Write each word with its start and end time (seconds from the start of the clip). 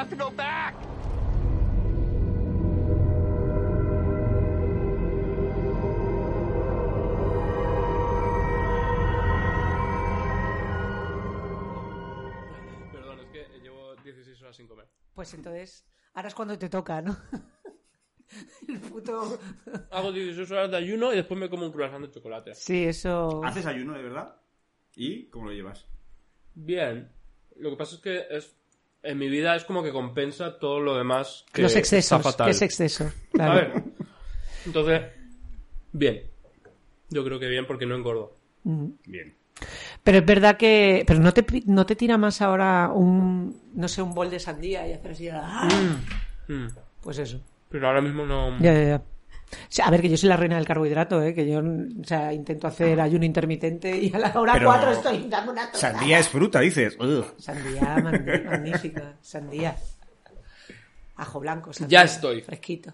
Have 0.00 0.16
to 0.16 0.24
go 0.24 0.30
back! 0.30 0.74
Perdón, 12.90 13.20
es 13.20 13.26
que 13.26 13.60
llevo 13.62 13.94
16 13.96 14.40
horas 14.40 14.56
sin 14.56 14.66
comer. 14.66 14.88
Pues 15.12 15.34
entonces, 15.34 15.84
ahora 16.14 16.28
es 16.28 16.34
cuando 16.34 16.58
te 16.58 16.70
toca, 16.70 17.02
¿no? 17.02 17.18
El 18.68 18.80
puto... 18.80 19.38
Hago 19.90 20.12
16 20.12 20.50
horas 20.50 20.70
de 20.70 20.78
ayuno 20.78 21.12
y 21.12 21.16
después 21.16 21.38
me 21.38 21.50
como 21.50 21.66
un 21.66 21.72
croissant 21.72 22.06
de 22.06 22.10
chocolate. 22.10 22.54
Sí, 22.54 22.84
eso... 22.86 23.44
¿Haces 23.44 23.66
ayuno 23.66 23.92
de 23.92 24.02
verdad? 24.04 24.34
¿Y 24.96 25.26
cómo 25.26 25.44
lo 25.44 25.52
llevas? 25.52 25.86
Bien. 26.54 27.12
Lo 27.56 27.68
que 27.68 27.76
pasa 27.76 27.96
es 27.96 28.00
que 28.00 28.26
es 28.30 28.59
en 29.02 29.18
mi 29.18 29.28
vida 29.28 29.56
es 29.56 29.64
como 29.64 29.82
que 29.82 29.92
compensa 29.92 30.58
todo 30.58 30.80
lo 30.80 30.96
demás 30.96 31.44
que 31.52 31.62
Los 31.62 31.70
está 31.72 31.78
excesos. 31.80 32.22
fatal. 32.22 32.46
¿Qué 32.46 32.50
es 32.52 32.62
exceso? 32.62 33.04
A 33.04 33.32
Claro. 33.32 33.54
ver. 33.54 33.82
Entonces, 34.66 35.02
bien. 35.92 36.22
Yo 37.08 37.24
creo 37.24 37.38
que 37.40 37.48
bien 37.48 37.66
porque 37.66 37.86
no 37.86 37.96
engordo. 37.96 38.36
Bien. 38.62 39.34
Pero 40.04 40.18
es 40.18 40.24
verdad 40.26 40.56
que... 40.56 41.04
Pero 41.06 41.20
no 41.20 41.32
te, 41.32 41.44
no 41.66 41.84
te 41.86 41.96
tira 41.96 42.16
más 42.18 42.40
ahora 42.40 42.90
un... 42.94 43.60
No 43.74 43.88
sé, 43.88 44.00
un 44.02 44.14
bol 44.14 44.30
de 44.30 44.38
sandía 44.38 44.86
y 44.88 44.92
hacer 44.92 45.10
así... 45.12 45.28
¡ah! 45.28 45.68
Mm. 46.48 46.66
Pues 47.02 47.18
eso. 47.18 47.40
Pero 47.68 47.86
ahora 47.88 48.00
mismo 48.00 48.24
no. 48.26 48.58
Ya, 48.60 48.72
ya, 48.74 48.84
ya. 48.84 49.02
Sea, 49.68 49.86
a 49.86 49.90
ver, 49.90 50.00
que 50.00 50.08
yo 50.08 50.16
soy 50.16 50.28
la 50.28 50.36
reina 50.36 50.56
del 50.56 50.64
carbohidrato, 50.66 51.22
¿eh? 51.22 51.34
Que 51.34 51.48
yo, 51.48 51.58
o 51.60 52.04
sea, 52.04 52.32
intento 52.32 52.66
hacer 52.66 53.00
ayuno 53.00 53.24
intermitente 53.24 53.96
y 53.96 54.12
a 54.14 54.18
la 54.18 54.32
hora 54.38 54.52
Pero- 54.54 54.66
4 54.66 54.90
estoy 54.92 55.26
dando 55.28 55.52
una 55.52 55.70
tostada. 55.70 55.94
Sandía 55.98 56.18
es 56.18 56.28
fruta, 56.28 56.60
dices. 56.60 56.96
Ugh. 57.00 57.24
Sandía 57.38 57.96
magn- 57.96 58.44
magnífica. 58.44 59.14
Sandía. 59.20 59.76
Ajo 61.16 61.40
blanco. 61.40 61.72
sandía, 61.72 61.98
Ya 62.00 62.04
estoy. 62.04 62.40
Fresquito. 62.42 62.92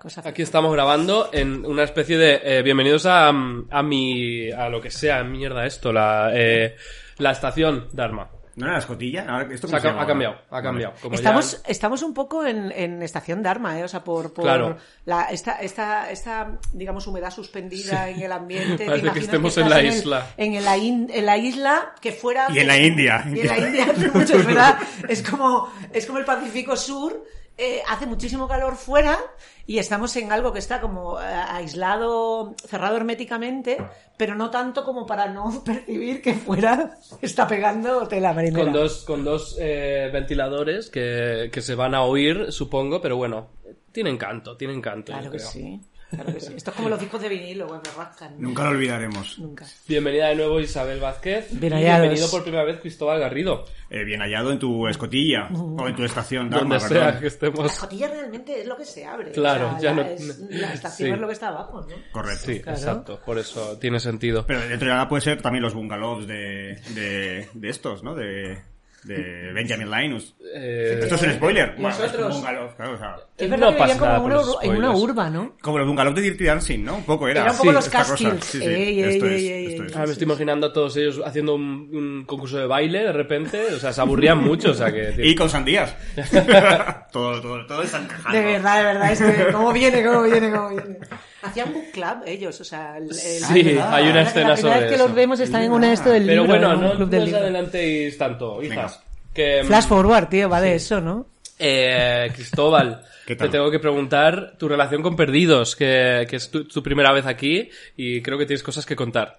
Cosa 0.00 0.22
Aquí 0.24 0.42
estamos 0.42 0.72
grabando 0.72 1.30
en 1.32 1.64
una 1.64 1.82
especie 1.82 2.18
de 2.18 2.40
eh, 2.44 2.62
bienvenidos 2.62 3.06
a, 3.06 3.28
a 3.28 3.82
mi 3.82 4.50
a 4.52 4.68
lo 4.68 4.80
que 4.82 4.90
sea 4.90 5.24
mierda 5.24 5.64
esto 5.66 5.92
la 5.92 6.30
eh, 6.34 6.76
la 7.18 7.30
estación 7.32 7.88
Dharma. 7.92 8.28
¿No 8.56 8.64
era 8.64 8.72
la 8.74 8.78
escotilla? 8.80 9.26
Ahora, 9.28 9.48
¿esto 9.54 9.66
cómo 9.68 9.76
ha, 9.76 9.80
se 9.80 9.86
ca- 9.86 9.90
llama 9.92 10.02
ha 10.02 10.06
cambiado, 10.06 10.34
ha 10.48 10.50
Vale. 10.50 10.64
cambiado. 10.64 10.94
Ya- 11.02 11.14
Estamos, 11.14 11.62
estamos 11.66 12.02
un 12.02 12.14
poco 12.14 12.44
en, 12.46 12.72
en 12.72 13.02
estación 13.02 13.42
Dharma, 13.42 13.78
¿eh? 13.78 13.84
O 13.84 13.88
sea, 13.88 14.02
por, 14.02 14.32
por 14.32 14.44
Claro. 14.44 14.78
la, 15.04 15.24
esta, 15.24 15.60
esta, 15.60 16.10
esta, 16.10 16.58
digamos, 16.72 17.06
humedad 17.06 17.30
suspendida 17.30 18.08
en 18.08 18.20
el 18.22 18.32
ambiente. 18.32 18.78
¿Te 18.84 18.86
Parece 18.86 19.10
que 19.12 19.18
estemos 19.18 19.56
en 19.58 19.68
la 19.68 19.82
isla. 19.82 20.26
En, 20.38 20.64
la 20.64 20.76
in- 20.78 21.10
en 21.12 21.26
la 21.26 21.36
isla 21.36 21.94
que 22.00 22.12
fuera... 22.12 22.46
Y 22.50 22.58
en 22.60 22.66
la 22.66 22.78
India. 22.78 23.24
Y 23.32 23.40
en 23.40 23.46
la 23.46 23.58
India 23.58 23.86
hace 23.90 24.10
mucho, 24.10 24.36
es 24.38 24.46
verdad. 24.46 24.78
Es 25.08 25.22
como, 25.22 25.70
es 25.92 26.06
como 26.06 26.18
el 26.18 26.24
Pacífico 26.24 26.76
Sur. 26.76 27.24
Eh, 27.58 27.80
hace 27.88 28.06
muchísimo 28.06 28.46
calor 28.46 28.76
fuera 28.76 29.18
y 29.66 29.78
estamos 29.78 30.14
en 30.16 30.30
algo 30.30 30.52
que 30.52 30.58
está 30.58 30.80
como 30.80 31.20
eh, 31.20 31.24
aislado, 31.24 32.54
cerrado 32.66 32.96
herméticamente, 32.96 33.78
pero 34.16 34.34
no 34.34 34.50
tanto 34.50 34.84
como 34.84 35.06
para 35.06 35.28
no 35.28 35.62
percibir 35.64 36.20
que 36.20 36.34
fuera 36.34 36.98
está 37.22 37.48
pegando 37.48 38.06
tela 38.08 38.32
marinera. 38.32 38.64
con 38.64 38.72
dos 38.72 39.04
con 39.04 39.24
dos 39.24 39.56
eh, 39.58 40.10
ventiladores 40.12 40.90
que, 40.90 41.48
que 41.50 41.62
se 41.62 41.74
van 41.74 41.94
a 41.94 42.02
oír, 42.02 42.52
supongo, 42.52 43.00
pero 43.00 43.16
bueno, 43.16 43.48
tienen 43.92 44.18
canto, 44.18 44.56
tienen 44.56 44.82
canto. 44.82 45.12
Claro 45.12 45.24
yo 45.24 45.30
que 45.30 45.38
creo. 45.38 45.50
sí. 45.50 45.80
Claro 46.10 46.32
que 46.32 46.40
sí. 46.40 46.52
Esto 46.56 46.70
es 46.70 46.76
como 46.76 46.88
los 46.88 47.00
discos 47.00 47.20
de 47.20 47.28
vinilo, 47.28 47.66
güey, 47.66 47.80
me 47.84 47.90
rascan. 47.96 48.34
Nunca 48.38 48.62
lo 48.64 48.70
olvidaremos. 48.70 49.38
Nunca. 49.40 49.66
Bienvenida 49.88 50.28
de 50.28 50.36
nuevo 50.36 50.60
Isabel 50.60 51.00
Vázquez. 51.00 51.48
Bien 51.58 51.72
y 51.72 51.76
hallados. 51.76 52.00
bienvenido 52.02 52.30
por 52.30 52.42
primera 52.42 52.62
vez 52.64 52.80
Cristóbal 52.80 53.18
Garrido. 53.18 53.64
Eh, 53.90 54.04
bien 54.04 54.20
hallado 54.20 54.52
en 54.52 54.58
tu 54.60 54.86
escotilla. 54.86 55.48
O 55.52 55.88
en 55.88 55.96
tu 55.96 56.04
estación 56.04 56.48
Dharma, 56.48 56.76
Donde 56.78 56.88
perdón. 56.94 57.10
sea 57.12 57.20
que 57.20 57.26
estemos. 57.26 57.58
La 57.58 57.66
escotilla 57.66 58.08
realmente 58.08 58.60
es 58.60 58.66
lo 58.68 58.76
que 58.76 58.84
se 58.84 59.04
abre. 59.04 59.32
Claro, 59.32 59.66
O 59.68 59.70
sea, 59.72 59.80
ya 59.80 59.90
la, 59.96 60.02
no- 60.04 60.08
es- 60.10 60.38
la 60.50 60.72
estación 60.72 61.08
sí. 61.08 61.14
es 61.14 61.20
lo 61.20 61.26
que 61.26 61.32
está 61.32 61.48
abajo, 61.48 61.80
¿no? 61.82 61.96
Correcto. 62.12 62.46
Sí, 62.46 62.60
Claro. 62.60 62.78
exacto, 62.78 63.20
por 63.26 63.38
eso 63.38 63.76
tiene 63.78 63.98
sentido. 63.98 64.46
Pero 64.46 64.60
dentro 64.60 64.86
de 64.86 64.94
nada 64.94 65.08
puede 65.08 65.22
ser 65.22 65.42
también 65.42 65.62
los 65.62 65.74
bungalows 65.74 66.26
de, 66.28 66.80
de, 66.94 67.48
de 67.52 67.68
estos, 67.68 68.04
¿no? 68.04 68.14
De, 68.14 68.58
de 69.06 69.52
Benjamin 69.52 69.90
Linus. 69.90 70.34
Eh, 70.54 70.98
Esto 71.02 71.14
es 71.14 71.22
un 71.22 71.32
spoiler. 71.34 71.74
Bueno, 71.78 71.96
es 72.04 72.14
un 72.14 72.28
bungalow, 72.30 72.74
claro, 72.76 72.94
o 72.94 72.98
sea, 72.98 73.16
Es 73.38 73.48
No 73.48 73.56
verdad 73.56 73.72
que 73.72 73.78
pasa 73.78 73.98
como 73.98 74.62
en 74.62 74.76
una, 74.76 74.88
en 74.90 74.94
urba, 74.96 75.30
¿no? 75.30 75.54
como 75.60 75.78
los 75.78 75.86
bungalows 75.86 76.14
de 76.16 76.22
Dirty 76.22 76.44
Dancing, 76.44 76.84
¿no? 76.84 76.96
Un 76.96 77.04
poco 77.04 77.28
era. 77.28 77.42
Era 77.42 77.52
un 77.52 77.58
poco 77.58 77.72
los. 77.72 77.88
Catskills. 77.88 78.44
Sí, 78.44 78.58
sí, 78.58 78.64
Ey, 78.64 79.02
esto 79.02 79.26
ey, 79.26 79.34
es, 79.34 79.40
ey, 79.42 79.48
ey, 79.48 79.66
esto 79.66 79.82
ey. 79.82 79.88
es. 79.88 79.94
Ahora 79.94 80.06
me 80.06 80.12
estoy 80.12 80.24
imaginando 80.24 80.66
a 80.66 80.72
todos 80.72 80.96
ellos 80.96 81.20
haciendo 81.24 81.54
un, 81.54 81.62
un 81.92 82.24
concurso 82.26 82.58
de 82.58 82.66
baile 82.66 83.04
de 83.04 83.12
repente, 83.12 83.60
o 83.74 83.78
sea, 83.78 83.92
se 83.92 84.00
aburrían 84.00 84.42
mucho, 84.42 84.72
o 84.72 84.74
sea 84.74 84.90
que... 84.92 85.14
Y 85.18 85.34
con 85.34 85.48
sandías. 85.48 85.94
todo, 87.12 87.40
todo, 87.40 87.66
todo 87.66 87.82
está 87.82 87.98
encajando. 88.00 88.38
De 88.38 88.44
verdad, 88.44 88.76
de 88.78 88.84
verdad, 88.84 89.12
es 89.12 89.20
que 89.20 89.52
cómo 89.52 89.72
viene, 89.72 90.04
cómo 90.04 90.22
viene, 90.22 90.50
cómo 90.50 90.68
viene. 90.70 90.98
Hacían 91.42 91.72
book 91.72 91.90
club 91.92 92.22
ellos, 92.26 92.60
o 92.60 92.64
sea, 92.64 92.96
el, 92.96 93.04
el- 93.04 93.14
Sí, 93.14 93.62
¿verdad? 93.62 93.94
hay 93.94 94.08
una 94.08 94.22
escena 94.22 94.48
La 94.50 94.56
sobre 94.56 94.80
vez 94.80 94.88
que 94.88 94.94
eso. 94.94 95.06
los 95.06 95.14
vemos 95.14 95.40
están 95.40 95.62
en 95.62 95.72
una 95.72 95.88
de 95.88 95.92
esto 95.94 96.10
del 96.10 96.26
Pero 96.26 96.42
libro, 96.42 96.58
bueno, 96.58 96.72
en 96.72 96.78
un 96.78 96.84
no, 96.84 96.96
club 96.96 97.12
no 97.12 97.22
os 97.24 97.32
adelantéis 97.34 98.18
tanto, 98.18 98.62
hija. 98.62 98.74
Venga. 98.74 98.92
Que, 99.34 99.62
Flash 99.64 99.86
forward, 99.86 100.28
tío, 100.28 100.48
va 100.48 100.60
de 100.60 100.74
eso, 100.74 101.00
¿no? 101.00 101.26
eh, 101.58 102.30
Cristóbal, 102.34 103.02
te 103.26 103.34
tengo 103.36 103.70
que 103.70 103.78
preguntar 103.78 104.54
tu 104.58 104.68
relación 104.68 105.02
con 105.02 105.14
Perdidos, 105.16 105.76
que, 105.76 106.26
que 106.28 106.36
es 106.36 106.50
tu, 106.50 106.64
tu 106.66 106.82
primera 106.82 107.12
vez 107.12 107.26
aquí 107.26 107.68
y 107.96 108.22
creo 108.22 108.38
que 108.38 108.46
tienes 108.46 108.62
cosas 108.62 108.84
que 108.86 108.96
contar. 108.96 109.38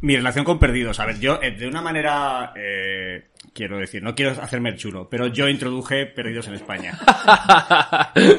Mi 0.00 0.16
relación 0.16 0.44
con 0.44 0.58
Perdidos. 0.58 0.98
A 1.00 1.06
ver, 1.06 1.20
yo 1.20 1.38
eh, 1.42 1.52
de 1.52 1.66
una 1.68 1.80
manera, 1.80 2.52
eh, 2.56 3.28
quiero 3.54 3.78
decir, 3.78 4.02
no 4.02 4.14
quiero 4.14 4.32
hacerme 4.42 4.70
el 4.70 4.76
chulo, 4.76 5.08
pero 5.10 5.26
yo 5.26 5.48
introduje 5.48 6.06
Perdidos 6.06 6.48
en 6.48 6.54
España. 6.54 6.98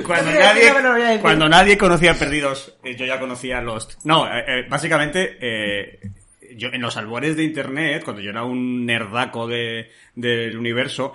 cuando, 0.06 0.32
nadie, 0.32 1.20
cuando 1.22 1.50
nadie 1.50 1.78
conocía 1.78 2.14
Perdidos, 2.16 2.78
eh, 2.84 2.96
yo 2.96 3.06
ya 3.06 3.20
conocía 3.20 3.62
Lost. 3.62 4.04
No, 4.06 4.26
eh, 4.28 4.44
eh, 4.48 4.66
básicamente, 4.70 5.38
eh, 5.40 6.00
yo 6.56 6.70
en 6.70 6.82
los 6.82 6.98
albores 6.98 7.36
de 7.36 7.44
Internet, 7.44 8.04
cuando 8.04 8.22
yo 8.22 8.30
era 8.32 8.44
un 8.44 8.86
nerdaco 8.86 9.48
de, 9.48 9.90
del 10.16 10.58
universo, 10.58 11.14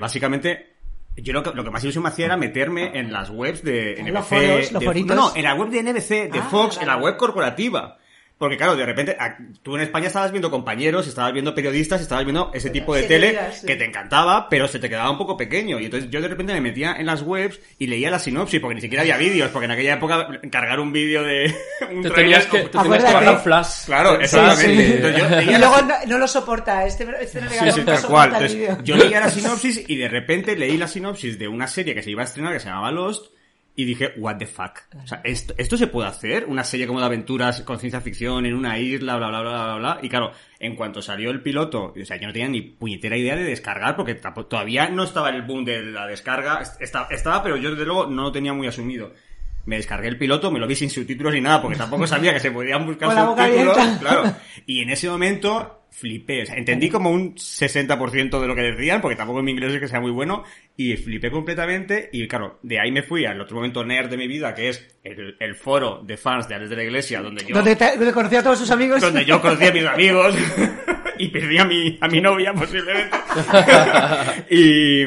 básicamente... 0.00 0.72
Yo 1.18 1.32
lo 1.32 1.42
que, 1.42 1.50
lo 1.54 1.64
que 1.64 1.70
más 1.70 1.82
ilusión 1.82 2.02
me 2.04 2.10
hacía 2.10 2.26
era 2.26 2.36
meterme 2.36 2.90
en 2.98 3.10
las 3.10 3.30
webs 3.30 3.62
de 3.62 3.96
NBC. 4.02 4.12
Los 4.12 4.26
foros, 4.26 4.72
los 4.72 4.80
de- 4.80 4.86
foritos. 4.86 5.16
no, 5.16 5.30
no, 5.30 5.34
en 5.36 5.44
la 5.44 5.54
web 5.54 5.70
de 5.70 5.82
NBC, 5.82 6.30
de 6.30 6.40
Ah, 6.40 6.48
Fox, 6.50 6.76
en 6.78 6.86
la 6.88 6.98
web 6.98 7.16
corporativa. 7.16 7.96
Porque 8.38 8.58
claro, 8.58 8.76
de 8.76 8.84
repente, 8.84 9.16
tú 9.62 9.76
en 9.76 9.82
España 9.82 10.08
estabas 10.08 10.30
viendo 10.30 10.50
compañeros, 10.50 11.06
estabas 11.06 11.32
viendo 11.32 11.54
periodistas, 11.54 12.02
estabas 12.02 12.24
viendo 12.26 12.50
ese 12.52 12.68
tipo 12.68 12.94
de 12.94 13.04
tele 13.04 13.34
sí. 13.54 13.66
que 13.66 13.76
te 13.76 13.86
encantaba, 13.86 14.50
pero 14.50 14.68
se 14.68 14.78
te 14.78 14.90
quedaba 14.90 15.10
un 15.10 15.16
poco 15.16 15.38
pequeño. 15.38 15.80
Y 15.80 15.86
entonces 15.86 16.10
yo 16.10 16.20
de 16.20 16.28
repente 16.28 16.52
me 16.52 16.60
metía 16.60 16.94
en 16.98 17.06
las 17.06 17.22
webs 17.22 17.58
y 17.78 17.86
leía 17.86 18.10
la 18.10 18.18
sinopsis, 18.18 18.60
porque 18.60 18.74
ni 18.74 18.82
siquiera 18.82 19.00
había 19.02 19.16
vídeos, 19.16 19.50
porque 19.52 19.64
en 19.64 19.70
aquella 19.70 19.94
época 19.94 20.28
cargar 20.50 20.80
un 20.80 20.92
vídeo 20.92 21.22
de 21.22 21.46
un 21.90 22.02
Te 22.02 22.10
trailer- 22.10 22.14
tenías 22.14 22.46
que, 22.46 22.58
te 22.64 22.78
tenías 22.78 23.04
que 23.04 23.12
bajar 23.14 23.42
Flash. 23.42 23.84
Claro, 23.86 24.16
Sí, 24.16 24.22
exactamente. 24.24 24.84
sí. 24.86 24.92
Entonces 24.92 25.18
yo 25.22 25.28
leía 25.36 25.42
Y 25.42 25.52
la- 25.52 25.58
luego 25.58 25.82
no, 25.82 25.94
no 26.06 26.18
lo 26.18 26.28
soporta, 26.28 26.84
este, 26.86 27.06
este 27.18 27.40
no 27.40 27.48
Sí, 27.50 27.56
sí, 27.72 27.78
nunca 27.80 27.94
tal 27.94 28.02
cual. 28.04 28.32
Entonces, 28.34 28.68
yo 28.84 28.96
leía 28.96 29.20
la 29.20 29.30
sinopsis 29.30 29.82
y 29.88 29.96
de 29.96 30.08
repente 30.08 30.56
leí 30.56 30.76
la 30.76 30.88
sinopsis 30.88 31.38
de 31.38 31.48
una 31.48 31.66
serie 31.68 31.94
que 31.94 32.02
se 32.02 32.10
iba 32.10 32.20
a 32.20 32.26
estrenar 32.26 32.52
que 32.52 32.60
se 32.60 32.66
llamaba 32.68 32.90
Lost 32.90 33.34
y 33.78 33.84
dije, 33.84 34.14
what 34.16 34.38
the 34.38 34.46
fuck. 34.46 34.78
O 35.02 35.06
sea, 35.06 35.20
¿esto, 35.22 35.54
¿esto 35.58 35.76
se 35.76 35.86
puede 35.86 36.08
hacer? 36.08 36.46
Una 36.46 36.64
serie 36.64 36.86
como 36.86 36.98
de 36.98 37.06
aventuras 37.06 37.60
con 37.60 37.78
ciencia 37.78 38.00
ficción 38.00 38.46
en 38.46 38.54
una 38.54 38.78
isla, 38.78 39.16
bla, 39.16 39.28
bla, 39.28 39.42
bla, 39.42 39.64
bla, 39.64 39.76
bla. 39.76 39.98
Y 40.02 40.08
claro, 40.08 40.32
en 40.58 40.74
cuanto 40.74 41.02
salió 41.02 41.30
el 41.30 41.42
piloto, 41.42 41.92
o 42.00 42.04
sea, 42.04 42.16
yo 42.16 42.26
no 42.26 42.32
tenía 42.32 42.48
ni 42.48 42.62
puñetera 42.62 43.18
idea 43.18 43.36
de 43.36 43.44
descargar 43.44 43.94
porque 43.94 44.14
todavía 44.14 44.88
no 44.88 45.04
estaba 45.04 45.28
el 45.28 45.42
boom 45.42 45.66
de 45.66 45.82
la 45.82 46.06
descarga. 46.06 46.62
Estaba, 46.80 47.08
estaba, 47.10 47.42
pero 47.42 47.58
yo 47.58 47.70
desde 47.70 47.84
luego 47.84 48.06
no 48.06 48.22
lo 48.22 48.32
tenía 48.32 48.54
muy 48.54 48.66
asumido. 48.66 49.12
Me 49.66 49.76
descargué 49.76 50.08
el 50.08 50.16
piloto, 50.18 50.50
me 50.50 50.58
lo 50.58 50.66
vi 50.66 50.74
sin 50.76 50.88
subtítulos 50.90 51.34
ni 51.34 51.40
nada, 51.40 51.60
porque 51.60 51.76
tampoco 51.76 52.06
sabía 52.06 52.32
que 52.32 52.40
se 52.40 52.50
podían 52.50 52.86
buscar 52.86 53.10
subtítulos. 53.36 53.76
Claro. 54.00 54.32
Y 54.64 54.82
en 54.82 54.90
ese 54.90 55.08
momento 55.10 55.82
flipé. 55.90 56.42
O 56.42 56.46
sea, 56.46 56.56
entendí 56.56 56.88
como 56.90 57.10
un 57.10 57.34
60% 57.36 58.40
de 58.40 58.46
lo 58.46 58.54
que 58.54 58.60
decían, 58.62 59.00
porque 59.00 59.16
tampoco 59.16 59.42
mi 59.42 59.50
inglés 59.52 59.72
es 59.74 59.80
que 59.80 59.88
sea 59.88 59.98
muy 60.00 60.10
bueno, 60.10 60.44
y 60.76 60.94
flipé 60.96 61.30
completamente. 61.30 62.10
Y 62.12 62.28
claro, 62.28 62.58
de 62.62 62.78
ahí 62.78 62.92
me 62.92 63.02
fui 63.02 63.24
al 63.24 63.40
otro 63.40 63.56
momento 63.56 63.82
nerd 63.84 64.08
de 64.10 64.16
mi 64.18 64.28
vida, 64.28 64.54
que 64.54 64.68
es 64.68 64.86
el, 65.02 65.36
el 65.40 65.54
foro 65.54 66.02
de 66.04 66.16
fans 66.16 66.48
de 66.48 66.54
Alex 66.54 66.70
de 66.70 66.76
la 66.76 66.82
Iglesia, 66.84 67.22
donde 67.22 67.44
yo, 67.46 67.54
Donde, 67.56 67.74
te- 67.76 67.96
donde 67.96 68.12
conocía 68.12 68.40
a 68.40 68.42
todos 68.42 68.58
sus 68.58 68.70
amigos. 68.70 69.00
donde 69.00 69.24
yo 69.24 69.40
conocí 69.40 69.64
a 69.66 69.72
mis 69.72 69.84
amigos 69.86 70.34
y 71.18 71.28
perdí 71.28 71.58
a 71.58 71.64
mi, 71.64 71.98
a 72.00 72.08
mi 72.08 72.20
novia 72.20 72.52
posiblemente. 72.52 73.16
y, 74.50 75.02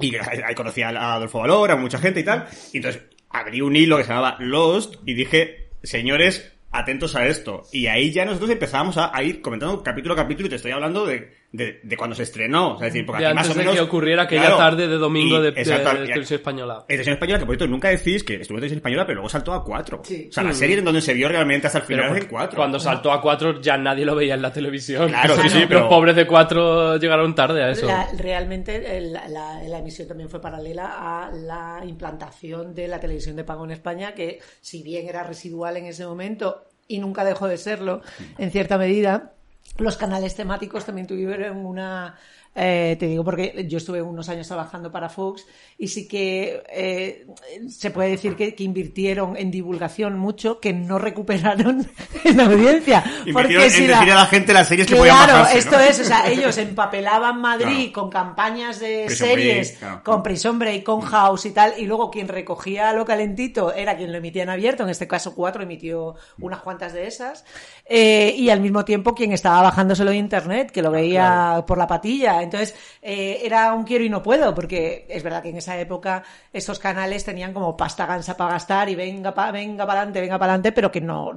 y 0.00 0.16
ahí 0.16 0.54
conocí 0.54 0.82
a 0.82 0.88
Adolfo 1.14 1.40
Valor, 1.40 1.70
a 1.70 1.76
mucha 1.76 1.98
gente 1.98 2.20
y 2.20 2.24
tal. 2.24 2.46
Y 2.72 2.76
entonces 2.78 3.02
abrí 3.34 3.60
un 3.60 3.74
hilo 3.74 3.96
que 3.96 4.04
se 4.04 4.10
llamaba 4.10 4.36
Lost 4.38 4.94
y 5.04 5.14
dije, 5.14 5.68
señores, 5.82 6.52
atentos 6.70 7.16
a 7.16 7.26
esto. 7.26 7.64
Y 7.72 7.88
ahí 7.88 8.12
ya 8.12 8.24
nosotros 8.24 8.50
empezábamos 8.50 8.96
a, 8.96 9.14
a 9.14 9.22
ir 9.22 9.42
comentando 9.42 9.82
capítulo 9.82 10.14
a 10.14 10.16
capítulo 10.16 10.46
y 10.46 10.50
te 10.50 10.56
estoy 10.56 10.70
hablando 10.70 11.04
de, 11.04 11.32
de, 11.56 11.78
de 11.84 11.96
cuando 11.96 12.16
se 12.16 12.24
estrenó. 12.24 12.74
O 12.74 12.78
sea, 12.78 12.88
es 12.88 12.92
decir, 12.92 13.06
porque 13.06 13.22
De 13.22 13.28
aquí 13.28 13.34
más 13.36 13.44
antes 13.46 13.56
o 13.56 13.58
de 13.60 13.64
menos. 13.64 13.76
que 13.76 13.88
ocurriera 13.88 14.22
aquella 14.24 14.40
claro, 14.42 14.56
tarde 14.56 14.88
de 14.88 14.96
domingo 14.96 15.38
y- 15.38 15.42
de, 15.42 15.52
de- 15.52 15.60
exacto, 15.60 15.90
de 15.94 16.04
y- 16.04 16.08
televisión 16.08 16.38
española. 16.40 16.74
en 16.80 16.86
televisión 16.88 17.12
española, 17.14 17.38
que 17.38 17.46
por 17.46 17.52
cierto 17.56 17.66
nunca 17.70 17.88
decís 17.90 18.24
que 18.24 18.34
estuvo 18.34 18.56
en 18.56 18.60
televisión 18.62 18.78
española, 18.78 19.06
pero 19.06 19.14
luego 19.14 19.28
saltó 19.28 19.52
a 19.54 19.62
4. 19.64 20.00
Sí. 20.04 20.26
O 20.28 20.32
sea, 20.32 20.42
la 20.42 20.52
serie 20.52 20.78
en 20.78 20.84
donde 20.84 21.00
se 21.00 21.14
vio 21.14 21.28
realmente 21.28 21.68
hasta 21.68 21.78
el 21.78 21.84
final 21.84 22.04
es 22.06 22.10
en 22.10 22.14
porque 22.14 22.28
4. 22.28 22.56
cuando 22.56 22.80
saltó 22.80 23.12
a 23.12 23.20
4 23.22 23.60
ya 23.60 23.76
nadie 23.78 24.04
lo 24.04 24.16
veía 24.16 24.34
en 24.34 24.42
la 24.42 24.52
televisión. 24.52 25.08
Claro, 25.08 25.36
sí, 25.36 25.48
sí, 25.48 25.58
Los 25.60 25.68
pero- 25.68 25.88
pobres 25.88 26.16
de 26.16 26.26
4 26.26 26.96
llegaron 26.98 27.34
tarde 27.36 27.62
a 27.62 27.70
eso. 27.70 27.86
La- 27.86 28.08
realmente 28.18 28.96
el- 28.96 29.12
la, 29.12 29.28
la 29.28 29.78
emisión 29.78 30.08
también 30.08 30.28
fue 30.28 30.40
paralela 30.40 30.86
a 30.98 31.30
la 31.30 31.82
implantación 31.86 32.74
de 32.74 32.88
la 32.88 32.98
televisión 32.98 33.36
de 33.36 33.44
pago 33.44 33.64
en 33.64 33.70
España, 33.70 34.12
que 34.14 34.40
si 34.60 34.82
bien 34.82 35.08
era 35.08 35.22
residual 35.22 35.76
en 35.76 35.86
ese 35.86 36.04
momento 36.04 36.64
y 36.88 36.98
nunca 36.98 37.24
dejó 37.24 37.46
de 37.48 37.56
serlo 37.58 38.02
en 38.38 38.50
cierta 38.50 38.76
medida, 38.76 39.32
los 39.78 39.96
canales 39.96 40.34
temáticos 40.34 40.84
también 40.84 41.06
tuvieron 41.06 41.64
una... 41.64 42.16
eh, 42.54 42.96
te 42.98 43.06
digo 43.06 43.24
porque 43.24 43.66
yo 43.68 43.78
estuve 43.78 44.00
unos 44.00 44.28
años 44.28 44.46
trabajando 44.46 44.90
para 44.92 45.08
Fox 45.08 45.46
y 45.76 45.88
sí 45.88 46.06
que 46.06 46.62
eh, 46.70 47.26
se 47.68 47.90
puede 47.90 48.10
decir 48.10 48.36
que, 48.36 48.54
que 48.54 48.62
invirtieron 48.64 49.36
en 49.36 49.50
divulgación 49.50 50.18
mucho, 50.18 50.60
que 50.60 50.72
no 50.72 50.98
recuperaron 50.98 51.86
en 52.24 52.40
audiencia. 52.40 53.04
Porque 53.32 53.54
en 53.54 53.70
si 53.70 53.80
decir 53.86 53.94
a 53.94 54.04
la 54.14 54.26
gente 54.26 54.52
las 54.52 54.68
series 54.68 54.86
que 54.86 54.96
podían 54.96 55.16
Claro, 55.16 55.32
bajarse, 55.40 55.58
esto 55.58 55.76
¿no? 55.76 55.80
es, 55.82 56.00
o 56.00 56.04
sea, 56.04 56.28
ellos 56.30 56.56
empapelaban 56.58 57.40
Madrid 57.40 57.64
Claro. 57.64 57.92
con 57.92 58.10
campañas 58.10 58.78
de 58.80 59.04
Prison 59.06 59.28
series, 59.28 59.68
Break, 59.70 59.78
claro. 59.80 60.02
con 60.04 60.22
Prison 60.22 60.58
Break, 60.58 60.82
con 60.84 61.00
House 61.00 61.46
y 61.46 61.50
tal, 61.50 61.74
y 61.78 61.86
luego 61.86 62.10
quien 62.10 62.28
recogía 62.28 62.92
lo 62.92 63.04
calentito 63.04 63.72
era 63.72 63.96
quien 63.96 64.12
lo 64.12 64.18
emitía 64.18 64.44
en 64.44 64.50
abierto, 64.50 64.82
en 64.84 64.90
este 64.90 65.08
caso 65.08 65.34
Cuatro 65.34 65.62
emitió 65.62 66.14
unas 66.40 66.60
cuantas 66.60 66.92
de 66.92 67.06
esas, 67.06 67.44
eh, 67.86 68.34
y 68.36 68.50
al 68.50 68.60
mismo 68.60 68.84
tiempo 68.84 69.14
quien 69.14 69.32
estaba 69.32 69.62
bajándoselo 69.62 70.10
de 70.10 70.16
internet, 70.16 70.70
que 70.70 70.82
lo 70.82 70.90
veía 70.90 71.64
por 71.66 71.78
la 71.78 71.86
patilla, 71.86 72.42
entonces 72.44 72.74
eh, 73.02 73.40
era 73.42 73.72
un 73.72 73.84
quiero 73.84 74.04
y 74.04 74.08
no 74.08 74.22
puedo, 74.22 74.54
porque 74.54 75.06
es 75.08 75.22
verdad 75.22 75.42
que 75.42 75.50
en 75.50 75.56
esa 75.56 75.78
época 75.78 76.22
estos 76.52 76.78
canales 76.78 77.24
tenían 77.24 77.52
como 77.52 77.76
pasta 77.76 78.06
gansa 78.06 78.36
para 78.36 78.52
gastar 78.52 78.88
y 78.88 78.94
venga 78.94 79.34
pa, 79.34 79.50
venga 79.50 79.86
para 79.86 80.00
adelante, 80.00 80.20
venga 80.20 80.38
para 80.38 80.52
adelante, 80.52 80.72
pero 80.72 80.90
que 80.90 81.00
no, 81.00 81.32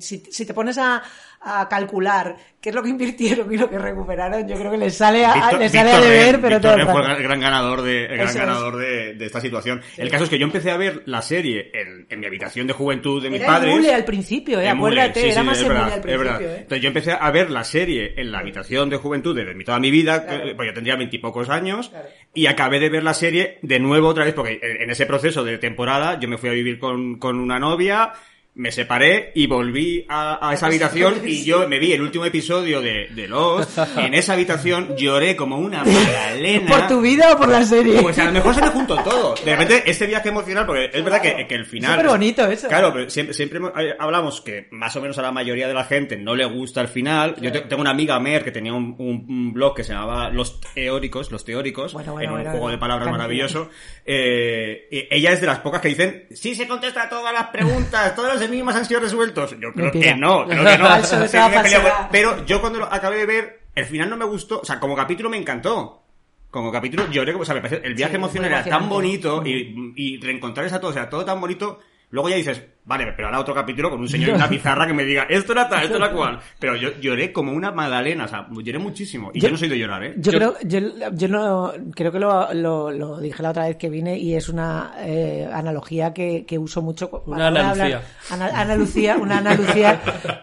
si, 0.00 0.18
si 0.20 0.46
te 0.46 0.54
pones 0.54 0.78
a, 0.78 1.02
a 1.44 1.68
calcular 1.68 2.36
qué 2.60 2.68
es 2.68 2.74
lo 2.74 2.82
que 2.82 2.90
invirtieron 2.90 3.52
y 3.52 3.56
lo 3.56 3.68
que 3.68 3.76
recuperaron, 3.78 4.46
yo 4.46 4.54
creo 4.56 4.70
que 4.70 4.78
les 4.78 4.96
sale 4.96 5.24
a, 5.24 5.52
les 5.58 5.72
sale 5.72 5.90
a 5.90 6.00
deber, 6.00 6.36
Ren- 6.36 6.40
pero 6.40 6.60
todo 6.60 6.76
Ren 6.76 6.86
fue 6.88 7.00
el 7.16 7.22
gran- 7.22 7.40
ganador 7.40 7.82
de, 7.82 8.04
el 8.06 8.16
gran 8.18 8.34
ganador 8.34 8.76
de, 8.76 9.14
de 9.14 9.26
esta 9.26 9.40
situación. 9.40 9.80
El 9.96 10.08
caso 10.10 10.24
es 10.24 10.30
que 10.30 10.38
yo 10.38 10.46
empecé 10.46 10.70
a 10.70 10.76
ver 10.76 11.02
la 11.06 11.20
serie 11.22 11.70
en, 11.74 12.06
en 12.08 12.20
mi 12.20 12.26
habitación 12.26 12.68
de 12.68 12.72
juventud 12.72 13.20
de 13.20 13.30
mis 13.30 13.40
Era 13.40 13.48
padres. 13.54 13.72
emule 13.74 13.92
al 13.92 14.04
principio, 14.04 14.60
eh, 14.60 14.68
acuérdate, 14.68 15.20
sí, 15.20 15.26
era 15.30 15.40
sí, 15.40 15.46
más 15.46 15.60
es 15.60 15.68
verdad, 15.68 15.92
al 15.94 16.00
principio, 16.00 16.38
eh. 16.50 16.56
Entonces 16.60 16.80
yo 16.82 16.88
empecé 16.88 17.12
a 17.12 17.30
ver 17.32 17.50
la 17.50 17.64
serie 17.64 18.14
en 18.16 18.30
la 18.30 18.38
habitación 18.38 18.88
de 18.88 18.96
juventud 18.98 19.34
de, 19.34 19.44
de 19.44 19.64
toda 19.64 19.80
mi 19.80 19.90
vida, 19.90 20.24
Claro. 20.24 20.56
pues 20.56 20.68
yo 20.68 20.74
tendría 20.74 20.94
veintipocos 20.96 21.48
años, 21.50 21.88
Claro. 21.88 22.06
y 22.34 22.46
acabé 22.46 22.78
de 22.78 22.88
ver 22.90 23.02
la 23.02 23.14
serie 23.14 23.58
de 23.62 23.80
nuevo 23.80 24.06
otra 24.08 24.24
vez, 24.24 24.34
porque 24.34 24.60
en 24.62 24.88
ese 24.90 25.06
proceso 25.06 25.42
de 25.42 25.58
temporada 25.58 26.20
yo 26.20 26.28
me 26.28 26.38
fui 26.38 26.48
a 26.50 26.52
vivir 26.52 26.78
con, 26.78 27.18
con 27.18 27.40
una 27.40 27.58
novia, 27.58 28.12
me 28.54 28.70
separé 28.70 29.32
y 29.34 29.46
volví 29.46 30.04
a, 30.10 30.46
a 30.46 30.52
esa 30.52 30.66
habitación 30.66 31.22
y 31.24 31.42
yo 31.44 31.66
me 31.68 31.78
vi 31.78 31.92
el 31.94 32.02
último 32.02 32.26
episodio 32.26 32.82
de, 32.82 33.08
de 33.08 33.26
Lost. 33.28 33.78
En 33.96 34.12
esa 34.14 34.34
habitación 34.34 34.94
lloré 34.96 35.34
como 35.36 35.56
una 35.56 35.84
magdalena. 35.84 36.68
¿Por 36.76 36.86
tu 36.88 37.00
vida 37.00 37.32
o 37.32 37.38
por 37.38 37.48
la 37.48 37.64
serie? 37.64 38.02
Pues 38.02 38.18
a 38.18 38.26
lo 38.26 38.32
mejor 38.32 38.54
se 38.54 38.60
me 38.60 38.68
juntó 38.68 38.96
todo. 39.02 39.34
De 39.42 39.56
repente, 39.56 39.90
este 39.90 40.06
viaje 40.06 40.28
emocional, 40.28 40.66
porque 40.66 40.90
es 40.92 41.02
verdad 41.04 41.22
que, 41.22 41.46
que 41.46 41.54
el 41.54 41.64
final. 41.64 41.92
Súper 41.92 42.08
bonito 42.08 42.46
eso. 42.46 42.68
Claro, 42.68 42.92
pero 42.92 43.08
siempre, 43.08 43.34
siempre 43.34 43.58
eh, 43.78 43.94
hablamos 43.98 44.40
que 44.42 44.68
más 44.70 44.94
o 44.96 45.00
menos 45.00 45.16
a 45.18 45.22
la 45.22 45.32
mayoría 45.32 45.66
de 45.66 45.74
la 45.74 45.84
gente 45.84 46.16
no 46.18 46.34
le 46.34 46.44
gusta 46.44 46.80
el 46.82 46.88
final. 46.88 47.36
Yo 47.40 47.50
te- 47.52 47.62
tengo 47.62 47.80
una 47.80 47.90
amiga 47.90 48.20
Mer 48.20 48.44
que 48.44 48.50
tenía 48.50 48.74
un, 48.74 48.94
un- 48.98 49.52
blog 49.54 49.74
que 49.76 49.84
se 49.84 49.92
llamaba 49.94 50.28
Los 50.30 50.60
Teóricos, 50.74 51.30
Los 51.32 51.44
Teóricos, 51.44 51.92
Bueno, 51.94 52.12
bueno, 52.12 52.28
en 52.28 52.34
un 52.34 52.36
bueno, 52.42 52.50
juego 52.50 52.70
de 52.70 52.78
palabras 52.78 53.10
maravilloso. 53.10 53.70
Eh, 54.04 54.88
y 54.90 55.06
ella 55.14 55.32
es 55.32 55.40
de 55.40 55.46
las 55.46 55.60
pocas 55.60 55.80
que 55.80 55.88
dicen, 55.88 56.26
sí 56.32 56.54
se 56.54 56.66
contesta 56.68 57.08
todas 57.08 57.32
las 57.32 57.46
preguntas, 57.48 58.14
todos 58.14 58.34
los 58.34 58.41
enigmas 58.42 58.76
han 58.76 58.84
sido 58.84 59.00
resueltos. 59.00 59.52
Yo 59.52 59.72
creo 59.72 59.86
Mentira. 59.86 60.12
que 60.14 60.20
no, 60.20 60.46
creo 60.46 60.64
que 60.64 60.78
no. 60.78 60.88
Pero 62.12 62.44
yo 62.46 62.60
cuando 62.60 62.80
lo 62.80 62.92
acabé 62.92 63.18
de 63.18 63.26
ver, 63.26 63.60
el 63.74 63.86
final 63.86 64.10
no 64.10 64.16
me 64.16 64.24
gustó. 64.24 64.60
O 64.60 64.64
sea, 64.64 64.78
como 64.78 64.94
capítulo 64.96 65.30
me 65.30 65.36
encantó. 65.36 66.02
Como 66.50 66.70
capítulo 66.70 67.08
lloré, 67.10 67.34
o 67.34 67.44
sea, 67.44 67.54
me 67.54 67.66
el 67.66 67.94
viaje 67.94 68.12
Sí, 68.12 68.16
emocional 68.16 68.50
era 68.50 68.64
tan 68.64 68.88
bonito 68.88 69.42
y, 69.46 69.94
y 69.96 70.20
reencontrarles 70.20 70.74
a 70.74 70.80
todos, 70.80 70.94
era 70.96 71.08
todo 71.08 71.24
tan 71.24 71.40
bonito. 71.40 71.80
Luego 72.10 72.28
ya 72.28 72.36
dices, 72.36 72.62
vale, 72.84 73.12
pero 73.14 73.28
ahora 73.28 73.40
otro 73.40 73.54
capítulo 73.54 73.90
con 73.90 74.00
un 74.00 74.08
señor 74.08 74.30
en 74.30 74.36
una 74.36 74.48
pizarra 74.50 74.86
que 74.86 74.92
me 74.92 75.04
diga, 75.04 75.26
esto 75.28 75.52
era 75.52 75.68
tal, 75.68 75.84
esto 75.84 75.96
era 75.96 76.10
cual. 76.12 76.38
Pero 76.58 76.76
yo 76.76 76.90
lloré 77.00 77.32
como 77.32 77.52
una 77.52 77.70
magdalena, 77.72 78.24
o 78.24 78.28
sea, 78.28 78.46
lloré 78.50 78.78
muchísimo. 78.78 79.30
Y 79.34 79.40
yo, 79.40 79.48
Yo- 79.48 79.52
no 79.52 79.58
soy 79.58 79.68
de 79.68 79.78
llorar, 79.78 80.02
¿eh? 80.04 80.14
Yo, 80.16 80.32
Yo- 80.32 80.38
creo, 80.38 80.54
yo, 80.64 80.80
yo 81.12 81.28
no, 81.28 81.72
creo 81.94 82.10
que 82.12 82.18
lo, 82.18 82.52
lo, 82.54 82.90
lo 82.90 83.18
dije 83.20 83.42
la 83.42 83.50
otra 83.50 83.66
vez 83.68 83.76
que 83.76 83.88
vine 83.88 84.18
y 84.18 84.34
es 84.34 84.48
una 84.48 84.94
eh, 84.98 85.48
analogía 85.52 86.12
que, 86.12 86.44
que 86.46 86.58
uso 86.58 86.82
mucho. 86.82 87.22
Una 87.26 87.36
para 87.36 87.46
analucía. 87.48 87.84
hablar- 87.84 88.02
ana- 88.50 88.60
analucía, 88.60 89.16
una 89.16 89.38
analucía 89.38 90.00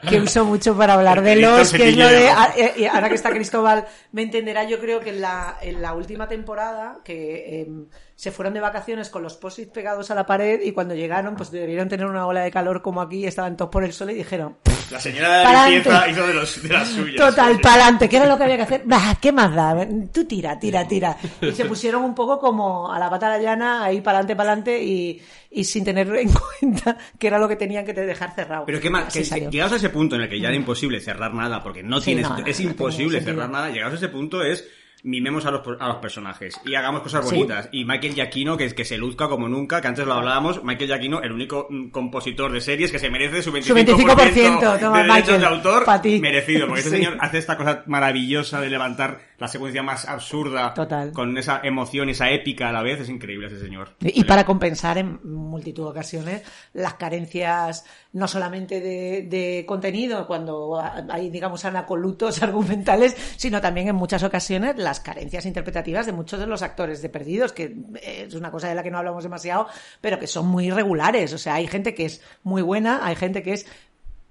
que 0.08 0.20
uso 0.20 0.46
mucho 0.46 0.78
para 0.78 0.94
hablar 0.94 1.22
de 1.22 1.36
los, 1.38 1.72
que 1.74 1.90
es 1.90 1.98
lo 1.98 2.08
de, 2.08 2.16
Cepillero. 2.28 2.40
a- 2.40 2.54
eh, 2.58 2.74
y 2.78 2.86
ahora 2.86 3.10
que 3.10 3.16
está 3.16 3.30
Cristóbal 3.32 3.86
me 4.12 4.22
entenderá, 4.24 4.64
yo 4.64 4.80
creo 4.80 5.00
que 5.00 5.10
en 5.10 5.22
la, 5.22 5.58
en 5.62 5.82
la 5.82 5.94
última 5.94 6.28
temporada 6.28 7.00
que 7.04 7.62
em, 7.62 7.86
se 8.16 8.32
fueron 8.32 8.54
de 8.54 8.60
vacaciones 8.60 9.10
con 9.10 9.24
los 9.24 9.36
post 9.38 9.60
pegados 9.74 10.12
a 10.12 10.16
la 10.16 10.26
pared 10.26 10.60
y 10.64 10.72
cuando 10.74 10.94
llegaron 10.96 11.36
pues 11.36 11.52
debieron 11.52 11.88
tener 11.88 12.06
una 12.06 12.26
ola 12.30 12.42
de 12.42 12.52
calor 12.52 12.82
como 12.82 13.02
aquí, 13.02 13.26
estaban 13.26 13.56
todos 13.58 13.70
por 13.72 13.84
el 13.84 13.94
sol 13.94 14.10
y 14.12 14.14
dijeron, 14.16 14.58
La 14.92 15.00
señora 15.00 15.30
de 15.30 15.38
la 15.38 15.44
Pa'lante. 15.44 15.72
limpieza 15.76 16.08
hizo 16.10 16.28
de, 16.28 16.34
los, 16.34 16.64
de 16.64 16.70
las 16.70 16.88
suyas. 16.88 17.16
Total, 17.18 17.50
Sí, 17.52 17.56
sí. 17.58 17.62
para 17.62 17.76
adelante, 17.76 18.10
¿qué 18.10 18.18
era 18.18 18.26
lo 18.26 18.38
que 18.38 18.44
había 18.44 18.58
que 18.58 18.64
hacer? 18.64 18.82
Bah, 18.86 19.18
¿Qué 19.22 19.32
más 19.32 19.54
da? 19.54 19.88
Tú 20.14 20.26
tira, 20.26 20.58
tira, 20.60 20.88
tira. 20.88 21.16
Y 21.42 21.52
se 21.52 21.66
pusieron 21.66 22.04
un 22.04 22.16
poco 22.16 22.40
como 22.40 22.92
a 22.92 22.98
la 23.00 23.10
pata 23.10 23.28
a 23.28 23.38
la 23.38 23.40
llana, 23.44 23.84
ahí 23.84 24.02
para 24.02 24.20
adelante, 24.20 24.36
para 24.36 24.52
adelante, 24.54 24.84
y, 24.84 25.22
y 25.52 25.64
sin 25.64 25.84
tener 25.84 26.08
en 26.16 26.30
cuenta 26.62 26.98
que 27.18 27.28
era 27.28 27.38
lo 27.40 27.48
que 27.48 27.56
tenían 27.56 27.86
que 27.86 27.94
dejar 27.94 28.34
cerrado. 28.34 28.66
Pero 28.66 28.80
qué 28.80 28.90
más, 28.90 29.14
que, 29.14 29.22
que 29.24 29.50
llegados 29.50 29.74
a 29.74 29.76
ese 29.78 29.90
punto 29.90 30.16
en 30.16 30.22
el 30.24 30.30
que 30.30 30.40
ya 30.40 30.48
era 30.48 30.56
imposible 30.58 31.00
cerrar 31.00 31.34
nada, 31.34 31.62
porque 31.62 31.84
no 31.84 32.00
Sí, 32.00 32.06
tienes, 32.06 32.30
no, 32.30 32.38
no, 32.38 32.46
es 32.46 32.60
no 32.60 32.70
imposible 32.72 33.22
cerrar 33.22 33.50
nada, 33.50 33.70
llegados 33.70 33.94
a 33.94 33.98
ese 33.98 34.10
punto 34.10 34.42
es 34.44 34.68
mimemos 35.04 35.46
a 35.46 35.52
los, 35.52 35.62
a 35.80 35.88
los 35.88 35.98
personajes 35.98 36.60
y 36.66 36.76
hagamos 36.76 37.02
cosas 37.02 37.28
Sí. 37.28 37.36
bonitas. 37.36 37.70
Y 37.72 37.86
Michael 37.86 38.14
Giacchino, 38.14 38.58
que, 38.58 38.74
que 38.74 38.86
se 38.86 38.98
luzca 38.98 39.28
como 39.28 39.48
nunca, 39.48 39.82
que 39.82 39.88
antes 39.88 40.06
lo 40.06 40.14
hablábamos, 40.14 40.64
Michael 40.64 40.88
Giacchino, 40.90 41.22
el 41.22 41.32
único 41.32 41.68
mm, 41.70 41.90
compositor 41.90 42.52
de 42.52 42.62
series 42.62 42.92
que 42.92 43.00
se 43.00 43.10
merece 43.10 43.42
su 43.42 43.52
25%, 43.52 43.64
Su 43.64 43.74
25%, 43.74 44.74
de 44.74 44.80
toma, 44.80 44.98
derechos 45.04 45.16
Michael, 45.16 45.40
de 45.42 45.46
autor 45.48 45.86
merecido, 46.22 46.68
porque 46.68 46.82
este 46.82 46.92
Sí. 46.92 47.04
señor 47.04 47.18
hace 47.20 47.38
esta 47.38 47.58
cosa 47.58 47.84
maravillosa 47.88 48.62
de 48.62 48.70
levantar 48.70 49.29
la 49.40 49.48
secuencia 49.48 49.82
más 49.82 50.08
absurda 50.08 50.74
Total. 50.74 51.12
con 51.12 51.38
esa 51.38 51.62
emoción, 51.64 52.10
esa 52.10 52.30
épica 52.30 52.70
a 52.70 52.72
la 52.72 52.84
vez, 52.84 53.02
es 53.02 53.10
increíble 53.10 53.48
ese 53.48 53.60
señor. 53.60 53.96
Y 54.02 54.24
para 54.26 54.46
compensar 54.46 54.98
en 54.98 55.20
multitud 55.24 55.84
de 55.84 55.90
ocasiones 55.90 56.44
las 56.74 56.96
carencias 56.96 57.86
no 58.12 58.28
solamente 58.28 58.82
de, 58.82 59.28
de 59.30 59.66
contenido 59.68 60.28
cuando 60.28 60.82
hay 61.10 61.30
digamos 61.30 61.64
anacolutos 61.66 62.42
argumentales, 62.44 63.16
sino 63.38 63.62
también 63.62 63.88
en 63.88 63.96
muchas 63.96 64.24
ocasiones 64.24 64.78
las 64.78 65.00
carencias 65.00 65.46
interpretativas 65.46 66.06
de 66.06 66.12
muchos 66.12 66.40
de 66.40 66.48
los 66.48 66.62
actores 66.62 67.02
de 67.02 67.10
Perdidos, 67.10 67.54
que 67.54 67.76
es 68.02 68.34
una 68.34 68.52
cosa 68.52 68.68
de 68.68 68.76
la 68.76 68.84
que 68.84 68.92
no 68.92 68.98
hablamos 68.98 69.24
demasiado, 69.24 69.68
pero 70.02 70.20
que 70.20 70.28
son 70.28 70.48
muy 70.48 70.68
irregulares. 70.68 71.34
O 71.34 71.38
sea, 71.38 71.56
hay 71.56 71.68
gente 71.68 71.94
que 71.94 72.06
es 72.06 72.22
muy 72.44 72.62
buena, 72.62 73.06
hay 73.06 73.16
gente 73.16 73.44
que 73.44 73.54
es 73.54 73.66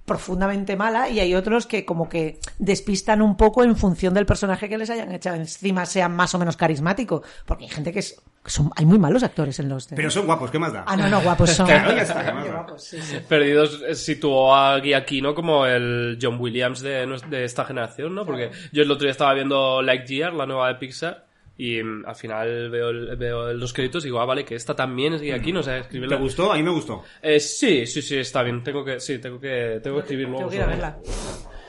profundamente 0.08 0.74
mala 0.74 1.08
y 1.08 1.20
hay 1.20 1.36
otros 1.36 1.66
que 1.66 1.84
como 1.84 2.08
que 2.08 2.40
despistan 2.58 3.22
un 3.22 3.36
poco 3.36 3.62
en 3.62 3.76
función 3.76 4.14
del 4.14 4.26
personaje 4.26 4.68
que 4.68 4.76
les 4.76 4.90
hayan 4.90 5.12
echado 5.12 5.36
encima 5.36 5.86
sea 5.86 6.08
más 6.08 6.34
o 6.34 6.38
menos 6.40 6.56
carismático 6.56 7.22
porque 7.46 7.64
hay 7.66 7.70
gente 7.70 7.92
que 7.92 8.00
es 8.00 8.20
que 8.42 8.50
son 8.50 8.70
hay 8.74 8.86
muy 8.86 8.98
malos 8.98 9.22
actores 9.22 9.58
en 9.60 9.68
los 9.68 9.86
Pero 9.88 10.10
son 10.10 10.26
guapos, 10.26 10.50
¿qué 10.50 10.58
más 10.58 10.72
da? 10.72 10.84
Ah, 10.86 10.96
no, 10.96 11.08
no, 11.08 11.20
guapos 11.20 11.50
son. 11.50 11.66
Claro, 11.68 11.94
ya 11.94 12.02
está, 12.02 12.24
¿qué 12.24 12.32
más 12.32 12.44
Qué 12.44 12.50
da? 12.50 12.56
guapos, 12.56 12.82
sí, 12.82 13.00
sí. 13.00 13.18
Perdidos 13.28 13.82
eh, 13.86 13.94
situó 13.94 14.54
a 14.54 14.80
Giacchino 14.80 15.34
como 15.34 15.66
el 15.66 16.18
John 16.20 16.40
Williams 16.40 16.80
de, 16.80 17.06
de 17.28 17.44
esta 17.44 17.64
generación, 17.64 18.14
¿no? 18.14 18.24
Porque 18.24 18.50
yo 18.72 18.82
el 18.82 18.90
otro 18.90 19.04
día 19.04 19.10
estaba 19.10 19.34
viendo 19.34 19.82
Lightyear, 19.82 20.32
la 20.32 20.46
nueva 20.46 20.68
de 20.68 20.76
Pixar, 20.76 21.27
y 21.58 21.82
mm, 21.82 22.04
al 22.06 22.14
final 22.16 22.70
veo, 22.70 22.88
el- 22.90 23.16
veo 23.16 23.52
los 23.52 23.72
créditos 23.74 24.04
y 24.04 24.06
digo, 24.06 24.20
ah, 24.20 24.24
vale, 24.24 24.44
que 24.44 24.54
esta 24.54 24.74
también 24.74 25.12
es 25.14 25.20
Giacchino, 25.20 25.60
o 25.60 25.62
sea, 25.62 25.82
¿Te 25.86 26.14
gustó? 26.16 26.52
A 26.52 26.56
mí 26.56 26.62
me 26.62 26.70
gustó. 26.70 27.02
Eh, 27.20 27.38
sí, 27.40 27.84
sí, 27.86 28.00
sí, 28.00 28.16
está 28.16 28.42
bien. 28.42 28.62
Tengo 28.62 28.84
que, 28.84 29.00
sí, 29.00 29.18
tengo 29.18 29.38
que, 29.38 29.80
tengo 29.82 29.96
que 29.96 30.00
escribir 30.02 30.28
luego. 30.28 30.38
Tengo 30.38 30.50
que 30.50 30.56
ir 30.56 30.62
a 30.62 30.66
verla. 30.66 30.98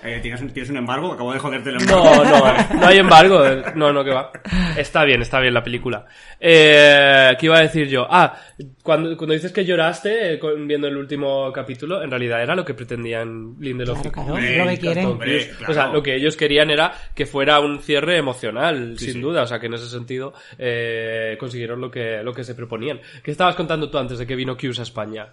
Eh, 0.04 0.20
¿tienes, 0.22 0.42
un, 0.42 0.50
¿Tienes 0.50 0.70
un 0.70 0.78
embargo? 0.78 1.12
Acabo 1.12 1.34
de 1.34 1.40
joderte 1.40 1.70
el 1.70 1.82
embargo. 1.82 2.04
No, 2.06 2.24
no, 2.24 2.50
eh, 2.50 2.66
no 2.76 2.88
hay 2.88 2.98
embargo. 2.98 3.46
eh, 3.48 3.64
No, 3.76 3.92
no, 3.92 4.04
que 4.04 4.12
va. 4.12 4.32
Está 4.78 5.04
bien, 5.04 5.22
está 5.22 5.40
bien 5.40 5.54
la 5.54 5.64
película. 5.64 6.06
Eh, 6.40 7.36
¿Qué 7.40 7.46
iba 7.48 7.58
a 7.58 7.62
decir 7.62 7.88
yo? 7.88 8.08
Ah, 8.10 8.34
cuando, 8.82 9.18
cuando 9.18 9.34
dices 9.34 9.52
que 9.52 9.66
lloraste 9.66 10.34
eh, 10.36 10.40
viendo 10.66 10.88
el 10.88 10.96
último 10.98 11.52
capítulo, 11.52 12.02
en 12.02 12.10
realidad 12.10 12.42
era 12.42 12.56
lo 12.56 12.64
que 12.64 12.74
pretendían 12.74 13.56
Lindelof 13.60 14.02
Claro, 14.02 14.10
y- 14.10 14.12
claro, 14.14 14.34
Hombre, 14.34 14.58
lo 14.58 14.70
que 14.70 14.78
quieren. 14.78 15.06
Hombre, 15.06 15.48
claro. 15.58 15.72
O 15.72 15.76
sea, 15.76 15.88
lo 15.88 16.02
que 16.04 16.16
ellos 16.16 16.38
querían 16.38 16.70
era 16.70 16.94
que 17.14 17.26
fuera 17.26 17.60
un 17.60 17.80
cierre 17.80 18.18
emocional, 18.18 18.98
sin 18.98 19.14
sí. 19.14 19.20
duda. 19.20 19.44
O 19.44 19.48
sea, 19.48 19.60
que 19.60 19.66
en 19.68 19.74
ese 19.74 19.88
sentido 19.90 20.34
eh, 20.58 21.36
consiguieron 21.40 21.82
lo 21.82 21.92
que, 21.92 22.22
lo 22.24 22.34
que 22.34 22.44
se 22.44 22.56
proponían. 22.56 23.00
¿Qué 23.22 23.32
estabas 23.32 23.56
contando 23.56 23.90
tú 23.90 23.98
antes 23.98 24.18
de 24.18 24.26
que 24.26 24.36
vino 24.36 24.54
Hughes 24.54 24.80
a 24.80 24.84
España? 24.84 25.28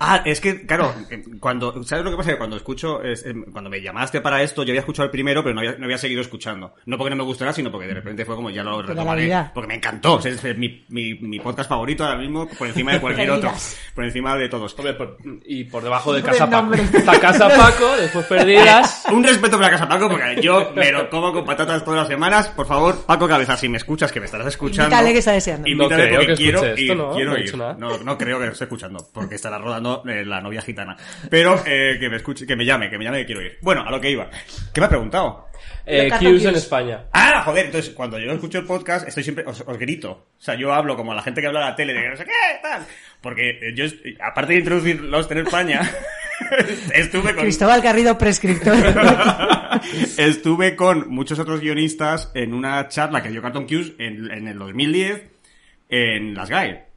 Ah, 0.00 0.22
es 0.24 0.40
que, 0.40 0.66
claro, 0.66 0.94
eh, 1.10 1.22
cuando, 1.40 1.82
¿sabes 1.84 2.04
lo 2.04 2.10
que 2.10 2.16
pasa? 2.16 2.30
Que 2.32 2.38
cuando 2.38 2.56
escucho, 2.56 3.02
es, 3.02 3.24
eh, 3.26 3.34
cuando 3.52 3.70
me 3.70 3.80
llamaste 3.80 4.20
para 4.20 4.42
esto, 4.42 4.62
yo 4.62 4.70
había 4.72 4.80
escuchado 4.80 5.04
el 5.06 5.10
primero, 5.10 5.42
pero 5.42 5.54
no 5.54 5.60
había, 5.60 5.76
no 5.78 5.84
había 5.84 5.98
seguido 5.98 6.20
escuchando. 6.20 6.74
No 6.86 6.96
porque 6.98 7.10
no 7.10 7.16
me 7.16 7.22
gustara, 7.24 7.52
sino 7.52 7.70
porque 7.70 7.86
de 7.86 7.94
repente 7.94 8.24
fue 8.24 8.36
como 8.36 8.50
ya 8.50 8.62
lo 8.62 8.82
retomaré. 8.82 9.32
Porque 9.54 9.68
me 9.68 9.74
encantó. 9.74 10.14
O 10.14 10.20
sea, 10.20 10.32
es 10.32 10.58
mi, 10.58 10.84
mi, 10.88 11.14
mi 11.14 11.40
podcast 11.40 11.68
favorito 11.68 12.04
ahora 12.04 12.18
mismo, 12.18 12.48
por 12.48 12.66
encima 12.68 12.92
de 12.92 13.00
cualquier 13.00 13.30
otro. 13.32 13.52
Por 13.94 14.04
encima 14.04 14.36
de 14.36 14.48
todos. 14.48 14.74
Hombre, 14.78 14.94
por- 14.94 15.16
y 15.44 15.64
por 15.64 15.82
debajo 15.82 16.12
de 16.12 16.22
Casa 16.22 16.48
Paco. 16.50 16.74
Está 16.74 17.18
Casa 17.20 17.48
Paco, 17.48 17.96
después 17.96 18.26
perdidas. 18.28 19.04
Un 19.12 19.24
respeto 19.24 19.56
para 19.58 19.70
Casa 19.70 19.88
Paco, 19.88 20.08
porque 20.08 20.40
yo 20.42 20.72
me 20.74 20.92
lo 20.92 21.08
como 21.10 21.32
con 21.32 21.44
patatas 21.44 21.84
todas 21.84 22.00
las 22.00 22.08
semanas. 22.08 22.48
Por 22.48 22.66
favor, 22.66 23.04
Paco 23.06 23.26
Cabeza, 23.28 23.56
si 23.56 23.68
me 23.68 23.78
escuchas, 23.78 24.12
que 24.12 24.20
me 24.20 24.26
estarás 24.26 24.48
escuchando. 24.48 24.84
Invítale 24.88 25.12
que 25.12 25.18
está 25.18 25.32
deseando. 25.32 25.68
Invítale 25.68 26.02
No 26.02 26.08
creo 26.08 26.20
porque 26.20 26.26
que 26.32 26.34
quiero 26.36 26.58
escuche 26.64 26.82
ir. 26.82 26.90
esto, 26.90 27.02
¿no? 27.02 27.14
quiero 27.14 27.30
No 27.30 27.36
he 27.36 27.40
ir. 27.44 27.56
nada. 27.56 27.76
No, 27.78 27.98
no 27.98 28.18
creo 28.18 28.38
que 28.40 28.46
esté 28.48 28.64
escuchando, 28.64 29.08
porque 29.12 29.34
estará 29.34 29.58
rodando 29.68 30.02
eh, 30.08 30.24
la 30.24 30.40
novia 30.40 30.62
gitana. 30.62 30.96
Pero 31.30 31.62
eh, 31.66 31.96
que 32.00 32.08
me 32.08 32.16
escuche, 32.16 32.46
que 32.46 32.56
me 32.56 32.64
llame, 32.64 32.90
que 32.90 32.98
me 32.98 33.04
llame 33.04 33.20
que 33.20 33.26
quiero 33.26 33.42
ir. 33.42 33.58
Bueno, 33.60 33.84
a 33.86 33.90
lo 33.90 34.00
que 34.00 34.10
iba. 34.10 34.28
¿Qué 34.72 34.80
me 34.80 34.86
ha 34.86 34.88
preguntado? 34.88 35.48
Eh, 35.86 36.10
Qs 36.10 36.44
en. 36.44 36.54
España. 36.54 37.04
Ah, 37.12 37.42
joder, 37.44 37.66
entonces 37.66 37.94
cuando 37.94 38.18
yo 38.18 38.30
escucho 38.32 38.58
el 38.58 38.66
podcast 38.66 39.08
estoy 39.08 39.22
siempre, 39.22 39.44
os, 39.46 39.62
os 39.66 39.78
grito. 39.78 40.28
O 40.38 40.40
sea, 40.40 40.54
yo 40.54 40.72
hablo 40.72 40.96
como 40.96 41.12
a 41.12 41.14
la 41.14 41.22
gente 41.22 41.40
que 41.40 41.46
habla 41.46 41.66
a 41.66 41.70
la 41.70 41.76
tele 41.76 41.94
de 41.94 42.08
no 42.08 42.16
sé 42.16 42.24
qué, 42.24 42.32
tal. 42.62 42.86
Porque 43.20 43.50
eh, 43.50 43.74
yo, 43.74 43.84
aparte 44.20 44.52
de 44.52 44.58
introducir 44.60 45.00
Lost 45.00 45.30
en 45.32 45.38
España, 45.38 45.80
estuve 46.94 47.34
con... 47.34 47.42
Cristóbal 47.42 47.80
Garrido, 47.80 48.18
prescriptor. 48.18 48.76
Estuve 50.18 50.74
con 50.76 51.08
muchos 51.10 51.38
otros 51.38 51.60
guionistas 51.60 52.30
en 52.34 52.54
una 52.54 52.88
charla 52.88 53.22
que 53.22 53.28
dio 53.30 53.42
Carton 53.42 53.66
Cues 53.66 53.92
en, 53.98 54.30
en 54.30 54.48
el 54.48 54.58
2010 54.58 55.22
en 55.88 56.34
Las 56.34 56.50
GAE. 56.50 56.87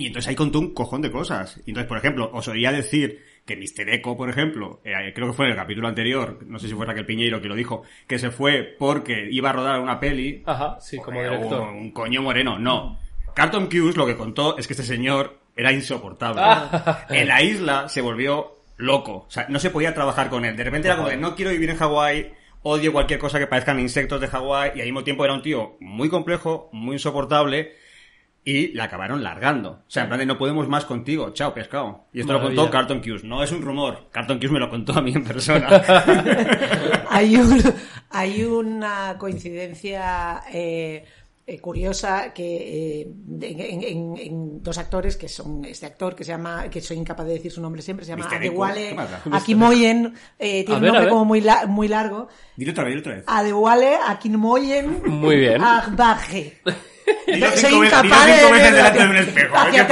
Y 0.00 0.06
entonces 0.06 0.28
ahí 0.28 0.34
contó 0.34 0.58
un 0.58 0.74
cojón 0.74 1.02
de 1.02 1.10
cosas. 1.10 1.60
Y 1.66 1.70
entonces, 1.70 1.88
por 1.88 1.98
ejemplo, 1.98 2.30
os 2.32 2.48
oía 2.48 2.72
decir 2.72 3.22
que 3.44 3.56
Mr. 3.56 3.88
Echo, 3.90 4.16
por 4.16 4.30
ejemplo, 4.30 4.80
eh, 4.84 5.12
creo 5.14 5.28
que 5.28 5.32
fue 5.32 5.46
en 5.46 5.52
el 5.52 5.56
capítulo 5.56 5.88
anterior, 5.88 6.38
no 6.46 6.58
sé 6.58 6.68
si 6.68 6.74
fue 6.74 6.86
Raquel 6.86 7.06
Piñeiro 7.06 7.40
que 7.40 7.48
lo 7.48 7.54
dijo, 7.54 7.82
que 8.06 8.18
se 8.18 8.30
fue 8.30 8.76
porque 8.78 9.28
iba 9.30 9.50
a 9.50 9.52
rodar 9.52 9.80
una 9.80 10.00
peli. 10.00 10.42
Ajá, 10.46 10.78
sí, 10.80 10.98
como 10.98 11.22
director. 11.22 11.60
Un, 11.60 11.76
un 11.76 11.90
coño 11.90 12.22
moreno, 12.22 12.58
no. 12.58 12.98
Carton 13.34 13.68
Cues 13.68 13.96
lo 13.96 14.06
que 14.06 14.16
contó 14.16 14.56
es 14.58 14.66
que 14.66 14.72
este 14.72 14.84
señor 14.84 15.38
era 15.56 15.72
insoportable. 15.72 16.40
Ah. 16.42 17.06
en 17.10 17.28
la 17.28 17.42
isla 17.42 17.88
se 17.88 18.00
volvió 18.00 18.60
loco. 18.76 19.26
O 19.28 19.30
sea, 19.30 19.46
no 19.48 19.58
se 19.58 19.70
podía 19.70 19.94
trabajar 19.94 20.30
con 20.30 20.44
él. 20.44 20.56
De 20.56 20.64
repente 20.64 20.88
era 20.88 20.96
como 20.96 21.08
de, 21.08 21.16
no 21.16 21.34
quiero 21.34 21.50
vivir 21.50 21.70
en 21.70 21.76
Hawái, 21.76 22.32
odio 22.62 22.92
cualquier 22.92 23.18
cosa 23.18 23.38
que 23.38 23.46
parezcan 23.46 23.78
insectos 23.78 24.20
de 24.20 24.28
Hawái, 24.28 24.72
y 24.74 24.80
al 24.80 24.86
mismo 24.86 25.04
tiempo 25.04 25.24
era 25.24 25.34
un 25.34 25.42
tío 25.42 25.76
muy 25.80 26.08
complejo, 26.08 26.68
muy 26.72 26.94
insoportable, 26.94 27.72
y 28.44 28.68
la 28.72 28.84
acabaron 28.84 29.22
largando. 29.22 29.70
O 29.70 29.82
sea, 29.90 30.04
en 30.04 30.08
plan 30.08 30.18
de, 30.20 30.26
no 30.26 30.38
podemos 30.38 30.66
más 30.68 30.84
contigo, 30.86 31.30
chao, 31.30 31.52
pescado. 31.52 32.04
Y 32.12 32.20
esto 32.20 32.32
lo 32.32 32.42
contó 32.42 32.70
Carton 32.70 33.00
Cues. 33.00 33.22
No 33.24 33.42
es 33.42 33.52
un 33.52 33.60
rumor. 33.62 34.08
Carton 34.10 34.38
Cues 34.38 34.50
me 34.50 34.58
lo 34.58 34.70
contó 34.70 34.92
a 34.98 35.02
mí 35.02 35.12
en 35.12 35.24
persona. 35.24 35.68
hay, 37.10 37.36
un, 37.36 37.62
hay 38.10 38.42
una 38.44 39.16
coincidencia 39.18 40.42
eh, 40.52 41.04
eh, 41.46 41.58
curiosa 41.60 42.32
que 42.32 43.00
eh, 43.02 43.08
en, 43.42 43.82
en- 43.82 44.16
en 44.16 44.62
dos 44.62 44.78
actores 44.78 45.16
que 45.16 45.28
son 45.28 45.64
este 45.64 45.84
actor 45.86 46.14
que 46.14 46.24
se 46.24 46.30
llama 46.32 46.68
que 46.70 46.80
soy 46.80 46.96
incapaz 46.96 47.26
de 47.26 47.34
decir 47.34 47.50
su 47.52 47.60
nombre 47.60 47.82
siempre 47.82 48.06
se 48.06 48.12
llama. 48.12 48.28
Adewale. 48.30 48.96
Akimoyen 49.32 50.14
eh, 50.38 50.64
tiene 50.64 50.74
A 50.74 50.78
un 50.78 50.86
nombre 50.94 51.08
como 51.08 51.24
muy, 51.24 51.40
la- 51.40 51.66
muy 51.66 51.88
largo 51.88 52.28
dilo 52.56 52.72
otra 52.72 52.84
vez, 52.84 52.92
dilo 52.92 53.00
otra 53.00 53.14
vez. 53.16 53.24
Adewale 53.26 53.96
Akimoyen 54.06 55.02
Muy 55.06 55.36
bien. 55.36 55.62
Agbaje 55.62 56.60
Dilo 57.26 57.46
soy 57.50 57.58
cinco 57.58 57.80
veces- 57.80 57.98
incapaz 58.02 58.26
dilo 58.26 58.36
cinco 58.38 58.46
de 58.46 58.52
veces 58.52 58.72
verlo 58.72 58.76
delante 58.76 58.98
de 59.00 59.08
un 59.08 59.16
espejo. 59.16 59.56
a 59.56 59.64
ver 59.64 59.74
hacia 59.74 59.86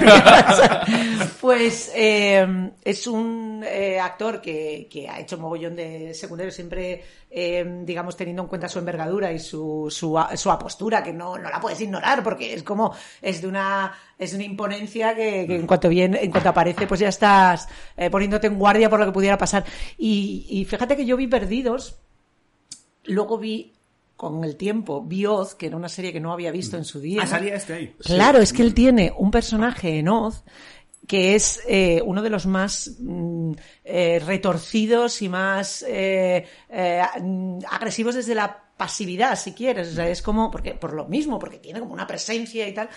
qué 0.00 0.06
pasa. 0.06 0.80
pues 1.40 1.92
eh, 1.94 2.70
es 2.84 3.06
un 3.06 3.64
eh, 3.66 3.98
actor 4.00 4.40
que, 4.40 4.88
que 4.90 5.08
ha 5.08 5.20
hecho 5.20 5.38
mogollón 5.38 5.76
de 5.76 6.14
secundarios, 6.14 6.54
siempre, 6.54 7.02
eh, 7.30 7.64
digamos, 7.84 8.16
teniendo 8.16 8.42
en 8.42 8.48
cuenta 8.48 8.68
su 8.68 8.78
envergadura 8.78 9.32
y 9.32 9.38
su, 9.38 9.88
su, 9.90 10.18
su 10.36 10.50
apostura, 10.50 11.02
que 11.02 11.12
no, 11.12 11.36
no 11.38 11.50
la 11.50 11.60
puedes 11.60 11.80
ignorar, 11.80 12.22
porque 12.22 12.54
es 12.54 12.62
como, 12.62 12.94
es 13.20 13.40
de 13.42 13.48
una, 13.48 13.92
es 14.18 14.30
de 14.30 14.36
una 14.36 14.44
imponencia 14.44 15.14
que, 15.14 15.46
que 15.46 15.56
en 15.56 15.66
cuanto 15.66 15.88
viene, 15.88 16.22
en 16.22 16.30
cuanto 16.30 16.48
aparece, 16.50 16.86
pues 16.86 17.00
ya 17.00 17.08
estás 17.08 17.68
poniéndote 18.10 18.46
en 18.46 18.58
guardia 18.58 18.88
por 18.90 19.00
lo 19.00 19.06
que 19.06 19.12
pudiera 19.12 19.38
pasar. 19.38 19.64
Y, 19.98 20.46
y 20.48 20.64
fíjate 20.64 20.96
que 20.96 21.04
yo 21.06 21.16
vi 21.16 21.26
Perdidos, 21.26 21.96
luego 23.04 23.38
vi 23.38 23.72
con 24.22 24.44
el 24.44 24.54
tiempo, 24.54 25.02
vi 25.02 25.26
Oz, 25.26 25.56
que 25.56 25.66
era 25.66 25.76
una 25.76 25.88
serie 25.88 26.12
que 26.12 26.20
no 26.20 26.32
había 26.32 26.52
visto 26.52 26.76
en 26.76 26.84
su 26.84 27.00
día. 27.00 27.22
Ah, 27.24 27.26
salía 27.26 27.56
este 27.56 27.72
ahí. 27.72 27.96
Claro, 27.98 28.38
es 28.38 28.52
que 28.52 28.62
él 28.62 28.72
tiene 28.72 29.12
un 29.18 29.32
personaje 29.32 29.98
en 29.98 30.08
Oz 30.08 30.44
que 31.08 31.34
es 31.34 31.60
eh, 31.66 32.00
uno 32.04 32.22
de 32.22 32.30
los 32.30 32.46
más 32.46 32.98
mm, 33.00 33.52
eh, 33.82 34.22
retorcidos 34.24 35.20
y 35.22 35.28
más 35.28 35.84
eh, 35.88 36.46
eh, 36.70 37.02
agresivos 37.68 38.14
desde 38.14 38.36
la 38.36 38.62
pasividad, 38.76 39.36
si 39.36 39.52
quieres. 39.52 39.88
O 39.88 39.94
sea, 39.94 40.08
es 40.08 40.22
como, 40.22 40.52
porque, 40.52 40.74
por 40.74 40.92
lo 40.92 41.06
mismo, 41.06 41.40
porque 41.40 41.58
tiene 41.58 41.80
como 41.80 41.92
una 41.92 42.06
presencia 42.06 42.68
y 42.68 42.74
tal. 42.74 42.88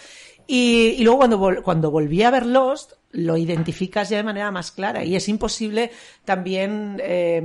Y, 0.48 0.96
y 1.00 1.04
luego 1.04 1.20
cuando, 1.20 1.40
vol- 1.40 1.62
cuando 1.64 1.90
volví 1.92 2.22
a 2.24 2.30
ver 2.32 2.46
Lost, 2.46 2.94
lo 3.12 3.38
identificas 3.38 4.10
ya 4.10 4.18
de 4.18 4.24
manera 4.24 4.52
más 4.52 4.72
clara 4.72 5.04
y 5.04 5.16
es 5.16 5.28
imposible 5.30 5.92
también 6.26 7.00
eh, 7.04 7.42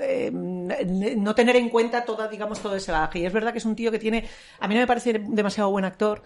eh, 0.00 0.30
no 0.32 1.34
tener 1.34 1.56
en 1.56 1.70
cuenta 1.70 2.04
toda, 2.04 2.28
digamos, 2.28 2.60
todo 2.60 2.76
ese 2.76 2.92
bagaje. 2.92 3.20
Y 3.20 3.26
es 3.26 3.32
verdad 3.32 3.52
que 3.52 3.58
es 3.58 3.64
un 3.64 3.74
tío 3.74 3.90
que 3.90 3.98
tiene, 3.98 4.24
a 4.60 4.68
mí 4.68 4.74
no 4.74 4.80
me 4.80 4.86
parece 4.86 5.18
demasiado 5.18 5.70
buen 5.70 5.84
actor, 5.84 6.22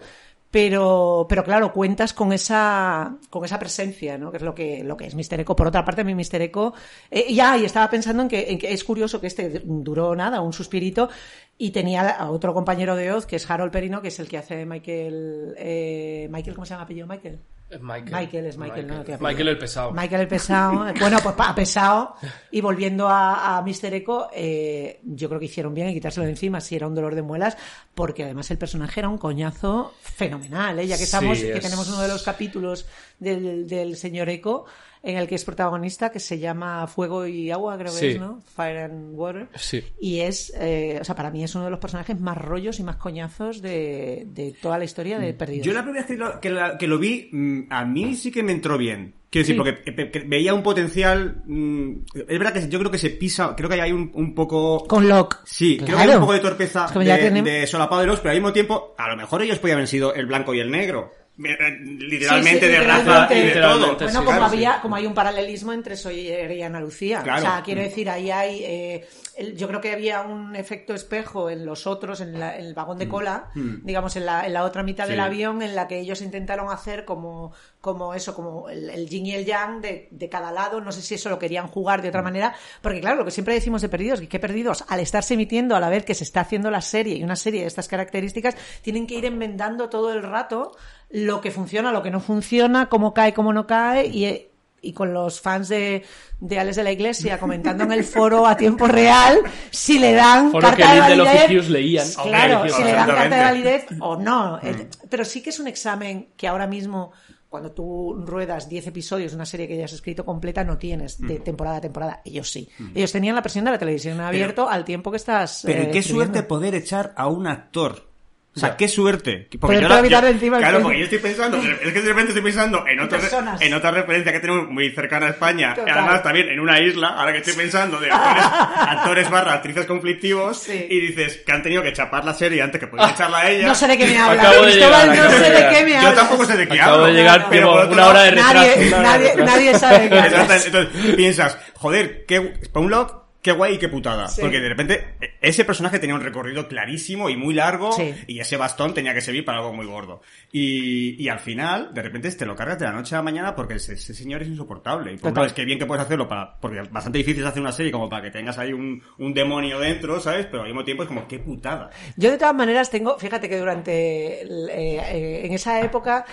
pero, 0.53 1.25
pero 1.27 1.43
claro, 1.43 1.73
cuentas 1.73 2.13
con 2.13 2.31
esa, 2.31 3.17
con 3.31 3.43
esa 3.43 3.57
presencia, 3.57 4.19
¿no? 4.19 4.29
Que 4.29 4.37
es 4.37 4.43
lo 4.43 4.53
que, 4.53 4.83
lo 4.83 4.95
que 4.95 5.07
es 5.07 5.15
Mister 5.15 5.39
Eco. 5.39 5.55
Por 5.55 5.65
otra 5.65 5.83
parte, 5.83 6.03
mi 6.03 6.13
Mister 6.13 6.39
Eco, 6.43 6.75
eh, 7.09 7.33
ya, 7.33 7.57
y 7.57 7.65
estaba 7.65 7.89
pensando 7.89 8.21
en 8.21 8.29
que, 8.29 8.51
en 8.51 8.59
que 8.59 8.71
es 8.71 8.83
curioso 8.83 9.19
que 9.19 9.25
este 9.25 9.63
duró 9.65 10.15
nada, 10.15 10.41
un 10.41 10.53
suspirito, 10.53 11.09
y 11.57 11.71
tenía 11.71 12.07
a 12.07 12.29
otro 12.29 12.53
compañero 12.53 12.95
de 12.95 13.11
Oz, 13.11 13.25
que 13.25 13.37
es 13.37 13.49
Harold 13.49 13.71
Perino, 13.71 14.03
que 14.03 14.09
es 14.09 14.19
el 14.19 14.29
que 14.29 14.37
hace 14.37 14.63
Michael, 14.67 15.55
eh, 15.57 16.27
Michael, 16.29 16.53
¿cómo 16.53 16.67
se 16.67 16.75
llama 16.75 16.83
apellido 16.83 17.07
Michael? 17.07 17.39
Michael. 17.81 18.11
Michael, 18.13 18.45
es 18.45 18.57
Michael, 18.57 18.87
no. 18.87 19.03
Michael 19.19 19.47
el 19.47 19.57
pesado. 19.57 19.91
Michael 19.91 20.21
el 20.21 20.27
pesado. 20.27 20.85
Bueno, 20.99 21.17
pues 21.23 21.35
pa- 21.35 21.55
pesado. 21.55 22.15
Y 22.51 22.61
volviendo 22.61 23.07
a, 23.09 23.57
a 23.57 23.61
Mr. 23.61 23.93
Echo, 23.93 24.27
eh, 24.33 24.99
yo 25.03 25.27
creo 25.29 25.39
que 25.39 25.45
hicieron 25.45 25.73
bien 25.73 25.87
en 25.87 25.93
quitárselo 25.93 26.25
de 26.25 26.31
encima 26.31 26.61
si 26.61 26.75
era 26.75 26.87
un 26.87 26.95
dolor 26.95 27.15
de 27.15 27.21
muelas, 27.21 27.57
porque 27.95 28.23
además 28.23 28.49
el 28.51 28.57
personaje 28.57 28.99
era 28.99 29.09
un 29.09 29.17
coñazo 29.17 29.93
fenomenal, 30.01 30.79
¿eh? 30.79 30.87
Ya 30.87 30.97
que 30.97 31.03
estamos, 31.03 31.37
Sí, 31.37 31.47
que 31.51 31.59
tenemos 31.59 31.87
uno 31.89 32.01
de 32.01 32.07
los 32.07 32.23
capítulos 32.23 32.85
del, 33.19 33.67
del 33.67 33.95
señor 33.97 34.29
Echo, 34.29 34.65
en 35.05 35.17
el 35.17 35.27
que 35.27 35.35
es 35.35 35.43
protagonista, 35.43 36.09
que 36.11 36.19
se 36.21 36.39
llama 36.39 36.87
Fuego 36.87 37.27
y 37.27 37.51
Agua, 37.51 37.77
creo 37.77 37.91
que 37.91 37.99
Sí. 37.99 38.07
es, 38.07 38.19
¿no? 38.21 38.41
Fire 38.55 38.77
and 38.85 39.13
Water. 39.15 39.49
Sí. 39.55 39.83
Y 39.99 40.21
es, 40.21 40.53
eh, 40.57 40.97
o 41.01 41.03
sea, 41.03 41.13
para 41.13 41.29
mí 41.29 41.43
es 41.43 41.53
uno 41.55 41.65
de 41.65 41.71
los 41.71 41.79
personajes 41.79 42.17
más 42.19 42.37
rollos 42.37 42.79
y 42.79 42.83
más 42.83 42.95
coñazos 42.95 43.61
de, 43.61 44.23
de 44.27 44.55
toda 44.61 44.77
la 44.77 44.85
historia 44.85 45.19
de 45.19 45.33
Perdidos. 45.33 45.65
Yo 45.67 45.73
la 45.73 45.83
primera 45.83 46.05
vez 46.05 46.07
que 46.07 46.17
lo, 46.17 46.39
que 46.39 46.49
la- 46.49 46.77
que 46.77 46.87
lo 46.87 46.97
vi, 46.97 47.27
mm, 47.31 47.63
a 47.69 47.83
mí 47.85 48.15
sí 48.15 48.31
que 48.31 48.43
me 48.43 48.53
entró 48.53 48.77
bien. 48.77 49.13
Quiero 49.29 49.47
decir, 49.47 49.55
Sí. 49.55 49.57
porque 49.91 50.03
eh, 50.19 50.23
veía 50.27 50.53
un 50.53 50.61
potencial... 50.63 51.41
mm, 51.47 51.91
es 52.15 52.39
verdad 52.39 52.53
que 52.53 52.69
yo 52.69 52.77
creo 52.79 52.91
que 52.91 52.99
se 52.99 53.09
pisa, 53.09 53.55
creo 53.57 53.67
que 53.67 53.81
hay 53.81 53.91
un, 53.91 54.11
un 54.13 54.33
poco... 54.35 54.85
Con 54.87 55.09
Locke. 55.09 55.37
Sí, 55.43 55.77
creo 55.83 55.97
que 55.97 56.03
hay 56.03 56.09
un 56.11 56.19
poco 56.21 56.33
de 56.33 56.39
torpeza 56.39 56.85
Es 56.85 56.93
de, 56.93 57.17
tenemos- 57.17 57.43
de 57.51 57.67
solapado 57.67 58.01
de 58.01 58.07
los, 58.07 58.19
pero 58.19 58.29
al 58.31 58.37
mismo 58.37 58.53
tiempo, 58.53 58.93
a 58.97 59.09
lo 59.09 59.17
mejor 59.17 59.41
ellos 59.41 59.57
podían 59.59 59.79
haber 59.79 59.87
sido 59.87 60.13
el 60.13 60.27
blanco 60.27 60.53
y 60.53 60.59
el 60.59 60.69
negro. 60.71 61.11
Eh, 61.35 61.79
Literalmente 61.81 62.59
Sí, 62.59 62.65
sí, 62.67 62.71
de 62.71 62.79
raza 62.83 63.27
y 63.33 63.41
de 63.47 63.51
todo. 63.53 63.95
Bueno, 63.95 64.07
sí, 64.09 64.15
como 64.17 64.29
claro, 64.29 64.45
había, 64.45 64.73
sí. 64.75 64.79
como 64.83 64.95
hay 64.95 65.05
un 65.07 65.15
paralelismo 65.15 65.73
entre 65.73 65.97
Sawyer 65.97 66.51
y 66.51 66.61
Ana 66.61 66.79
Lucía. 66.79 67.23
Claro. 67.23 67.39
O 67.39 67.41
sea, 67.41 67.61
quiero 67.63 67.81
Mm. 67.81 67.83
decir, 67.85 68.09
ahí 68.09 68.29
hay, 68.29 68.63
eh, 68.63 69.07
el- 69.37 69.57
yo 69.57 69.67
creo 69.67 69.81
que 69.81 69.91
había 69.93 70.21
un 70.21 70.55
efecto 70.55 70.93
espejo 70.93 71.49
en 71.49 71.65
los 71.65 71.87
otros, 71.87 72.21
en, 72.21 72.39
la- 72.39 72.55
en 72.57 72.65
el 72.65 72.75
vagón 72.75 72.99
de 72.99 73.07
cola, 73.09 73.49
digamos, 73.55 74.15
en 74.15 74.27
la, 74.27 74.45
en 74.45 74.53
la 74.53 74.63
otra 74.63 74.83
mitad 74.83 75.07
del 75.07 75.17
Mm. 75.17 75.21
Avión, 75.23 75.61
en 75.63 75.73
la 75.73 75.87
que 75.87 75.99
ellos 75.99 76.21
intentaron 76.21 76.69
hacer 76.69 77.03
como, 77.03 77.51
como 77.81 78.13
eso, 78.13 78.35
como 78.35 78.69
el, 78.69 78.91
el 78.91 79.09
yin 79.09 79.25
y 79.25 79.33
el 79.33 79.43
yang 79.45 79.81
de, 79.81 80.09
de 80.11 80.29
cada 80.29 80.51
lado. 80.51 80.81
No 80.81 80.91
sé 80.91 81.01
si 81.01 81.15
eso 81.15 81.29
lo 81.31 81.39
querían 81.39 81.67
jugar 81.67 82.03
de 82.03 82.09
otra 82.09 82.21
Mm. 82.21 82.25
manera, 82.25 82.55
porque 82.83 83.01
claro, 83.01 83.15
lo 83.17 83.25
que 83.25 83.31
siempre 83.31 83.55
decimos 83.55 83.81
de 83.81 83.89
Perdidos, 83.89 84.19
que, 84.21 84.27
que 84.29 84.39
Perdidos, 84.39 84.85
al 84.87 84.99
estarse 84.99 85.33
emitiendo 85.33 85.75
a 85.75 85.79
la 85.79 85.89
vez 85.89 86.05
que 86.05 86.13
se 86.13 86.23
está 86.25 86.41
haciendo 86.41 86.69
la 86.69 86.81
serie 86.81 87.15
y 87.15 87.23
una 87.23 87.35
serie 87.35 87.61
de 87.61 87.67
estas 87.67 87.87
características, 87.87 88.55
tienen 88.83 89.07
que 89.07 89.15
ir 89.15 89.25
enmendando 89.25 89.89
todo 89.89 90.13
el 90.13 90.21
rato 90.21 90.77
lo 91.13 91.41
que 91.41 91.51
funciona, 91.51 91.91
lo 91.91 92.01
que 92.01 92.09
no 92.09 92.19
funciona, 92.19 92.89
cómo 92.89 93.13
cae, 93.13 93.35
cómo 93.35 93.53
no 93.53 93.67
cae, 93.67 94.07
y, 94.07 94.47
y 94.81 94.93
con 94.93 95.13
los 95.13 95.39
fans 95.39 95.69
de, 95.69 96.03
de 96.39 96.59
Alex 96.59 96.75
de 96.75 96.83
la 96.83 96.91
Iglesia 96.91 97.39
comentando 97.39 97.83
en 97.83 97.91
el 97.91 98.03
foro 98.03 98.47
a 98.47 98.57
tiempo 98.57 98.87
real 98.87 99.37
si 99.69 99.99
le 99.99 100.13
dan 100.13 100.51
Foro 100.51 100.67
carta 100.67 100.87
que 100.87 100.93
de 100.93 100.99
validez. 100.99 101.49
Hughes 101.51 101.69
leían. 101.69 102.07
Claro, 102.23 102.67
si 102.67 102.83
le 102.83 102.93
dan 102.93 103.07
carta 103.07 103.35
de 103.35 103.43
validez 103.43 103.85
o 103.99 104.15
no. 104.17 104.57
Eh, 104.63 104.89
Pero 105.07 105.23
sí 105.23 105.43
que 105.43 105.51
es 105.51 105.59
un 105.59 105.67
examen 105.67 106.29
que 106.35 106.47
ahora 106.47 106.65
mismo, 106.65 107.11
cuando 107.47 107.71
tú 107.71 108.15
ruedas 108.25 108.67
10 108.67 108.87
episodios 108.87 109.33
de 109.33 109.35
una 109.35 109.45
serie 109.45 109.67
que 109.67 109.77
ya 109.77 109.85
has 109.85 109.93
escrito 109.93 110.25
completa, 110.25 110.63
no 110.63 110.79
tienes 110.79 111.19
de 111.19 111.39
temporada 111.39 111.77
a 111.77 111.81
temporada. 111.81 112.21
Ellos 112.25 112.49
sí. 112.49 112.67
Ellos 112.95 113.11
tenían 113.11 113.35
la 113.35 113.43
presión 113.43 113.65
de 113.65 113.71
la 113.71 113.77
televisión 113.77 114.19
abierto 114.19 114.67
al 114.67 114.83
tiempo 114.83 115.11
que 115.11 115.17
estás. 115.17 115.61
Pero 115.63 115.83
eh, 115.83 115.91
qué 115.91 115.99
escribiendo. 115.99 116.33
suerte 116.33 116.47
poder 116.47 116.73
echar 116.73 117.13
a 117.15 117.27
un 117.27 117.45
actor 117.45 118.11
O 118.55 118.59
sea, 118.59 118.69
Ya. 118.69 118.77
qué 118.77 118.87
suerte. 118.87 119.47
La- 119.61 119.97
evitar 119.99 120.23
de 120.23 120.29
encima 120.29 120.59
Claro, 120.59 120.81
porque 120.83 120.99
yo 120.99 121.03
estoy 121.05 121.17
pensando, 121.17 121.57
es 121.81 121.91
que 121.91 122.01
de 122.01 122.07
repente 122.07 122.29
estoy 122.29 122.43
pensando 122.43 122.85
en, 122.87 122.99
otra, 122.99 123.17
personas. 123.19 123.59
en 123.59 123.73
otra 123.73 123.89
referencia 123.89 124.31
que 124.31 124.39
tenemos 124.39 124.69
muy 124.69 124.91
cercana 124.91 125.25
a 125.25 125.29
España. 125.29 125.73
Total. 125.73 125.97
Además, 125.97 126.21
también 126.21 126.49
en 126.49 126.59
una 126.59 126.79
isla, 126.79 127.07
ahora 127.17 127.31
que 127.31 127.39
estoy 127.39 127.53
pensando 127.53 127.99
de 127.99 128.11
actores, 128.11 128.43
actores 128.89 129.29
barra 129.31 129.53
actrices 129.53 129.85
conflictivos, 129.87 130.59
Sí. 130.59 130.85
y 130.87 130.99
dices 130.99 131.41
que 131.43 131.51
han 131.51 131.63
tenido 131.63 131.81
que 131.81 131.93
chapar 131.93 132.23
la 132.25 132.33
serie 132.35 132.61
antes 132.61 132.79
que 132.79 132.85
poder 132.85 133.09
echarla 133.09 133.39
a 133.39 133.49
ella. 133.49 133.65
No 133.67 133.73
sé 133.73 133.87
de 133.87 133.97
qué 133.97 134.05
me 134.05 134.17
hablas. 134.19 134.45
Acabo 134.45 134.65
de 134.65 134.71
Cristóbal, 134.71 135.01
llegar, 135.01 135.07
no 135.17 135.23
acabo 135.23 135.43
sé 135.43 135.49
de 135.51 135.69
qué 135.69 135.83
me 135.85 135.89
Yo 135.91 135.97
hablas. 135.97 136.15
tampoco 136.15 136.45
sé 136.45 136.57
de 136.57 136.67
qué 136.67 136.73
Acabo 136.81 136.93
hablo. 136.95 137.05
de 137.07 137.13
llegar, 137.13 137.41
no, 137.41 137.49
pero 137.49 137.59
llevo 137.61 137.71
por 137.73 137.79
otro 137.81 137.93
una 137.93 138.01
lado- 138.01 138.11
hora 138.11 138.23
de 138.23 138.31
retraso. 138.31 138.53
Nadie, 138.53 138.89
nadie, 139.01 139.35
nadie 139.37 139.79
sabe 139.79 139.99
de 139.99 140.09
qué. 140.09 140.17
Entonces 140.19 141.15
piensas, 141.15 141.57
joder, 141.73 142.25
qué, 142.27 142.39
por 142.71 142.83
un 142.83 142.91
lado, 142.91 143.22
qué 143.43 143.51
guay 143.51 143.75
y 143.75 143.77
qué 143.77 143.89
putada. 143.89 144.27
Sí. 144.27 144.41
Porque 144.41 144.59
de 144.59 144.69
repente 144.69 145.15
e- 145.21 145.33
ese 145.41 145.65
personaje 145.65 145.99
tenía 145.99 146.15
un 146.15 146.21
recorrido 146.21 146.67
clarísimo 146.67 147.29
y 147.29 147.35
muy 147.37 147.53
largo 147.53 147.91
Sí. 147.91 148.11
y 148.25 148.39
ese 148.39 148.57
bastón 148.57 148.93
tenía 148.95 149.13
que 149.13 149.21
servir 149.21 149.45
para 149.45 149.59
algo 149.59 149.73
muy 149.73 149.85
gordo. 149.85 150.21
Y, 150.51 151.21
y 151.23 151.27
al 151.29 151.39
final, 151.39 151.93
de 151.93 152.01
repente 152.01 152.31
te 152.31 152.45
lo 152.45 152.55
cargas 152.55 152.79
de 152.79 152.85
la 152.85 152.91
noche 152.93 153.13
a 153.13 153.19
la 153.19 153.23
mañana 153.23 153.53
porque 153.55 153.75
ese, 153.75 153.93
ese 153.93 154.13
señor 154.15 154.41
es 154.41 154.47
insoportable. 154.47 155.11
Y 155.13 155.17
por 155.17 155.27
un 155.27 155.33
Total. 155.33 155.35
lado, 155.35 155.45
es 155.47 155.53
que 155.53 155.65
bien 155.65 155.77
que 155.77 155.85
puedes 155.85 156.03
hacerlo 156.05 156.27
para, 156.27 156.55
porque 156.59 156.79
es 156.79 156.91
bastante 156.91 157.17
difícil 157.19 157.45
hacer 157.45 157.61
una 157.61 157.71
serie 157.71 157.91
como 157.91 158.09
para 158.09 158.23
que 158.23 158.31
tengas 158.31 158.57
ahí 158.57 158.73
un, 158.73 159.03
un 159.19 159.33
demonio 159.33 159.79
dentro, 159.79 160.19
¿sabes? 160.19 160.45
Pero 160.47 160.61
al 160.61 160.67
mismo 160.69 160.83
tiempo 160.83 161.03
es 161.03 161.09
como, 161.09 161.27
qué 161.27 161.39
putada. 161.39 161.89
Yo 162.15 162.31
de 162.31 162.37
todas 162.37 162.55
maneras 162.55 162.89
tengo, 162.89 163.19
fíjate 163.19 163.49
que 163.49 163.57
durante, 163.57 164.43
eh, 164.43 164.47
eh, 164.71 165.41
en 165.45 165.53
esa 165.53 165.81
época, 165.81 166.25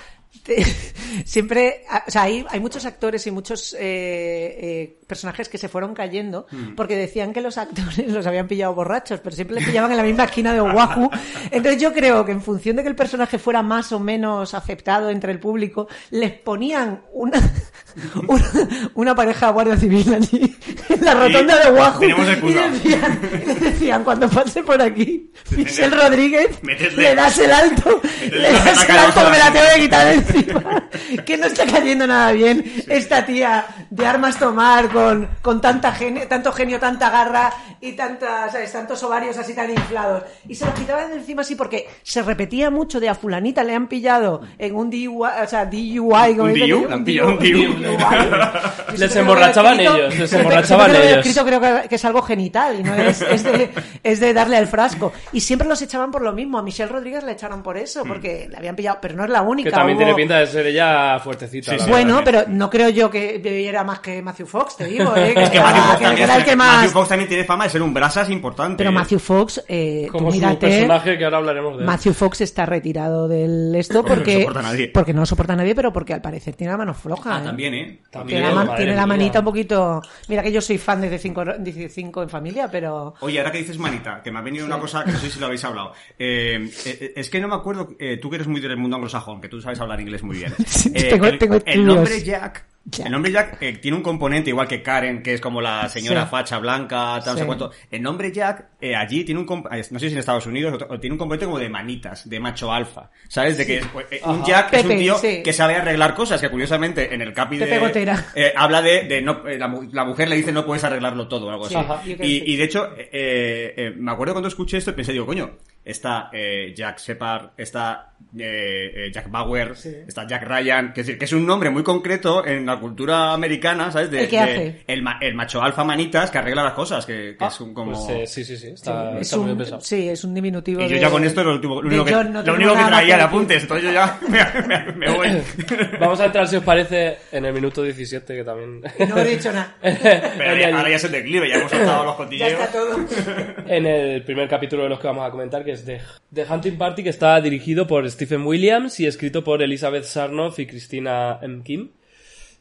siempre, 1.25 1.84
o 2.06 2.10
sea, 2.10 2.22
hay, 2.22 2.44
hay 2.49 2.60
muchos 2.60 2.84
actores 2.84 3.26
y 3.26 3.30
muchos 3.30 3.75
eh, 3.75 3.78
eh, 3.80 4.99
personajes 5.06 5.49
que 5.49 5.58
se 5.58 5.68
fueron 5.68 5.94
cayendo 5.94 6.46
porque 6.76 6.96
decían 6.96 7.32
que 7.32 7.40
los 7.40 7.58
actores 7.58 8.06
los 8.08 8.26
habían 8.26 8.49
pillado 8.49 8.75
borrachos, 8.75 9.20
pero 9.20 9.34
siempre 9.34 9.56
les 9.56 9.66
pillaban 9.66 9.90
en 9.90 9.96
la 9.96 10.02
misma 10.02 10.25
esquina 10.25 10.52
de 10.52 10.60
Oahu. 10.60 11.10
Entonces 11.50 11.80
yo 11.80 11.92
creo 11.92 12.25
que 12.25 12.32
en 12.32 12.42
función 12.42 12.76
de 12.76 12.82
que 12.82 12.88
el 12.88 12.96
personaje 12.96 13.38
fuera 13.38 13.62
más 13.62 13.92
o 13.92 14.00
menos 14.00 14.54
aceptado 14.54 15.10
entre 15.10 15.32
el 15.32 15.40
público, 15.40 15.88
les 16.10 16.32
ponían 16.32 17.02
una, 17.12 17.40
una, 18.28 18.50
una 18.94 19.14
pareja 19.14 19.46
de 19.46 19.52
guardia 19.52 19.76
civil 19.76 20.14
allí 20.14 20.56
la 21.04 21.14
rotonda 21.14 21.59
de 21.59 21.71
Oahu 21.71 22.00
tenemos 22.00 22.28
el 22.28 22.45
y 22.45 22.52
decían, 22.52 23.21
y 23.47 23.54
decían, 23.61 24.04
cuando 24.04 24.28
pase 24.28 24.62
por 24.62 24.80
aquí, 24.80 25.30
Michelle 25.57 25.97
Rodríguez, 25.97 26.62
Métesle. 26.62 27.02
le 27.02 27.14
das 27.14 27.38
el 27.38 27.52
alto, 27.52 28.00
le 28.30 28.52
das 28.52 28.88
el 28.88 28.97
alto 28.97 29.30
me 29.30 29.38
la 29.38 29.52
tengo 29.52 29.66
que 29.75 29.80
quitar 29.80 30.07
de 30.07 30.14
encima. 30.14 30.88
Que 31.25 31.37
no 31.37 31.47
está 31.47 31.66
cayendo 31.66 32.07
nada 32.07 32.33
bien 32.33 32.64
esta 32.88 33.25
tía 33.25 33.66
de 33.90 34.07
armas 34.07 34.38
tomar 34.38 34.88
con, 34.90 35.28
con 35.42 35.61
tanta 35.61 35.92
genio, 35.92 36.26
tanto 36.28 36.52
genio, 36.52 36.78
tanta 36.78 37.11
garra 37.11 37.52
y 37.80 37.92
tanta, 37.92 38.50
¿sabes? 38.50 38.73
tantos 38.73 39.02
ovarios 39.02 39.37
así 39.38 39.54
tan 39.54 39.71
inflados. 39.71 40.25
Y 40.49 40.54
se 40.54 40.66
los 40.66 40.75
quitaban 40.75 41.11
de 41.11 41.16
encima 41.16 41.42
así 41.42 41.54
porque 41.54 41.88
se 42.02 42.23
repetía 42.23 42.71
mucho 42.71 43.00
de 43.00 43.09
a 43.09 43.14
fulanita 43.14 43.64
le 43.64 43.75
han 43.75 43.88
pillado 43.88 44.42
en 44.59 44.75
un 44.75 44.90
DUI, 44.90 45.30
o 45.45 45.49
sea, 45.49 45.64
DUI, 45.66 46.37
como 46.37 46.45
¿Un 46.45 46.52
dicen 46.54 46.71
DU? 46.71 46.76
ellos, 46.76 46.88
¿Le 46.88 46.95
han 46.95 47.04
pillado 47.04 47.28
un 47.30 47.38
DU? 47.38 47.45
Yo 47.80 48.97
Les 48.97 49.14
lo 49.14 49.21
emborrachaban 49.21 49.80
ellos, 49.80 50.19
les 50.19 50.33
emborrachaban 50.33 50.89
veo 50.99 51.02
ellos. 51.02 51.26
escrito 51.26 51.44
creo 51.47 51.61
que, 51.61 51.88
que 51.88 51.94
es 51.94 52.04
algo 52.04 52.23
genital 52.23 52.80
y 52.80 52.82
no 52.82 52.94
es, 52.94 53.20
es, 53.30 53.44
de, 53.44 53.70
es 54.02 54.20
de 54.20 54.32
darle 54.35 54.56
al 54.56 54.66
frasco. 54.66 55.12
Y 55.32 55.40
siempre 55.40 55.68
los 55.68 55.80
echaban 55.82 56.11
por 56.11 56.23
lo 56.23 56.32
mismo. 56.32 56.59
A 56.59 56.62
Michelle 56.62 56.90
Rodríguez 56.90 57.23
le 57.25 57.32
echaron 57.32 57.62
por 57.62 57.76
eso, 57.76 58.04
porque 58.04 58.47
le 58.50 58.56
habían 58.56 58.76
pillado, 58.76 58.99
pero 59.00 59.14
no 59.16 59.25
es 59.25 59.30
la 59.30 59.42
única. 59.42 59.70
Que 59.70 59.76
también 59.76 59.97
hubo- 59.97 60.04
tiene 60.04 60.14
pinta 60.16 60.38
de 60.40 60.47
ser 60.47 60.66
ella 60.66 61.18
fuertecita. 61.20 61.78
Sí. 61.78 61.88
Bueno, 61.90 62.20
pero 62.25 62.44
no 62.49 62.68
creo 62.70 62.88
yo 62.88 63.11
que 63.11 63.38
bebiera 63.42 63.85
más 63.85 64.00
que 64.00 64.20
Matthew 64.23 64.47
Fox, 64.47 64.76
te 64.76 64.85
digo, 64.87 65.14
¿eh? 65.16 65.35
Es 65.37 65.50
que 65.50 65.56
era- 65.59 65.64
Matthew 65.66 65.82
Fox, 65.85 65.99
que 65.99 66.04
también, 66.04 66.25
era 66.25 66.37
el 66.37 66.44
que 66.44 66.56
más... 66.56 66.76
Matthew 66.76 66.90
Fox 66.90 67.09
también 67.09 67.28
tiene 67.28 67.44
fama 67.44 67.64
de 67.64 67.70
ser 67.70 67.82
un 67.82 67.94
brasas 67.94 68.30
importante. 68.30 68.76
Pero 68.78 68.90
¿eh? 68.90 68.92
Matthew 68.92 69.18
Fox, 69.18 69.64
eh, 69.68 70.04
tú 70.06 70.12
Como 70.12 70.30
su 70.32 70.40
personaje 70.59 71.18
que 71.18 71.25
ahora 71.25 71.38
hablaremos 71.38 71.75
de 71.76 71.80
él. 71.80 71.87
Matthew 71.87 72.12
Fox 72.14 72.40
está 72.40 72.66
retirado 72.66 73.28
del 73.28 73.75
esto 73.76 74.02
Porque 74.02 74.11
no 74.11 74.16
porque 74.16 74.38
soporta 74.40 74.61
a 74.61 74.62
nadie. 74.62 74.88
porque 74.88 75.12
no 75.14 75.20
lo 75.20 75.26
soporta 75.26 75.52
a 75.52 75.56
nadie, 75.56 75.75
pero 75.75 75.92
porque 75.92 76.14
al 76.14 76.20
parecer 76.20 76.54
tiene 76.54 76.73
la 76.73 76.76
mano 76.78 76.94
floja. 76.94 77.37
Ah, 77.37 77.40
¿eh? 77.40 77.44
también, 77.44 77.75
¿eh? 77.75 78.00
También, 78.11 78.40
Tiene 78.40 78.54
la, 78.54 78.64
man- 78.64 78.76
tiene 78.76 78.94
la 78.94 79.06
manita 79.06 79.38
un 79.40 79.44
poquito. 79.44 80.02
Mira 80.28 80.42
que 80.42 80.52
yo 80.52 80.61
soy 80.61 80.78
fan 80.80 81.00
de 81.00 81.18
cinco, 81.18 81.44
de 81.44 81.88
cinco 81.88 82.22
en 82.22 82.28
familia, 82.28 82.68
pero. 82.70 83.14
Oye, 83.20 83.38
ahora 83.38 83.52
que 83.52 83.58
dices 83.58 83.78
manita, 83.78 84.22
que 84.22 84.30
me 84.32 84.38
ha 84.38 84.42
venido 84.42 84.66
una 84.66 84.78
cosa 84.78 85.04
que 85.04 85.12
no 85.12 85.18
sé 85.18 85.30
si 85.30 85.38
lo 85.38 85.46
habéis 85.46 85.64
hablado. 85.64 85.92
Eh, 86.18 86.70
eh, 86.87 87.12
es 87.16 87.30
que 87.30 87.40
no 87.40 87.49
me 87.49 87.54
acuerdo, 87.54 87.90
eh, 87.99 88.16
tú 88.20 88.28
que 88.30 88.37
eres 88.37 88.49
muy 88.49 88.60
del 88.60 88.76
mundo 88.76 88.96
anglosajón, 88.96 89.40
que 89.40 89.49
tú 89.49 89.60
sabes 89.60 89.80
hablar 89.80 90.00
inglés 90.00 90.22
muy 90.22 90.37
bien. 90.38 90.52
Sí, 90.66 90.93
tengo- 90.93 91.26
el, 91.26 91.38
tengo 91.38 91.54
el 91.54 91.62
estudios. 91.66 91.86
nombre 91.95 92.23
Jack, 92.23 92.64
Jack. 92.82 93.06
el 93.06 93.12
nombre 93.12 93.30
Jack 93.30 93.58
eh, 93.60 93.76
tiene 93.76 93.97
un 93.99 94.02
componente 94.02 94.50
igual 94.50 94.66
que 94.66 94.82
Karen, 94.82 95.23
que 95.23 95.34
es 95.34 95.40
como 95.40 95.60
la 95.60 95.88
señora 95.90 96.23
Sí. 96.25 96.28
facha 96.30 96.58
blanca, 96.58 97.21
tal, 97.25 97.38
Sí. 97.38 97.45
cuánto. 97.45 97.71
El 97.90 98.00
nombre 98.02 98.32
Jack 98.32 98.69
eh, 98.80 98.97
allí 98.97 99.23
tiene 99.23 99.43
un, 99.43 99.64
eh, 99.71 99.82
no 99.90 99.99
sé 99.99 100.08
si 100.08 100.14
en 100.14 100.19
Estados 100.19 100.47
Unidos, 100.47 100.82
o- 100.88 100.99
tiene 100.99 101.12
un 101.14 101.19
componente 101.19 101.45
como 101.45 101.58
de 101.58 101.69
manitas, 101.69 102.28
de 102.28 102.40
macho 102.40 102.73
alfa. 102.73 103.10
¿Sabes? 103.28 103.58
De 103.58 103.66
que 103.66 103.78
es, 103.78 103.86
eh, 104.10 104.21
un. 104.25 104.45
Jack 104.45 104.73
es 104.73 104.84
un 104.84 104.97
tío 104.97 105.16
que 105.21 105.52
sabe 105.52 105.76
arreglar 105.76 106.14
cosas, 106.14 106.40
que 106.40 106.49
curiosamente 106.49 107.14
en 107.14 107.21
el 107.21 107.32
capi 107.34 107.58
de... 107.58 108.52
Habla 108.56 108.82
de, 108.82 109.02
de 109.04 109.23
no, 109.23 109.43
la, 109.45 109.73
la 109.93 110.04
mujer 110.04 110.28
le 110.28 110.36
dice 110.36 110.50
no 110.50 110.64
puedes 110.64 110.82
arreglarlo 110.82 111.28
todo 111.28 111.47
o 111.47 111.50
algo 111.50 111.69
Sí, 111.69 111.75
así. 111.76 112.16
Y, 112.21 112.56
de 112.56 112.64
hecho, 112.64 112.95
eh, 112.97 113.93
me 113.97 114.10
acuerdo 114.12 114.32
cuando 114.34 114.49
escuché 114.49 114.78
esto 114.78 114.90
y 114.90 114.95
pensé, 114.95 115.12
digo, 115.12 115.26
coño, 115.26 115.50
está 115.84 116.28
eh, 116.32 116.73
Jack 116.76 116.99
Shepard, 116.99 117.50
está 117.56 118.06
eh, 118.38 118.93
eh, 119.06 119.10
Jack 119.12 119.30
Bauer, 119.30 119.73
está 120.06 120.26
Jack 120.26 120.43
Ryan, 120.47 120.93
que 120.93 121.00
es 121.00 121.06
decir, 121.06 121.19
que 121.19 121.25
es 121.25 121.32
un 121.32 121.47
nombre 121.47 121.71
muy 121.71 121.82
concreto 121.82 122.47
en 122.47 122.66
la 122.66 122.78
cultura 122.78 123.32
americana, 123.32 123.90
¿sabes? 123.90 124.10
De, 124.10 124.25
¿El 124.25 124.28
qué 124.28 124.36
de- 124.36 124.43
hace? 124.43 124.84
El, 124.86 125.02
ma- 125.02 125.19
el 125.23 125.34
macho 125.34 125.62
alfa 125.62 125.82
manitas 125.82 126.30
que 126.30 126.36
arregla 126.38 126.62
las 126.62 126.75
cosas, 126.75 127.06
que, 127.06 127.34
que 127.38 127.45
es 127.47 127.60
un 127.60 127.73
como... 127.73 127.93
Pues, 127.93 128.10
eh, 128.10 128.26
sí, 128.26 128.45
sí, 128.45 128.56
sí. 128.58 128.69
Está, 128.69 129.14
es 129.16 129.23
está 129.23 129.36
muy 129.38 129.47
bien 129.47 129.52
un, 129.52 129.58
pensado. 129.58 129.80
sí, 129.80 130.08
es 130.08 130.23
un 130.23 130.34
diminutivo. 130.34 130.80
y 130.82 130.84
yo 130.88 130.95
de- 130.97 131.00
ya 131.00 131.10
con 131.10 131.25
esto 131.25 131.43
lo, 131.43 131.52
último- 131.54 131.80
lo 131.80 131.88
único 131.88 132.04
que, 132.04 132.12
no 132.12 132.43
lo 132.43 132.54
único 132.54 132.75
que 132.75 132.84
traía 132.84 133.16
de 133.16 133.23
apuntes, 133.23 133.62
entonces 133.62 133.84
yo 133.86 133.93
ya 133.93 134.19
me, 134.28 134.66
me- 134.66 134.93
me 134.93 135.10
voy. 135.16 135.28
Vamos 135.99 136.21
a 136.21 136.26
entrar, 136.26 136.47
si 136.47 136.56
os 136.56 136.62
parece, 136.64 137.16
en 137.32 137.47
el 137.47 137.54
minuto 137.54 137.82
17, 137.82 138.36
que 138.36 138.45
también... 138.45 138.82
No 139.08 139.19
he 139.19 139.25
dicho 139.25 139.50
nada. 139.50 139.75
Pero 139.80 140.56
ya- 140.56 140.76
ahora 140.76 140.90
ya 140.90 140.97
es 140.97 141.04
el 141.04 141.12
declive, 141.12 141.49
ya 141.49 141.54
hemos 141.56 141.71
soltado 141.71 142.04
los 142.04 142.12
Ya 142.12 142.16
cotilleos. 142.19 142.52
está 142.60 142.73
todo. 142.73 143.64
en 143.66 143.86
el 143.86 144.23
primer 144.25 144.47
capítulo 144.49 144.82
de 144.84 144.90
los 144.90 145.00
que 145.00 145.06
vamos 145.06 145.26
a 145.26 145.30
comentar, 145.30 145.64
que 145.64 145.70
es 145.71 145.85
The, 145.85 146.00
The 146.35 146.45
Hunting 146.45 146.76
Party, 146.78 147.02
que 147.02 147.09
está 147.11 147.41
dirigido 147.41 147.87
por 147.87 148.09
Stephen 148.11 148.43
Williams 148.47 149.00
y 149.00 149.06
escrito 149.06 149.43
por 149.45 149.63
Elizabeth 149.63 150.04
Sarnoff 150.04 150.59
y 150.59 150.67
Christina 150.67 151.39
M. 151.43 151.63
Kim. 151.65 151.91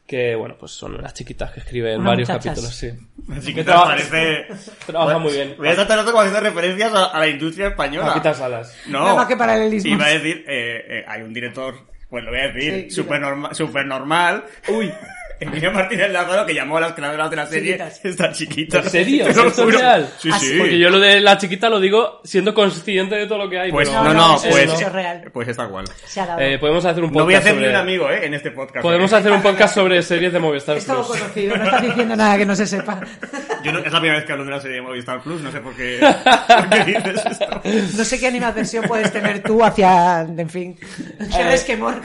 Que, 0.06 0.34
bueno, 0.34 0.56
pues 0.58 0.72
son 0.72 0.96
unas 0.96 1.14
chiquitas 1.14 1.52
que 1.52 1.60
escriben 1.60 2.02
varios 2.02 2.28
muchachas. 2.28 2.46
capítulos, 2.56 2.74
sí. 2.74 2.88
Así 3.32 3.46
Que 3.48 3.54
que 3.54 3.60
te 3.60 3.64
traba- 3.70 3.84
parece... 3.84 4.46
Trabaja 4.84 5.18
muy 5.18 5.32
bien. 5.32 5.54
Voy 5.56 5.68
a 5.68 5.70
estar 5.70 5.86
tratando 5.86 6.10
como 6.10 6.22
haciendo 6.24 6.40
referencias 6.40 6.92
a, 6.92 7.04
a 7.06 7.20
la 7.20 7.28
industria 7.28 7.68
española. 7.68 8.08
Paquitas 8.08 8.40
alas. 8.40 8.76
No. 8.88 9.04
Nada 9.04 9.14
más 9.14 9.26
que 9.28 9.36
paralelismos. 9.36 9.92
Iba 9.92 10.06
a 10.06 10.08
decir, 10.10 10.44
eh, 10.48 10.84
eh, 10.88 11.04
hay 11.06 11.22
un 11.22 11.32
director, 11.32 11.76
pues 12.08 12.24
lo 12.24 12.30
voy 12.30 12.40
a 12.40 12.48
decir, 12.48 12.86
Sí, 12.88 12.90
súper 12.90 13.20
normal, 13.20 13.54
super 13.54 13.86
normal. 13.86 14.44
Uy. 14.68 14.90
Emilio 15.40 15.72
Martínez 15.72 16.10
Lázaro 16.10 16.44
que 16.46 16.54
llamó 16.54 16.76
a 16.76 16.80
las 16.82 16.92
creadoras 16.92 17.30
de 17.30 17.36
la 17.36 17.46
serie 17.46 17.72
Chiquitas. 17.78 18.04
estas 18.04 18.36
chiquitas. 18.38 18.84
¿En 18.84 18.90
serio? 18.90 19.24
Te 19.28 19.34
lo 19.34 19.48
¿Esto 19.48 19.62
es 19.62 19.64
juro. 19.66 19.78
real? 19.78 20.08
Sí, 20.18 20.28
Ah, 20.32 20.38
sí. 20.38 20.54
Porque 20.58 20.78
yo 20.78 20.90
lo 20.90 21.00
de 21.00 21.20
la 21.20 21.38
chiquita 21.38 21.68
lo 21.70 21.80
digo 21.80 22.20
siendo 22.24 22.52
consciente 22.54 23.14
de 23.14 23.26
todo 23.26 23.38
lo 23.38 23.48
que 23.50 23.58
hay. 23.58 23.72
Pues 23.72 23.88
pero- 23.88 24.02
no, 24.04 24.08
No, 24.12 24.14
no, 24.14 24.28
no, 24.28 24.36
eso- 24.36 24.48
pues, 24.50 24.64
eso 24.64 24.74
es 24.86 24.92
real. 24.92 25.30
pues 25.32 25.48
está 25.48 25.64
igual. 25.64 25.84
Se 26.04 26.20
ha 26.20 26.26
dado. 26.26 26.40
Eh, 26.40 26.58
podemos 26.58 26.84
hacer 26.84 27.02
un 27.02 27.10
podcast 27.10 27.18
No 27.20 27.24
voy 27.24 27.34
a 27.34 27.38
hacer 27.38 27.52
ni 27.54 27.58
sobre... 27.60 27.70
un 27.70 27.76
amigo, 27.76 28.10
eh, 28.10 28.26
en 28.26 28.34
este 28.34 28.50
podcast. 28.50 28.82
Podemos 28.82 29.12
eh. 29.12 29.16
hacer 29.16 29.32
un 29.32 29.42
podcast 29.42 29.74
sobre 29.74 30.02
series 30.02 30.32
de 30.32 30.38
Movistar 30.38 30.76
es 30.76 30.86
todo 30.86 31.06
Plus. 31.06 31.18
conocido, 31.18 31.56
no 31.56 31.64
estás 31.64 31.82
diciendo 31.82 32.16
nada 32.16 32.36
que 32.38 32.46
no 32.46 32.54
se 32.54 32.66
sepa. 32.66 33.00
Yo 33.64 33.72
no- 33.72 33.78
es 33.80 33.92
la 33.92 33.98
primera 34.00 34.16
vez 34.18 34.24
que 34.26 34.32
hablo 34.32 34.44
de 34.44 34.50
la 34.50 34.60
serie 34.60 34.76
de 34.76 34.82
Movistar 34.82 35.20
Plus, 35.22 35.40
no 35.42 35.50
sé 35.50 35.60
por 35.60 35.74
qué, 35.74 35.98
por 36.00 36.68
qué 36.70 36.84
dices 36.84 37.26
esto. 37.26 37.46
No 37.98 38.04
sé 38.04 38.18
qué 38.18 38.26
animadversión 38.28 38.84
puedes 38.86 39.12
tener 39.12 39.42
tú 39.42 39.62
hacia, 39.62 40.20
en 40.22 40.48
fin, 40.48 40.76
qué 40.76 41.40
Eh. 41.40 41.44
resquemor. 41.50 42.00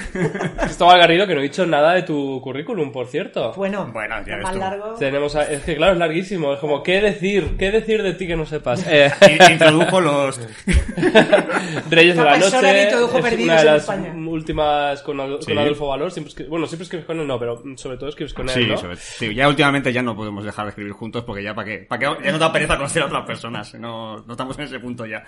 Cristóbal 0.59 0.99
Garrido, 0.99 1.25
que 1.27 1.33
no 1.35 1.39
he 1.39 1.43
dicho 1.43 1.65
nada 1.65 1.93
de 1.93 2.03
tu 2.03 2.41
currículum, 2.41 2.91
por 2.91 3.07
cierto. 3.07 3.53
Bueno, 3.53 3.89
Bueno, 3.93 4.15
ya 4.25 4.35
ves 4.35 4.43
más 4.43 4.53
tú. 4.53 4.59
largo. 4.59 4.93
Tenemos 4.95 5.35
a- 5.35 5.43
Es 5.51 5.63
que 5.63 5.75
claro, 5.75 5.93
es 5.93 5.99
larguísimo. 5.99 6.53
Es 6.53 6.59
como, 6.59 6.83
¿qué 6.83 7.01
decir? 7.01 7.55
¿Qué 7.57 7.71
decir 7.71 8.01
de 8.03 8.13
ti 8.13 8.27
que 8.27 8.35
no 8.35 8.45
sepas? 8.45 8.85
Eh, 8.87 9.11
Introdujo 9.51 10.01
los... 10.01 10.39
Reyes 11.89 12.15
de 12.17 12.23
la 12.23 12.37
Noche. 12.37 12.59
que 12.61 12.83
introdujo 12.83 13.17
es 13.17 13.23
Perdidos 13.23 13.43
una 13.45 13.55
de 13.55 13.59
en 13.61 13.65
las 13.67 13.81
España. 13.81 14.13
últimas 14.27 15.01
con, 15.01 15.19
Ad- 15.19 15.39
Sí. 15.41 15.45
con 15.47 15.57
Adolfo 15.57 15.87
Valor. 15.87 16.11
Siempre 16.11 16.33
escri- 16.33 16.47
bueno, 16.49 16.67
siempre 16.67 16.83
escribes 16.83 17.05
con 17.05 17.19
él, 17.19 17.27
no, 17.27 17.39
pero 17.39 17.61
sobre 17.75 17.97
todo 17.97 18.09
escribes 18.09 18.33
con 18.33 18.49
él, 18.49 18.55
Sí, 18.55 18.65
¿no? 18.67 18.77
sobre- 18.77 18.95
sí, 18.97 19.33
ya 19.33 19.47
últimamente 19.47 19.91
ya 19.93 20.01
no 20.01 20.15
podemos 20.15 20.43
dejar 20.43 20.65
de 20.65 20.69
escribir 20.69 20.93
juntos 20.93 21.23
porque 21.23 21.43
ya 21.45 21.53
para 21.53 21.65
qué, 21.67 21.77
para 21.87 21.99
qué, 21.99 22.23
ya 22.25 22.31
no 22.31 22.37
da 22.39 22.51
pereza 22.51 22.75
conocer 22.77 23.03
a 23.03 23.05
otras 23.05 23.25
personas, 23.25 23.73
no, 23.75 24.17
no 24.17 24.31
estamos 24.33 24.57
en 24.59 24.65
ese 24.65 24.79
punto 24.79 25.05
ya. 25.05 25.23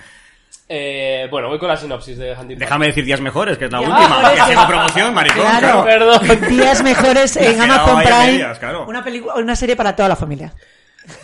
Eh, 0.70 1.28
bueno, 1.30 1.50
voy 1.50 1.60
con 1.60 1.68
la 1.68 1.76
sinopsis 1.78 2.18
de 2.18 2.34
Hunting 2.34 2.58
Déjame 2.58 2.88
decir 2.88 3.04
días 3.06 3.20
mejores, 3.22 3.58
que 3.58 3.66
es 3.66 3.72
la 3.72 3.82
Ya, 3.82 3.88
última, 3.90 4.34
que 4.34 4.40
hacemos 4.42 4.66
promoción, 4.66 5.14
maricón. 5.14 5.42
Claro, 5.42 5.84
Perdón. 5.86 6.22
días 6.50 6.84
mejores 6.84 7.36
Me 7.36 7.48
en 7.52 7.62
Amazon 7.62 8.00
Prime. 8.02 8.26
medias, 8.32 8.60
claro. 8.60 8.86
Una 8.88 9.04
película, 9.04 9.36
una 9.36 9.56
serie 9.56 9.76
para 9.76 9.96
toda 9.96 10.10
la 10.10 10.16
familia. 10.16 10.54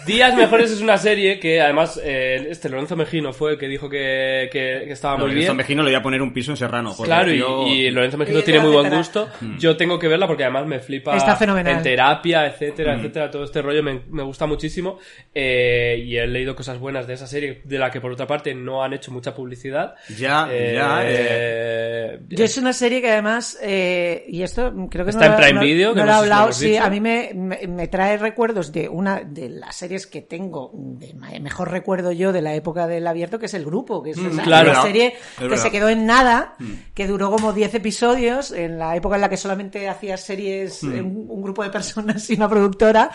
Días 0.06 0.36
Mejores 0.36 0.72
es 0.72 0.82
una 0.82 0.98
serie 0.98 1.40
que 1.40 1.62
además 1.62 2.00
eh, 2.04 2.48
este 2.50 2.70
Lorenzo 2.70 2.96
Mejino 2.96 3.34
fue 3.34 3.52
el 3.54 3.58
que 3.58 3.68
dijo 3.68 3.90
que, 3.90 4.50
que- 4.52 4.84
que 4.86 4.92
estaba 4.92 5.16
muy 5.18 5.28
Lorenzo 5.30 5.52
bien. 5.52 5.58
Mejino 5.58 5.84
le 5.84 5.90
voy 5.92 5.96
a 6.00 6.02
poner 6.02 6.22
un 6.22 6.34
piso 6.34 6.52
en 6.52 6.58
Serrano. 6.58 6.96
Claro, 7.04 7.32
y, 7.32 7.40
yo- 7.40 7.68
y 7.68 7.90
Lorenzo 7.92 8.18
Mejino 8.18 8.40
Y 8.40 8.44
tiene 8.44 8.60
muy 8.60 8.72
buen 8.72 8.90
gusto. 8.90 9.30
Yo 9.60 9.76
tengo 9.78 10.00
que 10.00 10.08
verla 10.08 10.28
porque 10.28 10.44
además 10.44 10.66
me 10.66 10.80
flipa 10.80 11.16
Está 11.18 11.36
fenomenal. 11.36 11.78
en 11.78 11.84
terapia, 11.84 12.46
etcétera, 12.48 12.96
etcétera. 12.96 13.30
Todo 13.32 13.44
este 13.44 13.62
rollo 13.62 13.84
me, 13.84 14.02
me 14.10 14.24
gusta 14.24 14.46
muchísimo. 14.46 15.00
Eh, 15.34 16.02
y 16.06 16.18
he 16.18 16.28
leído 16.28 16.56
cosas 16.56 16.80
buenas 16.80 17.08
de 17.08 17.14
esa 17.16 17.28
serie, 17.28 17.62
de 17.64 17.78
la 17.80 17.92
que 17.92 18.00
por 18.02 18.12
otra 18.12 18.28
parte 18.28 18.54
no 18.54 18.84
han 18.84 18.94
hecho 18.94 19.12
mucha 19.12 19.34
publicidad. 19.36 19.96
Ya, 20.18 20.48
Eh, 20.52 20.74
ya. 20.76 21.04
eh, 21.04 21.08
eh, 21.10 22.20
Yo 22.30 22.46
es 22.46 22.58
una 22.58 22.74
serie 22.74 23.02
que 23.02 23.12
además, 23.12 23.58
eh, 23.62 24.26
y 24.28 24.42
esto 24.44 24.74
creo 24.90 25.06
que 25.06 25.12
Está 25.12 25.28
no 25.30 25.34
en 25.36 25.40
lo- 25.40 25.46
Prime 25.46 25.54
no- 25.60 25.62
Video, 25.66 25.94
que 25.94 26.00
no 26.00 26.06
no 26.06 26.12
lo 26.12 26.18
he 26.18 26.22
hablado, 26.22 26.52
sí, 26.54 26.70
dicho. 26.72 26.84
a 26.84 26.90
mí 26.90 27.00
me, 27.00 27.32
me, 27.34 27.60
me 27.68 27.88
trae 27.88 28.18
recuerdos 28.18 28.72
de 28.72 28.88
una 28.90 29.22
de 29.24 29.50
las 29.74 29.80
series 29.80 30.06
que 30.06 30.22
tengo, 30.22 30.70
de 30.76 31.16
mejor 31.40 31.72
recuerdo 31.72 32.12
yo 32.12 32.32
de 32.32 32.44
la 32.44 32.54
época 32.54 32.86
del 32.86 33.08
abierto, 33.08 33.40
que 33.40 33.48
es 33.48 33.54
El 33.56 33.66
Grupo, 33.66 34.04
que 34.04 34.12
es 34.12 34.18
Mm, 34.18 34.38
claro. 34.40 34.70
una 34.70 34.82
serie 34.84 35.08
Es 35.08 35.14
que 35.40 35.48
verdad. 35.48 35.64
se 35.64 35.72
quedó 35.72 35.90
en 35.90 36.06
nada, 36.06 36.54
que 36.94 37.08
duró 37.08 37.32
como 37.32 37.54
10 37.54 37.74
episodios, 37.74 38.52
en 38.52 38.78
la 38.78 38.96
época 38.96 39.16
en 39.16 39.22
la 39.22 39.30
que 39.30 39.38
solamente 39.38 39.90
hacía 39.90 40.16
series 40.18 40.84
Mm. 40.84 41.00
un, 41.00 41.26
un 41.28 41.42
grupo 41.42 41.64
de 41.64 41.72
personas 41.72 42.30
y 42.30 42.36
una 42.36 42.48
productora, 42.48 43.10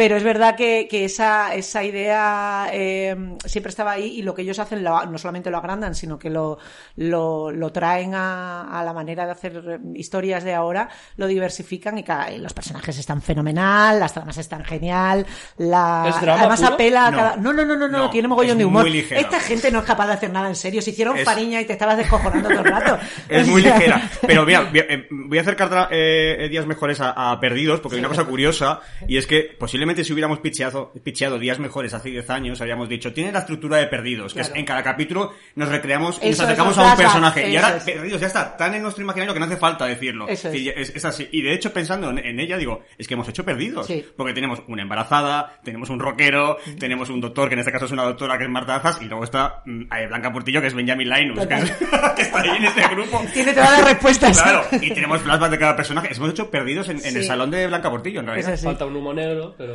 pero 0.00 0.16
es 0.16 0.22
verdad 0.22 0.56
que, 0.56 0.88
que 0.90 1.04
esa, 1.04 1.54
esa 1.54 1.84
idea 1.84 2.68
eh, 2.72 3.14
siempre 3.44 3.68
estaba 3.68 3.90
ahí 3.90 4.06
y 4.18 4.22
lo 4.22 4.32
que 4.34 4.40
ellos 4.40 4.58
hacen 4.58 4.82
lo- 4.82 5.04
no 5.04 5.18
solamente 5.18 5.50
lo 5.50 5.58
agrandan, 5.58 5.94
sino 5.94 6.18
que 6.18 6.30
lo, 6.30 6.56
lo, 6.96 7.50
lo 7.50 7.70
traen 7.70 8.14
a, 8.14 8.80
a 8.80 8.82
la 8.82 8.94
manera 8.94 9.26
de 9.26 9.32
hacer 9.32 9.78
historias 9.94 10.42
de 10.42 10.54
ahora, 10.54 10.88
lo 11.18 11.26
diversifican 11.26 11.98
y, 11.98 12.02
cada- 12.02 12.32
y 12.32 12.38
los 12.38 12.54
personajes 12.54 12.96
están 12.96 13.20
fenomenal, 13.20 14.00
las 14.00 14.14
tramas 14.14 14.38
están 14.38 14.64
genial, 14.64 15.26
la, 15.58 16.06
¿Es 16.08 16.18
drama 16.22 16.40
además 16.40 16.60
puro? 16.62 16.74
apela 16.76 17.06
a 17.06 17.10
No. 17.10 17.16
cada... 17.18 17.36
No, 17.36 17.52
no, 17.52 17.64
no, 17.66 17.76
no, 17.76 17.86
no, 17.86 17.98
No, 17.98 18.08
tiene 18.10 18.26
mogollón 18.26 18.56
de 18.56 18.64
humor. 18.64 18.88
Esta 18.88 19.38
gente 19.40 19.70
no 19.70 19.80
es 19.80 19.84
capaz 19.84 20.06
de 20.06 20.12
hacer 20.14 20.30
nada 20.30 20.48
en 20.48 20.56
serio. 20.56 20.80
Se 20.80 20.92
hicieron 20.92 21.18
Es- 21.18 21.26
fariña 21.26 21.60
y 21.60 21.66
te 21.66 21.74
estabas 21.74 21.98
descojonando 21.98 22.48
todo 22.48 22.60
el 22.60 22.64
rato. 22.64 22.98
Es 23.28 23.46
muy 23.46 23.60
ligera. 23.60 24.08
Pero 24.26 24.46
mira, 24.46 24.62
voy 24.62 24.80
a- 24.80 24.86
voy 25.10 25.36
a 25.36 25.40
acercar 25.42 25.88
eh, 25.90 26.48
días 26.50 26.64
mejores 26.64 27.02
a, 27.02 27.32
a 27.32 27.38
Perdidos, 27.38 27.80
porque 27.80 27.96
hay 27.96 28.00
una 28.00 28.08
cosa 28.08 28.24
curiosa, 28.24 28.80
y 29.06 29.18
es 29.18 29.26
que 29.26 29.54
posiblemente 29.58 29.89
si 30.04 30.12
hubiéramos 30.12 30.38
picheado, 30.40 30.92
picheado 31.02 31.38
días 31.38 31.58
mejores 31.58 31.92
hace 31.94 32.10
10 32.10 32.28
años, 32.30 32.60
habríamos 32.60 32.88
dicho, 32.88 33.12
tiene 33.12 33.32
la 33.32 33.40
estructura 33.40 33.76
de 33.78 33.86
Perdidos, 33.86 34.32
que 34.34 34.40
Claro. 34.40 34.54
es 34.54 34.58
en 34.60 34.64
cada 34.66 34.82
capítulo 34.82 35.32
nos 35.54 35.68
recreamos 35.68 36.18
y 36.22 36.28
Eso, 36.28 36.42
nos 36.42 36.50
acercamos 36.50 36.72
eso, 36.72 36.82
a 36.82 36.90
un 36.92 36.96
personaje. 36.96 37.48
Y 37.50 37.56
ahora 37.56 37.76
es. 37.76 37.84
Perdidos 37.84 38.20
ya 38.20 38.26
está 38.26 38.56
tan 38.56 38.74
en 38.74 38.82
nuestro 38.82 39.02
imaginario 39.04 39.32
que 39.34 39.40
no 39.40 39.46
hace 39.46 39.56
falta 39.56 39.86
decirlo. 39.86 40.28
Eso 40.28 40.48
es. 40.48 40.54
Y 40.54 40.68
es, 40.68 40.90
es 40.94 41.04
así. 41.04 41.28
Y 41.32 41.42
de 41.42 41.52
hecho, 41.54 41.72
pensando 41.72 42.10
en, 42.10 42.18
en 42.18 42.40
ella, 42.40 42.56
digo, 42.56 42.82
es 42.98 43.06
que 43.08 43.14
hemos 43.14 43.28
hecho 43.28 43.44
Perdidos. 43.44 43.86
Sí. 43.86 44.04
Porque 44.16 44.32
tenemos 44.32 44.62
una 44.68 44.82
embarazada, 44.82 45.58
tenemos 45.64 45.90
un 45.90 45.98
rockero, 46.00 46.58
tenemos 46.78 47.10
un 47.10 47.20
doctor, 47.20 47.48
que 47.48 47.54
en 47.54 47.60
este 47.60 47.72
caso 47.72 47.86
es 47.86 47.92
una 47.92 48.04
doctora 48.04 48.38
que 48.38 48.44
es 48.44 48.50
Marta 48.50 48.76
Azas, 48.76 49.00
y 49.02 49.06
luego 49.06 49.24
está 49.24 49.62
mm, 49.66 49.82
eh, 49.94 50.06
Blanca 50.06 50.32
Portillo, 50.32 50.60
que 50.60 50.66
es 50.68 50.74
Benjamin 50.74 51.08
Linus, 51.08 51.46
que, 51.46 51.54
es- 51.54 51.70
que 52.16 52.22
está 52.22 52.40
ahí 52.40 52.50
en 52.56 52.64
este 52.64 52.86
grupo. 52.88 53.22
Tiene 53.32 53.52
todas 53.52 53.70
las 53.78 53.84
respuestas. 53.84 54.40
Claro, 54.40 54.62
y 54.80 54.90
tenemos 54.92 55.20
flashbacks 55.20 55.50
de 55.50 55.58
cada 55.58 55.76
personaje. 55.76 56.08
Hemos 56.14 56.30
hecho 56.30 56.50
perdidos 56.50 56.88
en, 56.88 57.04
en 57.04 57.16
el 57.16 57.24
salón 57.24 57.50
de 57.50 57.66
Blanca 57.66 57.90
Portillo, 57.90 58.20
en 58.20 58.26
realidad. 58.26 58.58
Falta 58.58 58.84
un 58.86 58.96
humo 58.96 59.12
negro, 59.14 59.54
pero... 59.56 59.69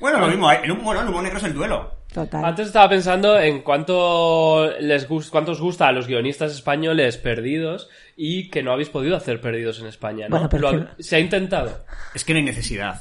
Bueno, 0.00 0.18
lo 0.20 0.26
mismo, 0.28 0.50
el, 0.50 0.70
humo- 0.70 0.82
bueno, 0.82 1.00
el 1.02 1.08
humo 1.08 1.22
negro 1.22 1.38
es 1.38 1.44
el 1.44 1.54
duelo. 1.54 1.94
Total. 2.12 2.44
Antes 2.44 2.68
estaba 2.68 2.88
pensando 2.88 3.38
en 3.38 3.60
cuánto 3.62 4.70
les 4.80 5.06
cuánto 5.06 5.52
os 5.52 5.60
gusta 5.60 5.88
a 5.88 5.92
los 5.92 6.06
guionistas 6.06 6.52
españoles 6.52 7.16
perdidos 7.18 7.88
y 8.16 8.48
que 8.50 8.62
no 8.62 8.72
habéis 8.72 8.88
podido 8.88 9.16
hacer 9.16 9.40
perdidos 9.40 9.80
en 9.80 9.86
España, 9.86 10.26
¿no? 10.28 10.36
Bueno, 10.36 10.48
pero 10.48 10.70
Lo 10.72 10.78
es 10.78 10.84
ha- 10.84 10.94
Se 10.98 11.16
ha 11.16 11.18
intentado. 11.18 11.84
Es 12.14 12.24
que 12.24 12.32
no 12.32 12.38
hay 12.38 12.44
necesidad. 12.44 13.00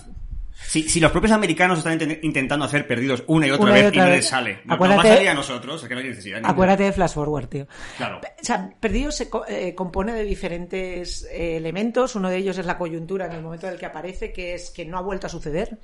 Si, 0.57 0.83
si 0.89 0.99
los 0.99 1.11
propios 1.11 1.31
americanos 1.33 1.79
están 1.79 1.99
inten- 1.99 2.19
intentando 2.23 2.65
hacer 2.65 2.87
perdidos 2.87 3.23
una 3.27 3.47
y 3.47 3.51
otra 3.51 3.65
Una 3.65 3.79
y 3.79 3.83
vez 3.83 3.93
y 3.93 3.97
no 3.97 4.03
vez. 4.05 4.15
les 4.15 4.27
sale, 4.27 4.53
no, 4.53 4.57
nos 4.57 4.67
va 4.69 4.71
a 4.71 4.75
Acuérdate- 4.97 5.15
salir 5.15 5.29
a 5.29 5.33
nosotros, 5.33 5.83
es 5.83 5.87
que 5.89 5.93
no 5.95 5.99
hay 6.01 6.07
necesidad. 6.07 6.35
ninguna. 6.37 6.51
Acuérdate 6.53 6.83
de 6.83 6.91
Flash 6.93 7.13
Forward, 7.13 7.47
tío. 7.47 7.67
Claro. 7.97 8.17
O 8.19 8.45
sea, 8.45 8.69
Perdidos 8.79 9.15
se 9.15 9.29
co- 9.29 9.45
eh, 9.47 9.75
compone 9.75 10.13
de 10.13 10.23
diferentes 10.23 11.23
eh, 11.31 11.57
elementos. 11.57 12.15
Uno 12.15 12.29
de 12.29 12.37
ellos 12.37 12.57
es 12.57 12.65
la 12.65 12.77
coyuntura 12.77 13.25
en 13.25 13.33
el 13.33 13.41
momento 13.41 13.67
en 13.67 13.73
el 13.73 13.79
que 13.79 13.85
aparece, 13.85 14.31
que 14.31 14.53
es 14.53 14.69
que 14.71 14.85
no 14.85 14.97
ha 14.97 15.01
vuelto 15.01 15.27
a 15.27 15.29
suceder 15.29 15.79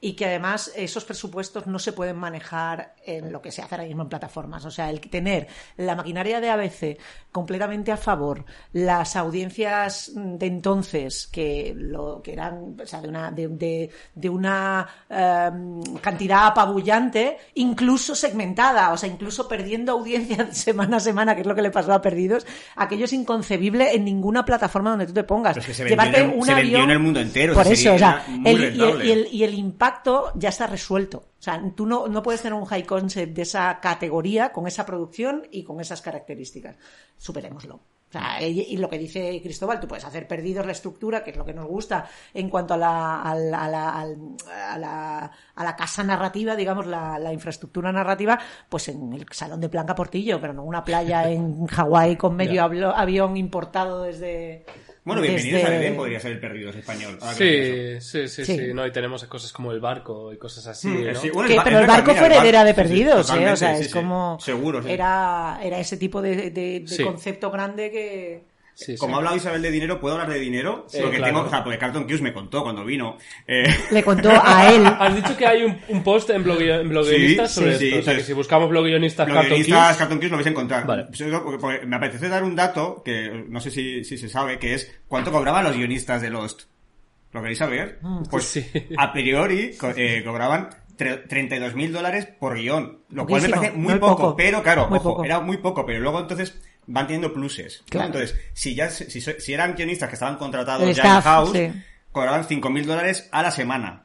y 0.00 0.14
que 0.14 0.26
además 0.26 0.70
esos 0.76 1.04
presupuestos 1.04 1.66
no 1.66 1.78
se 1.78 1.92
pueden 1.92 2.16
manejar 2.16 2.94
en 3.06 3.32
lo 3.32 3.40
que 3.40 3.50
se 3.50 3.62
hace 3.62 3.74
ahora 3.74 3.86
mismo 3.86 4.02
en 4.02 4.08
plataformas. 4.08 4.64
O 4.64 4.70
sea, 4.70 4.90
el 4.90 5.00
tener 5.00 5.46
la 5.76 5.94
maquinaria 5.96 6.40
de 6.40 6.50
ABC 6.50 6.98
completamente 7.32 7.90
a 7.92 7.96
favor, 7.96 8.44
las 8.72 9.16
audiencias 9.16 10.12
de 10.14 10.46
entonces 10.46 11.26
que 11.26 11.72
lo 11.76 12.20
que 12.22 12.32
eran, 12.34 12.76
o 12.82 12.86
sea, 12.86 13.00
de 13.00 13.08
una 13.08 13.30
de, 13.30 13.48
de- 13.48 13.90
de 14.14 14.28
una 14.28 14.86
em, 15.08 15.82
cantidad 16.00 16.46
apabullante, 16.46 17.38
incluso 17.54 18.14
segmentada, 18.14 18.92
o 18.92 18.96
sea, 18.96 19.08
incluso 19.08 19.48
perdiendo 19.48 19.92
audiencia 19.92 20.48
semana 20.52 20.98
a 20.98 21.00
semana, 21.00 21.34
que 21.34 21.40
es 21.40 21.46
lo 21.46 21.54
que 21.54 21.62
le 21.62 21.70
pasó 21.70 21.92
a 21.92 22.00
Perdidos, 22.02 22.46
aquello 22.76 23.06
es 23.06 23.12
inconcebible 23.12 23.94
en 23.94 24.04
ninguna 24.04 24.44
plataforma 24.44 24.90
donde 24.90 25.06
tú 25.06 25.12
te 25.14 25.24
pongas. 25.24 25.56
Es 25.56 25.66
que 25.66 25.74
se 25.74 25.84
Llevarte 25.84 26.20
en 26.20 26.30
el- 26.30 26.38
un 26.38 26.46
se 26.46 26.52
avión- 26.52 26.82
en 26.84 26.90
el 26.90 26.98
mundo 26.98 27.20
entero, 27.20 27.54
Por 27.54 27.66
eso, 27.66 27.94
o 27.94 27.98
sea, 27.98 28.24
el- 28.44 28.76
y, 28.76 28.80
el, 28.82 29.04
y 29.06 29.10
el- 29.12 29.28
y 29.32 29.44
el 29.44 29.54
impacto 29.54 30.32
ya 30.34 30.48
está 30.50 30.66
resuelto. 30.66 31.18
O 31.38 31.42
sea, 31.44 31.60
tú 31.76 31.84
no, 31.84 32.08
no 32.08 32.22
puedes 32.22 32.40
tener 32.40 32.54
un 32.58 32.64
high 32.64 32.84
concept 32.84 33.34
de 33.36 33.42
esa 33.42 33.78
categoría, 33.80 34.50
con 34.52 34.66
esa 34.66 34.86
producción 34.86 35.42
y 35.50 35.62
con 35.64 35.80
esas 35.80 36.00
características. 36.00 36.76
Superémoslo. 37.18 37.80
O 38.14 38.20
sea, 38.20 38.40
y, 38.46 38.60
y 38.60 38.76
lo 38.76 38.88
que 38.88 38.98
dice 38.98 39.40
Cristóbal, 39.42 39.80
tú 39.80 39.88
puedes 39.88 40.04
hacer 40.04 40.28
perdidos 40.28 40.64
la 40.66 40.72
estructura, 40.72 41.24
que 41.24 41.30
es 41.32 41.36
lo 41.36 41.44
que 41.44 41.52
nos 41.52 41.66
gusta 41.66 42.08
en 42.32 42.48
cuanto 42.48 42.74
a 42.74 42.76
la, 42.76 43.22
a 43.22 43.34
la, 43.34 43.64
a 43.64 43.68
la, 43.68 43.90
al- 44.00 44.16
a 44.68 44.78
la, 44.78 45.30
a 45.56 45.64
la 45.64 45.76
casa 45.76 46.04
narrativa, 46.04 46.54
digamos, 46.54 46.86
la, 46.86 47.18
la 47.18 47.32
infraestructura 47.32 47.90
narrativa, 47.90 48.38
pues 48.68 48.88
en 48.88 49.12
el 49.14 49.26
salón 49.32 49.60
de 49.60 49.68
Blanca 49.68 49.94
Portillo, 49.96 50.40
pero 50.40 50.52
no 50.52 50.62
una 50.62 50.84
playa 50.84 51.28
en 51.28 51.66
Hawái 51.66 52.16
con 52.16 52.36
medio 52.36 52.62
avión 52.62 53.36
importado 53.36 54.02
desde... 54.04 54.64
Bueno, 55.06 55.20
bienvenidos 55.20 55.60
desde- 55.60 55.66
a 55.74 55.78
Belén 55.78 55.96
podría 55.96 56.18
ser 56.18 56.32
el 56.32 56.40
perdidos 56.40 56.76
español. 56.76 57.18
pienso. 57.18 57.34
Sí, 57.36 58.00
sí, 58.00 58.26
sí, 58.26 58.44
Sí. 58.46 58.56
sí, 58.58 58.72
No, 58.72 58.86
y 58.86 58.90
tenemos 58.90 59.22
cosas 59.24 59.52
como 59.52 59.70
el 59.70 59.78
barco 59.78 60.32
y 60.32 60.38
cosas 60.38 60.66
así, 60.66 60.88
Mm, 60.88 61.04
¿no? 61.12 61.14
sí, 61.20 61.28
bueno, 61.28 61.46
Que- 61.50 61.56
ba- 61.56 61.64
pero 61.64 61.78
el 61.80 61.86
barco 61.86 62.12
mira, 62.12 62.24
fue 62.24 62.34
heredera 62.34 62.64
de 62.64 62.70
sí, 62.70 62.74
sí, 62.74 62.82
perdidos, 62.82 63.30
¿eh? 63.36 63.50
O 63.52 63.56
sea, 63.56 63.74
sí, 63.76 63.82
es 63.82 63.86
sí. 63.88 63.92
como... 63.92 64.38
Seguro, 64.40 64.82
sí. 64.82 64.90
Era, 64.90 65.60
era 65.62 65.78
ese 65.78 65.98
tipo 65.98 66.22
de, 66.22 66.50
de- 66.50 66.80
de 66.80 66.84
Sí. 66.88 67.02
concepto 67.04 67.50
grande 67.50 67.90
que... 67.90 68.03
Sí, 68.76 68.86
sí. 68.86 68.96
Como 68.96 69.14
ha 69.14 69.18
hablado 69.18 69.36
Isabel 69.36 69.62
de 69.62 69.70
dinero, 69.70 70.00
¿puedo 70.00 70.16
hablar 70.16 70.30
de 70.32 70.40
dinero? 70.40 70.84
Sí, 70.88 70.98
porque 71.00 71.18
claro. 71.18 71.32
tengo, 71.34 71.46
o 71.46 71.50
sea, 71.50 71.62
porque 71.62 71.78
Carlton 71.78 72.04
Cuse 72.08 72.24
me 72.24 72.32
contó 72.32 72.64
cuando 72.64 72.84
vino. 72.84 73.16
Eh, 73.46 73.62
Le 73.92 74.02
contó 74.02 74.30
a 74.32 74.68
él... 74.74 74.84
Has 74.84 75.14
dicho 75.14 75.36
que 75.36 75.46
hay 75.46 75.62
un, 75.62 75.78
un 75.88 76.02
post 76.02 76.30
en, 76.30 76.36
en 76.38 76.88
bloguionistas 76.88 77.52
Sí, 77.54 77.60
sobre 77.60 77.78
sí, 77.78 77.84
esto. 77.84 77.94
sí, 77.96 78.00
o 78.00 78.02
sea, 78.02 78.12
sí. 78.14 78.18
que 78.18 78.24
si 78.26 78.32
buscamos 78.32 78.68
bloguionistas 78.68 79.28
Los 79.28 79.34
Carton 79.36 79.50
guionistas 79.50 79.86
Cuse, 79.90 79.98
Carlton 79.98 80.18
Cuse 80.18 80.30
lo 80.30 80.36
vais 80.38 80.46
a 80.48 80.50
encontrar. 80.50 80.86
Vale. 80.88 81.04
Pues 81.04 81.22
porque 81.60 81.86
Me 81.86 81.94
apetece 81.94 82.28
dar 82.28 82.42
un 82.42 82.56
dato 82.56 83.00
que 83.04 83.44
no 83.48 83.60
sé 83.60 83.70
si, 83.70 84.02
si 84.02 84.18
se 84.18 84.28
sabe, 84.28 84.58
que 84.58 84.74
es 84.74 84.92
cuánto 85.06 85.30
cobraban 85.30 85.62
los 85.62 85.76
guionistas 85.76 86.20
de 86.20 86.30
Lost. 86.30 86.62
¿Lo 87.30 87.40
queréis 87.42 87.58
saber? 87.58 88.00
Pues 88.28 88.42
sí. 88.44 88.66
a 88.96 89.12
priori 89.12 89.76
co- 89.76 89.92
eh, 89.96 90.22
cobraban 90.24 90.70
tre- 90.98 91.22
32 91.28 91.76
mil 91.76 91.92
dólares 91.92 92.26
por 92.40 92.56
guion. 92.56 93.02
Lo 93.10 93.24
cual 93.24 93.42
me 93.42 93.48
parece 93.50 93.70
muy 93.72 93.92
muy 93.92 94.00
poco, 94.00 94.16
poco. 94.16 94.36
pero 94.36 94.64
claro, 94.64 94.88
Muy 94.88 94.98
ojo, 94.98 95.10
poco. 95.10 95.24
era 95.24 95.38
muy 95.38 95.58
poco, 95.58 95.86
pero 95.86 96.00
luego 96.00 96.18
entonces 96.20 96.60
van 96.86 97.06
teniendo 97.06 97.32
pluses. 97.32 97.80
¿no? 97.80 97.86
Claro. 97.90 98.06
Entonces, 98.06 98.38
si 98.52 98.74
ya 98.74 98.90
si, 98.90 99.20
si- 99.20 99.52
eran 99.52 99.74
guionistas 99.74 100.08
que 100.08 100.14
estaban 100.14 100.36
contratados 100.36 100.82
El 100.88 100.94
ya 100.94 101.02
staff, 101.02 101.16
en 101.16 101.22
house, 101.32 101.52
sí. 101.52 101.82
cobraban 102.12 102.44
5 102.44 102.70
mil 102.70 102.86
dólares 102.86 103.28
a 103.32 103.42
la 103.42 103.50
semana. 103.50 104.04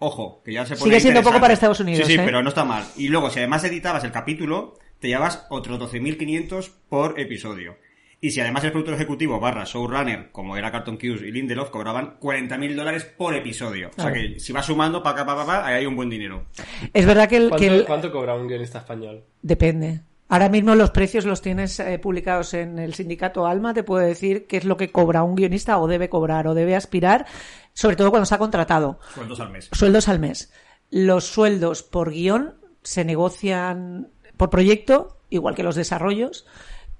Ojo, 0.00 0.42
que 0.44 0.52
ya 0.52 0.64
se 0.64 0.76
pone 0.76 0.84
Sigue 0.90 1.00
siendo 1.00 1.22
poco 1.22 1.40
para 1.40 1.54
Estados 1.54 1.80
Unidos, 1.80 2.06
Sí, 2.06 2.12
sí, 2.14 2.18
¿eh? 2.20 2.22
pero 2.24 2.42
no 2.42 2.50
está 2.50 2.64
mal. 2.64 2.84
Y 2.96 3.08
luego, 3.08 3.30
si 3.30 3.40
además 3.40 3.64
editabas 3.64 4.04
el 4.04 4.12
capítulo, 4.12 4.78
te 5.00 5.08
llevas 5.08 5.46
otros 5.50 5.78
12.500 5.80 6.70
por 6.88 7.18
episodio. 7.18 7.76
Y 8.20 8.32
si 8.32 8.40
además 8.40 8.64
el 8.64 8.72
productor 8.72 8.94
ejecutivo 8.94 9.38
barra 9.38 9.62
showrunner, 9.64 10.30
como 10.32 10.56
era 10.56 10.72
Carton 10.72 10.96
Cuse 10.96 11.26
y 11.28 11.30
Lindelof, 11.30 11.70
cobraban 11.70 12.18
40.000 12.20 12.74
dólares 12.74 13.04
por 13.04 13.34
episodio. 13.36 13.90
O 13.96 14.02
sea 14.02 14.12
que 14.12 14.40
si 14.40 14.52
vas 14.52 14.66
sumando, 14.66 15.02
pa, 15.04 15.14
pa, 15.14 15.24
pa, 15.24 15.36
pa, 15.36 15.46
pa, 15.46 15.66
ahí 15.66 15.74
hay 15.76 15.86
un 15.86 15.94
buen 15.94 16.10
dinero. 16.10 16.46
Es 16.92 17.06
verdad 17.06 17.28
que 17.28 17.36
el... 17.36 17.48
¿cuánto, 17.48 17.58
que 17.64 17.66
el- 17.76 17.84
cuánto 17.84 18.10
cobra 18.12 18.34
un 18.34 18.48
guionista 18.48 18.78
español? 18.78 19.22
Depende. 19.42 20.00
Ahora 20.28 20.48
mismo 20.48 20.74
los 20.74 20.90
precios 20.90 21.24
los 21.24 21.40
tienes 21.40 21.80
eh, 21.80 21.98
publicados 21.98 22.52
en 22.54 22.78
el 22.78 22.94
sindicato 22.94 23.46
Alma. 23.46 23.72
Te 23.72 23.82
puedo 23.82 24.04
decir 24.04 24.46
qué 24.46 24.58
es 24.58 24.64
lo 24.64 24.76
que 24.76 24.92
cobra 24.92 25.22
un 25.22 25.34
guionista 25.34 25.78
o 25.78 25.86
debe 25.86 26.10
cobrar 26.10 26.46
o 26.46 26.54
debe 26.54 26.76
aspirar, 26.76 27.26
sobre 27.72 27.96
todo 27.96 28.10
cuando 28.10 28.24
está 28.24 28.38
contratado. 28.38 29.00
Sueldos 29.14 29.40
al 29.40 29.50
mes. 29.50 29.68
Sueldos 29.72 30.08
al 30.08 30.18
mes. 30.18 30.52
Los 30.90 31.24
sueldos 31.24 31.82
por 31.82 32.10
guion 32.10 32.54
se 32.82 33.04
negocian 33.04 34.10
por 34.36 34.50
proyecto, 34.50 35.18
igual 35.30 35.54
que 35.54 35.62
los 35.62 35.76
desarrollos. 35.76 36.46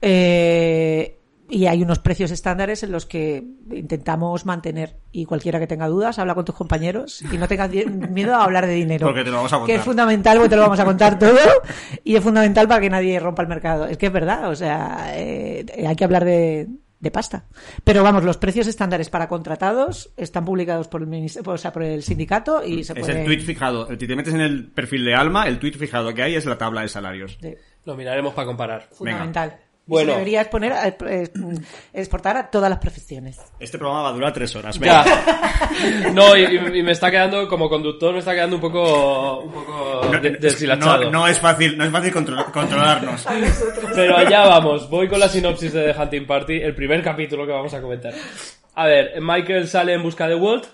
eh, 0.01 1.18
y 1.49 1.67
hay 1.67 1.83
unos 1.83 1.99
precios 1.99 2.31
estándares 2.31 2.83
en 2.83 2.93
los 2.93 3.07
que 3.07 3.43
intentamos 3.73 4.45
mantener. 4.45 4.97
Y 5.13 5.25
cualquiera 5.25 5.59
que 5.59 5.67
tenga 5.67 5.87
dudas, 5.89 6.19
habla 6.19 6.35
con 6.35 6.45
tus 6.45 6.55
compañeros 6.55 7.23
y 7.33 7.39
no 7.39 7.49
tengas 7.49 7.71
miedo 8.11 8.35
a 8.35 8.45
hablar 8.45 8.67
de 8.67 8.75
dinero. 8.75 9.07
Porque 9.07 9.25
te 9.25 9.31
lo 9.31 9.37
vamos 9.37 9.53
a 9.53 9.57
Que 9.57 9.61
contar. 9.61 9.77
es 9.77 9.85
fundamental, 9.85 10.37
porque 10.37 10.51
te 10.51 10.57
lo 10.57 10.63
vamos 10.63 10.81
a 10.81 10.85
contar 10.85 11.19
todo. 11.19 11.39
Y 12.05 12.17
es 12.17 12.23
fundamental 12.23 12.69
para 12.69 12.81
que 12.81 12.91
nadie 12.91 13.19
rompa 13.21 13.43
el 13.43 13.49
mercado. 13.49 13.87
Es 13.87 13.97
que 13.97 14.07
es 14.07 14.13
verdad, 14.13 14.49
o 14.51 14.57
sea, 14.57 15.13
eh, 15.15 15.65
hay 15.87 15.97
que 15.97 16.05
hablar 16.05 16.25
de, 16.25 16.69
de 17.01 17.11
pasta. 17.11 17.45
Pero 17.85 18.03
vamos, 18.03 18.25
los 18.25 18.37
precios 18.37 18.67
estándares 18.67 19.09
para 19.09 19.29
contratados 19.29 20.13
están 20.17 20.45
publicados 20.45 20.89
por 20.89 21.01
el 21.01 21.07
ministerio, 21.07 21.51
o 21.53 21.59
sea, 21.59 21.73
por 21.73 21.83
el 21.83 22.03
sindicato 22.03 22.65
y 22.65 22.85
se 22.85 22.93
Es 22.93 22.99
puede... 23.01 23.21
el 23.21 23.25
tweet 23.25 23.41
fijado. 23.41 23.87
Si 23.89 23.97
te 24.07 24.17
metes 24.17 24.35
en 24.35 24.41
el 24.41 24.67
perfil 24.71 25.05
de 25.05 25.15
Alma, 25.15 25.47
el 25.49 25.59
tweet 25.59 25.73
fijado 25.73 26.13
que 26.13 26.23
hay 26.23 26.35
es 26.35 26.45
la 26.45 26.59
tabla 26.59 26.83
de 26.83 26.89
salarios. 26.89 27.39
Sí, 27.41 27.55
Lo 27.85 27.97
miraremos 27.97 28.35
para 28.35 28.47
comparar. 28.47 28.89
fundamental. 28.93 29.57
Y 29.59 29.68
Bueno. 29.89 30.13
se 30.13 30.19
debería 30.19 30.43
exponer, 30.43 30.73
a- 30.73 30.87
eh, 30.87 31.31
exportar 31.93 32.37
a 32.37 32.51
todas 32.51 32.69
las 32.71 32.79
profesiones. 32.79 33.41
Este 33.59 33.79
programa 33.79 34.03
va 34.03 34.09
a 34.11 34.13
durar 34.13 34.33
tres 34.33 34.55
horas. 34.55 34.79
venga. 34.79 35.05
Ya. 35.05 35.35
No, 36.13 36.37
y, 36.37 36.45
y 36.79 36.83
me 36.83 36.93
está 36.93 37.11
quedando, 37.11 37.47
como 37.49 37.69
conductor, 37.69 38.13
me 38.13 38.19
está 38.21 38.33
quedando 38.35 38.57
un 38.57 38.63
poco, 38.63 39.41
un 39.41 39.53
poco 39.53 40.01
No, 40.13 40.21
de- 40.21 40.29
es- 40.31 40.41
deshilachado. 40.41 41.05
no, 41.05 41.11
no 41.11 41.27
es 41.29 41.39
fácil, 41.39 41.77
no 41.77 41.85
es 41.85 41.91
fácil 41.91 42.13
controlar- 42.13 42.51
controlarnos. 42.53 43.27
Pero 43.95 44.17
allá 44.17 44.47
vamos, 44.47 44.89
voy 44.91 45.09
con 45.09 45.21
la 45.21 45.29
sinopsis 45.29 45.73
de 45.73 45.93
The 45.93 46.01
Hunting 46.01 46.27
Party, 46.27 46.57
el 46.61 46.75
primer 46.75 47.03
capítulo 47.03 47.47
que 47.47 47.53
vamos 47.53 47.73
a 47.75 47.81
comentar. 47.81 48.13
A 48.75 48.87
ver, 48.87 49.21
Michael 49.21 49.67
sale 49.69 49.93
en 49.95 50.03
busca 50.03 50.29
de 50.29 50.35
Walt, 50.37 50.67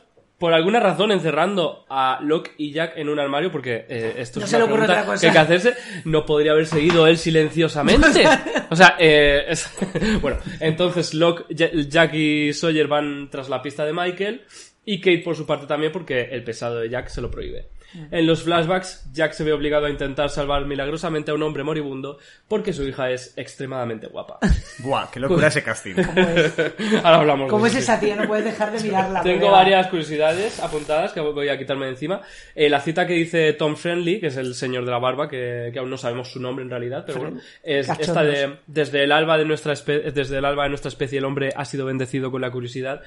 por 0.45 0.53
alguna 0.53 0.79
razón 0.79 1.11
encerrando 1.11 1.87
a 1.89 2.19
Locke 2.21 2.51
y 2.59 2.71
Jack 2.71 2.99
en 2.99 3.09
un 3.09 3.19
armario, 3.19 3.51
porque 3.51 3.87
eh, 3.89 4.17
esto 4.19 4.41
No 4.41 4.45
es 4.45 4.51
se 4.51 4.57
una 4.57 4.67
le 4.67 4.71
ocurre 4.71 4.85
pregunta 4.87 5.01
otra 5.01 5.13
cosa. 5.15 5.21
que 5.23 5.27
hay 5.29 5.33
que 5.33 5.39
hacerse, 5.55 5.75
no 6.05 6.27
podría 6.27 6.53
haber 6.53 6.67
seguido 6.67 7.07
él 7.07 7.17
silenciosamente. 7.17 8.25
O 8.71 8.77
sea, 8.77 8.97
eh, 8.99 9.45
es- 9.49 9.71
bueno, 10.21 10.37
entonces 10.61 11.15
Locke, 11.15 11.47
Ja- 11.57 11.71
Jack 11.89 12.13
y 12.13 12.53
Sawyer 12.53 12.87
van 12.89 13.31
tras 13.31 13.49
la 13.49 13.63
pista 13.63 13.87
de 13.87 13.95
Michael, 13.95 14.43
y 14.85 15.01
Kate 15.01 15.23
por 15.25 15.37
su 15.37 15.47
parte 15.47 15.67
también, 15.67 15.93
porque 15.93 16.23
el 16.31 16.45
pesado 16.45 16.81
de 16.81 16.89
Jack 16.89 17.09
se 17.09 17.21
lo 17.21 17.31
prohíbe. 17.31 17.69
En 18.11 18.27
los 18.27 18.43
flashbacks, 18.43 19.09
Jack 19.13 19.33
se 19.33 19.45
ve 19.45 19.53
obligado 19.53 19.87
a 19.87 19.91
intentar 19.91 20.29
salvar 20.29 20.67
milagrosamente 20.67 21.31
a 21.31 21.35
un 21.35 21.43
hombre 21.45 21.63
moribundo 21.63 22.19
porque 22.49 22.73
su 22.73 22.83
hija 22.83 23.11
es 23.11 23.35
extremadamente 23.37 24.09
guapa. 24.09 24.39
Buah, 24.81 25.11
qué 25.13 25.21
locura 25.21 25.47
ese 25.47 25.63
casting. 25.63 25.95
Ahora 27.05 27.21
hablamos 27.21 27.51
¿Cómo 27.51 27.65
de 27.65 27.71
es 27.71 27.77
esa 27.77 28.01
tía? 28.01 28.17
No 28.17 28.27
puedes 28.27 28.45
dejar 28.45 28.73
de 28.73 28.83
mirarla. 28.83 29.23
Tengo 29.23 29.51
varias 29.51 29.87
curiosidades 29.87 30.59
apuntadas 30.61 31.13
que 31.13 31.21
voy 31.21 31.49
a 31.49 31.57
quitarme 31.57 31.87
de 31.87 31.93
encima. 31.93 32.21
Eh, 32.55 32.69
la 32.69 32.81
cita 32.81 33.07
que 33.07 33.15
dice 33.15 33.53
Tom 33.53 33.77
Friendly, 33.77 34.19
que 34.19 34.27
es 34.27 34.37
el 34.37 34.55
señor 34.55 34.85
de 34.85 34.91
la 34.91 34.99
barba, 34.99 35.29
que, 35.29 35.71
que 35.73 35.79
aún 35.79 35.91
no 35.91 35.97
sabemos 35.97 36.33
su 36.33 36.41
nombre 36.41 36.65
en 36.65 36.71
realidad, 36.71 37.05
pero 37.07 37.21
bueno, 37.21 37.41
es 37.63 37.87
Cachondos. 37.87 38.09
esta 38.09 38.25
de 38.25 38.57
desde 38.67 39.05
el 39.05 39.13
alba 39.13 39.39
de 39.39 39.45
nuestra 39.45 39.75
desde 39.75 40.39
el 40.39 40.45
alba 40.45 40.65
de 40.65 40.71
nuestra 40.71 40.89
especie 40.89 41.19
el 41.19 41.25
hombre 41.25 41.53
ha 41.55 41.65
sido 41.65 41.87
bendecido 41.87 42.33
con 42.33 42.41
la 42.41 42.51
curiosidad. 42.51 43.03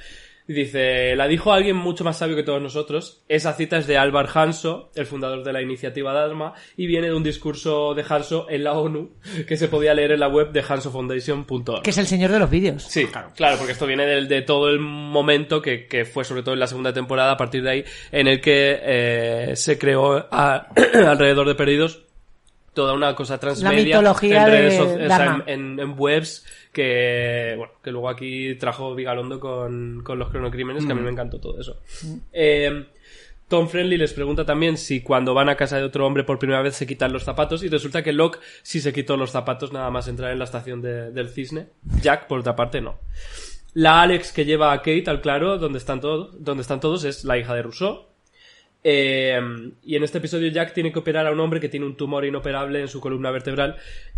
Y 0.49 0.53
dice, 0.53 1.13
la 1.17 1.27
dijo 1.27 1.51
alguien 1.51 1.75
mucho 1.75 2.05
más 2.05 2.19
sabio 2.19 2.37
que 2.37 2.43
todos 2.43 2.61
nosotros. 2.61 3.21
Esa 3.27 3.51
cita 3.53 3.77
es 3.77 3.85
de 3.85 3.97
Alvar 3.97 4.29
Hanso, 4.33 4.91
el 4.95 5.05
fundador 5.05 5.43
de 5.43 5.51
la 5.51 5.61
iniciativa 5.61 6.13
Dharma, 6.13 6.53
y 6.77 6.87
viene 6.87 7.07
de 7.07 7.13
un 7.13 7.23
discurso 7.23 7.93
de 7.93 8.05
Hanso 8.07 8.47
en 8.49 8.63
la 8.63 8.71
ONU 8.71 9.11
que 9.45 9.57
se 9.57 9.67
podía 9.67 9.93
leer 9.93 10.13
en 10.13 10.21
la 10.21 10.29
web 10.29 10.51
de 10.53 10.61
hansofoundation.org. 10.61 11.81
Que 11.83 11.89
es 11.89 11.97
el 11.97 12.07
señor 12.07 12.31
de 12.31 12.39
los 12.39 12.49
vídeos. 12.49 12.83
Sí, 12.83 13.07
claro. 13.35 13.57
porque 13.57 13.73
esto 13.73 13.85
viene 13.85 14.05
del- 14.05 14.27
de, 14.29 14.41
todo 14.41 14.69
el 14.69 14.79
momento 14.79 15.61
que, 15.61 15.85
que 15.85 16.05
fue 16.05 16.23
sobre 16.23 16.43
todo 16.43 16.53
en 16.53 16.61
la 16.61 16.67
segunda 16.67 16.93
temporada, 16.93 17.33
a 17.33 17.37
partir 17.37 17.61
de 17.63 17.69
ahí, 17.69 17.85
en 18.11 18.27
el 18.27 18.39
que 18.39 18.79
eh, 18.81 19.51
se 19.55 19.77
creó 19.77 20.27
a- 20.31 20.67
alrededor 21.07 21.47
de 21.47 21.55
Perdidos 21.55 22.03
toda 22.73 22.93
una 22.93 23.15
cosa 23.15 23.39
transmedia 23.39 23.97
mitología 23.97 24.43
en 24.45 24.51
redes 24.51 24.71
de 24.73 24.77
so- 24.77 24.93
o 24.93 24.97
sea, 24.97 25.07
Dharma. 25.07 25.43
en, 25.47 25.59
en- 25.73 25.79
en 25.79 25.95
webs 25.97 26.45
que 26.77 27.55
bueno 27.57 27.73
que 27.83 27.91
luego 27.91 28.07
aquí 28.09 28.53
trajo 28.55 28.93
Vigalondo 28.93 29.39
con, 29.39 30.01
con 30.03 30.19
los 30.19 30.29
cronocrímenes 30.29 30.85
que 30.85 30.91
a 30.91 30.95
mí 30.95 31.01
me 31.01 31.09
encantó 31.09 31.39
todo 31.39 31.59
eso 31.59 31.79
Eh, 32.31 32.85
Tom 33.47 33.67
Friendly 33.69 33.97
les 33.97 34.13
pregunta 34.13 34.45
también 34.45 34.77
si 34.77 35.01
cuando 35.01 35.33
van 35.33 35.49
a 35.49 35.55
casa 35.55 35.77
de 35.77 35.83
otro 35.85 36.05
hombre 36.05 36.23
por 36.23 36.37
primera 36.37 36.61
vez 36.61 36.75
se 36.75 36.85
quitan 36.85 37.13
los 37.13 37.23
zapatos 37.23 37.63
y 37.63 37.69
resulta 37.69 38.03
que 38.03 38.11
Locke 38.13 38.39
sí 38.61 38.79
se 38.81 38.91
quitó 38.93 39.15
los 39.17 39.31
zapatos 39.31 39.71
nada 39.71 39.89
más 39.89 40.07
entrar 40.07 40.31
en 40.31 40.39
la 40.39 40.43
estación 40.45 40.81
de- 40.81 41.11
del 41.11 41.29
cisne. 41.29 41.67
Jack, 42.01 42.27
por 42.27 42.39
otra 42.41 42.55
parte, 42.57 42.81
no. 42.81 42.99
La 43.73 44.01
Alex 44.01 44.33
que 44.33 44.43
lleva 44.43 44.73
a 44.73 44.79
Kate 44.79 45.05
al 45.07 45.21
claro, 45.21 45.57
donde 45.59 45.77
están, 45.79 46.01
todos, 46.01 46.43
donde 46.43 46.61
están 46.61 46.79
todos, 46.81 47.05
es 47.05 47.23
la 47.23 47.37
hija 47.37 47.53
de 47.55 47.61
Rousseau. 47.63 48.07
Eh, 48.83 49.39
y 49.83 49.95
en 49.95 50.03
este 50.03 50.19
episodio 50.19 50.49
Jack 50.49 50.73
tiene 50.73 50.91
que 50.93 50.99
operar 50.99 51.27
a 51.27 51.31
un 51.31 51.39
hombre 51.39 51.59
que 51.59 51.69
tiene 51.69 51.85
un 51.85 51.97
tumor 51.97 52.23
inoperable 52.25 52.79
en 52.81 52.87
su 52.87 53.01
columna 53.01 53.31
vertebral. 53.31 53.75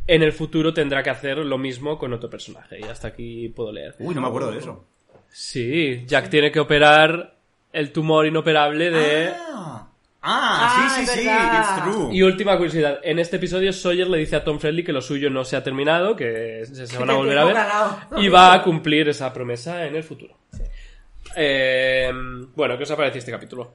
En 0.07 0.21
el 0.23 0.31
futuro 0.33 0.73
tendrá 0.73 1.01
que 1.03 1.09
hacer 1.09 1.37
lo 1.39 1.57
mismo 1.57 1.97
con 1.97 2.13
otro 2.13 2.29
personaje. 2.29 2.79
Y 2.79 2.83
hasta 2.83 3.09
aquí 3.09 3.49
puedo 3.49 3.71
leer. 3.71 3.95
Uy, 3.99 4.13
no 4.15 4.21
me 4.21 4.27
acuerdo 4.27 4.51
de 4.51 4.59
eso. 4.59 4.85
Sí, 5.31 6.03
Jack 6.07 6.29
tiene 6.29 6.51
que 6.51 6.59
operar 6.59 7.35
el 7.71 7.91
tumor 7.91 8.25
inoperable 8.25 8.89
de... 8.91 9.29
Ah, 9.37 9.85
Ah, 10.21 10.95
sí, 10.97 11.03
es 11.03 11.09
sí, 11.11 11.19
sí, 11.21 11.25
verdad. 11.27 11.59
it's 11.61 11.83
true. 11.95 12.09
Y 12.13 12.23
última 12.23 12.57
curiosidad, 12.57 12.99
en 13.03 13.19
este 13.19 13.37
episodio 13.37 13.71
Sawyer 13.71 14.05
le 14.09 14.17
dice 14.17 14.35
a 14.35 14.43
Tom 14.43 14.59
Friendly 14.59 14.83
que 14.83 14.91
lo 14.91 15.01
suyo 15.01 15.29
no 15.29 15.45
se 15.45 15.55
ha 15.55 15.63
terminado, 15.63 16.17
que 16.17 16.65
se, 16.65 16.87
se 16.87 16.97
van 16.97 17.09
a 17.09 17.13
volver 17.15 17.37
a 17.37 17.45
ver 17.45 17.57
y 18.17 18.27
va 18.27 18.53
a 18.53 18.61
cumplir 18.61 19.07
esa 19.07 19.31
promesa 19.31 19.85
en 19.85 19.95
el 19.95 20.03
futuro. 20.03 20.35
Eh, 21.37 22.11
bueno, 22.53 22.77
¿qué 22.77 22.83
os 22.83 22.91
ha 22.91 22.97
parecido 22.97 23.19
este 23.19 23.31
capítulo? 23.31 23.71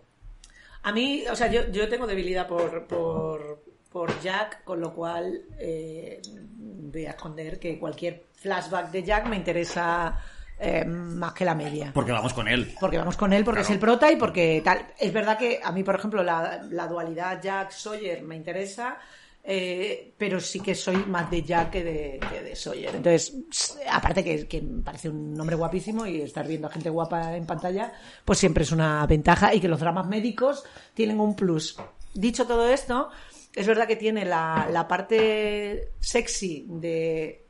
A 0.84 0.92
mí, 0.92 1.24
o 1.30 1.34
sea, 1.36 1.48
yo, 1.50 1.68
yo 1.70 1.88
tengo 1.88 2.06
debilidad 2.06 2.46
por, 2.46 2.86
por, 2.86 3.64
por 3.90 4.20
Jack, 4.20 4.64
con 4.64 4.80
lo 4.80 4.92
cual 4.94 5.42
eh, 5.58 6.20
voy 6.28 7.06
a 7.06 7.10
esconder 7.10 7.58
que 7.58 7.78
cualquier 7.78 8.26
flashback 8.34 8.90
de 8.90 9.02
Jack 9.02 9.26
me 9.26 9.36
interesa 9.36 10.18
eh, 10.60 10.84
más 10.84 11.32
que 11.32 11.44
la 11.44 11.54
media. 11.54 11.90
Porque 11.94 12.12
vamos 12.12 12.32
con 12.34 12.46
él. 12.48 12.74
Porque 12.78 12.98
vamos 12.98 13.16
con 13.16 13.32
él, 13.32 13.44
porque 13.44 13.60
Claro. 13.60 13.68
es 13.68 13.74
el 13.74 13.80
prota 13.80 14.12
y 14.12 14.16
porque 14.16 14.60
tal. 14.64 14.86
Es 14.98 15.12
verdad 15.12 15.38
que 15.38 15.60
a 15.62 15.72
mí, 15.72 15.82
por 15.82 15.94
ejemplo, 15.96 16.22
la, 16.22 16.62
la 16.70 16.86
dualidad 16.86 17.40
Jack-Sawyer 17.42 18.22
me 18.22 18.36
interesa, 18.36 18.98
eh, 19.46 20.14
pero 20.16 20.40
sí 20.40 20.60
que 20.60 20.74
soy 20.74 20.96
más 21.06 21.30
de 21.30 21.42
Jack 21.42 21.70
que 21.70 21.84
de, 21.84 22.20
que 22.32 22.42
de 22.42 22.56
Sawyer. 22.56 22.94
Entonces, 22.96 23.34
s- 23.50 23.74
aparte 23.90 24.24
que, 24.24 24.48
que 24.48 24.62
parece 24.82 25.10
un 25.10 25.34
nombre 25.34 25.54
guapísimo 25.56 26.06
y 26.06 26.22
estar 26.22 26.46
viendo 26.48 26.66
a 26.68 26.70
gente 26.70 26.88
guapa 26.90 27.36
en 27.36 27.44
pantalla, 27.46 27.92
pues 28.24 28.38
siempre 28.38 28.64
es 28.64 28.72
una 28.72 29.06
ventaja 29.06 29.52
y 29.54 29.60
que 29.60 29.68
los 29.68 29.80
dramas 29.80 30.06
médicos 30.06 30.64
tienen 30.94 31.20
un 31.20 31.36
plus. 31.36 31.76
Dicho 32.14 32.46
todo 32.46 32.68
esto, 32.68 33.10
es 33.54 33.66
verdad 33.66 33.86
que 33.86 33.96
tiene 33.96 34.24
la, 34.24 34.66
la 34.70 34.88
parte 34.88 35.90
sexy 36.00 36.66
de 36.68 37.44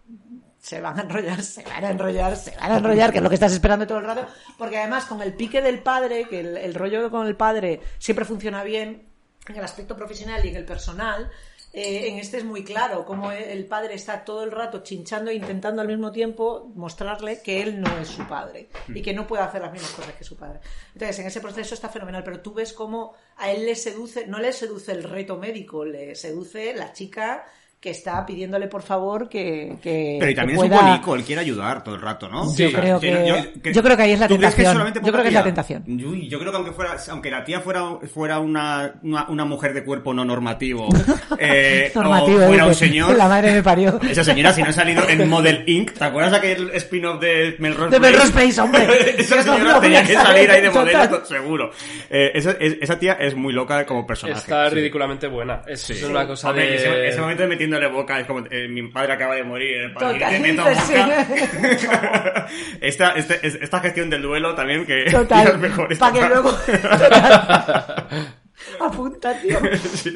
se 0.59 0.81
van 0.81 0.99
a 0.99 1.03
enrollar, 1.03 1.43
se 1.43 1.63
van 1.63 1.85
a 1.85 1.91
enrollar, 1.91 2.37
se 2.37 2.57
van 2.57 2.73
a 2.73 2.77
enrollar, 2.79 3.13
que 3.13 3.19
es 3.19 3.23
lo 3.23 3.29
que 3.29 3.35
estás 3.37 3.53
esperando 3.53 3.87
todo 3.87 3.99
el 3.99 4.07
rato, 4.07 4.27
porque 4.57 4.79
además 4.79 5.05
con 5.05 5.21
el 5.21 5.35
pique 5.35 5.61
del 5.61 5.81
padre, 5.81 6.27
que 6.27 6.41
el, 6.41 6.57
el 6.57 6.75
rollo 6.75 7.11
con 7.11 7.27
el 7.27 7.37
padre 7.37 7.81
siempre 7.99 8.25
funciona 8.25 8.65
bien 8.65 9.03
en 9.47 9.57
el 9.57 9.63
aspecto 9.63 9.95
profesional 9.95 10.43
y 10.45 10.49
en 10.49 10.57
el 10.57 10.65
personal, 10.65 11.31
eh, 11.77 12.09
en 12.09 12.19
este 12.21 12.39
es 12.39 12.45
muy 12.45 12.63
claro 12.63 13.05
cómo 13.05 13.33
el 13.33 13.67
padre 13.67 13.95
está 13.95 14.25
todo 14.25 14.45
el 14.45 14.53
rato 14.53 14.85
chinchando 14.85 15.33
e 15.33 15.35
intentando 15.35 15.83
al 15.83 15.89
mismo 15.89 16.13
tiempo 16.13 16.71
mostrarle 16.77 17.43
que 17.43 17.63
él 17.63 17.81
no 17.81 17.99
es 17.99 18.07
su 18.07 18.25
padre 18.29 18.69
y 18.95 19.03
que 19.03 19.13
no 19.13 19.27
puede 19.27 19.43
hacer 19.43 19.61
las 19.61 19.73
mismas 19.73 19.91
cosas 19.91 20.15
que 20.15 20.23
su 20.23 20.37
padre. 20.37 20.61
Entonces, 20.93 21.19
en 21.19 21.27
ese 21.27 21.41
proceso 21.41 21.75
está 21.75 21.89
fenomenal, 21.89 22.23
pero 22.23 22.41
tú 22.41 22.55
ves 22.55 22.73
cómo 22.73 23.15
a 23.37 23.51
él 23.51 23.67
le 23.67 23.75
seduce, 23.75 24.29
no 24.29 24.39
le 24.39 24.53
seduce 24.53 24.93
el 24.93 25.03
reto 25.03 25.37
médico, 25.37 25.85
le 25.85 26.15
seduce 26.15 26.75
la 26.75 26.93
chica 26.93 27.45
que 27.85 27.91
está 27.91 28.25
pidiéndole 28.25 28.67
por 28.67 28.81
favor 28.81 29.29
que, 29.29 29.77
que 29.83 30.17
Pero 30.19 30.31
y 30.31 30.35
que 30.35 30.41
también 30.41 30.59
es 30.59 30.65
un 30.65 30.71
bonico, 30.71 31.15
él 31.17 31.23
quiere 31.23 31.43
ayudar 31.43 31.85
todo 31.85 31.95
el 31.97 32.01
rato, 32.01 32.31
¿no? 32.31 32.45
Yo 32.57 32.73
creo 32.73 32.99
que- 32.99 33.53
yo 33.75 33.83
creo 33.83 33.95
que 33.95 34.03
ahí 34.05 34.13
es 34.13 34.21
la 34.21 34.27
¿tú 34.27 34.39
crees 34.39 34.55
que 34.55 34.63
tentación. 34.63 34.95
Yo 35.05 35.13
creo 35.13 35.23
que 35.23 35.29
es 35.29 35.35
la 35.35 35.45
tentación. 35.45 35.85
Yo 35.87 36.39
creo 36.39 36.51
que 36.51 36.57
aunque 36.57 36.73
fuera, 36.73 36.97
aunque 37.11 37.31
la 37.31 37.45
tía 37.45 37.61
fuera, 37.61 37.83
fuera 38.15 38.39
una, 38.39 38.95
una, 39.03 39.29
una 39.29 39.45
mujer 39.45 39.75
de 39.75 39.85
cuerpo 39.85 40.15
no 40.15 40.25
normativo, 40.25 40.89
eh, 41.39 41.93
normativo 41.95 42.39
o 42.39 42.47
fuera 42.47 42.65
un 42.65 42.71
dice. 42.71 42.87
señor, 42.87 43.17
la 43.19 43.29
madre 43.29 43.53
me 43.53 43.63
parió 43.63 44.01
esa 44.09 44.25
señora 44.25 44.53
si 44.55 44.63
no 44.63 44.69
ha 44.69 44.73
salido 44.73 45.07
en 45.07 45.29
Model 45.29 45.65
Inc., 45.67 45.93
¿te 45.93 46.05
acuerdas 46.05 46.33
de 46.33 46.39
aquel 46.39 46.71
spin-off 46.77 47.21
de 47.21 47.57
Melrose 47.59 47.91
De 47.91 48.01
Melrose 48.01 48.33
Place, 48.33 48.61
hombre. 48.63 48.87
esa 49.19 49.37
Yo 49.37 49.43
señora 49.43 49.73
no 49.75 49.81
tenía 49.81 50.03
que 50.05 50.15
salir 50.15 50.51
ahí 50.51 50.63
de 50.63 50.71
modelo, 50.71 51.23
seguro. 51.27 51.71
Eh, 52.09 52.31
esa, 52.35 52.53
es- 52.53 52.79
esa 52.81 52.99
tía 52.99 53.13
es 53.21 53.35
muy 53.35 53.53
loca 53.53 53.85
como 53.85 54.07
personaje. 54.07 54.41
Está 54.41 54.71
sí. 54.71 54.77
ridículamente 54.77 55.27
buena. 55.27 55.61
Es, 55.67 55.83
Sí. 55.83 55.93
es 55.93 56.03
una 56.05 56.27
cosa 56.27 56.49
Hombre, 56.49 56.67
de... 56.67 56.77
ese, 56.77 57.09
ese 57.09 57.21
momento 57.21 57.43
de 57.43 57.49
metiéndole 57.75 57.87
boca 57.89 58.21
es 58.21 58.27
como 58.27 58.41
eh, 58.51 58.69
mi 58.69 58.83
padre 58.91 59.13
acaba 59.15 59.35
de 59.35 59.45
morir 59.45 59.77
eh, 59.83 59.89
padre, 59.91 60.15
Total, 60.15 60.31
te 60.31 60.75
sí. 60.81 60.93
boca. 60.95 62.47
esta, 62.81 63.11
este- 63.13 63.47
es- 63.47 63.55
esta 63.61 63.81
gestión 63.81 64.11
del 64.11 64.23
duelo 64.23 64.55
también 64.55 64.87
que 64.87 65.05
Total. 65.11 65.49
es 65.55 65.59
mejor 65.59 65.93
esta 65.93 66.11
Para 66.13 66.21
que 66.21 66.29
luego. 66.29 66.51
Total. 66.53 68.29
Apunta, 68.81 69.35
tío. 69.41 69.59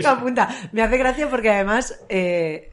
Apunta. 0.07 0.49
Me 0.73 0.83
hace 0.83 0.97
gracia 0.97 1.29
porque 1.29 1.51
además. 1.51 2.05
eh, 2.09 2.71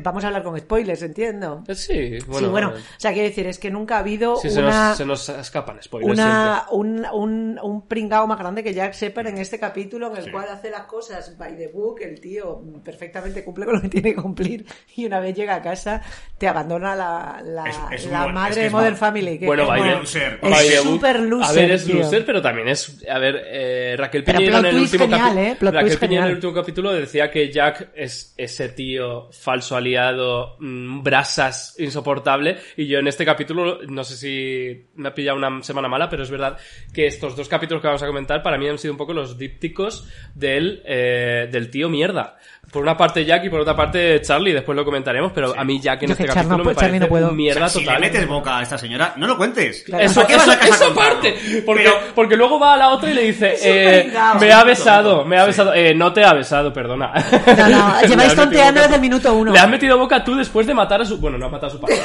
vamos 0.00 0.24
a 0.24 0.28
hablar 0.28 0.42
con 0.42 0.58
spoilers, 0.58 1.02
entiendo. 1.02 1.64
Eh, 1.68 1.74
Sí, 1.74 2.18
bueno. 2.26 2.46
sí, 2.46 2.50
bueno. 2.50 2.70
eh, 2.76 2.80
O 2.80 3.00
sea, 3.00 3.12
quiero 3.12 3.28
decir, 3.28 3.46
es 3.46 3.58
que 3.58 3.70
nunca 3.70 3.96
ha 3.96 4.00
habido 4.00 4.36
sí, 4.36 4.50
se, 4.50 4.60
nos, 4.62 4.96
se 4.96 5.04
nos 5.06 5.28
escapan 5.28 5.82
spoilers 5.82 6.12
una, 6.12 6.66
un, 6.70 7.06
un, 7.12 7.58
un 7.62 7.86
pringao 7.86 8.26
más 8.26 8.38
grande 8.38 8.62
que 8.62 8.74
Jack 8.74 8.94
Shepard 8.94 9.28
en 9.28 9.38
este 9.38 9.58
capítulo, 9.58 10.10
en 10.10 10.16
el 10.18 10.24
Sí. 10.24 10.30
cual 10.30 10.48
hace 10.50 10.70
las 10.70 10.82
cosas 10.82 11.36
by 11.38 11.56
the 11.56 11.68
book, 11.68 12.00
el 12.02 12.20
tío 12.20 12.60
perfectamente 12.84 13.44
cumple 13.44 13.64
con 13.66 13.74
lo 13.76 13.80
que 13.82 13.88
tiene 13.88 14.14
que 14.14 14.20
cumplir 14.22 14.66
y 14.96 15.06
una 15.06 15.20
vez 15.20 15.34
llega 15.34 15.54
a 15.54 15.62
casa 15.62 16.02
te 16.38 16.46
abandona 16.48 16.94
la, 16.94 17.40
la, 17.44 17.64
Es- 17.68 18.00
es 18.00 18.06
un 18.06 18.12
la 18.12 18.22
buen- 18.24 18.34
madre 18.34 18.50
es 18.50 18.54
que 18.56 18.60
de 18.62 18.66
es 18.66 18.72
Modern 18.72 18.90
mal. 18.92 18.98
Family. 18.98 19.38
Que 19.38 19.46
Bueno, 19.46 19.62
es 19.64 19.68
by 19.68 19.82
the- 19.82 19.90
loser. 19.96 20.38
es 20.42 20.80
súper 20.82 21.20
loser, 21.20 21.48
A 21.48 21.52
ver, 21.52 21.70
es 21.72 21.84
tío. 21.84 21.94
loser, 21.96 22.24
pero 22.26 22.42
también 22.42 22.68
es. 22.68 23.04
A 23.08 23.18
ver, 23.18 23.42
eh, 23.46 23.94
Raquel 23.96 24.24
Pero 24.24 24.38
Piñero 24.38 24.58
en 24.58 24.66
el 24.66 24.76
último 24.78 25.06
capi- 25.06 25.38
¿eh? 25.38 25.56
Raquel 25.60 25.98
Piñero 25.98 26.22
en 26.24 26.28
el 26.28 26.34
último 26.34 26.52
capítulo 26.54 26.92
decía 26.92 27.30
que 27.30 27.50
Jack 27.52 27.88
es 27.94 28.34
ese 28.36 28.68
tío 28.70 29.30
falso 29.32 29.76
aliado 29.78 30.56
mm, 30.60 31.02
brasas 31.02 31.74
insoportable. 31.78 32.58
Y 32.76 32.86
yo 32.86 32.98
en 32.98 33.08
este 33.08 33.24
capítulo, 33.24 33.80
no 33.88 34.04
sé 34.04 34.16
si 34.16 34.86
me 34.94 35.08
ha 35.08 35.14
pillado 35.14 35.38
una 35.38 35.62
semana 35.62 35.88
mala, 35.88 36.08
pero 36.08 36.22
es 36.22 36.30
verdad 36.30 36.58
que 36.92 37.06
estos 37.06 37.36
dos 37.36 37.48
capítulos 37.48 37.80
que 37.80 37.88
vamos 37.88 38.02
a 38.02 38.06
comentar 38.06 38.42
para 38.42 38.58
mí 38.58 38.68
han 38.68 38.78
sido 38.78 38.92
un 38.92 38.98
poco 38.98 39.14
los 39.14 39.38
dípticos 39.38 40.08
del, 40.34 40.82
eh, 40.84 41.48
del 41.50 41.70
tío 41.70 41.88
mierda. 41.88 42.36
Por 42.72 42.82
una 42.82 42.96
parte 42.96 43.24
Jack 43.24 43.44
y 43.44 43.48
por 43.50 43.60
otra 43.60 43.74
parte 43.74 44.20
Charlie, 44.20 44.52
después 44.52 44.76
lo 44.76 44.84
comentaremos, 44.84 45.32
pero 45.34 45.58
a 45.58 45.64
mí 45.64 45.80
Jack 45.80 46.02
en 46.02 46.08
Yo 46.08 46.12
este 46.12 46.24
que 46.24 46.28
Char 46.32 46.44
no 46.44 46.50
capítulo 46.50 46.64
me 46.70 46.74
parece 46.74 47.00
no 47.00 47.08
puedo. 47.08 47.32
mierda 47.32 47.64
O 47.66 47.68
sea, 47.68 47.80
si 47.80 47.84
total. 47.86 48.00
le 48.02 48.06
metes 48.08 48.26
boca 48.28 48.58
a 48.58 48.62
esta 48.62 48.76
señora, 48.76 49.14
no 49.16 49.26
lo 49.26 49.36
cuentes. 49.38 49.84
Claro. 49.86 50.04
Eso, 50.04 50.16
¿Para 50.16 50.26
qué 50.26 50.36
vas 50.36 50.42
eso, 50.48 50.52
a 50.52 50.58
casa 50.58 50.74
eso 50.74 50.84
a 50.84 50.86
contarlo? 50.88 51.10
aparte, 51.18 51.62
porque, 51.64 51.82
Pero- 51.84 51.96
porque 52.14 52.36
luego 52.36 52.60
va 52.60 52.74
a 52.74 52.76
la 52.76 52.88
otra 52.90 53.10
y 53.10 53.14
le 53.14 53.22
dice, 53.22 53.54
eh, 53.62 54.12
me 54.40 54.52
ha 54.52 54.64
besado, 54.64 55.24
me 55.24 55.38
ha 55.38 55.46
besado, 55.46 55.72
eh, 55.72 55.94
no 55.94 56.12
te 56.12 56.24
ha 56.24 56.34
besado, 56.34 56.72
perdona. 56.72 57.12
No, 57.56 57.68
no, 57.68 58.00
lleváis 58.08 58.34
tonteando 58.34 58.80
desde 58.82 58.94
el 58.96 59.00
minuto 59.00 59.34
uno. 59.34 59.52
Le 59.52 59.58
has 59.58 59.68
metido 59.70 59.96
boca 59.96 60.22
tú 60.22 60.34
después 60.36 60.66
de 60.66 60.74
matar 60.74 61.00
a 61.00 61.04
su, 61.06 61.18
bueno, 61.18 61.38
no 61.38 61.46
ha 61.46 61.48
matado 61.48 61.68
a 61.68 61.70
su 61.70 61.80
padre. 61.80 61.96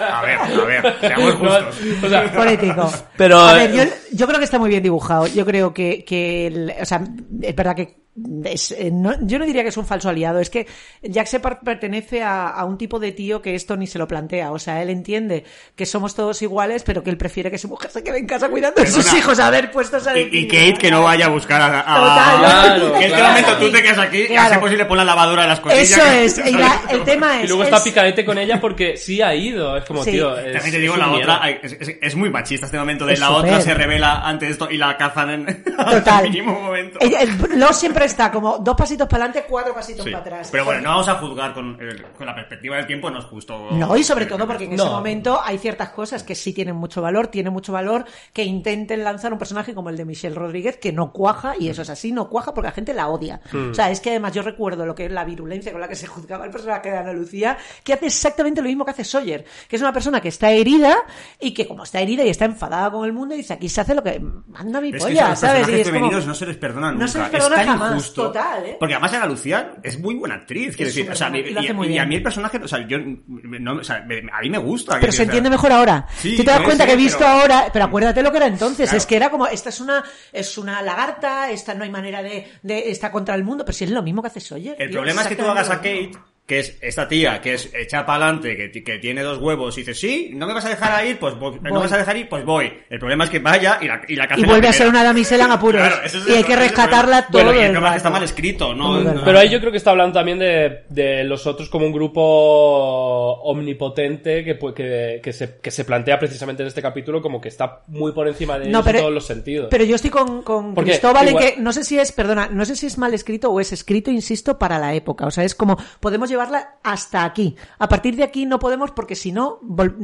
A 0.00 0.22
ver, 0.22 0.38
a 0.38 0.64
ver, 0.64 0.94
seamos 1.00 1.40
No, 1.42 1.50
justos. 1.50 1.76
o 2.04 2.08
sea, 2.08 2.32
Político. 2.32 2.92
Pero, 3.16 3.38
a 3.40 3.52
ver, 3.54 3.70
eh, 3.70 3.76
yo, 3.76 4.16
yo 4.18 4.26
creo 4.26 4.38
que 4.38 4.44
está 4.44 4.58
muy 4.58 4.70
bien 4.70 4.82
dibujado. 4.82 5.26
Yo 5.26 5.44
creo 5.44 5.74
que, 5.74 6.04
que 6.04 6.46
el- 6.46 6.72
o 6.80 6.84
sea, 6.84 7.02
es 7.42 7.54
verdad 7.56 7.74
que 7.74 8.05
es, 8.44 8.72
eh, 8.72 8.90
no- 8.92 9.14
yo 9.20 9.38
no 9.38 9.44
diría 9.44 9.62
que 9.62 9.68
es 9.68 9.76
un 9.76 9.84
falso 9.86 10.08
aliado, 10.08 10.40
es 10.40 10.48
que 10.50 10.66
Jack 11.02 11.26
Shepard 11.28 11.58
pertenece 11.64 12.22
a, 12.22 12.48
a 12.48 12.64
un 12.64 12.78
tipo 12.78 12.98
de 12.98 13.12
tío 13.12 13.42
que 13.42 13.54
esto 13.54 13.76
ni 13.76 13.86
se 13.86 13.98
lo 13.98 14.08
plantea. 14.08 14.52
O 14.52 14.58
sea, 14.58 14.80
él 14.82 14.90
entiende 14.90 15.44
que 15.74 15.84
somos 15.86 16.14
todos 16.14 16.40
iguales, 16.42 16.82
pero 16.82 17.02
que 17.02 17.10
él 17.10 17.16
prefiere 17.18 17.50
que 17.50 17.58
su 17.58 17.68
mujer 17.68 17.90
se 17.90 18.02
quede 18.02 18.18
en 18.18 18.26
casa 18.26 18.48
cuidando 18.48 18.80
de 18.80 18.86
sus 18.88 19.12
hijos. 19.14 19.38
A 19.38 19.50
ver, 19.50 19.70
puestos 19.70 20.06
a 20.06 20.18
Y, 20.18 20.28
y 20.32 20.48
Kate 20.48 20.74
que 20.78 20.90
no 20.90 21.02
vaya 21.02 21.26
a 21.26 21.28
buscar 21.28 21.60
a... 21.60 21.80
a- 21.80 21.96
Total. 22.06 22.38
Claro, 22.38 22.92
que 22.92 22.98
en 22.98 23.02
este 23.04 23.16
claro. 23.18 23.28
momento 23.28 23.58
tú 23.58 23.72
te 23.72 23.82
quedas 23.82 23.98
aquí 23.98 24.18
y 24.22 24.26
Claro. 24.28 24.50
hace 24.50 24.58
posible 24.60 24.84
pon 24.86 24.96
la 24.96 25.04
lavadora 25.04 25.42
de 25.42 25.48
las 25.48 25.60
cosillas. 25.60 25.90
Eso 25.90 26.02
que- 26.02 26.24
es. 26.24 26.38
Y 26.46 26.52
la- 26.52 26.82
el 26.90 27.02
tema 27.04 27.38
es. 27.40 27.44
y 27.44 27.48
luego 27.48 27.64
está 27.64 27.76
es- 27.76 27.82
picadete 27.82 28.24
con 28.24 28.38
ella 28.38 28.60
porque 28.60 28.96
sí 28.96 29.20
ha 29.20 29.34
ido. 29.34 29.76
Es 29.76 29.84
como, 29.84 30.02
Sí. 30.04 30.12
tío. 30.12 30.36
Es, 30.38 30.52
También 30.54 30.72
te 30.74 30.78
digo, 30.80 30.94
es 30.94 31.00
la 31.00 31.10
otra, 31.12 31.50
es, 31.50 31.72
es- 31.78 31.96
es 32.00 32.14
muy 32.16 32.30
machista 32.30 32.66
este 32.66 32.78
momento 32.78 33.04
de 33.04 33.12
Es 33.14 33.20
la 33.20 33.30
otra 33.30 33.60
se 33.60 33.74
revela 33.74 34.20
ante 34.26 34.48
esto 34.48 34.70
y 34.70 34.76
la 34.78 34.96
cazan 34.96 35.30
en 35.30 35.64
Total. 35.76 36.24
el 36.24 36.30
mínimo 36.32 36.60
momento. 36.60 36.98
El, 37.00 37.14
el- 37.14 37.58
Lo 37.60 37.72
siempre 37.72 38.05
está 38.06 38.30
como 38.32 38.58
dos 38.58 38.74
pasitos 38.76 39.06
para 39.08 39.24
adelante, 39.24 39.46
cuatro 39.48 39.74
pasitos 39.74 40.04
Sí. 40.04 40.10
para 40.10 40.22
atrás. 40.22 40.48
Pero 40.50 40.64
bueno, 40.64 40.80
no 40.80 40.88
vamos 40.90 41.08
a 41.08 41.14
juzgar 41.16 41.52
con, 41.54 41.78
eh, 41.80 42.02
con 42.16 42.26
la 42.26 42.34
perspectiva 42.34 42.76
del 42.76 42.86
tiempo, 42.86 43.10
no 43.10 43.18
es 43.18 43.24
justo. 43.26 43.68
No, 43.72 43.96
y 43.96 44.02
sobre 44.04 44.26
todo 44.26 44.46
porque 44.46 44.64
en 44.64 44.72
ese 44.74 44.84
No. 44.84 44.90
momento 44.92 45.40
hay 45.42 45.58
ciertas 45.58 45.90
cosas 45.90 46.22
que 46.22 46.34
sí 46.34 46.52
tienen 46.52 46.76
mucho 46.76 47.02
valor, 47.02 47.28
tiene 47.28 47.50
mucho 47.50 47.72
valor 47.72 48.04
que 48.32 48.44
intenten 48.44 49.04
lanzar 49.04 49.32
un 49.32 49.38
personaje 49.38 49.74
como 49.74 49.90
el 49.90 49.96
de 49.96 50.04
Michelle 50.04 50.34
Rodríguez 50.34 50.76
que 50.78 50.92
no 50.92 51.12
cuaja, 51.12 51.54
y 51.58 51.68
eso 51.68 51.82
es 51.82 51.90
así, 51.90 52.12
no 52.12 52.28
cuaja 52.28 52.52
porque 52.54 52.68
la 52.68 52.72
gente 52.72 52.94
la 52.94 53.08
odia. 53.08 53.40
Hmm. 53.52 53.70
O 53.70 53.74
sea, 53.74 53.90
es 53.90 54.00
que 54.00 54.10
además 54.10 54.32
yo 54.32 54.42
recuerdo 54.42 54.86
lo 54.86 54.94
que 54.94 55.06
es 55.06 55.12
la 55.12 55.24
virulencia 55.24 55.72
con 55.72 55.80
la 55.80 55.88
que 55.88 55.96
se 55.96 56.06
juzgaba 56.06 56.44
el 56.44 56.50
personaje 56.50 56.90
de 56.90 56.96
Ana 56.98 57.12
Lucía, 57.12 57.56
que 57.84 57.92
hace 57.92 58.06
exactamente 58.06 58.60
lo 58.62 58.68
mismo 58.68 58.84
que 58.84 58.90
hace 58.92 59.04
Sawyer, 59.04 59.44
que 59.68 59.76
es 59.76 59.82
una 59.82 59.92
persona 59.92 60.20
que 60.20 60.28
está 60.28 60.50
herida 60.50 60.96
y 61.40 61.52
que 61.52 61.66
como 61.66 61.82
está 61.84 62.00
herida 62.00 62.24
y 62.24 62.28
está 62.30 62.44
enfadada 62.44 62.90
con 62.90 63.04
el 63.04 63.12
mundo, 63.12 63.34
dice 63.34 63.52
aquí 63.54 63.68
se 63.68 63.80
hace 63.80 63.94
lo 63.94 64.02
que 64.02 64.20
manda 64.20 64.80
mi 64.80 64.88
es 64.88 64.94
que 64.94 65.00
polla, 65.00 65.30
los 65.30 65.38
¿sabes? 65.38 65.62
Y 65.62 65.64
personajes 65.72 65.80
es 65.80 65.86
como- 65.92 66.00
femeninos 66.00 66.26
no 66.26 66.34
se 66.34 66.46
les 66.46 66.56
perdona 66.56 66.90
nunca. 66.92 67.04
No 67.04 67.08
se 67.08 67.18
les 67.18 67.28
perdona 67.28 67.56
es 67.56 67.66
tan 67.66 67.78
jamás, 67.78 67.95
total, 68.14 68.66
¿eh? 68.66 68.76
Porque 68.78 68.94
además 68.94 69.12
Ana 69.14 69.26
Lucía 69.26 69.74
es 69.82 69.98
muy 69.98 70.14
buena 70.14 70.36
actriz, 70.36 70.76
quiero 70.76 70.88
decir. 70.88 71.10
O 71.10 71.14
sea, 71.14 71.28
superbuena, 71.28 71.92
y, 71.94 71.98
a 71.98 72.06
mí 72.06 72.14
el 72.16 72.22
personaje, 72.22 72.58
o 72.58 72.68
sea, 72.68 72.86
yo, 72.86 72.98
no, 73.26 73.76
o 73.76 73.84
sea, 73.84 74.00
me- 74.06 74.18
a 74.32 74.40
mí 74.40 74.50
me 74.50 74.58
gusta. 74.58 74.98
Pero 75.00 75.12
se 75.12 75.18
decir, 75.18 75.22
entiende 75.24 75.48
o 75.48 75.52
sea, 75.52 75.56
mejor 75.58 75.72
ahora. 75.72 76.06
Sí, 76.16 76.36
Tú 76.36 76.44
te 76.44 76.50
das 76.50 76.60
cuenta 76.62 76.86
que 76.86 76.92
he 76.92 76.96
visto 76.96 77.18
pero- 77.18 77.30
ahora, 77.30 77.66
pero 77.72 77.84
acuérdate 77.86 78.22
lo 78.22 78.30
que 78.30 78.36
era 78.38 78.46
entonces, 78.46 78.88
Claro. 78.88 78.98
es 78.98 79.06
que 79.06 79.16
era 79.16 79.30
como, 79.30 79.46
esta 79.46 79.68
es 79.70 79.80
una, 79.80 80.04
es 80.32 80.58
una 80.58 80.82
lagarta, 80.82 81.50
esta 81.50 81.74
no 81.74 81.84
hay 81.84 81.90
manera 81.90 82.22
de, 82.22 82.46
de, 82.62 82.90
está 82.90 83.10
contra 83.10 83.34
el 83.34 83.44
mundo, 83.44 83.64
pero 83.64 83.76
si 83.76 83.84
es 83.84 83.90
lo 83.90 84.02
mismo 84.02 84.22
que 84.22 84.28
hace 84.28 84.40
Sawyer. 84.40 84.76
El 84.78 84.88
tío, 84.90 84.98
problema 84.98 85.22
es 85.22 85.28
que 85.28 85.36
tú 85.36 85.44
hagas 85.46 85.70
a 85.70 85.76
Kate, 85.76 86.12
que 86.46 86.60
es 86.60 86.78
esta 86.80 87.08
tía, 87.08 87.40
que 87.40 87.54
es 87.54 87.70
hecha 87.74 88.06
para 88.06 88.24
adelante, 88.26 88.56
que, 88.70 88.84
que 88.84 88.98
tiene 88.98 89.22
dos 89.22 89.38
huevos, 89.38 89.76
y 89.76 89.80
dice, 89.80 89.94
sí, 89.94 90.30
no 90.32 90.46
me 90.46 90.54
vas 90.54 90.64
a 90.64 90.68
dejar 90.68 90.92
a 90.92 91.04
ir, 91.04 91.18
pues 91.18 91.34
voy. 91.36 91.56
no 91.60 91.72
me 91.74 91.80
vas 91.80 91.92
a 91.92 91.98
dejar 91.98 92.16
ir, 92.16 92.28
pues 92.28 92.44
voy. 92.44 92.72
El 92.88 92.98
problema 93.00 93.24
es 93.24 93.30
que 93.30 93.40
vaya 93.40 93.78
y 93.82 93.86
la, 93.86 94.00
y 94.06 94.14
la. 94.14 94.28
Y 94.36 94.44
vuelve 94.44 94.68
a 94.68 94.72
ser 94.72 94.86
una 94.88 95.02
damisela 95.02 95.44
en 95.46 95.50
apuros. 95.50 95.80
Claro, 95.84 96.04
ese 96.04 96.18
es 96.18 96.28
y 96.28 96.30
el- 96.30 96.36
hay 96.38 96.44
que 96.44 96.54
rescatarla 96.56 97.26
todo 97.26 97.42
Bueno, 97.42 97.52
y 97.52 97.58
el 97.58 97.64
el 97.66 97.70
problema 97.72 97.88
es 97.88 97.92
que 97.94 97.96
está 97.98 98.10
mal 98.10 98.22
escrito, 98.22 98.74
¿no? 98.74 99.02
Pero 99.24 99.38
ahí 99.40 99.48
yo 99.48 99.58
creo 99.58 99.72
que 99.72 99.78
está 99.78 99.90
hablando 99.90 100.14
también 100.20 100.38
de, 100.38 100.84
de 100.88 101.24
los 101.24 101.46
otros 101.48 101.68
como 101.68 101.84
un 101.86 101.92
grupo 101.92 103.40
omnipotente 103.42 104.44
que, 104.44 104.58
que, 104.74 105.20
que, 105.22 105.32
se, 105.32 105.56
que 105.60 105.70
se 105.70 105.84
plantea 105.84 106.18
precisamente 106.18 106.62
en 106.62 106.68
este 106.68 106.82
capítulo 106.82 107.20
como 107.20 107.40
que 107.40 107.48
está 107.48 107.82
muy 107.88 108.12
por 108.12 108.28
encima 108.28 108.58
de 108.58 108.68
No, 108.68 108.82
pero- 108.84 108.98
en 108.98 109.02
todos 109.02 109.14
los 109.14 109.26
sentidos. 109.26 109.68
Pero 109.70 109.84
yo 109.84 109.96
estoy 109.96 110.10
con, 110.10 110.42
con 110.42 110.74
Porque 110.74 110.92
Cristóbal 110.92 111.28
igual- 111.28 111.44
en 111.44 111.54
que 111.56 111.60
no 111.60 111.72
sé 111.72 111.84
si 111.84 111.98
es, 111.98 112.12
perdona, 112.12 112.48
no 112.50 112.64
sé 112.64 112.76
si 112.76 112.86
es 112.86 112.98
mal 112.98 113.12
escrito 113.14 113.50
o 113.50 113.60
es 113.60 113.72
escrito, 113.72 114.10
insisto, 114.10 114.58
para 114.58 114.78
la 114.78 114.94
época. 114.94 115.26
O 115.26 115.30
sea, 115.30 115.44
es 115.44 115.54
como 115.54 115.76
podemos 116.00 116.30
llevarla 116.36 116.78
hasta 116.82 117.24
aquí. 117.24 117.56
A 117.78 117.88
partir 117.88 118.16
de 118.16 118.22
aquí 118.22 118.46
no 118.46 118.58
podemos 118.58 118.90
porque 118.92 119.14
si 119.14 119.32
no 119.32 119.60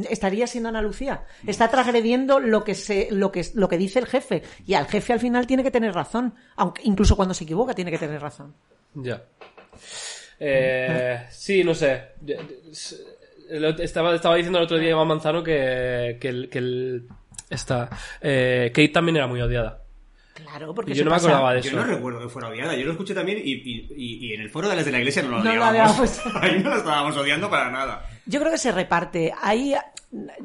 estaría 0.09 0.47
siendo 0.47 0.69
Ana 0.69 0.81
Lucía. 0.81 1.25
Está 1.45 1.69
transgrediendo 1.69 2.39
lo 2.39 2.63
que 2.63 2.75
se, 2.75 3.09
lo 3.11 3.31
que 3.31 3.45
lo 3.53 3.69
que 3.69 3.77
dice 3.77 3.99
el 3.99 4.07
jefe 4.07 4.43
y 4.65 4.73
al 4.73 4.87
jefe 4.87 5.13
al 5.13 5.19
final 5.19 5.47
tiene 5.47 5.63
que 5.63 5.71
tener 5.71 5.93
razón, 5.93 6.33
aunque 6.55 6.81
incluso 6.85 7.15
cuando 7.15 7.33
se 7.33 7.43
equivoca 7.43 7.73
tiene 7.73 7.91
que 7.91 7.99
tener 7.99 8.21
razón. 8.21 8.53
Ya. 8.95 9.23
Eh, 10.39 11.25
sí, 11.29 11.63
no 11.63 11.73
sé. 11.73 12.01
Estaba, 13.79 14.15
estaba 14.15 14.35
diciendo 14.35 14.59
el 14.59 14.65
otro 14.65 14.77
día 14.77 14.89
Iván 14.89 15.07
Manzano 15.07 15.43
que, 15.43 16.17
que, 16.19 16.27
el, 16.29 16.49
que 16.49 17.03
eh, 18.21 18.71
Kate 18.73 18.89
también 18.89 19.17
era 19.17 19.27
muy 19.27 19.41
odiada. 19.41 19.82
Claro, 20.33 20.73
porque 20.73 20.91
Y 20.91 20.95
yo 20.95 21.03
no 21.05 21.11
me 21.11 21.15
pasa. 21.17 21.27
acordaba 21.27 21.53
de 21.53 21.59
eso. 21.59 21.69
Yo 21.69 21.77
no 21.77 21.83
recuerdo 21.83 22.19
que 22.21 22.29
fuera 22.29 22.47
odiada, 22.49 22.75
yo 22.75 22.85
lo 22.85 22.91
escuché 22.93 23.13
también 23.13 23.39
y, 23.43 23.51
y, 23.51 23.87
y, 23.95 24.27
y 24.27 24.33
en 24.33 24.41
el 24.41 24.49
foro 24.49 24.67
de 24.67 24.75
las 24.75 24.85
de 24.85 24.91
la 24.91 24.97
iglesia 24.99 25.21
no 25.23 25.29
lo 25.29 25.37
No 25.43 25.53
lo 25.55 25.69
odiábamos. 25.69 25.99
odiábamos. 25.99 26.21
Ahí 26.43 26.59
no 26.63 26.69
lo 26.71 26.77
estábamos 26.77 27.17
odiando 27.17 27.49
para 27.49 27.69
nada. 27.69 28.05
Yo 28.25 28.39
creo 28.39 28.51
que 28.51 28.57
se 28.57 28.71
reparte. 28.71 29.33
Ahí 29.41 29.75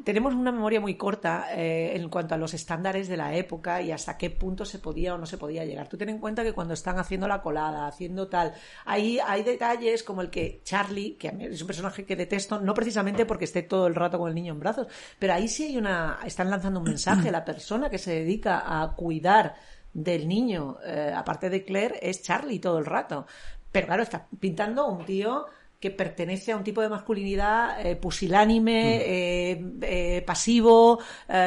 tenemos 0.05 0.35
una 0.35 0.51
memoria 0.51 0.81
muy 0.81 0.96
corta 0.96 1.46
eh, 1.55 1.92
en 1.94 2.09
cuanto 2.09 2.35
a 2.35 2.38
los 2.38 2.55
estándares 2.55 3.07
de 3.09 3.16
la 3.18 3.35
época 3.35 3.83
y 3.83 3.92
hasta 3.92 4.16
qué 4.16 4.31
punto 4.31 4.64
se 4.64 4.79
podía 4.79 5.14
o 5.14 5.18
no 5.18 5.27
se 5.27 5.37
podía 5.38 5.64
llegar. 5.64 5.88
Tú 5.88 5.96
ten 5.98 6.09
en 6.09 6.18
cuenta 6.18 6.42
que 6.42 6.53
cuando 6.55 6.74
están 6.74 6.98
haciendo 6.98 7.29
la 7.29 7.42
colada, 7.42 7.87
haciendo 7.87 8.29
tal, 8.29 8.55
ahí 8.87 9.18
hay 9.24 9.42
detalles 9.42 10.03
como 10.03 10.22
el 10.22 10.31
que 10.31 10.61
Charlie, 10.64 11.16
que 11.16 11.29
a 11.29 11.33
mí 11.33 11.44
es 11.44 11.61
un 11.61 11.66
personaje 11.66 12.05
que 12.05 12.16
detesto, 12.16 12.61
no 12.61 12.72
precisamente 12.74 13.27
porque 13.27 13.44
esté 13.44 13.62
todo 13.62 13.87
el 13.87 13.94
rato 13.94 14.18
con 14.18 14.29
el 14.29 14.35
niño 14.35 14.55
en 14.55 14.61
brazos, 14.61 14.87
pero 15.18 15.35
ahí 15.35 15.48
sí 15.48 15.64
hay 15.64 15.77
una, 15.77 16.18
están 16.24 16.51
lanzando 16.51 16.81
un 16.81 16.87
mensaje. 16.87 17.31
La 17.31 17.44
persona 17.44 17.90
que 17.90 17.98
se 17.98 18.12
dedica 18.12 18.62
a 18.83 18.94
cuidar 18.96 19.55
del 19.92 20.29
niño, 20.29 20.79
eh, 20.85 21.12
aparte 21.14 21.51
de 21.51 21.64
Claire, 21.64 21.98
es 22.03 22.22
Charlie 22.22 22.59
todo 22.59 22.79
el 22.79 22.87
rato. 22.87 23.27
Pero 23.72 23.87
claro, 23.87 24.03
está 24.03 24.27
pintando 24.40 24.87
un 24.87 25.05
tío 25.05 25.46
que 25.81 25.90
pertenece 25.92 26.51
a 26.51 26.57
un 26.57 26.64
tipo 26.64 26.83
de 26.83 26.88
masculinidad 26.88 27.87
eh, 27.87 27.94
pusilánime, 27.94 28.96
eh, 28.96 29.64
eh, 29.83 30.22
pasivo, 30.27 30.98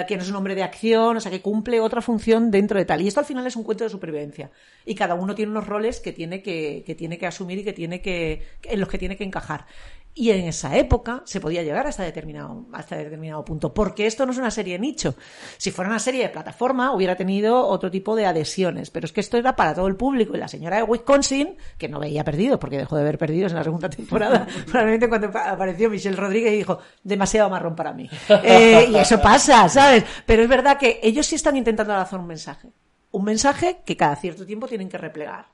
que 0.07 0.15
no 0.15 0.23
es 0.23 0.29
un 0.29 0.35
hombre 0.37 0.55
de 0.55 0.63
acción, 0.63 1.17
o 1.17 1.19
sea, 1.19 1.31
que 1.31 1.41
cumple 1.41 1.81
otra 1.81 2.01
función 2.01 2.49
dentro 2.49 2.79
de 2.79 2.85
tal. 2.85 3.01
Y 3.01 3.07
esto 3.07 3.19
al 3.19 3.25
final 3.25 3.45
es 3.45 3.55
un 3.55 3.63
cuento 3.63 3.83
de 3.83 3.89
supervivencia. 3.89 4.51
Y 4.85 4.95
cada 4.95 5.15
uno 5.15 5.35
tiene 5.35 5.51
unos 5.51 5.67
roles 5.67 5.99
que 5.99 6.13
tiene 6.13 6.41
que, 6.41 6.83
que 6.85 6.95
tiene 6.95 7.17
que 7.17 7.27
asumir 7.27 7.59
y 7.59 7.63
que 7.63 7.73
tiene 7.73 8.01
que, 8.01 8.43
en 8.63 8.79
los 8.79 8.87
que 8.87 8.97
tiene 8.97 9.17
que 9.17 9.25
encajar. 9.25 9.65
Y 10.13 10.31
en 10.31 10.45
esa 10.45 10.75
época 10.75 11.21
se 11.25 11.39
podía 11.39 11.63
llegar 11.63 11.87
hasta 11.87 12.03
determinado, 12.03 12.65
hasta 12.73 12.97
determinado 12.97 13.45
punto. 13.45 13.73
Porque 13.73 14.05
esto 14.07 14.25
no 14.25 14.33
es 14.33 14.37
una 14.37 14.51
serie 14.51 14.73
de 14.73 14.79
nicho. 14.79 15.15
Si 15.57 15.71
fuera 15.71 15.89
una 15.89 15.99
serie 15.99 16.23
de 16.23 16.29
plataforma, 16.29 16.93
hubiera 16.93 17.15
tenido 17.15 17.65
otro 17.65 17.89
tipo 17.89 18.15
de 18.17 18.25
adhesiones. 18.25 18.89
Pero 18.89 19.05
es 19.05 19.13
que 19.13 19.21
esto 19.21 19.37
era 19.37 19.55
para 19.55 19.73
todo 19.73 19.87
el 19.87 19.95
público. 19.95 20.35
Y 20.35 20.39
la 20.39 20.49
señora 20.49 20.75
de 20.77 20.83
Wisconsin, 20.83 21.55
que 21.77 21.87
no 21.87 21.99
veía 22.01 22.25
perdidos, 22.25 22.59
porque 22.59 22.77
dejó 22.77 22.97
de 22.97 23.05
ver 23.05 23.17
perdidos 23.17 23.53
en 23.53 23.57
la 23.59 23.63
segunda 23.63 23.89
temporada, 23.89 24.45
probablemente 24.65 25.07
cuando 25.07 25.31
pa- 25.31 25.49
apareció 25.49 25.89
Michelle 25.89 26.17
Rodríguez 26.17 26.51
y 26.53 26.57
dijo, 26.57 26.79
demasiado 27.03 27.49
marrón 27.49 27.75
para 27.77 27.93
mí. 27.93 28.09
Eh, 28.43 28.87
y 28.91 28.95
eso 28.97 29.21
pasa, 29.21 29.69
¿sabes? 29.69 30.03
Pero 30.25 30.43
es 30.43 30.49
verdad 30.49 30.77
que 30.77 30.99
ellos 31.03 31.25
sí 31.25 31.35
están 31.35 31.55
intentando 31.55 31.93
lanzar 31.93 32.19
un 32.19 32.27
mensaje. 32.27 32.67
Un 33.11 33.23
mensaje 33.23 33.79
que 33.85 33.95
cada 33.95 34.17
cierto 34.17 34.45
tiempo 34.45 34.67
tienen 34.67 34.89
que 34.89 34.97
replegar. 34.97 35.45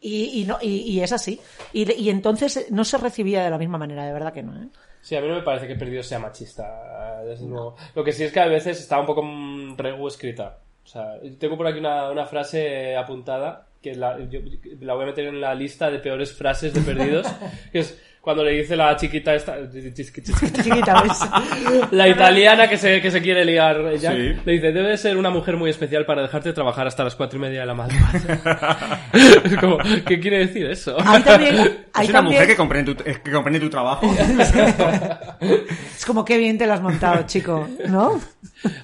Y, 0.00 0.40
y, 0.40 0.44
no, 0.44 0.58
y, 0.62 0.68
y 0.82 1.00
es 1.02 1.12
así. 1.12 1.38
Y, 1.72 1.90
y 1.92 2.08
entonces 2.10 2.66
no 2.70 2.84
se 2.84 2.96
recibía 2.98 3.42
de 3.44 3.50
la 3.50 3.58
misma 3.58 3.78
manera, 3.78 4.04
de 4.06 4.12
verdad 4.12 4.32
que 4.32 4.42
no. 4.42 4.56
¿eh? 4.62 4.68
Sí, 5.02 5.14
a 5.16 5.20
mí 5.20 5.28
no 5.28 5.34
me 5.34 5.42
parece 5.42 5.66
que 5.66 5.76
Perdido 5.76 6.02
sea 6.02 6.18
machista, 6.18 7.22
desde 7.24 7.46
luego. 7.46 7.76
Lo 7.94 8.02
que 8.04 8.12
sí 8.12 8.24
es 8.24 8.32
que 8.32 8.40
a 8.40 8.46
veces 8.46 8.80
está 8.80 8.98
un 9.00 9.06
poco 9.06 9.22
mm, 9.22 9.76
regu 9.76 10.08
escrita. 10.08 10.58
O 10.84 10.86
sea, 10.86 11.18
tengo 11.38 11.56
por 11.56 11.66
aquí 11.66 11.78
una, 11.78 12.10
una 12.10 12.26
frase 12.26 12.96
apuntada 12.96 13.66
que 13.82 13.94
la, 13.94 14.18
yo- 14.28 14.40
la 14.80 14.94
voy 14.94 15.04
a 15.04 15.06
meter 15.06 15.26
en 15.26 15.40
la 15.40 15.54
lista 15.54 15.90
de 15.90 15.98
peores 16.00 16.32
frases 16.32 16.74
de 16.74 16.80
Perdidos, 16.80 17.26
que 17.72 17.80
es 17.80 17.98
cuando 18.20 18.44
le 18.44 18.52
dice 18.52 18.76
la 18.76 18.94
chiquita 18.96 19.34
esta... 19.34 19.56
Chiquita. 19.72 21.02
La 21.90 22.06
italiana 22.08 22.68
que 22.68 22.76
se, 22.76 23.00
que 23.00 23.10
se 23.10 23.22
quiere 23.22 23.44
liar 23.46 23.94
Jack, 23.96 24.14
Sí. 24.14 24.32
le 24.44 24.52
dice, 24.52 24.72
debe 24.72 24.96
ser 24.98 25.16
una 25.16 25.30
mujer 25.30 25.56
muy 25.56 25.70
especial 25.70 26.04
para 26.04 26.22
dejarte 26.22 26.52
trabajar 26.52 26.86
hasta 26.86 27.02
las 27.04 27.14
cuatro 27.16 27.38
y 27.38 27.42
media 27.42 27.60
de 27.60 27.66
la 27.66 27.74
madrugada. 27.74 29.08
Es 29.12 29.56
como, 29.56 29.78
¿Qué 30.06 30.20
quiere 30.20 30.38
decir 30.40 30.66
eso? 30.66 30.96
Ahí 31.04 31.22
también, 31.22 31.56
ahí 31.94 32.04
es 32.04 32.10
una 32.10 32.18
también- 32.18 32.34
mujer 32.34 32.46
que 32.48 32.56
comprende 32.56 32.94
tu, 32.94 33.02
eh, 33.08 33.20
que 33.24 33.30
comprende 33.32 33.60
tu 33.60 33.70
trabajo. 33.70 34.06
Es 35.96 36.04
como 36.06 36.24
qué 36.24 36.36
bien 36.38 36.58
te 36.58 36.66
lo 36.66 36.74
has 36.74 36.82
montado, 36.82 37.24
chico, 37.26 37.68
¿no? 37.88 38.20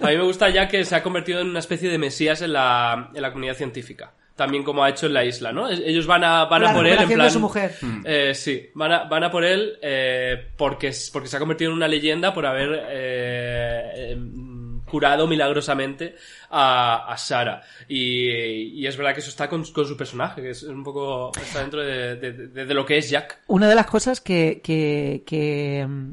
A 0.00 0.06
mí 0.08 0.16
me 0.16 0.22
gusta 0.22 0.48
ya 0.48 0.66
que 0.68 0.84
se 0.84 0.94
ha 0.96 1.02
convertido 1.02 1.40
en 1.40 1.48
una 1.48 1.58
especie 1.58 1.90
de 1.90 1.98
mesías 1.98 2.40
en 2.42 2.52
la, 2.54 3.10
en 3.14 3.20
la 3.22 3.30
comunidad 3.30 3.54
científica. 3.54 4.12
También 4.36 4.62
como 4.62 4.84
ha 4.84 4.90
hecho 4.90 5.06
en 5.06 5.14
la 5.14 5.24
isla, 5.24 5.50
¿no? 5.52 5.68
Ellos 5.68 6.06
van 6.06 6.22
a, 6.22 6.44
van 6.44 6.62
a 6.64 6.74
por 6.74 6.86
él 6.86 6.92
en 6.92 7.08
plan... 7.16 7.30
su 7.30 7.40
mujer. 7.40 7.74
Eh, 8.04 8.32
sí, 8.34 8.68
van 8.74 8.92
a, 8.92 9.04
van 9.04 9.24
a 9.24 9.30
por 9.30 9.44
él 9.44 9.78
eh, 9.82 10.48
porque, 10.56 10.88
es- 10.88 11.10
porque 11.10 11.28
se 11.28 11.36
ha 11.36 11.40
convertido 11.40 11.70
en 11.70 11.76
una 11.78 11.88
leyenda 11.88 12.32
por 12.34 12.44
haber 12.46 12.84
eh, 12.88 14.10
em, 14.12 14.80
curado 14.84 15.26
milagrosamente 15.26 16.14
a, 16.50 17.10
a 17.12 17.16
Sara. 17.16 17.62
Y, 17.88 18.80
y 18.80 18.86
es 18.86 18.96
verdad 18.96 19.14
que 19.14 19.20
eso 19.20 19.30
está 19.30 19.48
con, 19.48 19.64
con 19.72 19.86
su 19.86 19.96
personaje, 19.96 20.42
que 20.42 20.50
es 20.50 20.62
un 20.64 20.84
poco... 20.84 21.32
está 21.40 21.60
dentro 21.60 21.82
de, 21.82 22.16
de- 22.16 22.32
de- 22.32 22.66
de 22.66 22.74
lo 22.74 22.84
que 22.84 22.98
es 22.98 23.08
Jack. 23.10 23.40
Una 23.48 23.68
de 23.68 23.74
las 23.74 23.86
cosas 23.86 24.20
que, 24.20 24.60
que, 24.62 25.22
que, 25.26 25.86
mm, 25.88 26.10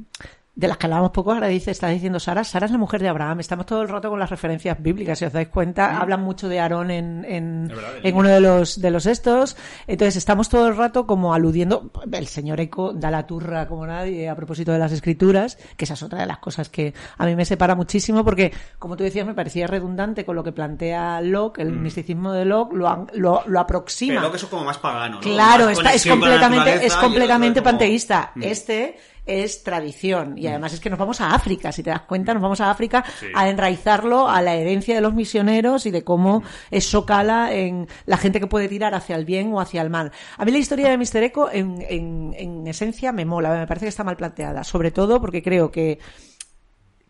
de 0.55 0.67
las 0.67 0.77
que 0.77 0.85
hablábamos 0.85 1.11
poco, 1.11 1.31
ahora 1.31 1.47
dice, 1.47 1.71
está 1.71 1.87
diciendo 1.87 2.19
Sara, 2.19 2.43
Sara 2.43 2.67
es 2.67 2.71
la 2.71 2.77
mujer 2.77 3.01
de 3.01 3.09
Abraham. 3.09 3.39
Estamos 3.39 3.65
todo 3.65 3.81
el 3.81 3.89
rato 3.89 4.11
con 4.11 4.19
las 4.19 4.29
referencias 4.29 4.79
bíblicas, 4.79 5.17
si 5.17 5.25
os 5.25 5.33
dais 5.33 5.47
cuenta, 5.47 5.99
hablan 5.99 6.21
mucho 6.21 6.47
de 6.47 6.59
Aarón 6.59 6.91
en, 6.91 7.25
en, 7.25 7.67
Es 7.71 7.75
verdad, 7.75 7.91
en 8.03 8.15
uno 8.15 8.29
de 8.29 8.39
los, 8.39 8.79
de 8.79 8.91
los 8.91 9.07
estos. 9.07 9.57
Entonces 9.87 10.15
estamos 10.15 10.49
todo 10.49 10.67
el 10.67 10.77
rato 10.77 11.07
como 11.07 11.33
aludiendo, 11.33 11.89
el 12.11 12.27
señor 12.27 12.59
Eco 12.59 12.93
da 12.93 13.09
la 13.09 13.25
turra 13.25 13.67
como 13.67 13.87
nadie 13.87 14.29
a 14.29 14.35
propósito 14.35 14.71
de 14.71 14.77
las 14.77 14.91
escrituras, 14.91 15.57
que 15.75 15.85
esa 15.85 15.95
es 15.95 16.03
otra 16.03 16.19
de 16.19 16.27
las 16.27 16.37
cosas 16.37 16.69
que 16.69 16.93
a 17.17 17.25
mí 17.25 17.35
me 17.35 17.45
separa 17.45 17.73
muchísimo 17.73 18.23
porque, 18.23 18.53
como 18.77 18.95
tú 18.95 19.03
decías, 19.03 19.25
me 19.25 19.33
parecía 19.33 19.65
redundante 19.65 20.23
con 20.23 20.35
lo 20.35 20.43
que 20.43 20.51
plantea 20.51 21.19
Locke, 21.21 21.61
el 21.61 21.71
misticismo 21.71 22.31
de 22.31 22.45
Locke, 22.45 22.73
lo, 22.73 23.07
lo, 23.13 23.41
lo 23.47 23.59
aproxima. 23.59 24.19
Pero 24.19 24.29
que 24.29 24.37
eso 24.37 24.49
como 24.51 24.65
más 24.65 24.77
pagano, 24.77 25.15
¿no? 25.15 25.21
Claro, 25.21 25.65
Más 25.65 25.79
está, 25.79 25.93
es 25.93 26.05
completamente, 26.05 26.85
es 26.85 26.95
completamente 26.95 27.61
panteísta. 27.63 28.31
Mm. 28.35 28.43
Este 28.43 28.97
es 29.25 29.63
tradición 29.63 30.37
y 30.37 30.47
además 30.47 30.73
es 30.73 30.79
que 30.79 30.89
nos 30.89 30.99
vamos 30.99 31.21
a 31.21 31.33
África, 31.33 31.71
si 31.71 31.81
te 31.83 31.89
das 31.89 32.01
cuenta, 32.01 32.33
nos 32.33 32.43
vamos 32.43 32.59
a 32.61 32.69
África 32.69 33.03
Sí. 33.19 33.27
a 33.33 33.47
enraizarlo 33.49 34.27
a 34.29 34.41
la 34.41 34.55
herencia 34.55 34.95
de 34.95 35.01
los 35.01 35.13
misioneros 35.13 35.85
y 35.85 35.91
de 35.91 36.03
cómo 36.03 36.43
eso 36.71 37.05
cala 37.05 37.53
en 37.53 37.87
la 38.05 38.17
gente 38.17 38.39
que 38.39 38.47
puede 38.47 38.67
tirar 38.67 38.93
hacia 38.95 39.15
el 39.15 39.25
bien 39.25 39.53
o 39.53 39.59
hacia 39.61 39.81
el 39.81 39.89
mal. 39.89 40.11
A 40.37 40.43
mí 40.45 40.51
la 40.51 40.57
historia 40.57 40.89
de 40.89 40.97
Mr. 40.97 41.23
Echo 41.23 41.51
en, 41.51 41.83
en, 41.89 42.33
en 42.37 42.67
esencia 42.67 43.11
me 43.13 43.23
mola, 43.25 43.51
me 43.51 43.67
parece 43.67 43.85
que 43.85 43.89
está 43.89 44.03
mal 44.03 44.17
planteada, 44.17 44.63
sobre 44.63 44.91
todo 44.91 45.21
porque 45.21 45.41
creo 45.41 45.71
que 45.71 45.99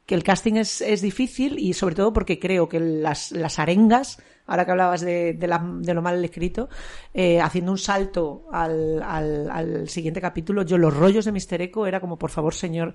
que 0.06 0.16
el 0.16 0.24
casting 0.24 0.56
es, 0.56 0.82
es 0.82 1.02
difícil 1.02 1.58
y 1.58 1.74
sobre 1.74 1.96
todo 1.96 2.12
porque 2.14 2.40
creo 2.40 2.68
que 2.68 2.80
las, 2.80 3.32
las 3.32 3.60
arengas, 3.60 4.22
ahora 4.46 4.66
que 4.66 4.72
hablabas 4.72 5.02
de, 5.02 5.34
de, 5.34 5.60
de 5.80 5.94
lo 5.94 6.02
mal 6.02 6.24
escrito, 6.24 6.70
eh, 7.14 7.40
haciendo 7.40 7.72
un 7.72 7.78
salto 7.78 8.48
al, 8.52 9.02
al, 9.02 9.50
al 9.50 9.88
siguiente 9.88 10.20
capítulo, 10.20 10.64
yo 10.64 10.78
los 10.78 10.96
rollos 10.96 11.26
de 11.26 11.32
Mister 11.32 11.62
Eco 11.62 11.88
era 11.88 12.02
como, 12.02 12.18
por 12.18 12.32
favor, 12.32 12.54
señor, 12.54 12.94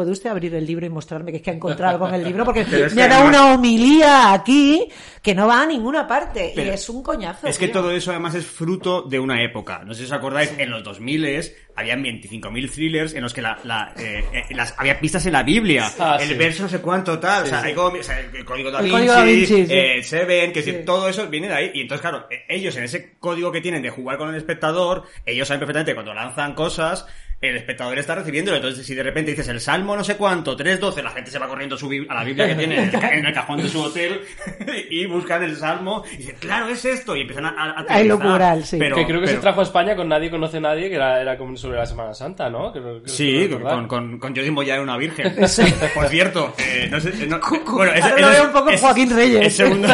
¿puede 0.00 0.12
usted 0.12 0.30
abrir 0.30 0.54
el 0.54 0.64
libro 0.64 0.86
y 0.86 0.88
mostrarme 0.88 1.30
que 1.30 1.36
es 1.36 1.42
que 1.42 1.50
ha 1.50 1.52
encontrado 1.52 1.92
algo 1.92 2.08
en 2.08 2.14
el 2.14 2.24
libro? 2.24 2.42
Porque 2.46 2.64
me 2.94 3.02
ha 3.02 3.08
dado 3.08 3.28
una 3.28 3.52
homilía 3.52 4.32
aquí 4.32 4.88
que 5.20 5.34
no 5.34 5.46
va 5.46 5.60
a 5.60 5.66
ninguna 5.66 6.08
parte 6.08 6.52
Pero 6.54 6.70
y 6.70 6.74
es 6.74 6.88
un 6.88 7.02
coñazo. 7.02 7.46
Es 7.46 7.58
que 7.58 7.66
tío. 7.66 7.74
todo 7.74 7.90
eso 7.90 8.12
además 8.12 8.34
es 8.34 8.46
fruto 8.46 9.02
de 9.02 9.18
una 9.20 9.42
época. 9.44 9.82
No 9.84 9.92
sé 9.92 10.00
si 10.00 10.06
os 10.06 10.12
acordáis, 10.12 10.54
en 10.56 10.70
los 10.70 10.82
2000 10.82 11.26
habían 11.76 12.02
25.000 12.02 12.70
thrillers 12.72 13.12
en 13.14 13.22
los 13.22 13.34
que 13.34 13.42
la, 13.42 13.58
la, 13.64 13.92
eh, 13.98 14.24
eh, 14.32 14.54
las, 14.54 14.74
había 14.78 14.98
pistas 14.98 15.26
en 15.26 15.34
la 15.34 15.42
Biblia. 15.42 15.90
Ah, 15.98 16.16
el 16.18 16.28
sí. 16.28 16.34
verso 16.34 16.62
no 16.62 16.68
sé 16.70 16.80
cuánto 16.80 17.18
tal. 17.18 17.44
o 17.44 17.46
sea, 17.46 17.60
sí. 17.60 17.68
hay 17.68 17.74
como- 17.74 17.98
o 17.98 18.02
sea, 18.02 18.18
el 18.20 18.44
código 18.46 18.70
da 18.70 18.78
El 18.78 18.84
Vinci, 18.86 18.96
código 18.96 19.12
Da 19.12 19.24
Vinci, 19.24 19.46
sí. 19.46 19.66
eh, 19.68 20.02
Seven, 20.02 20.52
que 20.52 20.62
decir, 20.62 20.84
todo 20.86 21.08
eso 21.10 21.26
viene 21.28 21.48
de 21.48 21.54
ahí. 21.54 21.70
Y 21.74 21.82
entonces, 21.82 22.00
claro, 22.00 22.26
eh, 22.30 22.44
ellos 22.48 22.74
en 22.76 22.84
ese 22.84 23.16
código 23.18 23.52
que 23.52 23.60
tienen 23.60 23.82
de 23.82 23.90
jugar 23.90 24.16
con 24.16 24.30
el 24.30 24.36
espectador, 24.36 25.04
ellos 25.26 25.46
saben 25.46 25.60
perfectamente 25.60 25.94
cuando 25.94 26.14
lanzan 26.14 26.54
cosas, 26.54 27.06
el 27.40 27.56
espectador 27.56 27.98
está 27.98 28.14
recibiéndolo. 28.14 28.56
Entonces, 28.58 28.84
si 28.86 28.94
de 28.94 29.02
repente 29.02 29.30
dices 29.30 29.48
el 29.48 29.60
salmo 29.60 29.96
no 29.96 30.04
sé 30.04 30.16
cuánto, 30.16 30.56
3.12, 30.56 31.02
la 31.02 31.10
gente 31.10 31.30
se 31.30 31.38
va 31.38 31.48
corriendo 31.48 31.76
a, 31.76 31.78
su 31.78 31.88
bib- 31.88 32.06
a 32.10 32.14
la 32.14 32.24
Biblia 32.24 32.46
que 32.48 32.54
tiene 32.54 32.76
en 32.92 33.24
el, 33.26 33.32
cajón 33.32 33.62
de 33.62 33.68
su 33.68 33.80
hotel 33.80 34.20
y 34.90 35.06
buscan 35.06 35.42
el 35.42 35.56
salmo 35.56 36.04
y 36.12 36.16
dicen, 36.18 36.36
claro, 36.38 36.68
es 36.68 36.84
esto. 36.84 37.16
Y 37.16 37.22
empiezan 37.22 37.46
a, 37.46 37.50
a, 37.78 37.84
a 37.88 38.00
elucubrar, 38.00 38.62
sí. 38.62 38.76
Pero- 38.78 38.96
que 38.96 39.06
creo 39.06 39.20
que 39.20 39.26
pero- 39.26 39.38
se 39.38 39.42
trajo 39.42 39.60
a 39.60 39.62
España 39.62 39.96
con 39.96 40.08
Nadie 40.08 40.30
Conoce 40.30 40.58
a 40.58 40.60
Nadie, 40.60 40.88
que 40.90 40.96
era, 40.96 41.20
era 41.20 41.38
como 41.38 41.56
sobre 41.56 41.78
la 41.78 41.86
Semana 41.86 42.12
Santa, 42.12 42.50
¿no? 42.50 42.72
Creo- 42.72 43.02
creo 43.02 43.08
Sí, 43.08 43.48
con, 43.48 43.88
con, 43.88 44.18
con 44.18 44.36
Jodie 44.36 44.50
Moya 44.50 44.74
era 44.74 44.82
una 44.82 44.96
virgen. 44.98 45.34
Por 45.94 46.08
cierto, 46.08 46.54
eh, 46.58 46.88
no 46.90 47.00
sé. 47.00 47.08
eh, 47.22 47.26
no- 47.26 47.40
Cu- 47.40 47.60
bueno, 47.72 47.92
ese- 47.92 48.02
ahora 48.02 48.20
lo 48.20 48.26
ese 48.28 48.30
veo 48.34 48.42
es- 48.42 48.46
un 48.48 48.52
poco 48.52 48.70
es- 48.70 48.80
Joaquín 48.80 49.16
Reyes. 49.16 49.46
Es 49.46 49.56
segundo, 49.56 49.88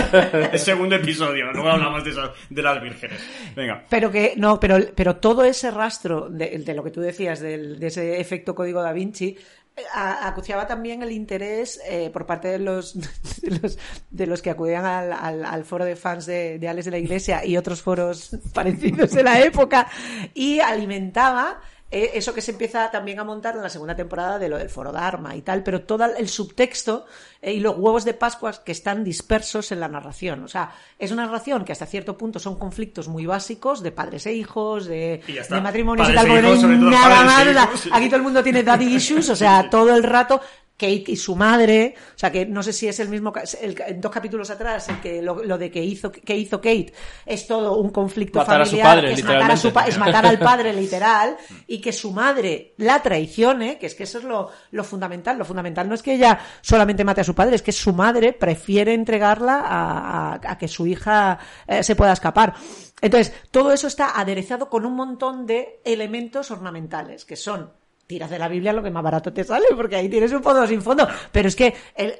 es 0.53 0.63
segundo 0.63 0.97
episodio, 0.97 1.53
luego 1.53 1.69
hablamos 1.71 2.03
de, 2.03 2.11
eso, 2.11 2.33
de 2.51 2.63
las 2.63 2.83
vírgenes. 2.83 3.21
Venga. 3.55 3.85
Pero 3.89 4.11
que, 4.11 4.35
no, 4.37 4.59
pero, 4.59 4.79
pero 4.97 5.17
todo 5.17 5.45
ese 5.45 5.71
rastro 5.71 6.29
de, 6.29 6.59
de 6.59 6.75
lo 6.75 6.83
que 6.83 6.91
tú 6.91 7.01
decías, 7.01 7.36
de 7.41 7.79
ese 7.87 8.21
efecto 8.21 8.55
código 8.55 8.83
da 8.83 8.93
Vinci, 8.93 9.37
eh, 9.77 9.83
acuciaba 9.95 10.67
también 10.67 11.03
el 11.03 11.13
interés 11.13 11.79
eh, 11.87 12.09
por 12.11 12.25
parte 12.25 12.49
de 12.49 12.59
los, 12.59 12.95
de 14.11 14.27
los, 14.27 14.41
que 14.41 14.49
acudían 14.49 14.87
al, 14.87 15.65
foro 15.67 15.85
de 15.85 15.97
fans 15.97 16.25
de, 16.25 16.59
de 16.59 16.69
Alex 16.69 16.87
de 16.87 16.91
la 16.93 16.99
Iglesia 16.99 17.45
y 17.45 17.59
otros 17.59 17.83
foros 17.83 18.31
parecidos 18.55 19.13
de 19.13 19.23
la 19.23 19.39
época 19.41 19.87
y 20.33 20.61
alimentaba 20.61 21.61
eso 21.91 22.35
que 22.35 22.41
se 22.41 22.51
empieza 22.51 22.91
también 22.91 23.21
a 23.21 23.25
montar 23.25 23.55
en 23.55 23.63
la 23.63 23.69
segunda 23.69 23.95
temporada 23.95 24.41
de 24.41 24.49
lo 24.49 24.59
del 24.59 24.69
foro 24.69 24.91
Dharma 24.91 25.37
y 25.37 25.43
tal, 25.43 25.63
pero 25.63 25.83
todo 25.83 26.05
el 26.05 26.29
subtexto 26.29 27.07
eh, 27.41 27.53
y 27.53 27.61
los 27.61 27.77
huevos 27.77 28.05
de 28.05 28.13
Pascuas 28.13 28.59
que 28.59 28.73
están 28.73 29.05
dispersos 29.05 29.71
en 29.71 29.79
la 29.79 29.87
narración. 29.87 30.43
O 30.43 30.49
sea, 30.49 30.73
es 30.99 31.13
una 31.13 31.27
narración 31.27 31.65
que 31.65 31.73
hasta 31.73 31.87
cierto 31.87 32.19
punto 32.19 32.41
son 32.41 32.59
conflictos 32.59 33.07
muy 33.07 33.25
básicos 33.25 33.85
de 33.85 33.93
padres 33.93 34.27
e 34.27 34.33
hijos, 34.33 34.87
de, 34.87 35.23
de 35.27 35.61
matrimonios 35.61 36.09
Padres 36.09 36.25
y 36.25 36.27
tal, 36.27 36.45
e 36.45 36.55
hijos, 36.55 36.65
nada 36.91 37.43
e 37.43 37.55
más. 37.55 37.67
hijos. 37.67 37.89
aquí 37.93 38.07
todo 38.07 38.17
el 38.17 38.23
mundo 38.23 38.43
tiene 38.43 38.65
daddy 38.65 38.97
issues, 38.97 39.29
o 39.31 39.37
sea, 39.37 39.71
todo 39.71 39.95
el 39.95 40.03
rato. 40.03 40.41
Kate 40.79 41.05
y 41.09 41.17
su 41.17 41.35
madre, 41.37 41.95
o 42.15 42.19
sea 42.19 42.31
que 42.31 42.45
no 42.45 42.63
sé 42.63 42.73
si 42.73 42.87
es 42.87 43.01
el 43.01 43.09
mismo, 43.09 43.33
el- 43.63 43.81
en 43.87 44.01
dos 44.01 44.13
capítulos 44.13 44.51
atrás, 44.51 44.89
el 44.91 45.01
que 45.01 45.23
lo, 45.23 45.43
lo 45.43 45.57
de 45.57 45.71
que 45.71 45.83
hizo, 45.83 46.13
que 46.13 46.37
hizo 46.37 46.59
Kate 46.59 46.93
es 47.25 47.47
todo 47.47 47.79
un 47.79 47.89
conflicto 47.91 48.41
Matar 48.41 48.61
a 48.61 48.65
su 48.67 48.71
familiar, 48.73 48.95
padre, 48.97 49.13
es 49.13 49.25
matar, 49.25 49.51
a 49.51 49.57
su 49.57 49.69
es 49.87 49.99
matar 49.99 50.27
al 50.27 50.39
padre 50.39 50.73
literal, 50.75 51.37
y 51.67 51.81
que 51.81 51.93
su 51.93 52.13
madre 52.13 52.75
la 52.77 53.03
traicione, 53.03 53.79
que 53.79 53.87
es 53.87 53.95
que 53.95 54.03
eso 54.03 54.19
es 54.19 54.25
lo, 54.25 54.51
lo 54.71 54.85
fundamental. 54.85 55.39
Lo 55.39 55.45
fundamental 55.47 55.89
no 55.89 55.95
es 55.95 56.03
que 56.03 56.15
ella 56.15 56.39
solamente 56.61 57.05
mate 57.05 57.23
a 57.23 57.25
su 57.25 57.35
padre, 57.35 57.57
es 57.57 57.63
que 57.63 57.73
su 57.73 57.93
madre 57.95 58.33
prefiere 58.35 58.93
entregarla 58.93 59.61
a, 59.61 60.35
a- 60.35 60.41
a 60.53 60.59
que 60.59 60.69
su 60.69 60.87
hija 60.87 61.39
eh, 61.67 61.83
se 61.83 61.97
pueda 61.97 62.13
escapar. 62.13 62.55
Entonces, 63.01 63.33
todo 63.51 63.73
eso 63.73 63.87
está 63.87 64.19
aderezado 64.19 64.69
con 64.69 64.85
un 64.85 64.95
montón 64.95 65.47
de 65.47 65.81
elementos 65.85 66.51
ornamentales, 66.51 67.25
que 67.25 67.37
son 67.37 67.73
tiras 68.07 68.31
de 68.31 68.39
la 68.39 68.49
Biblia 68.49 68.73
lo 68.73 68.83
que 68.83 68.91
más 68.91 69.03
barato 69.03 69.33
te 69.33 69.45
sale, 69.45 69.67
porque 69.75 69.97
ahí 69.97 70.09
tienes 70.09 70.33
un 70.33 70.43
fondo 70.43 70.67
sin 70.67 70.83
fondo. 70.83 71.09
Pero 71.33 71.49
es 71.49 71.57
que 71.57 71.75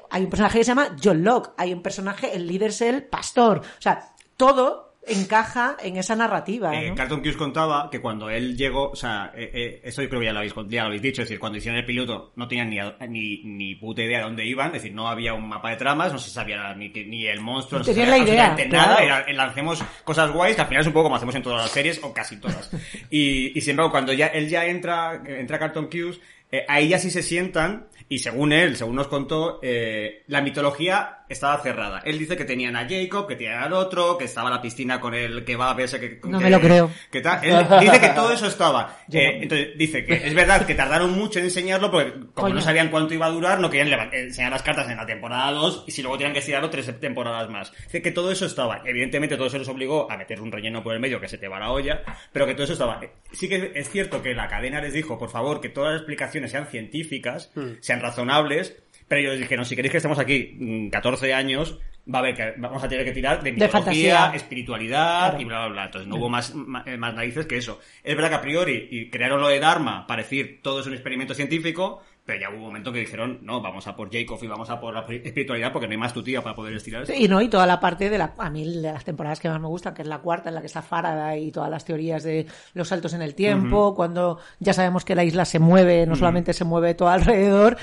hay 0.09 0.23
un 0.23 0.29
personaje 0.29 0.59
que 0.59 0.63
se 0.63 0.71
llama 0.71 0.95
John 1.01 1.23
Locke, 1.23 1.51
hay 1.57 1.73
un 1.73 1.81
personaje, 1.81 2.35
el 2.35 2.47
líder 2.47 2.69
es 2.69 2.81
el 2.81 3.03
pastor. 3.03 3.59
O 3.59 3.81
sea, 3.81 4.13
todo 4.35 4.86
encaja 5.07 5.77
en 5.81 5.97
esa 5.97 6.15
narrativa. 6.15 6.73
Eh, 6.73 6.89
¿no? 6.89 6.95
Carlton 6.95 7.21
Cuse 7.21 7.37
contaba 7.37 7.89
que 7.89 7.99
cuando 7.99 8.29
él 8.29 8.57
llegó, 8.57 8.89
o 8.89 8.95
sea, 8.95 9.31
eh, 9.35 9.49
eh, 9.53 9.81
esto 9.83 10.01
yo 10.01 10.09
creo 10.09 10.21
que 10.21 10.25
ya 10.27 10.33
lo, 10.33 10.39
habéis, 10.39 10.53
ya 10.67 10.81
lo 10.81 10.87
habéis 10.87 11.01
dicho, 11.01 11.21
es 11.21 11.27
decir, 11.27 11.39
cuando 11.39 11.57
hicieron 11.57 11.79
el 11.79 11.85
piloto 11.85 12.31
no 12.35 12.47
tenían 12.47 12.69
ni, 12.69 12.79
ni, 13.07 13.43
ni 13.43 13.75
puta 13.75 14.03
idea 14.03 14.19
de 14.19 14.23
dónde 14.25 14.45
iban, 14.45 14.67
es 14.67 14.73
decir, 14.73 14.93
no 14.93 15.07
había 15.07 15.33
un 15.33 15.47
mapa 15.47 15.69
de 15.69 15.77
tramas, 15.77 16.11
no 16.11 16.19
se 16.19 16.29
sabía 16.29 16.73
ni, 16.73 16.89
ni 16.89 17.27
el 17.27 17.41
monstruo, 17.41 17.79
no 17.79 17.85
se 17.85 17.93
Tenían 17.93 18.09
sabía 18.09 18.23
la 18.23 18.29
idea, 18.29 18.45
absolutamente 18.47 18.77
nada, 18.77 18.97
claro. 18.97 19.25
era, 19.27 19.33
lancemos 19.33 19.83
cosas 20.03 20.31
guays, 20.31 20.55
que 20.55 20.61
al 20.61 20.67
final 20.67 20.81
es 20.81 20.87
un 20.87 20.93
poco 20.93 21.03
como 21.03 21.15
hacemos 21.15 21.35
en 21.35 21.43
todas 21.43 21.61
las 21.61 21.71
series, 21.71 22.03
o 22.03 22.13
casi 22.13 22.37
todas. 22.37 22.69
Y, 23.09 23.57
y 23.57 23.61
sin 23.61 23.71
embargo, 23.71 23.91
cuando 23.91 24.11
ya 24.11 24.27
él 24.27 24.49
ya 24.49 24.65
entra, 24.65 25.21
entra 25.25 25.59
Carlton 25.59 25.85
Cuse, 25.85 26.19
eh, 26.51 26.65
ahí 26.67 26.89
ya 26.89 26.99
sí 26.99 27.11
se 27.11 27.23
sientan, 27.23 27.87
y 28.09 28.19
según 28.19 28.53
él, 28.53 28.77
según 28.77 28.95
nos 28.95 29.07
contó, 29.07 29.59
eh, 29.61 30.23
la 30.27 30.41
mitología 30.41 31.25
estaba 31.29 31.57
cerrada. 31.61 32.01
Él 32.05 32.17
dice 32.19 32.35
que 32.37 32.45
tenían 32.45 32.75
a 32.75 32.87
Jacob, 32.87 33.27
que 33.27 33.35
tenían 33.35 33.63
al 33.63 33.73
otro, 33.73 34.17
que 34.17 34.25
estaba 34.25 34.49
la 34.49 34.61
piscina 34.61 34.99
con 34.99 35.13
el 35.13 35.43
que 35.45 35.55
va 35.55 35.69
a 35.71 35.73
verse 35.73 35.99
que... 35.99 36.19
No 36.27 36.37
que- 36.37 36.43
me 36.45 36.49
lo 36.49 36.59
creo. 36.59 36.89
que 37.11 37.21
tal. 37.21 37.43
Él 37.43 37.65
dice 37.81 37.99
que 37.99 38.09
todo 38.09 38.31
eso 38.31 38.47
estaba. 38.47 38.97
Eh, 39.17 39.37
no. 39.37 39.43
entonces 39.43 39.67
dice 39.77 40.05
que 40.05 40.13
es 40.27 40.33
verdad 40.35 40.65
que 40.65 40.75
tardaron 40.75 41.11
mucho 41.17 41.39
en 41.39 41.45
enseñarlo 41.45 41.89
porque 41.89 42.11
como 42.11 42.33
Coño. 42.33 42.55
no 42.55 42.61
sabían 42.61 42.89
cuánto 42.89 43.13
iba 43.13 43.25
a 43.25 43.29
durar, 43.29 43.59
no 43.59 43.69
querían 43.69 44.13
enseñar 44.13 44.51
las 44.51 44.61
cartas 44.63 44.89
en 44.89 44.97
la 44.97 45.05
temporada 45.05 45.51
2 45.51 45.85
y 45.87 45.91
si 45.91 46.01
luego 46.01 46.17
tenían 46.17 46.33
que 46.33 46.39
estirarlo 46.39 46.69
tres 46.69 46.91
temporadas 46.99 47.49
más. 47.49 47.71
Dice 47.85 48.01
que 48.01 48.11
todo 48.11 48.31
eso 48.31 48.45
estaba. 48.45 48.81
Evidentemente 48.85 49.37
todo 49.37 49.47
eso 49.47 49.57
les 49.57 49.67
obligó 49.69 50.11
a 50.11 50.17
meter 50.17 50.41
un 50.41 50.51
relleno 50.51 50.83
por 50.83 50.93
el 50.93 50.99
medio 50.99 51.19
que 51.21 51.27
se 51.29 51.37
te 51.37 51.47
va 51.47 51.59
la 51.59 51.71
olla, 51.71 52.01
pero 52.33 52.45
que 52.45 52.53
todo 52.53 52.65
eso 52.65 52.73
estaba. 52.73 52.99
Sí 53.31 53.47
que 53.49 53.71
es 53.75 53.89
cierto 53.89 54.21
que 54.21 54.35
la 54.35 54.47
cadena 54.49 54.81
les 54.81 54.93
dijo, 54.93 55.17
por 55.17 55.29
favor, 55.29 55.61
que 55.61 55.69
todas 55.69 55.91
las 55.93 56.01
explicaciones 56.01 56.51
sean 56.51 56.67
científicas, 56.67 57.51
sean 57.79 58.01
razonables, 58.01 58.75
pero 59.07 59.21
ellos 59.21 59.39
dijeron, 59.39 59.65
si 59.65 59.75
queréis 59.75 59.91
que 59.91 59.97
estemos 59.97 60.19
aquí 60.19 60.55
mm, 60.59 60.89
14 60.89 61.33
años, 61.33 61.79
va 62.13 62.19
a 62.19 62.21
haber 62.21 62.35
que, 62.35 62.53
vamos 62.57 62.83
a 62.83 62.87
tener 62.87 63.05
que 63.05 63.11
tirar 63.11 63.43
de 63.43 63.51
mitología, 63.51 63.79
fantasía. 63.79 64.31
espiritualidad 64.35 65.29
Claro. 65.29 65.41
y 65.41 65.45
bla, 65.45 65.59
bla, 65.59 65.67
bla. 65.69 65.85
Entonces 65.85 66.07
no 66.07 66.15
hubo 66.17 66.29
más, 66.29 66.53
eh, 66.85 66.97
más 66.97 67.13
narices 67.13 67.45
que 67.45 67.57
eso. 67.57 67.79
Es 68.03 68.15
verdad 68.15 68.29
que 68.29 68.35
a 68.35 68.41
priori 68.41 68.87
y 68.91 69.09
crearon 69.09 69.41
lo 69.41 69.47
de 69.49 69.59
Dharma 69.59 70.07
para 70.07 70.23
decir 70.23 70.59
todo 70.61 70.79
es 70.79 70.87
un 70.87 70.93
experimento 70.93 71.33
científico, 71.33 72.01
Pero 72.25 72.41
ya 72.41 72.49
hubo 72.49 72.57
un 72.57 72.63
momento 72.63 72.91
que 72.91 72.99
dijeron, 72.99 73.39
no, 73.43 73.61
vamos 73.61 73.87
a 73.87 73.95
por 73.95 74.11
Jacob 74.11 74.37
y 74.41 74.47
vamos 74.47 74.69
a 74.69 74.79
por 74.81 74.93
la 74.93 74.99
espiritualidad 75.01 75.71
porque 75.71 75.87
no 75.87 75.91
hay 75.91 75.97
más 75.97 76.13
tu 76.13 76.21
tía 76.21 76.41
para 76.41 76.55
poder 76.55 76.73
estirar 76.75 77.03
esto. 77.03 77.13
Y 77.13 77.27
no, 77.29 77.41
y 77.41 77.47
toda 77.47 77.65
la 77.65 77.79
parte 77.79 78.09
de 78.09 78.17
la, 78.17 78.33
a 78.37 78.49
mí 78.49 78.65
de 78.65 78.91
las 78.91 79.05
temporadas 79.05 79.39
que 79.39 79.47
más 79.47 79.61
me 79.61 79.67
gustan, 79.67 79.93
que 79.93 80.01
es 80.01 80.07
la 80.09 80.19
cuarta, 80.19 80.49
en 80.49 80.55
la 80.55 80.61
que 80.61 80.67
está 80.67 80.81
Faraday 80.81 81.47
y 81.47 81.51
todas 81.53 81.69
las 81.69 81.85
teorías 81.85 82.23
de 82.23 82.45
los 82.73 82.89
saltos 82.89 83.13
en 83.13 83.21
el 83.21 83.33
tiempo, 83.33 83.95
cuando 83.95 84.39
ya 84.59 84.73
sabemos 84.73 85.05
que 85.05 85.15
la 85.15 85.23
isla 85.23 85.45
se 85.45 85.59
mueve, 85.59 86.05
no 86.05 86.15
solamente 86.17 86.51
se 86.51 86.65
mueve 86.65 86.95
todo 86.95 87.07
alrededor, 87.09 87.77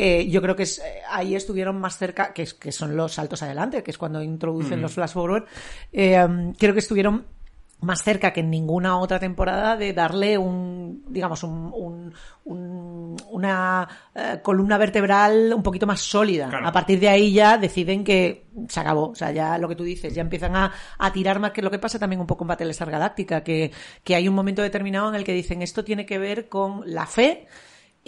eh, 0.00 0.28
yo 0.28 0.40
creo 0.40 0.54
que 0.54 0.62
es, 0.62 0.78
eh, 0.78 1.00
ahí 1.10 1.34
estuvieron 1.34 1.80
más 1.80 1.98
cerca, 1.98 2.32
que, 2.32 2.42
es- 2.42 2.54
que 2.54 2.70
son 2.72 2.96
los 2.96 3.14
saltos 3.14 3.42
adelante, 3.42 3.82
que 3.82 3.90
es 3.90 3.98
cuando 3.98 4.22
introducen 4.22 4.80
los 4.80 4.92
flash 4.92 5.12
forward, 5.12 5.44
eh, 5.92 6.52
creo 6.58 6.72
que 6.72 6.78
estuvieron 6.80 7.24
más 7.80 8.02
cerca 8.02 8.32
que 8.32 8.40
en 8.40 8.50
ninguna 8.50 8.98
otra 8.98 9.20
temporada 9.20 9.76
de 9.76 9.92
darle 9.92 10.36
un, 10.36 11.04
digamos, 11.08 11.44
un, 11.44 11.72
un- 11.72 12.12
un- 12.44 13.16
una 13.30 13.88
eh, 14.16 14.40
columna 14.42 14.76
vertebral 14.78 15.52
un 15.54 15.62
poquito 15.62 15.86
más 15.86 16.00
sólida. 16.00 16.48
Claro. 16.48 16.66
A 16.66 16.72
partir 16.72 16.98
de 16.98 17.08
ahí 17.08 17.32
ya 17.32 17.56
deciden 17.56 18.02
que 18.02 18.46
se 18.68 18.80
acabó. 18.80 19.10
O 19.10 19.14
sea, 19.14 19.30
ya 19.30 19.58
lo 19.58 19.68
que 19.68 19.76
tú 19.76 19.84
dices, 19.84 20.12
ya 20.12 20.22
empiezan 20.22 20.56
a, 20.56 20.72
a 20.98 21.12
tirar 21.12 21.38
más 21.38 21.52
que 21.52 21.62
lo 21.62 21.70
que 21.70 21.78
pasa 21.78 22.00
también 22.00 22.20
un 22.20 22.26
poco 22.26 22.42
en 22.42 22.48
Battlestar 22.48 22.90
Galáctica, 22.90 23.44
que, 23.44 23.70
que 24.02 24.16
hay 24.16 24.26
un 24.26 24.34
momento 24.34 24.60
determinado 24.62 25.08
en 25.08 25.14
el 25.14 25.22
que 25.22 25.32
dicen 25.32 25.62
esto 25.62 25.84
tiene 25.84 26.04
que 26.04 26.18
ver 26.18 26.48
con 26.48 26.82
la 26.84 27.06
fe 27.06 27.46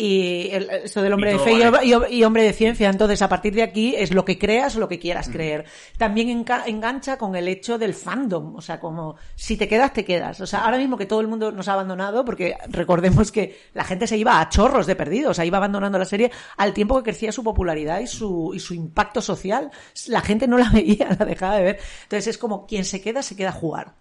y 0.01 0.48
el- 0.53 0.70
esto 0.70 1.03
del 1.03 1.12
hombre 1.12 1.30
Y 1.30 1.32
de 1.34 1.38
fe 1.40 1.53
y, 1.53 1.61
vale. 1.68 1.86
y- 2.11 2.14
y 2.18 2.24
hombre 2.24 2.42
de 2.42 2.53
ciencia. 2.53 2.88
Entonces, 2.88 3.20
a 3.22 3.28
partir 3.28 3.55
de 3.55 3.62
aquí 3.62 3.94
es 3.96 4.12
lo 4.14 4.24
que 4.24 4.38
creas 4.38 4.76
o 4.76 4.80
lo 4.80 4.88
que 4.88 4.98
quieras 4.98 5.28
creer. 5.28 5.64
También 5.98 6.28
enca- 6.44 6.62
engancha 6.66 7.18
con 7.18 7.36
el 7.36 7.46
hecho 7.48 7.76
del 7.78 7.94
fandom. 7.94 8.57
O 8.57 8.61
sea, 8.61 8.80
como 8.80 9.16
si 9.36 9.57
te 9.57 9.68
quedas, 9.68 9.92
te 9.92 10.05
quedas. 10.05 10.40
O 10.40 10.46
sea, 10.46 10.64
ahora 10.64 10.78
mismo 10.78 10.96
que 10.96 11.07
todo 11.07 11.20
el 11.20 11.28
mundo 11.28 11.53
nos 11.53 11.68
ha 11.68 11.74
abandonado, 11.74 12.24
porque 12.24 12.57
recordemos 12.68 13.30
que 13.30 13.59
la 13.74 13.84
gente 13.84 14.07
se 14.07 14.16
iba 14.16 14.40
a 14.40 14.48
chorros 14.48 14.86
de 14.86 14.96
perdido. 14.96 15.30
O 15.30 15.34
sea, 15.34 15.44
iba 15.44 15.59
abandonando 15.59 15.98
la 15.98 16.05
serie 16.05 16.30
al 16.57 16.72
tiempo 16.72 16.96
que 16.96 17.05
crecía 17.11 17.32
su 17.32 17.44
popularidad 17.44 18.01
y 18.01 18.07
su, 18.07 18.53
y 18.55 18.61
su 18.61 18.74
impacto 18.74 19.20
social. 19.20 19.70
La 20.09 20.20
gente 20.22 20.46
no 20.48 20.57
la 20.59 20.70
veía, 20.72 21.09
la 21.18 21.24
dejaba 21.26 21.57
de 21.57 21.62
ver. 21.64 21.78
Entonces, 22.05 22.28
es 22.28 22.38
como 22.38 22.66
quien 22.66 22.84
se 22.84 23.01
queda, 23.01 23.22
se 23.22 23.36
queda 23.36 23.51
a 23.51 23.53
jugar. 23.53 23.94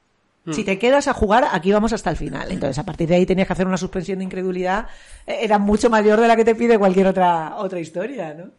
Si 0.53 0.63
te 0.63 0.77
quedas 0.79 1.07
a 1.07 1.13
jugar, 1.13 1.45
aquí 1.51 1.71
vamos 1.71 1.93
hasta 1.93 2.09
el 2.09 2.15
final. 2.17 2.51
Entonces, 2.51 2.77
a 2.77 2.83
partir 2.85 3.07
de 3.09 3.15
ahí 3.15 3.25
tenías 3.25 3.47
que 3.47 3.53
hacer 3.53 3.67
una 3.67 3.77
suspensión 3.77 4.19
de 4.19 4.25
incredulidad. 4.25 4.87
eh, 5.27 5.39
Era 5.41 5.59
mucho 5.59 5.89
mayor 5.89 6.19
de 6.19 6.27
la 6.27 6.35
que 6.35 6.45
te 6.45 6.55
pide 6.55 6.77
cualquier 6.77 7.07
otra, 7.07 7.55
otra 7.57 7.79
historia, 7.79 8.33
¿no? 8.33 8.51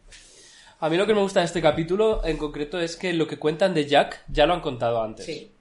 A 0.79 0.89
mí 0.89 0.97
lo 0.97 1.05
que 1.05 1.13
me 1.13 1.21
gusta 1.21 1.41
de 1.41 1.45
este 1.45 1.61
capítulo 1.61 2.25
en 2.25 2.37
concreto 2.37 2.79
es 2.79 2.95
que 2.95 3.13
lo 3.13 3.27
que 3.27 3.37
cuentan 3.37 3.73
de 3.73 3.85
Jack 3.85 4.23
ya 4.27 4.45
lo 4.47 4.53
han 4.53 4.61
contado 4.61 5.03
antes. 5.03 5.25
Sí. 5.25 5.51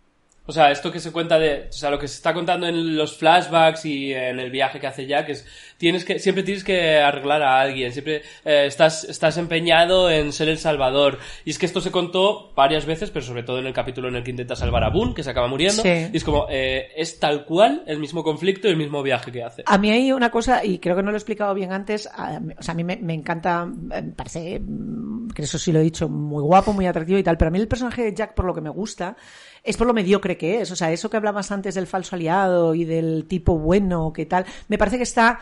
O 0.46 0.52
sea, 0.52 0.70
esto 0.70 0.90
que 0.90 0.98
se 0.98 1.12
cuenta 1.12 1.38
de, 1.38 1.66
o 1.68 1.72
sea, 1.72 1.90
lo 1.90 1.98
que 1.98 2.08
se 2.08 2.14
está 2.16 2.32
contando 2.32 2.66
en 2.66 2.96
los 2.96 3.16
flashbacks 3.18 3.84
y 3.84 4.12
en 4.14 4.40
el 4.40 4.50
viaje 4.50 4.80
que 4.80 4.86
hace 4.86 5.06
Jack 5.06 5.28
es, 5.28 5.46
tienes 5.80 6.04
que, 6.04 6.18
siempre 6.18 6.44
tienes 6.44 6.62
que 6.62 6.98
arreglar 6.98 7.42
a 7.42 7.58
alguien, 7.58 7.90
siempre 7.90 8.16
eh, 8.44 8.66
estás, 8.66 9.04
estás 9.04 9.38
empeñado 9.38 10.10
en 10.10 10.30
ser 10.30 10.50
el 10.50 10.58
salvador. 10.58 11.18
Y 11.46 11.50
es 11.50 11.58
que 11.58 11.64
esto 11.64 11.80
se 11.80 11.90
contó 11.90 12.52
varias 12.54 12.84
veces, 12.84 13.10
pero 13.10 13.24
sobre 13.24 13.44
todo 13.44 13.60
en 13.60 13.66
el 13.66 13.72
capítulo 13.72 14.08
en 14.08 14.16
el 14.16 14.22
que 14.22 14.30
intenta 14.30 14.54
salvar 14.54 14.84
a 14.84 14.90
Boone, 14.90 15.14
que 15.14 15.22
se 15.22 15.30
acaba 15.30 15.48
muriendo. 15.48 15.82
Sí. 15.82 16.10
Y 16.12 16.16
es 16.18 16.22
como, 16.22 16.46
eh, 16.50 16.90
es 16.94 17.18
tal 17.18 17.46
cual 17.46 17.82
el 17.86 17.98
mismo 17.98 18.22
conflicto 18.22 18.68
y 18.68 18.72
el 18.72 18.76
mismo 18.76 19.02
viaje 19.02 19.32
que 19.32 19.42
hace. 19.42 19.62
A 19.64 19.78
mí 19.78 19.90
hay 19.90 20.12
una 20.12 20.30
cosa, 20.30 20.62
y 20.62 20.80
creo 20.80 20.94
que 20.96 21.02
no 21.02 21.12
lo 21.12 21.16
he 21.16 21.18
explicado 21.18 21.54
bien 21.54 21.72
antes, 21.72 22.06
a, 22.12 22.42
o 22.58 22.62
sea, 22.62 22.72
a 22.72 22.76
mí 22.76 22.84
me, 22.84 22.98
me 22.98 23.14
encanta, 23.14 23.66
eh, 23.94 24.02
me 24.02 24.12
parece, 24.12 24.60
mm, 24.60 25.30
que 25.30 25.42
eso 25.42 25.58
sí 25.58 25.72
lo 25.72 25.78
he 25.78 25.82
dicho, 25.82 26.10
muy 26.10 26.42
guapo, 26.42 26.74
muy 26.74 26.84
atractivo 26.84 27.18
y 27.18 27.22
tal, 27.22 27.38
pero 27.38 27.48
a 27.48 27.52
mí 27.52 27.58
el 27.58 27.68
personaje 27.68 28.02
de 28.02 28.12
Jack, 28.12 28.34
por 28.34 28.44
lo 28.44 28.52
que 28.52 28.60
me 28.60 28.68
gusta, 28.68 29.16
es 29.64 29.78
por 29.78 29.86
lo 29.86 29.94
mediocre 29.94 30.36
que 30.36 30.60
es. 30.60 30.70
O 30.70 30.76
sea, 30.76 30.92
eso 30.92 31.08
que 31.08 31.16
hablabas 31.16 31.50
antes 31.50 31.74
del 31.74 31.86
falso 31.86 32.16
aliado 32.16 32.74
y 32.74 32.84
del 32.84 33.24
tipo 33.26 33.58
bueno, 33.58 34.12
que 34.12 34.26
tal, 34.26 34.44
me 34.68 34.76
parece 34.76 34.98
que 34.98 35.04
está 35.04 35.38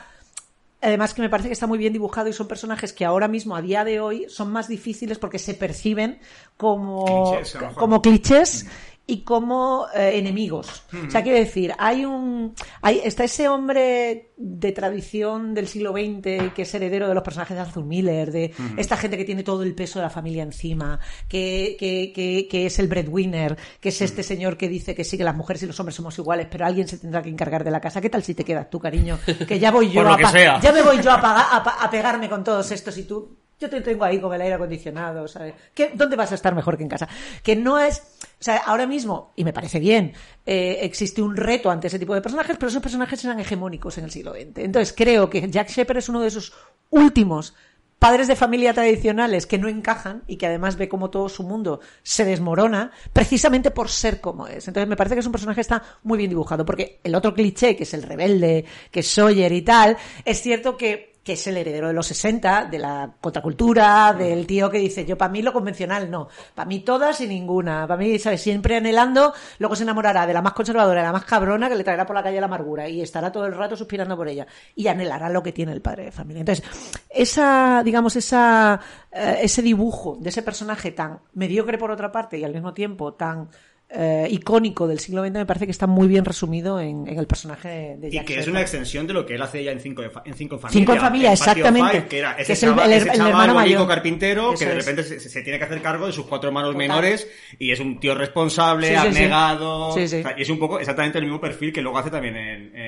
Además 0.81 1.12
que 1.12 1.22
me 1.22 1.29
parece 1.29 1.49
que 1.49 1.55
está 1.55 1.66
muy 1.66 1.79
bien 1.79 1.93
dibujado 1.93 2.29
y 2.29 2.33
son 2.33 2.47
personajes 2.47 2.93
que 2.93 3.05
ahora 3.05 3.26
mismo, 3.26 3.57
a 3.57 3.62
día 3.62 3.85
de 3.85 4.01
hoy, 4.01 4.26
son 4.29 4.53
más 4.53 4.68
difíciles 4.68 5.18
porque 5.18 5.39
se 5.39 5.55
perciben 5.55 6.20
como 6.57 7.33
Clichés, 7.35 7.59
como 7.74 8.01
clichés 8.01 8.66
y 9.11 9.23
como 9.23 9.87
eh, 9.95 10.19
enemigos. 10.19 10.83
O 11.07 11.11
sea, 11.11 11.23
quiero 11.23 11.39
decir, 11.39 11.73
hay 11.79 12.05
un 12.05 12.55
hay, 12.83 13.01
está 13.03 13.25
ese 13.25 13.49
hombre 13.49 14.33
de 14.37 14.73
tradición 14.73 15.55
del 15.55 15.67
siglo 15.67 15.93
XX 15.93 16.53
que 16.55 16.63
es 16.63 16.75
heredero 16.75 17.09
de 17.09 17.15
los 17.15 17.25
personajes 17.25 17.57
de 17.57 17.63
Arthur 17.63 17.87
Miller, 17.87 18.31
de 18.31 18.53
esta 18.77 18.99
gente 18.99 19.17
que 19.17 19.25
tiene 19.25 19.43
todo 19.43 19.63
el 19.63 19.75
peso 19.75 19.99
de 19.99 20.05
la 20.05 20.11
familia 20.11 20.43
encima, 20.43 21.01
que, 21.27 21.75
que, 21.81 22.13
que, 22.15 22.47
que 22.51 22.67
es 22.67 22.79
el 22.79 22.87
breadwinner, 22.87 23.57
que 23.81 23.89
es 23.89 24.03
este 24.03 24.23
señor 24.23 24.59
que 24.59 24.69
dice 24.69 24.95
que 24.95 25.05
sí, 25.05 25.17
que 25.17 25.25
las 25.25 25.35
mujeres 25.35 25.63
y 25.63 25.67
los 25.67 25.81
hombres 25.81 25.97
somos 25.97 26.19
iguales, 26.19 26.47
pero 26.51 26.67
alguien 26.67 26.87
se 26.87 26.99
tendrá 26.99 27.23
que 27.23 27.31
encargar 27.31 27.65
de 27.65 27.71
la 27.71 27.81
casa. 27.81 28.03
¿Qué 28.03 28.11
tal 28.11 28.23
si 28.23 28.35
te 28.35 28.45
quedas 28.45 28.69
tú, 28.69 28.79
cariño? 28.79 29.19
Que 29.49 29.59
ya 29.59 29.71
voy 29.71 29.91
yo 29.91 30.07
a 30.07 30.61
ya 30.61 30.71
me 30.71 30.83
voy 30.83 31.01
yo 31.01 31.11
a, 31.11 31.15
a, 31.15 31.57
a 31.57 31.91
pegarme 31.91 32.29
con 32.29 32.45
todos 32.45 32.71
estos 32.73 32.99
y 32.99 33.05
tú 33.05 33.39
yo 33.61 33.69
te 33.69 33.81
tengo 33.81 34.05
ahí 34.05 34.21
con 34.21 34.33
el 34.35 34.41
aire 34.41 34.55
acondicionado, 34.55 35.27
¿sabes? 35.29 35.55
¿Qué- 35.75 35.91
¿Dónde 35.95 36.17
vas 36.17 36.31
a 36.33 36.37
estar 36.37 36.55
mejor 36.55 36.77
que 36.77 36.85
en 36.85 36.89
casa? 36.89 37.09
Que 37.43 37.57
no 37.57 37.79
es, 37.79 37.99
o 38.23 38.27
sea, 38.43 38.59
ahora 38.59 38.87
mismo, 38.87 39.33
y 39.37 39.45
me 39.45 39.53
parece 39.53 39.81
bien, 39.81 40.13
eh, 40.47 40.79
existe 40.83 41.21
un 41.23 41.37
reto 41.37 41.71
ante 41.71 41.89
ese 41.89 41.99
tipo 41.99 42.15
de 42.15 42.21
personajes, 42.21 42.57
pero 42.57 42.69
esos 42.69 42.83
personajes 42.83 43.25
eran 43.25 43.41
hegemónicos 43.41 43.99
en 43.99 44.05
el 44.05 44.11
siglo 44.11 44.33
XX. 44.33 44.59
Entonces 44.65 44.95
creo 44.97 45.29
que 45.29 45.51
Jack 45.51 45.69
Shepard 45.71 45.99
es 45.99 46.09
uno 46.09 46.21
de 46.21 46.29
esos 46.29 46.53
últimos 46.91 47.55
padres 47.99 48.29
de 48.29 48.37
familia 48.37 48.73
tradicionales 48.73 49.45
que 49.49 49.59
no 49.59 49.67
encajan 49.67 50.23
y 50.29 50.37
que 50.37 50.47
además 50.47 50.77
ve 50.77 50.89
como 50.89 51.11
todo 51.11 51.29
su 51.29 51.43
mundo 51.43 51.81
se 52.05 52.25
desmorona 52.25 52.93
precisamente 53.13 53.73
por 53.73 53.89
ser 53.89 54.21
como 54.21 54.47
es. 54.47 54.69
Entonces 54.69 54.89
me 54.89 54.95
parece 54.95 55.17
que 55.17 55.21
es 55.21 55.27
un 55.27 55.33
personaje 55.33 55.57
que 55.57 55.63
está 55.63 55.83
muy 56.05 56.17
bien 56.17 56.31
dibujado 56.31 56.65
porque 56.65 57.01
el 57.03 57.17
otro 57.17 57.35
cliché, 57.35 57.75
que 57.75 57.83
es 57.83 57.95
el 57.95 58.05
rebelde, 58.05 58.65
que 58.93 59.01
es 59.01 59.09
Sawyer 59.11 59.51
y 59.53 59.63
tal, 59.63 59.97
es 60.25 60.41
cierto 60.41 60.77
que 60.77 61.18
que 61.29 61.35
es 61.35 61.47
el 61.47 61.59
heredero 61.59 61.89
de 61.89 61.93
los 61.93 62.07
60, 62.07 62.68
de 62.70 62.79
la 62.79 63.12
contracultura, 63.20 64.14
del 64.14 64.47
tío 64.47 64.70
que 64.70 64.79
dice, 64.79 65.05
yo 65.05 65.18
para 65.18 65.31
mí 65.31 65.43
lo 65.43 65.53
convencional 65.53 66.11
no, 66.11 66.29
para 66.55 66.66
mí 66.66 66.81
todas 66.81 67.20
y 67.20 67.26
ninguna, 67.26 67.87
para 67.87 67.99
mí, 67.99 68.18
¿sabes? 68.18 68.41
Siempre 68.41 68.79
anhelando, 68.79 69.35
luego 69.59 69.76
se 69.76 69.83
enamorará 69.83 70.26
de 70.26 70.33
la 70.33 70.41
más 70.41 70.55
conservadora, 70.55 71.03
de 71.03 71.07
la 71.07 71.12
más 71.12 71.26
cabrona, 71.26 71.68
que 71.68 71.74
le 71.74 71.85
traerá 71.85 72.07
por 72.07 72.16
la 72.16 72.22
calle 72.22 72.41
la 72.41 72.47
amargura 72.47 72.89
y 72.89 73.03
estará 73.03 73.31
todo 73.31 73.45
el 73.45 73.53
rato 73.53 73.76
suspirando 73.76 74.16
por 74.16 74.26
ella 74.26 74.47
y 74.74 74.87
anhelará 74.87 75.29
lo 75.29 75.43
que 75.43 75.53
tiene 75.53 75.72
el 75.72 75.83
padre 75.83 76.07
de 76.07 76.12
familia. 76.12 76.41
Entonces, 76.41 76.64
esa, 77.11 77.83
digamos, 77.85 78.16
esa, 78.16 78.81
eh, 79.12 79.41
ese 79.43 79.61
dibujo 79.61 80.16
de 80.18 80.31
ese 80.31 80.43
personaje 80.43 80.93
tan 80.93 81.20
mediocre 81.35 81.76
por 81.76 81.91
otra 81.91 82.11
parte 82.11 82.39
y 82.39 82.45
al 82.45 82.55
mismo 82.55 82.72
tiempo 82.72 83.12
tan 83.12 83.51
eh, 83.91 84.28
icónico 84.30 84.86
del 84.86 84.99
siglo 84.99 85.22
XX 85.22 85.32
me 85.32 85.47
parece 85.47 85.64
que 85.64 85.70
está 85.72 85.86
muy 85.86 86.09
bien 86.09 86.24
resumido 86.24 86.78
en, 86.78 87.09
en 87.09 87.18
el 87.18 87.26
personaje 87.26 87.97
de 87.99 88.09
Y 88.09 88.12
Jack 88.12 88.26
que 88.26 88.39
es 88.39 88.47
una 88.47 88.61
extensión 88.61 89.07
de 89.07 89.14
lo 89.14 89.24
que 89.24 89.34
él 89.36 89.41
hace 89.43 89.64
ya 89.64 89.72
en 89.72 89.80
Cinco, 89.80 90.03
de 90.03 90.11
fa- 90.11 90.22
en 90.26 90.34
cinco 90.34 90.57
en 90.57 90.61
Familia. 90.61 90.78
Cinco 90.80 90.93
en 90.93 91.01
Familia, 91.01 91.32
exactamente. 91.32 91.91
Five, 91.93 92.07
que 92.09 92.18
era 92.18 92.32
ese, 92.32 92.47
Que 92.49 92.53
es 92.53 92.62
el- 92.64 92.70
el- 92.78 92.93
ese 92.93 93.09
el 93.09 93.16
chaval 93.16 93.30
hermano 93.30 93.55
mayor. 93.55 93.89
carpintero 93.89 94.53
Eso 94.53 94.59
que 94.64 94.66
de 94.70 94.74
repente 94.74 95.03
se, 95.05 95.18
se 95.20 95.43
tiene 95.43 95.59
que 95.59 95.64
hacer 95.64 95.80
cargo 95.80 96.07
de 96.07 96.12
sus 96.12 96.26
cuatro 96.26 96.49
hermanos 96.49 96.72
Total. 96.72 96.86
menores 96.89 97.28
y 97.59 97.70
es 97.70 97.80
un 97.80 97.99
tío 97.99 98.14
responsable, 98.14 98.89
Sí, 98.89 98.93
sí, 98.93 98.99
abnegado. 98.99 99.93
Sí, 99.95 100.07
sí. 100.07 100.16
o 100.16 100.22
sea, 100.22 100.34
y 100.39 100.43
es 100.43 100.51
un 100.51 100.59
poco 100.59 100.78
exactamente 100.78 101.18
el 101.18 101.24
mismo 101.24 101.41
perfil 101.41 101.72
que 101.72 101.80
luego 101.80 101.97
hace 101.99 102.11
también 102.11 102.36
en, 102.36 102.76
en, 102.76 102.78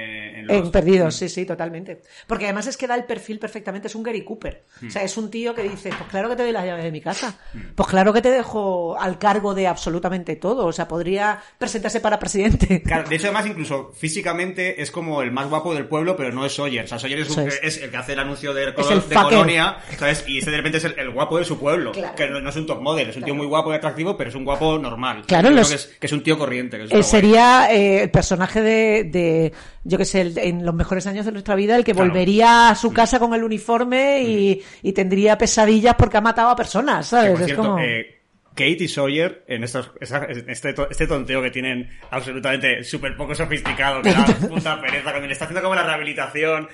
en. 0.49 0.71
Perdidos, 0.71 1.17
sí, 1.17 1.29
sí, 1.29 1.45
totalmente. 1.45 2.03
Porque 2.27 2.45
además 2.45 2.67
es 2.69 2.77
que 2.77 2.87
da 2.87 2.95
el 2.95 3.05
perfil 3.05 3.39
perfectamente, 3.39 3.89
es 3.89 3.95
un 3.95 4.03
Gary 4.03 4.23
Cooper. 4.25 4.65
O 4.87 4.91
sea, 4.91 5.03
es 5.03 5.17
un 5.17 5.31
tío 5.31 5.55
que 5.55 5.63
dice, 5.65 5.91
pues 5.91 6.09
claro 6.11 6.29
que 6.29 6.37
te 6.37 6.43
doy 6.45 6.53
las 6.53 6.65
llaves 6.65 6.85
de 6.85 6.93
mi 6.93 7.01
casa. 7.01 7.39
Pues 7.75 7.89
claro 7.89 8.13
que 8.13 8.23
te 8.23 8.31
dejo 8.31 8.97
al 8.99 9.19
cargo 9.19 9.55
de 9.55 9.67
absolutamente 9.67 10.37
todo. 10.37 10.67
O 10.67 10.73
sea, 10.73 10.87
podría 10.89 11.41
presentarse 11.59 12.01
para 12.01 12.19
presidente. 12.19 12.83
Claro, 12.91 13.09
de 13.09 13.17
hecho, 13.17 13.27
además, 13.27 13.47
incluso 13.47 13.93
físicamente 13.97 14.81
es 14.83 14.91
como 14.91 15.23
el 15.23 15.31
más 15.33 15.49
guapo 15.49 15.75
del 15.75 15.87
pueblo, 15.87 16.17
pero 16.17 16.33
no 16.33 16.45
es 16.47 16.55
Sawyer. 16.55 16.85
O 16.85 16.89
sea, 16.89 16.99
Sawyer 16.99 17.21
es, 17.21 17.31
un- 17.31 17.47
Eso 17.47 17.57
es. 17.63 17.77
es 17.77 17.83
el 17.83 17.91
que 17.91 17.97
hace 17.97 18.13
el 18.15 18.19
anuncio 18.21 18.53
de, 18.55 18.65
el 18.65 18.75
de. 18.75 19.15
Colonia, 19.15 19.77
¿sabes? 19.99 20.25
Y 20.27 20.39
ese 20.39 20.51
de 20.51 20.57
repente 20.57 20.79
es 20.79 20.85
el, 20.85 20.99
el 20.99 21.11
guapo 21.11 21.39
de 21.39 21.45
su 21.45 21.59
pueblo. 21.59 21.93
Claro. 21.93 22.15
Que 22.17 22.29
no, 22.29 22.41
no 22.41 22.51
es 22.51 22.57
un 22.57 22.67
top 22.67 22.81
model, 22.81 23.11
es 23.11 23.17
un 23.17 23.23
tío 23.25 23.35
muy 23.35 23.47
guapo 23.47 23.73
y 23.73 23.77
atractivo, 23.77 24.17
pero 24.17 24.31
es 24.31 24.37
un 24.37 24.45
guapo 24.45 24.79
normal. 24.79 25.25
Claro, 25.27 25.51
los- 25.51 25.69
que, 25.69 25.75
es, 25.77 25.87
que 26.01 26.07
es 26.07 26.13
un 26.13 26.23
tío 26.23 26.39
corriente. 26.39 26.79
Que 26.87 26.99
Eh, 26.99 27.03
sería 27.03 27.69
eh, 27.73 28.03
el 28.03 28.11
personaje 28.11 28.61
de, 28.61 29.05
de 29.05 29.53
yo 29.85 29.97
que 29.99 30.05
sé, 30.05 30.30
el- 30.31 30.39
en 30.39 30.65
los 30.67 30.75
mejores 30.75 31.07
años 31.07 31.27
de 31.27 31.33
nuestra 31.33 31.55
vida, 31.55 31.77
el 31.77 31.85
que 31.85 31.93
Claro. 31.93 32.09
volvería 32.09 32.71
a 32.71 32.75
su 32.75 32.93
casa 32.93 33.19
con 33.19 33.35
el 33.35 33.45
uniforme 33.45 34.23
y, 34.23 34.63
y 34.83 34.93
tendría 34.93 35.37
pesadillas 35.39 35.95
porque 35.97 36.17
ha 36.17 36.21
matado 36.21 36.49
a 36.51 36.57
personas, 36.57 37.07
¿sabes? 37.07 37.31
por 37.33 37.41
es 37.41 37.47
cierto, 37.47 37.63
como... 37.63 37.79
eh, 37.79 38.17
Kate 38.53 38.79
y 38.81 38.89
Sawyer, 38.89 39.45
en 39.47 39.65
estos, 39.65 39.93
este, 40.01 40.75
este 40.91 41.07
tonteo 41.07 41.41
que 41.41 41.51
tienen 41.51 41.89
absolutamente 42.11 42.83
súper 42.85 43.17
poco 43.17 43.35
sofisticado, 43.35 44.03
que 44.03 44.13
da 44.13 44.25
puta 44.49 44.81
pereza, 44.81 45.11
cuando 45.11 45.27
le 45.29 45.33
está 45.33 45.45
haciendo 45.47 45.63
como 45.63 45.75
la 45.77 45.85
rehabilitación. 45.85 46.69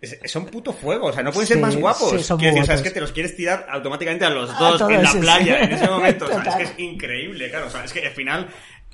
es- 0.00 0.20
Son 0.26 0.46
puto 0.46 0.72
fuego, 0.72 1.06
o 1.08 1.12
sea, 1.12 1.22
no 1.24 1.32
pueden 1.32 1.48
ser 1.48 1.56
Sí, 1.56 1.60
más 1.62 1.76
guapos. 1.76 2.10
sí, 2.12 2.22
son 2.22 2.38
Quiero 2.38 2.52
muy 2.52 2.60
decir, 2.60 2.62
o 2.62 2.66
sea, 2.66 2.74
es 2.76 2.82
que 2.82 2.90
te 2.92 3.00
los 3.00 3.10
quieres 3.12 3.34
tirar 3.36 3.66
automáticamente 3.68 4.24
a 4.24 4.30
los 4.30 4.56
dos 4.58 4.80
en 4.88 5.02
la 5.02 5.10
sí, 5.10 5.18
playa 5.18 5.58
sí. 5.58 5.64
en 5.64 5.72
ese 5.72 5.88
momento. 5.88 6.24
O 6.26 6.28
sea, 6.28 6.38
es 6.42 6.54
que 6.54 6.62
es 6.62 6.74
increíble, 6.78 7.50
claro. 7.50 7.66
O 7.66 7.70
sea, 7.70 7.84
es 7.84 7.92
que 7.92 8.06
al 8.06 8.12
final 8.14 8.46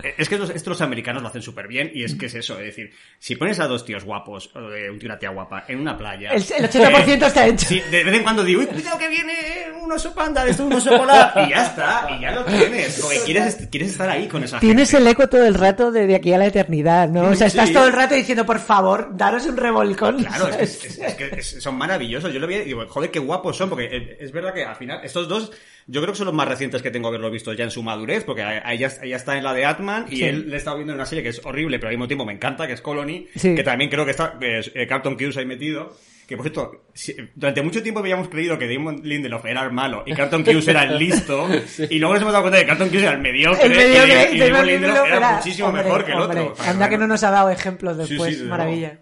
Es 0.03 0.28
que 0.28 0.34
estos, 0.34 0.51
estos 0.51 0.66
los 0.72 0.80
americanos 0.80 1.22
lo 1.22 1.28
hacen 1.28 1.40
súper 1.40 1.68
bien 1.68 1.88
y 1.95 2.03
es 2.03 2.16
que 2.16 2.26
es 2.26 2.34
eso, 2.34 2.59
es 2.59 2.66
decir, 2.66 2.90
si 3.20 3.36
pones 3.36 3.61
a 3.61 3.68
dos 3.68 3.84
tíos 3.84 4.03
guapos 4.05 4.51
o 4.57 4.61
de 4.62 4.90
un 4.90 4.99
tío 4.99 5.07
y 5.07 5.11
una 5.11 5.18
tía 5.20 5.30
guapa 5.30 5.64
en 5.68 5.78
una 5.78 5.97
playa... 5.97 6.30
El, 6.32 6.42
el 6.42 6.68
80% 6.68 7.26
está 7.26 7.47
hecho. 7.47 7.66
Sí, 7.66 7.80
de 7.92 8.03
vez 8.03 8.12
en 8.14 8.22
cuando 8.24 8.42
digo, 8.42 8.61
uy, 8.61 8.66
cuidado 8.66 8.99
que 8.99 9.09
viene 9.09 9.32
un 9.80 9.92
oso 9.92 10.12
panda, 10.12 10.45
esto 10.49 10.66
un 10.66 10.72
oso 10.72 10.99
polar, 10.99 11.32
y 11.47 11.51
ya 11.51 11.66
está, 11.66 12.09
y 12.11 12.20
ya 12.22 12.32
lo 12.32 12.45
tienes, 12.45 12.99
porque 13.01 13.20
quieres, 13.24 13.68
quieres 13.70 13.92
estar 13.92 14.11
ahí 14.11 14.26
con 14.26 14.42
esa 14.42 14.59
Tienes 14.59 14.90
gente. 14.90 15.05
el 15.07 15.12
eco 15.12 15.28
todo 15.28 15.47
el 15.47 15.55
rato 15.55 15.92
de, 15.92 16.09
de 16.09 16.16
aquí 16.16 16.32
a 16.32 16.38
la 16.38 16.47
eternidad, 16.47 17.09
¿no? 17.09 17.28
O 17.28 17.34
sea, 17.36 17.49
Sí. 17.49 17.57
estás 17.59 17.72
todo 17.72 17.86
el 17.86 17.92
rato 17.92 18.16
diciendo, 18.16 18.45
por 18.45 18.59
favor, 18.59 19.11
daros 19.16 19.47
un 19.47 19.57
revolcón. 19.57 20.24
Claro, 20.24 20.49
es 20.49 20.84
es- 20.84 20.99
es 20.99 21.14
que 21.14 21.40
son 21.42 21.76
maravillosos. 21.76 22.32
Yo 22.32 22.40
lo 22.40 22.49
vi 22.49 22.57
y 22.57 22.64
digo, 22.64 22.84
joder, 22.88 23.12
qué 23.12 23.20
guapos 23.20 23.57
son, 23.57 23.68
porque 23.70 23.84
eh, 23.92 24.16
es 24.20 24.32
verdad 24.32 24.53
que 24.53 24.64
al 24.64 24.74
final, 24.74 25.01
estos 25.05 25.28
dos, 25.28 25.53
yo 25.87 26.01
creo 26.01 26.12
que 26.12 26.18
son 26.18 26.26
los 26.26 26.35
más 26.35 26.49
recientes 26.49 26.80
que 26.82 26.91
tengo 26.91 27.09
haberlo 27.09 27.30
visto 27.30 27.53
ya 27.53 27.64
en 27.64 27.70
su 27.70 27.82
madurez, 27.82 28.24
porque 28.24 28.43
ahí 28.43 28.78
ya 28.78 28.87
está 28.89 29.37
en 29.37 29.45
la 29.45 29.53
de 29.53 29.64
Atman 29.64 30.07
y 30.11 30.16
Sí. 30.16 30.24
él 30.24 30.51
le 30.51 30.57
estado 30.57 30.76
viendo 30.76 30.93
en 30.93 30.99
una 30.99 31.07
serie 31.07 31.22
que 31.22 31.30
es 31.30 31.41
horrible, 31.45 31.78
pero 31.78 31.89
al 31.91 31.95
mismo 31.97 32.07
tiempo 32.07 32.24
me 32.24 32.32
encanta, 32.32 32.66
que 32.66 32.72
es 32.72 32.80
Colony, 32.80 33.26
Sí. 33.37 33.55
que 33.55 33.62
también 33.62 33.91
creo 33.91 34.05
que 34.05 34.12
está, 34.12 34.39
eh, 34.41 34.87
Carlton 34.89 35.16
Cuse 35.16 35.41
ahí 35.41 35.47
metido. 35.47 35.97
Que 36.26 36.39
por 36.39 36.45
cierto, 36.47 36.87
durante 37.35 37.61
mucho 37.61 37.82
tiempo 37.82 38.01
habíamos 38.01 38.30
creído 38.30 38.59
que 38.59 38.66
Damon 38.66 39.03
Lindelof 39.05 39.45
era 39.45 39.62
el 39.62 39.72
malo 39.72 40.05
y 40.07 40.14
Carlton 40.14 40.43
Cuse 40.43 40.70
era 40.70 40.85
el 40.85 40.99
listo, 40.99 41.47
y 41.91 41.99
luego 41.99 42.14
nos 42.14 42.22
hemos 42.22 42.32
dado 42.32 42.45
cuenta 42.45 42.57
de 42.57 42.62
que 42.64 42.68
Carlton 42.68 42.89
Cuse 42.89 43.03
era 43.03 43.12
el 43.12 43.20
mediocre, 43.20 43.62
El 43.66 43.70
mediocre, 43.76 44.30
y, 44.32 44.37
y 44.37 44.39
Damon 44.39 44.66
Lindelof 44.66 44.66
Lindelof 44.66 45.07
era, 45.07 45.16
era- 45.18 45.37
muchísimo 45.37 45.68
hombre, 45.68 45.85
mejor 45.85 46.05
que 46.07 46.12
el 46.12 46.18
hombre, 46.18 46.41
otro. 46.41 46.64
Anda 46.64 46.89
que 46.89 46.97
no 46.97 47.07
nos 47.07 47.22
ha 47.24 47.30
dado 47.30 47.51
ejemplos 47.51 47.99
Sí, 47.99 48.05
sí, 48.05 48.09
después, 48.14 48.32
desde 48.39 48.49
maravilla. 48.49 48.99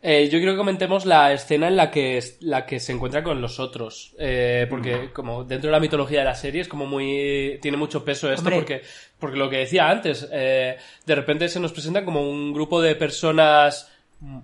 Eh, 0.00 0.28
yo 0.30 0.38
quiero 0.38 0.52
que 0.52 0.58
comentemos 0.58 1.06
la 1.06 1.32
escena 1.32 1.66
en 1.68 1.76
la 1.76 1.90
que, 1.90 2.22
la 2.40 2.66
que 2.66 2.78
se 2.78 2.92
encuentra 2.92 3.24
con 3.24 3.40
los 3.40 3.58
otros. 3.58 4.14
Eh, 4.18 4.66
porque 4.70 5.10
como 5.12 5.42
dentro 5.44 5.68
de 5.68 5.72
la 5.72 5.80
mitología 5.80 6.20
de 6.20 6.24
la 6.26 6.34
serie 6.36 6.60
es 6.60 6.68
como 6.68 6.86
muy... 6.86 7.58
Tiene 7.60 7.76
mucho 7.76 8.04
peso 8.04 8.28
esto 8.30 8.42
Hombre. 8.42 8.56
porque, 8.56 8.82
porque 9.18 9.36
lo 9.38 9.50
que 9.50 9.56
decía 9.58 9.90
antes, 9.90 10.28
eh, 10.32 10.76
de 11.04 11.14
repente 11.14 11.48
se 11.48 11.58
nos 11.58 11.72
presenta 11.72 12.04
como 12.04 12.20
un 12.22 12.52
grupo 12.52 12.80
de 12.80 12.94
personas 12.94 13.90
mm, 14.20 14.38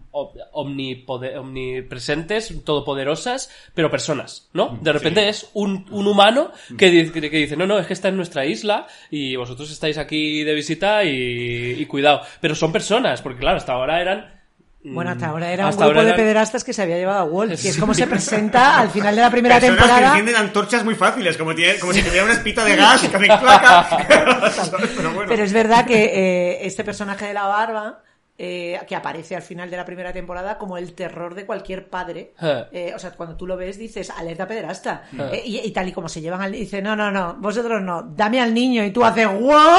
omnipresentes, 0.52 2.52
todopoderosas, 2.64 3.50
pero 3.74 3.90
personas, 3.90 4.48
¿no? 4.52 4.78
De 4.80 4.92
repente 4.92 5.28
es 5.28 5.50
un, 5.54 5.86
un 5.90 6.06
humano 6.06 6.50
que, 6.76 6.90
di- 6.90 7.10
que 7.10 7.20
dice, 7.30 7.56
no, 7.56 7.66
no, 7.66 7.78
es 7.78 7.86
que 7.86 7.92
está 7.92 8.08
en 8.08 8.16
nuestra 8.16 8.46
isla 8.46 8.86
y 9.10 9.36
vosotros 9.36 9.70
estáis 9.70 9.98
aquí 9.98 10.42
de 10.42 10.54
visita 10.54 11.04
y, 11.04 11.76
y 11.78 11.86
cuidado. 11.86 12.22
Pero 12.40 12.54
son 12.54 12.72
personas, 12.72 13.22
porque 13.22 13.40
claro, 13.40 13.56
hasta 13.58 13.72
ahora 13.72 14.00
eran 14.00 14.42
Bueno, 14.86 15.12
hasta 15.12 15.26
Mm. 15.26 15.30
ahora 15.30 15.50
era 15.50 15.68
Hasta 15.68 15.86
un 15.86 15.92
grupo 15.94 16.04
de 16.06 16.12
pederastas 16.12 16.62
que 16.62 16.74
se 16.74 16.82
había 16.82 16.96
llevado 16.98 17.20
a 17.20 17.24
Walt, 17.24 17.58
que 17.60 17.70
es 17.70 17.78
como 17.78 17.94
se 17.94 18.06
presenta 18.06 18.78
al 18.78 18.90
final 18.90 19.16
de 19.16 19.22
la 19.22 19.30
primera 19.30 19.54
Personas 19.58 19.76
que 19.78 19.82
temporada. 19.88 20.08
encienden 20.18 20.36
antorchas 20.36 20.84
muy 20.84 20.94
fáciles, 20.94 21.38
como, 21.38 21.54
tiene, 21.54 21.78
como 21.78 21.92
si 21.94 22.02
tuviera 22.02 22.24
una 22.24 22.34
espita 22.34 22.64
de 22.64 22.76
gas 22.76 23.00
que 23.00 23.06
hacen 23.16 23.38
claca. 23.38 23.88
Pero 24.96 25.12
bueno. 25.14 25.28
Pero 25.28 25.42
es 25.42 25.52
verdad 25.54 25.86
que 25.86 26.04
eh, 26.04 26.66
este 26.66 26.84
personaje 26.84 27.24
de 27.26 27.32
la 27.34 27.46
barba, 27.46 28.02
eh, 28.36 28.80
que 28.88 28.96
aparece 28.96 29.36
al 29.36 29.42
final 29.42 29.70
de 29.70 29.76
la 29.76 29.84
primera 29.84 30.12
temporada 30.12 30.58
como 30.58 30.76
el 30.76 30.92
terror 30.94 31.34
de 31.34 31.46
cualquier 31.46 31.88
padre. 31.88 32.32
Eh. 32.42 32.64
Eh, 32.72 32.92
o 32.94 32.98
sea, 32.98 33.12
cuando 33.12 33.36
tú 33.36 33.46
lo 33.46 33.56
ves 33.56 33.78
dices, 33.78 34.10
alerta 34.10 34.46
pederasta. 34.46 35.04
Eh. 35.16 35.30
Eh, 35.34 35.42
y, 35.44 35.58
y 35.60 35.70
tal 35.70 35.88
y 35.88 35.92
como 35.92 36.08
se 36.08 36.20
llevan 36.20 36.42
al... 36.42 36.52
Dice, 36.52 36.82
no, 36.82 36.96
no, 36.96 37.10
no, 37.10 37.34
vosotros 37.38 37.80
no, 37.82 38.02
dame 38.16 38.40
al 38.40 38.52
niño. 38.52 38.84
Y 38.84 38.90
tú 38.90 39.04
haces, 39.04 39.28
¿what? 39.38 39.78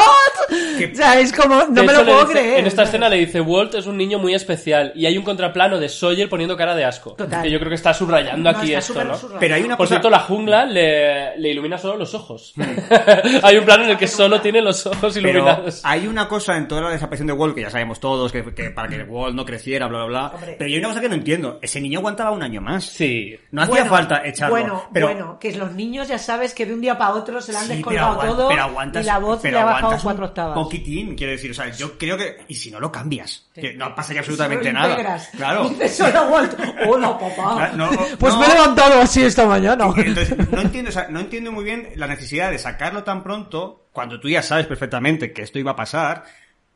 O 0.91 0.95
sea, 0.95 1.19
es 1.19 1.33
como, 1.33 1.55
no 1.55 1.65
De 1.67 1.81
me 1.83 1.91
hecho, 1.91 2.03
lo 2.03 2.05
puedo 2.05 2.19
dice- 2.27 2.31
creer. 2.39 2.59
En 2.59 2.67
esta 2.67 2.83
escena 2.83 3.09
le 3.09 3.17
dice, 3.17 3.41
Walt 3.41 3.73
es 3.75 3.87
un 3.87 3.97
niño 3.97 4.19
muy 4.19 4.33
especial. 4.33 4.91
Y 4.95 5.05
hay 5.05 5.17
un 5.17 5.23
contraplano 5.23 5.79
de 5.79 5.89
Sawyer 5.89 6.29
poniendo 6.29 6.55
cara 6.55 6.75
de 6.75 6.85
asco. 6.85 7.11
Total. 7.13 7.43
Que 7.43 7.51
yo 7.51 7.59
creo 7.59 7.69
que 7.69 7.75
está 7.75 7.93
subrayando 7.93 8.51
No, 8.51 8.57
aquí 8.57 8.73
está 8.73 9.01
esto. 9.01 9.31
Pero 9.39 9.55
hay 9.55 9.63
una 9.63 9.75
Por 9.77 9.85
cosa... 9.85 9.95
cierto, 9.95 10.09
la 10.09 10.19
jungla 10.19 10.65
le, 10.65 11.37
le 11.37 11.49
ilumina 11.49 11.77
solo 11.77 11.97
los 11.97 12.13
ojos. 12.13 12.53
hay 13.43 13.57
un 13.57 13.65
plano 13.65 13.83
en 13.83 13.91
el 13.91 13.97
que 13.97 14.07
solo 14.07 14.39
tiene 14.41 14.61
los 14.61 14.85
ojos 14.85 15.13
Pero 15.15 15.29
iluminados. 15.29 15.81
hay 15.83 16.07
una 16.07 16.27
cosa 16.27 16.55
en 16.57 16.67
toda 16.67 16.81
la 16.81 16.89
desaparición 16.91 17.27
de 17.27 17.33
Walt 17.33 17.55
que 17.55 17.61
ya 17.61 17.69
sabemos 17.69 17.99
todos, 17.99 18.31
que, 18.31 18.44
que 18.53 18.69
para 18.71 18.87
que 18.87 19.03
Walt 19.03 19.35
no 19.35 19.45
creciera, 19.45 19.87
bla, 19.87 19.99
bla, 19.99 20.07
bla. 20.07 20.27
Hombre. 20.35 20.55
Pero 20.57 20.69
hay 20.69 20.77
una 20.77 20.89
cosa 20.89 21.01
que 21.01 21.09
no 21.09 21.15
entiendo. 21.15 21.59
Ese 21.61 21.81
niño 21.81 21.99
aguantaba 21.99 22.31
un 22.31 22.43
año 22.43 22.61
más. 22.61 22.83
Sí. 22.85 23.35
No 23.51 23.61
hacía 23.63 23.75
Bueno, 23.75 23.89
falta 23.89 24.25
echarlo. 24.25 24.55
Bueno, 24.55 24.83
pero, 24.93 25.07
bueno, 25.07 25.37
que 25.39 25.55
los 25.55 25.71
niños 25.73 26.07
ya 26.07 26.17
sabes 26.17 26.53
que 26.53 26.65
de 26.65 26.73
un 26.73 26.81
día 26.81 26.97
para 26.97 27.11
otro 27.11 27.41
se 27.41 27.51
le 27.51 27.57
han 27.57 27.65
Sí, 27.67 27.73
descolgado 27.75 28.19
todo 28.19 28.49
pero 28.49 28.63
aguantas, 28.63 29.03
y 29.03 29.07
la 29.07 29.17
voz 29.19 29.39
pero 29.41 29.57
le 29.57 29.61
ha 29.61 29.65
bajado 29.65 29.97
cuatro 30.03 30.23
un 30.23 30.29
octavas. 30.29 30.53
Poquitín, 30.55 31.15
quiero 31.15 31.31
decir. 31.31 31.51
O 31.51 31.53
sea, 31.53 31.69
yo 31.71 31.97
creo 31.97 32.17
que... 32.17 32.37
Y 32.47 32.55
si 32.55 32.69
no 32.71 32.79
lo 32.79 32.91
cambias. 32.91 33.49
Sí. 33.55 33.61
Que 33.61 33.73
no 33.73 33.95
pasaría 33.95 34.19
absolutamente 34.19 34.71
nada. 34.71 34.89
integras. 34.91 35.29
Claro. 35.35 35.69
Dices 35.69 35.95
solo 35.97 36.23
Walt. 36.29 36.53
Hola, 36.87 37.17
papá. 37.17 37.55
Ah, 37.65 37.71
no, 37.75 37.89
pues 38.19 38.33
no. 38.33 38.39
me 38.41 38.45
he 38.47 38.49
levantado 38.49 39.01
así 39.01 39.23
esta 39.23 39.45
mañana. 39.45 39.85
Entonces, 39.95 40.35
no 40.51 40.61
entiendo, 40.61 40.89
o 40.89 40.91
sea, 40.91 41.07
no 41.09 41.19
entiendo 41.21 41.51
muy 41.51 41.63
bien 41.63 41.89
la 41.95 42.05
necesidad 42.07 42.51
de 42.51 42.57
sacarlo 42.57 43.03
tan 43.03 43.23
pronto 43.23 43.85
cuando 43.91 44.19
tú 44.19 44.27
ya 44.29 44.41
sabes 44.41 44.65
perfectamente 44.67 45.31
que 45.31 45.41
esto 45.41 45.57
iba 45.57 45.71
a 45.71 45.75
pasar. 45.75 46.25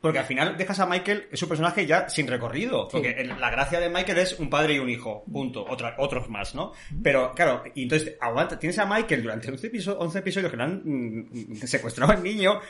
Porque 0.00 0.18
al 0.18 0.24
final 0.24 0.56
dejas 0.56 0.80
a 0.80 0.86
Michael, 0.86 1.26
es 1.30 1.42
un 1.42 1.48
personaje 1.50 1.84
ya 1.86 2.08
sin 2.08 2.26
recorrido. 2.26 2.88
Porque 2.88 3.10
el- 3.10 3.28
la 3.38 3.50
gracia 3.50 3.80
de 3.80 3.90
Michael 3.90 4.18
es 4.18 4.38
un 4.38 4.48
padre 4.48 4.74
y 4.74 4.78
un 4.78 4.88
hijo. 4.88 5.24
Punto. 5.30 5.64
Otra, 5.68 5.94
otros 5.98 6.28
más, 6.30 6.54
¿no? 6.54 6.72
Pero, 7.02 7.32
claro, 7.34 7.64
y 7.74 7.82
entonces, 7.82 8.16
aguanta, 8.20 8.58
tienes 8.58 8.78
a 8.78 8.86
Michael 8.86 9.22
durante 9.22 9.50
11 9.50 9.66
episodios, 9.66 10.02
11 10.02 10.18
episodios 10.20 10.50
que 10.50 10.56
le 10.56 10.62
han 10.62 10.82
mm, 10.84 11.56
secuestrado 11.66 12.12
al 12.12 12.22
niño. 12.22 12.60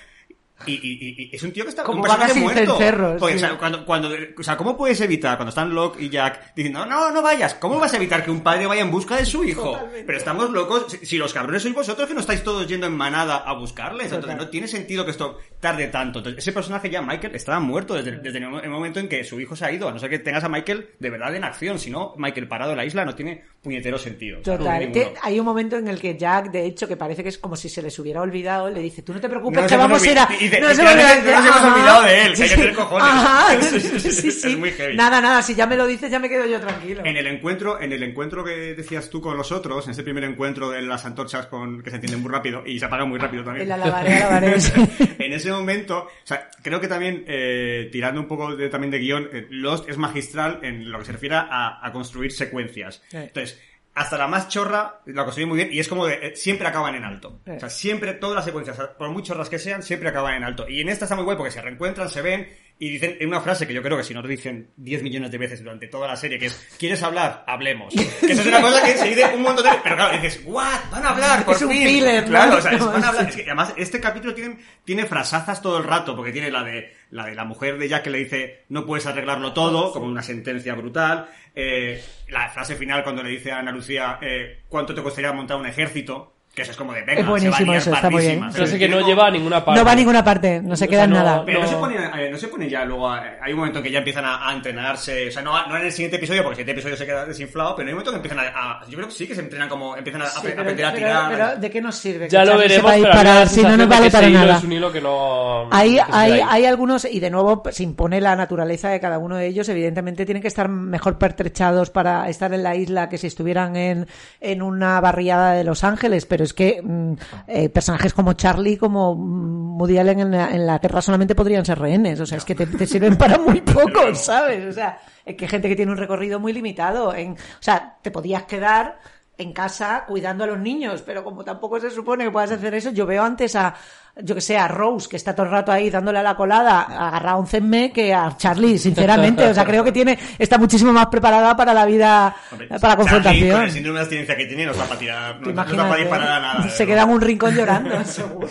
Y, 0.67 0.73
y- 0.75 1.23
y- 1.23 1.31
es 1.35 1.43
un 1.43 1.53
tío 1.53 1.65
que 1.65 1.71
está 1.71 1.83
Como 1.83 1.99
un 1.99 2.03
personaje 2.03 2.35
muerto. 2.41 2.79
Porque, 3.19 3.39
sí. 3.39 3.45
o 3.45 3.49
sea, 3.49 3.59
cuando, 3.59 3.85
cuando, 3.87 4.11
o 4.39 4.43
sea, 4.43 4.57
¿cómo 4.57 4.77
puedes 4.77 5.01
evitar 5.01 5.37
cuando 5.37 5.49
están 5.51 5.75
Locke 5.75 6.01
y 6.03 6.09
Jack 6.11 6.55
diciendo, 6.55 6.85
no, 6.85 7.01
no, 7.01 7.11
no 7.11 7.23
vayas? 7.23 7.55
¿Cómo 7.55 7.79
vas 7.79 7.93
a 7.95 7.97
evitar 7.97 8.25
que 8.25 8.31
un 8.31 8.41
padre 8.43 8.67
vaya 8.67 8.83
en 8.83 8.91
busca 8.91 9.17
de 9.17 9.25
su 9.25 9.43
hijo? 9.45 9.63
Totalmente. 9.73 10.05
Pero 10.05 10.19
estamos 10.19 10.51
locos. 10.51 10.87
Si, 10.91 11.07
si 11.07 11.17
los 11.19 11.33
cabrones 11.33 11.63
sois 11.63 11.75
vosotros 11.75 12.07
que 12.09 12.15
no 12.15 12.21
estáis 12.21 12.43
todos 12.43 12.67
yendo 12.67 12.87
en 12.87 12.95
manada 12.97 13.37
a 13.39 13.53
buscarles. 13.55 14.13
Entonces 14.13 14.37
no 14.39 14.49
tiene 14.49 14.69
sentido 14.69 15.05
que 15.05 15.13
esto 15.13 15.39
tarde 15.61 15.87
tanto. 15.89 16.19
Entonces, 16.19 16.43
ese 16.43 16.53
personaje 16.53 16.91
ya, 16.91 17.01
Michael, 17.03 17.35
estaba 17.35 17.61
muerto 17.61 17.95
desde, 17.95 18.19
desde 18.19 18.39
el 18.39 18.49
mo- 18.49 18.61
el 18.61 18.71
momento 18.71 19.01
en 19.01 19.09
que 19.09 19.25
su 19.25 19.41
hijo 19.41 19.57
se 19.57 19.65
ha 19.65 19.73
ido. 19.73 19.89
A 19.89 19.93
no 19.93 19.99
ser 19.99 20.11
que 20.11 20.19
tengas 20.19 20.45
a 20.45 20.49
Michael 20.49 20.91
de 20.99 21.11
verdad 21.11 21.35
en 21.35 21.45
acción. 21.45 21.79
Si 21.79 21.91
no, 21.91 22.15
Michael 22.19 22.49
parado 22.49 22.73
en 22.73 22.77
la 22.77 22.85
isla 22.85 23.05
no 23.05 23.15
tiene 23.15 23.43
puñetero 23.63 23.99
sentido. 23.99 24.41
O 24.41 24.45
sea, 24.45 24.55
no 24.55 24.59
Total. 24.65 24.93
tiene 24.93 25.13
hay 25.23 25.39
un 25.41 25.47
momento 25.47 25.77
en 25.77 25.89
el 25.89 26.01
que 26.01 26.17
Jack, 26.19 26.51
de 26.51 26.65
hecho, 26.67 26.87
que 26.89 26.97
parece 26.97 27.23
que 27.23 27.29
es 27.31 27.39
como 27.39 27.57
si 27.57 27.69
se 27.69 27.83
les 27.83 27.99
hubiera 27.99 28.21
olvidado, 28.21 28.69
le 28.71 28.81
dice, 28.81 29.03
tú 29.03 29.13
no 29.15 29.21
te 29.21 29.29
preocupes 29.29 29.63
No 29.63 29.67
que 29.69 29.77
vamos 29.77 30.03
a 30.03 30.11
ir 30.11 30.19
a... 30.19 30.29
olvi- 30.51 30.59
y 30.59 30.61
de- 30.61 30.61
nos 30.61 30.79
hemos 30.79 30.93
olvidado- 30.93 31.23
no 31.23 31.31
nos 31.31 31.47
hemos 31.47 31.57
Ajá. 31.57 31.75
olvidado 31.75 32.03
de 32.03 32.23
él, 32.27 32.35
que 32.35 32.43
hay 32.43 32.49
que 32.49 32.57
tener 32.57 32.75
cojones. 32.75 33.09
Ajá. 33.09 33.47
Sí, 34.11 34.31
sí, 34.33 34.49
es 34.53 34.59
muy 34.59 34.71
heavy. 34.73 34.97
Nada, 34.97 35.21
nada, 35.21 35.43
si 35.43 35.55
ya 35.55 35.67
me 35.67 35.77
lo 35.77 35.87
dices 35.87 36.11
ya 36.11 36.19
me 36.19 36.29
quedo 36.29 36.47
yo 36.47 36.61
tranquilo. 36.61 37.03
En 37.05 37.17
el 37.17 37.27
encuentro, 37.27 37.81
en 37.81 37.93
el 37.93 38.03
encuentro 38.03 38.45
que 38.45 38.75
decías 38.75 39.09
tú 39.11 39.21
con 39.21 39.37
los 39.37 39.53
otros, 39.53 39.85
en 39.87 39.93
ese 39.93 40.03
primer 40.03 40.25
encuentro 40.25 40.71
de 40.71 40.83
las 40.83 41.05
antorchas 41.05 41.47
con, 41.47 41.83
que 41.83 41.91
se 41.91 41.97
encienden 41.97 42.21
muy 42.23 42.31
rápido 42.31 42.63
y 42.67 42.79
se 42.79 42.85
apagan 42.87 43.09
muy 43.09 43.19
rápido 43.19 43.45
también. 43.45 43.63
En 43.63 43.69
la 43.69 43.77
lavaré, 43.77 44.11
la 44.19 44.41
lavaré. 44.41 44.55
en 45.19 45.33
ese 45.33 45.51
momento, 45.53 45.99
o 46.07 46.11
sea, 46.27 46.49
creo 46.63 46.81
que 46.81 46.89
también, 46.89 47.25
eh, 47.27 47.89
tirando 47.93 48.21
un 48.21 48.27
poco 48.29 48.57
de, 48.57 48.69
también 48.69 48.91
de 48.91 48.99
guion, 48.99 49.29
eh, 49.33 49.47
Lost 49.51 49.89
es 49.89 49.97
magistral 49.99 50.61
en 50.63 50.91
lo 50.91 50.99
que 50.99 51.05
se 51.05 51.13
refiere 51.13 51.37
a, 51.37 51.79
a 51.85 51.93
construir 51.93 52.33
secuencias. 52.33 53.03
Entonces, 53.13 53.61
hasta 53.95 54.17
la 54.17 54.29
más 54.29 54.49
chorra 54.49 55.01
la 55.07 55.25
construye 55.25 55.47
muy 55.47 55.57
bien 55.57 55.69
y 55.73 55.81
es 55.81 55.89
como 55.89 56.07
de, 56.07 56.15
eh, 56.15 56.37
siempre 56.37 56.67
acaban 56.69 56.95
en 56.95 57.05
alto. 57.05 57.41
Sí. 57.45 57.51
O 57.53 57.61
sea, 57.61 57.69
siempre, 57.71 58.13
todas 58.15 58.37
las 58.37 58.45
secuencias, 58.45 58.79
por 58.99 59.11
muy 59.11 59.23
chorras 59.23 59.49
que 59.49 59.59
sean, 59.59 59.83
siempre 59.83 60.09
acaban 60.09 60.35
en 60.35 60.45
alto. 60.45 60.69
Y 60.69 60.81
en 60.81 60.89
esta 60.89 61.05
está 61.07 61.17
muy 61.17 61.25
guay 61.25 61.37
porque 61.37 61.51
se 61.53 61.61
reencuentran, 61.61 62.09
se 62.09 62.23
ven 62.23 62.49
y 62.79 62.89
dicen 62.89 63.17
en 63.21 63.29
una 63.29 63.41
frase 63.43 63.67
que 63.67 63.75
yo 63.75 63.83
creo 63.83 63.99
que 63.99 64.05
si 64.05 64.15
no 64.15 64.23
lo 64.23 64.29
dicen 64.29 64.71
10 64.77 65.03
millones 65.03 65.31
de 65.31 65.37
veces 65.39 65.63
durante 65.63 65.87
toda 65.89 66.07
la 66.09 66.17
serie, 66.17 66.39
que 66.39 66.47
es, 66.47 66.69
¿quieres 66.79 67.03
hablar? 67.03 67.45
Hablemos. 67.47 67.93
Que 68.21 68.33
eso 68.33 68.43
es 68.43 68.47
una 68.49 68.61
cosa 68.61 68.83
que 68.85 68.97
se 68.97 69.09
dice 69.09 69.25
un 69.35 69.43
montón 69.43 69.65
de 69.65 69.71
veces, 69.71 69.81
pero 69.83 69.97
claro, 69.97 70.15
dices, 70.17 70.41
¿what? 70.45 70.79
Van 70.91 71.05
a 71.05 71.09
hablar, 71.11 71.45
por 71.45 71.57
Es 71.57 71.63
un 71.63 71.71
filler, 71.73 72.23
¿no? 72.23 72.29
Claro, 72.29 72.57
o 72.57 72.61
sea, 72.61 72.73
es- 72.73 72.79
No, 72.81 72.93
van 72.93 73.05
a 73.05 73.09
hablar. 73.11 73.29
Es 73.29 73.37
que 73.37 73.43
además, 73.43 73.75
este 73.77 74.01
capítulo 74.01 74.33
tiene, 74.35 74.59
tiene 74.85 75.05
frasazas 75.05 75.61
todo 75.61 75.79
el 75.79 75.85
rato, 75.85 76.15
porque 76.17 76.33
tiene 76.33 76.51
la 76.51 76.63
de, 76.63 76.95
la 77.11 77.27
de 77.27 77.35
la 77.35 77.45
mujer 77.45 77.79
de 77.79 77.89
Jack 77.89 78.05
que 78.05 78.11
le 78.11 78.19
dice, 78.19 78.65
no 78.69 78.87
puedes 78.87 79.07
arreglarlo 79.07 79.53
todo, 79.53 79.93
como 79.93 80.07
una 80.07 80.23
sentencia 80.23 80.75
brutal. 80.75 81.29
Eh, 81.55 82.03
la 82.29 82.49
frase 82.49 82.77
final 82.77 83.03
cuando 83.03 83.23
le 83.23 83.31
dice 83.31 83.53
a 83.53 83.59
Ana 83.59 83.73
Lucía, 83.73 84.19
eh, 84.23 84.63
¿cuánto 84.69 84.95
te 84.95 85.03
costaría 85.03 85.33
montar 85.33 85.57
un 85.59 85.67
ejército? 85.67 86.35
Que 86.61 86.65
eso 86.65 86.73
es 86.73 86.77
como 86.77 86.93
de, 86.93 87.01
venga, 87.05 87.21
Es 87.23 87.27
buenísimo 87.27 87.57
se 87.57 87.63
va 87.63 87.65
a 87.65 87.71
liar 87.73 87.77
eso, 87.79 87.95
está 87.95 88.11
muy 88.11 88.21
bien. 88.27 88.53
Frase 88.53 88.79
que 88.79 88.87
no 88.87 89.01
lleva 89.01 89.29
a 89.29 89.31
ninguna 89.31 89.65
parte. 89.65 89.81
No 89.81 89.87
va 89.87 89.93
a 89.93 89.95
ninguna 89.95 90.23
parte, 90.23 90.61
no 90.63 90.77
se 90.77 90.85
O 90.85 90.89
queda 90.89 91.05
en 91.05 91.11
no- 91.11 91.17
nada. 91.17 91.43
Pero 91.47 91.61
no, 91.61 91.65
No. 91.65 91.71
se 91.71 91.77
pone, 91.79 91.95
eh, 91.97 92.31
no 92.31 92.37
se 92.37 92.49
pone 92.49 92.69
ya 92.69 92.85
luego, 92.85 93.09
a- 93.09 93.23
hay 93.41 93.53
un 93.53 93.61
momento 93.61 93.79
en 93.79 93.85
que 93.85 93.91
ya 93.91 93.99
empiezan 94.01 94.27
a, 94.27 94.47
a 94.47 94.53
entrenarse, 94.53 95.29
o 95.29 95.31
sea, 95.31 95.41
no, 95.41 95.67
no 95.69 95.77
en 95.79 95.87
el 95.87 95.91
siguiente 95.93 96.19
episodio, 96.19 96.43
porque 96.43 96.61
el 96.61 96.67
siguiente 96.67 96.73
episodio 96.81 96.97
se 96.99 97.07
queda 97.07 97.25
desinflado, 97.25 97.75
pero 97.77 97.87
hay 97.89 97.93
un 97.95 97.97
momento 97.97 98.11
que 98.11 98.17
empiezan 98.17 98.41
a, 98.41 98.81
a- 98.83 98.85
yo 98.87 98.97
creo 98.97 99.09
que 99.09 99.15
sí, 99.15 99.27
que 99.27 99.35
se 99.35 99.41
entrenan 99.41 99.71
como, 99.71 99.97
empiezan 99.97 100.21
a, 100.21 100.27
a 100.27 100.29
Sí, 100.29 100.37
apre- 100.39 100.41
a 100.41 100.51
pero, 100.51 100.61
aprender 100.61 100.85
a 100.85 100.93
pero- 100.93 101.07
tirar. 101.07 101.31
pero 101.31 101.61
¿de 101.63 101.71
qué 101.71 101.81
nos 101.81 101.95
sirve? 101.97 102.29
Ya 102.29 102.41
que 102.45 102.51
lo 102.51 102.59
veremos, 102.59 102.75
sepa 102.77 102.91
pero 102.91 102.93
a 102.93 102.97
mí 102.97 103.03
me 103.03 103.09
da 103.09 103.15
disparar 103.15 103.35
la 103.41 103.47
si 103.47 103.57
no 103.63 103.69
sensación 103.71 103.79
de 103.79 103.87
vale 103.87 104.07
que 104.07 104.11
para 104.13 104.27
ese 104.27 104.31
hilo 104.31 104.41
nada? 104.47 104.59
Es 104.59 104.65
un 104.65 104.73
hilo 104.73 104.93
que 104.93 105.01
no... 105.01 105.69
Hay, 105.73 105.91
que 105.91 105.97
se 105.97 106.03
hay, 106.13 106.33
queda 106.33 106.45
ahí. 106.45 106.49
hay 106.51 106.65
algunos, 106.67 107.05
y 107.07 107.21
de 107.21 107.31
nuevo 107.31 107.63
se 107.71 107.83
impone 107.83 108.21
la 108.21 108.37
naturaleza 108.37 108.91
de 108.91 109.01
cada 109.01 109.17
uno 109.19 109.37
de 109.37 109.47
ellos, 109.47 109.67
evidentemente 109.71 110.27
tienen 110.27 110.43
que 110.43 110.49
estar 110.49 110.69
mejor 110.69 111.17
pertrechados 111.17 111.89
para 111.89 112.29
estar 112.29 112.53
en 112.53 112.63
la 112.63 112.75
isla 112.77 113.09
que 113.09 113.17
si 113.17 113.27
estuvieran 113.29 113.77
en, 113.77 114.07
en 114.41 114.61
una 114.63 115.01
barriada 115.01 115.53
de 115.53 115.65
Los 115.65 115.85
Ángeles, 115.85 116.27
pero 116.27 116.45
es 116.51 116.55
que 116.55 116.83
mm, 116.83 117.13
eh, 117.47 117.69
personajes 117.69 118.13
como 118.13 118.33
Charlie, 118.35 118.77
como 118.77 119.15
mm, 119.15 119.81
Woody 119.81 119.99
Allen 119.99 120.21
en 120.21 120.31
la, 120.33 120.51
en 120.51 120.67
la 120.67 120.79
Tierra 120.79 121.01
solamente 121.01 121.35
podrían 121.35 121.65
ser 121.65 121.79
rehenes, 121.79 122.21
o 122.21 122.27
sea, 122.27 122.39
es 122.39 122.45
que 122.45 122.55
te, 122.55 122.67
te 122.67 122.87
sirven 122.87 123.17
para 123.17 123.39
muy 123.39 123.61
poco, 123.61 124.15
¿sabes? 124.15 124.65
O 124.67 124.73
sea, 124.73 124.99
es 125.25 125.37
que 125.37 125.49
gente 125.49 125.69
que 125.69 125.77
tiene 125.77 125.93
un 125.93 125.99
recorrido 125.99 126.41
muy 126.41 126.53
limitado, 126.53 127.15
en, 127.15 127.33
o 127.33 127.37
sea, 127.61 127.97
te 128.03 128.11
podías 128.11 128.45
quedar 128.45 128.99
en 129.41 129.53
casa 129.53 130.05
cuidando 130.07 130.45
a 130.45 130.47
los 130.47 130.59
niños, 130.59 131.03
pero 131.05 131.25
como 131.25 131.43
tampoco 131.45 131.81
se 131.81 131.91
supone 131.91 132.25
que 132.25 132.31
puedas 132.31 132.53
hacer 132.53 132.75
eso, 132.75 132.91
yo 132.91 133.07
veo 133.07 133.23
antes 133.23 133.57
a, 133.57 133.75
yo 134.23 134.35
que 134.35 134.41
sé, 134.41 134.59
a 134.59 134.69
Rose, 134.69 135.09
que 135.09 135.17
está 135.17 135.35
todo 135.35 135.47
el 135.47 135.53
rato 135.53 135.73
ahí 135.73 135.89
dándole 135.89 136.19
a 136.19 136.23
la 136.23 136.37
colada, 136.37 136.83
agarrado 136.83 137.37
a 137.39 137.41
un 137.41 137.47
cenme, 137.47 137.91
que 137.93 138.13
a 138.13 138.37
Charlie, 138.37 138.77
sinceramente. 138.79 139.45
O 139.47 139.55
sea, 139.55 139.65
creo 139.65 139.83
que 139.83 139.93
tiene, 139.93 140.19
está 140.39 140.59
muchísimo 140.59 140.93
más 140.93 141.07
preparada 141.07 141.57
para 141.57 141.73
la 141.73 141.87
vida, 141.87 142.35
Hombre, 142.53 142.69
para 142.69 142.77
la 142.77 142.81
Charlie, 142.81 142.97
confrontación. 142.97 143.51
con 143.53 143.63
el 143.63 143.71
síndrome 143.71 143.99
de 143.99 144.03
abstinencia 144.03 144.37
que 144.37 144.47
tiene, 144.47 144.67
no 144.67 144.73
está 144.73 144.85
para 144.85 144.99
tirar, 145.01 145.35
¿Te 145.35 145.41
no, 145.41 145.41
no 145.41 145.51
está 145.51 145.63
imaginas, 145.63 145.87
para 145.89 146.01
disparar 146.01 146.29
a 146.29 146.41
nada. 146.41 146.69
Se 146.69 146.85
¿no? 146.85 146.89
queda 146.89 147.03
en 147.03 147.09
un 147.11 147.21
rincón 147.21 147.55
llorando, 147.55 148.05
seguro. 148.05 148.49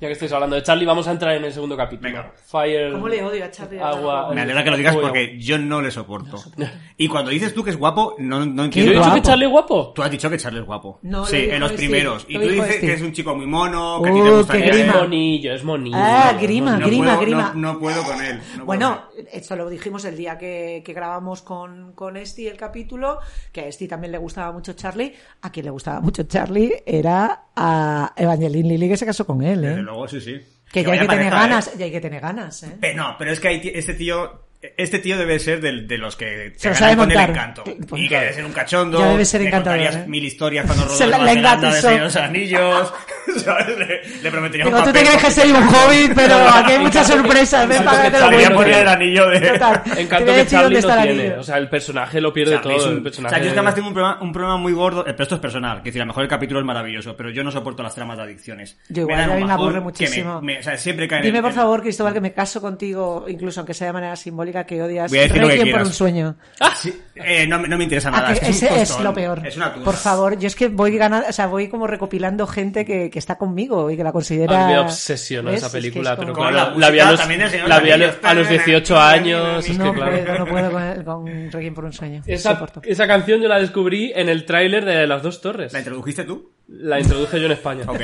Ya 0.00 0.08
que 0.08 0.12
estáis 0.14 0.32
hablando 0.32 0.56
de 0.56 0.62
Charlie, 0.62 0.84
vamos 0.84 1.06
a 1.06 1.12
entrar 1.12 1.34
en 1.36 1.44
el 1.44 1.52
segundo 1.52 1.76
capítulo. 1.76 2.08
Venga. 2.10 2.32
Fire. 2.46 2.92
¿Cómo 2.92 3.08
le 3.08 3.22
odio 3.24 3.44
a 3.44 3.50
Charlie? 3.50 3.78
Agua. 3.78 4.32
Me 4.34 4.40
alegra 4.42 4.64
que 4.64 4.70
lo 4.70 4.76
digas 4.76 4.96
porque 4.96 5.38
yo 5.38 5.56
no 5.56 5.80
le 5.80 5.90
soporto. 5.92 6.36
Y 6.98 7.06
cuando 7.08 7.30
dices 7.30 7.54
tú 7.54 7.62
que 7.62 7.70
es 7.70 7.76
guapo, 7.78 8.16
no, 8.18 8.40
no 8.44 8.54
¿Yo 8.56 8.64
entiendo. 8.64 8.92
he 8.92 8.96
dicho 8.96 9.14
que 9.14 9.22
Charlie 9.22 9.44
es 9.46 9.50
guapo? 9.52 9.92
Tú 9.94 10.02
has 10.02 10.10
dicho 10.10 10.28
que 10.28 10.36
Charlie 10.36 10.60
es 10.60 10.66
guapo. 10.66 10.98
No, 11.02 11.24
sí, 11.24 11.46
en 11.48 11.60
los 11.60 11.70
Steve, 11.72 11.88
primeros. 11.88 12.26
Y 12.28 12.34
lo 12.34 12.40
tú 12.40 12.48
dices 12.48 12.66
Steve. 12.76 12.86
que 12.86 12.92
es 12.94 13.02
un 13.02 13.12
chico 13.12 13.36
muy 13.36 13.46
mono, 13.46 14.00
que 14.02 14.08
a 14.10 14.12
Uh, 14.12 14.14
ti 14.16 14.20
te 14.20 14.24
qué 14.28 14.36
gustaría. 14.36 14.66
grima. 14.72 14.92
Es 14.94 15.00
monillo, 15.00 15.54
es 15.54 15.64
monillo. 15.64 15.96
Ah, 15.98 16.30
No, 16.34 16.40
grima, 16.42 16.76
no, 16.76 16.86
grima, 16.86 17.04
puedo, 17.06 17.20
grima. 17.20 17.52
No, 17.54 17.72
no 17.72 17.78
puedo 17.78 18.02
con 18.02 18.22
él. 18.24 18.36
no 18.36 18.42
puedo 18.52 18.66
Bueno, 18.66 19.04
con 19.10 19.18
él. 19.20 19.28
esto 19.32 19.56
lo 19.56 19.70
dijimos 19.70 20.04
el 20.04 20.16
día 20.16 20.36
que, 20.36 20.82
que 20.84 20.92
grabamos 20.92 21.40
con, 21.42 21.92
con 21.92 22.16
Esti 22.16 22.48
el 22.48 22.56
capítulo, 22.56 23.20
que 23.52 23.60
a 23.62 23.66
Esti 23.68 23.86
también 23.88 24.10
le 24.12 24.18
gustaba 24.18 24.50
mucho 24.52 24.72
Charlie. 24.72 25.14
A 25.40 25.50
quien 25.52 25.64
le 25.66 25.70
gustaba 25.70 26.00
mucho 26.00 26.24
Charlie 26.24 26.82
era 26.84 27.44
a 27.56 28.12
Evangeline 28.16 28.68
Lilly, 28.68 28.88
que 28.88 28.96
se 28.96 29.06
casó 29.06 29.24
con 29.24 29.40
él, 29.40 29.64
¿eh? 29.64 29.83
Luego, 29.84 30.08
sí, 30.08 30.20
sí. 30.20 30.40
Que 30.72 30.82
ya 30.82 30.92
hay 30.92 30.98
que 31.00 31.06
tener 31.08 31.26
¿eh? 31.28 31.30
ganas, 31.30 31.78
ya 31.78 31.84
hay 31.84 31.92
que 31.92 32.00
tener 32.00 32.20
ganas, 32.20 32.62
¿eh? 32.64 32.76
Pe- 32.80 32.94
no, 32.94 33.14
pero 33.18 33.30
es 33.32 33.38
que 33.40 33.48
hay 33.48 33.72
este 33.74 33.94
tío... 33.94 34.40
Este 34.76 34.98
tío 34.98 35.18
debe 35.18 35.38
ser 35.38 35.60
del- 35.60 35.86
de, 35.86 35.98
los 35.98 36.16
que 36.16 36.52
Se 36.56 36.68
lo 36.68 36.74
te 36.74 36.78
sabe 36.80 36.96
con 36.96 37.10
el 37.10 37.16
montar. 37.16 37.30
encanto. 37.30 37.64
Pues 37.88 38.02
y 38.02 38.08
que 38.08 38.18
debe 38.18 38.32
ser 38.32 38.44
un 38.44 38.52
cachondo. 38.52 38.98
Ya 38.98 39.08
debe 39.08 39.24
ser 39.24 39.40
le 39.42 39.48
encantador, 39.48 39.80
¿eh? 39.80 40.04
mil 40.06 40.24
historias 40.24 40.66
cuando 40.66 40.84
rodó 40.84 40.94
Se 40.98 41.06
la- 41.06 41.18
la 41.18 41.34
de 41.56 41.80
de 41.90 41.98
los 41.98 42.16
Anillos. 42.16 42.92
¿sabes? 43.38 43.78
Le, 43.78 44.22
le 44.22 44.30
prometería 44.30 44.64
Digo, 44.66 44.78
un 44.78 44.84
tú 44.84 44.92
te 44.92 45.00
papel. 45.00 45.18
crees 45.18 45.24
que 45.34 45.40
soy 45.40 45.50
un 45.50 45.62
hobbit, 45.66 46.12
pero 46.14 46.34
aquí 46.54 46.72
hay 46.72 46.78
muchas 46.78 47.06
sorpresas, 47.06 47.66
ven 47.68 47.82
para 47.84 48.02
que 48.04 48.10
te 48.10 48.20
lo 48.20 48.30
cuento. 48.30 48.54
poner 48.54 48.78
el 48.82 48.88
anillo 48.88 49.28
de... 49.30 49.40
Total. 49.40 49.82
Encanto 49.96 50.32
que 50.34 50.46
Charlie 50.46 50.62
dónde 50.62 50.70
no 50.74 50.78
está 50.78 51.02
el 51.02 51.08
tiene. 51.08 51.22
anillo. 51.24 51.40
O 51.40 51.42
sea, 51.42 51.56
el 51.58 51.68
personaje 51.68 52.20
lo 52.20 52.32
pierde 52.32 52.54
Charlie 52.56 52.76
todo. 52.76 52.88
un- 52.90 52.96
El 52.96 53.02
personaje... 53.02 53.34
O 53.34 53.36
sea, 53.36 53.42
yo 53.42 53.48
es 53.48 53.52
que 53.54 53.58
además 53.58 53.74
tengo 53.74 53.88
un 53.88 53.94
problema, 53.94 54.18
un 54.22 54.32
problema 54.32 54.56
muy 54.58 54.72
gordo, 54.72 55.04
pero 55.04 55.22
esto 55.22 55.34
es 55.34 55.40
personal, 55.40 55.78
que 55.82 55.88
decir, 55.88 56.02
a 56.02 56.04
lo 56.04 56.08
mejor 56.08 56.22
el 56.22 56.28
capítulo 56.28 56.60
es 56.60 56.66
maravilloso, 56.66 57.16
pero 57.16 57.30
yo 57.30 57.42
no 57.42 57.50
soporto 57.50 57.82
las 57.82 57.94
tramas 57.94 58.18
de 58.18 58.22
adicciones. 58.24 58.78
Yo 58.88 59.02
igual, 59.02 59.18
dan 59.18 59.30
a 59.30 59.34
mí 59.36 59.44
me 59.44 59.52
aburre 59.52 59.80
muchísimo. 59.80 60.40
me- 60.40 60.54
me- 60.54 60.58
o 60.60 60.62
sea, 60.62 60.76
siempre 60.76 61.08
caen 61.08 61.22
Dime 61.22 61.38
en- 61.38 61.44
por 61.44 61.52
favor, 61.52 61.80
Cristóbal, 61.82 62.12
que 62.12 62.20
me 62.20 62.32
caso 62.32 62.60
contigo, 62.60 63.24
incluso 63.28 63.60
aunque 63.60 63.74
sea 63.74 63.86
de 63.88 63.92
manera 63.94 64.16
simbólica, 64.16 64.53
que 64.62 64.80
odias 64.80 65.10
Voy 65.10 65.18
a 65.18 65.22
decir 65.22 65.40
lo 65.42 65.48
que 65.48 65.54
Requiem 65.54 65.68
por 65.72 65.80
quieras. 65.80 65.88
un 65.88 65.94
sueño. 65.94 66.36
Sí, 66.80 67.02
eh, 67.16 67.46
no, 67.48 67.58
me- 67.58 67.66
no 67.66 67.76
me 67.76 67.82
interesa 67.84 68.10
Ah, 68.10 68.12
nada. 68.12 68.26
que 68.28 68.32
es 68.34 68.40
que 68.40 68.46
es, 68.50 68.56
ese 68.62 68.72
un 68.72 68.78
es 68.78 68.88
tostón, 68.88 69.04
lo 69.04 69.14
peor. 69.14 69.46
Es 69.46 69.56
una 69.56 69.72
turra. 69.72 69.84
Por 69.84 69.96
favor, 69.96 70.38
yo 70.38 70.46
es 70.46 70.54
que 70.54 70.68
voy 70.68 70.96
ganando, 70.96 71.28
o 71.28 71.32
sea, 71.32 71.46
voy 71.48 71.66
como 71.68 71.88
recopilando 71.88 72.46
gente 72.46 72.84
que, 72.84 73.10
que 73.10 73.18
está 73.18 73.36
conmigo 73.36 73.90
y 73.90 73.96
que 73.96 74.04
la 74.04 74.12
considera. 74.12 74.64
A 74.64 74.66
mí 74.68 74.72
me 74.74 74.78
obsesionó 74.78 75.50
¿Ves? 75.50 75.58
esa 75.58 75.66
Es 75.66 75.72
que 75.72 75.78
es 75.78 75.82
película, 75.84 76.16
como- 76.16 76.32
pero 76.32 76.38
claro, 76.50 76.70
la 76.70 76.76
la 76.78 76.90
vi 76.90 76.98
a 77.00 77.10
los, 77.10 77.18
también 77.20 77.40
del 77.40 77.50
Señor 77.50 77.68
la 77.68 77.80
vi 77.80 77.90
a 77.90 77.98
de 77.98 78.06
los, 78.06 78.16
los 78.16 78.24
a 78.24 78.34
los 78.34 78.48
18 78.48 78.98
años. 78.98 79.68
Es 79.68 79.76
No 79.78 79.92
que, 79.92 79.98
claro. 79.98 80.12
puedo, 80.24 80.38
no 80.38 80.46
puedo 80.46 80.70
con, 80.70 80.82
el- 80.82 81.04
con 81.04 81.52
Requiem 81.52 81.74
por 81.74 81.84
un 81.84 81.92
sueño. 81.92 82.22
Esa, 82.26 82.52
Soporto. 82.52 82.80
esa 82.84 83.06
canción 83.08 83.40
yo 83.40 83.48
la 83.48 83.58
descubrí 83.58 84.12
en 84.14 84.28
el 84.28 84.44
tráiler 84.44 84.84
de 84.84 85.06
Las 85.06 85.22
Dos 85.22 85.40
Torres. 85.40 85.72
¿La 85.72 85.78
introdujiste 85.80 86.24
tú? 86.24 86.52
La 86.68 86.98
introduje 86.98 87.38
yo 87.40 87.46
en 87.46 87.52
España. 87.52 87.84
Ok. 87.86 88.00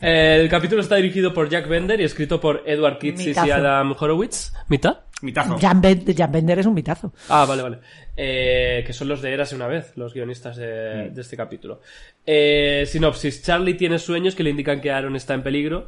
El 0.00 0.48
capítulo 0.48 0.80
está 0.82 0.96
dirigido 0.96 1.32
por 1.34 1.48
Jack 1.48 1.68
Bender 1.68 2.00
y 2.00 2.04
escrito 2.04 2.40
por 2.40 2.62
Edward 2.66 2.98
Kitsis 2.98 3.26
y 3.26 3.28
Mitazo. 3.30 3.54
Adam 3.54 3.94
Horowitz. 3.98 4.52
¿Mitad? 4.68 4.98
Mitazo. 5.22 5.58
Jan, 5.58 5.80
Ben- 5.80 6.04
Jan 6.14 6.30
Bender 6.30 6.58
es 6.58 6.66
un 6.66 6.74
mitazo. 6.74 7.12
Ah, 7.30 7.46
vale, 7.46 7.62
vale. 7.62 7.78
Eh, 8.16 8.84
que 8.86 8.92
son 8.92 9.08
los 9.08 9.22
de 9.22 9.32
Érase 9.32 9.54
una 9.54 9.66
vez, 9.66 9.92
los 9.96 10.12
guionistas 10.12 10.56
de, 10.56 11.10
de 11.10 11.20
este 11.22 11.36
capítulo. 11.36 11.80
Eh, 12.26 12.84
sinopsis. 12.86 13.42
Charlie 13.42 13.74
tiene 13.74 13.98
sueños 13.98 14.34
que 14.34 14.42
le 14.42 14.50
indican 14.50 14.80
que 14.80 14.90
Aaron 14.90 15.16
está 15.16 15.32
en 15.34 15.42
peligro 15.42 15.86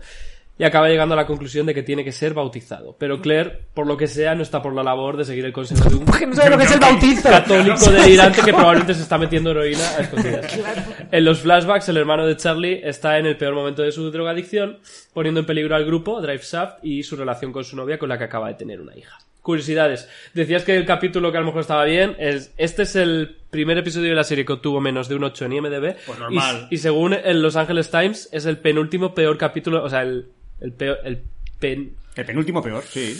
y 0.58 0.64
acaba 0.64 0.88
llegando 0.88 1.14
a 1.14 1.16
la 1.16 1.26
conclusión 1.26 1.66
de 1.66 1.74
que 1.74 1.84
tiene 1.84 2.04
que 2.04 2.10
ser 2.10 2.34
bautizado. 2.34 2.96
Pero 2.98 3.20
Claire, 3.20 3.66
por 3.74 3.86
lo 3.86 3.96
que 3.96 4.08
sea, 4.08 4.34
no 4.34 4.42
está 4.42 4.60
por 4.60 4.74
la 4.74 4.82
labor 4.82 5.16
de 5.16 5.24
seguir 5.24 5.44
el 5.44 5.52
consejo 5.52 5.88
de 5.88 5.94
un 5.96 6.04
Porque 6.04 6.26
no 6.26 6.34
sabe 6.34 6.50
lo 6.50 6.58
que 6.58 6.64
es 6.64 6.72
el 6.72 6.80
bautizo. 6.80 7.28
católico 7.28 7.90
delirante 7.92 8.42
que 8.42 8.52
probablemente 8.52 8.94
se 8.94 9.02
está 9.02 9.18
metiendo 9.18 9.52
heroína 9.52 9.88
a 9.96 10.00
escondidas. 10.00 10.58
En 11.12 11.24
los 11.24 11.40
flashbacks, 11.40 11.88
el 11.88 11.96
hermano 11.96 12.26
de 12.26 12.36
Charlie 12.36 12.80
está 12.82 13.18
en 13.18 13.26
el 13.26 13.36
peor 13.36 13.54
momento 13.54 13.82
de 13.82 13.92
su 13.92 14.10
drogadicción, 14.10 14.78
poniendo 15.14 15.40
en 15.40 15.46
peligro 15.46 15.76
al 15.76 15.84
grupo, 15.84 16.20
Drive 16.20 16.42
Shaft, 16.42 16.84
y 16.84 17.04
su 17.04 17.14
relación 17.14 17.52
con 17.52 17.64
su 17.64 17.76
novia, 17.76 17.98
con 17.98 18.08
la 18.08 18.18
que 18.18 18.24
acaba 18.24 18.48
de 18.48 18.54
tener 18.54 18.80
una 18.80 18.96
hija. 18.96 19.16
Curiosidades. 19.42 20.08
Decías 20.34 20.64
que 20.64 20.76
el 20.76 20.84
capítulo 20.84 21.30
que 21.30 21.38
a 21.38 21.40
lo 21.40 21.46
mejor 21.46 21.62
estaba 21.62 21.84
bien, 21.84 22.16
es, 22.18 22.52
este 22.58 22.82
es 22.82 22.96
el 22.96 23.36
primer 23.48 23.78
episodio 23.78 24.10
de 24.10 24.16
la 24.16 24.24
serie 24.24 24.44
que 24.44 24.52
obtuvo 24.52 24.80
menos 24.80 25.08
de 25.08 25.14
un 25.14 25.24
8 25.24 25.46
en 25.46 25.52
IMDb. 25.52 25.96
Pues 26.04 26.18
normal. 26.18 26.66
Y, 26.68 26.74
y 26.74 26.78
según 26.78 27.14
el 27.14 27.40
Los 27.40 27.56
Angeles 27.56 27.90
Times, 27.90 28.28
es 28.32 28.44
el 28.44 28.58
penúltimo 28.58 29.14
peor 29.14 29.38
capítulo, 29.38 29.82
o 29.82 29.88
sea, 29.88 30.02
el, 30.02 30.26
el 30.60 30.72
peor, 30.72 30.98
el 31.04 31.22
pen, 31.58 31.92
El 32.16 32.24
penúltimo 32.26 32.62
peor, 32.62 32.84
sí. 32.88 33.16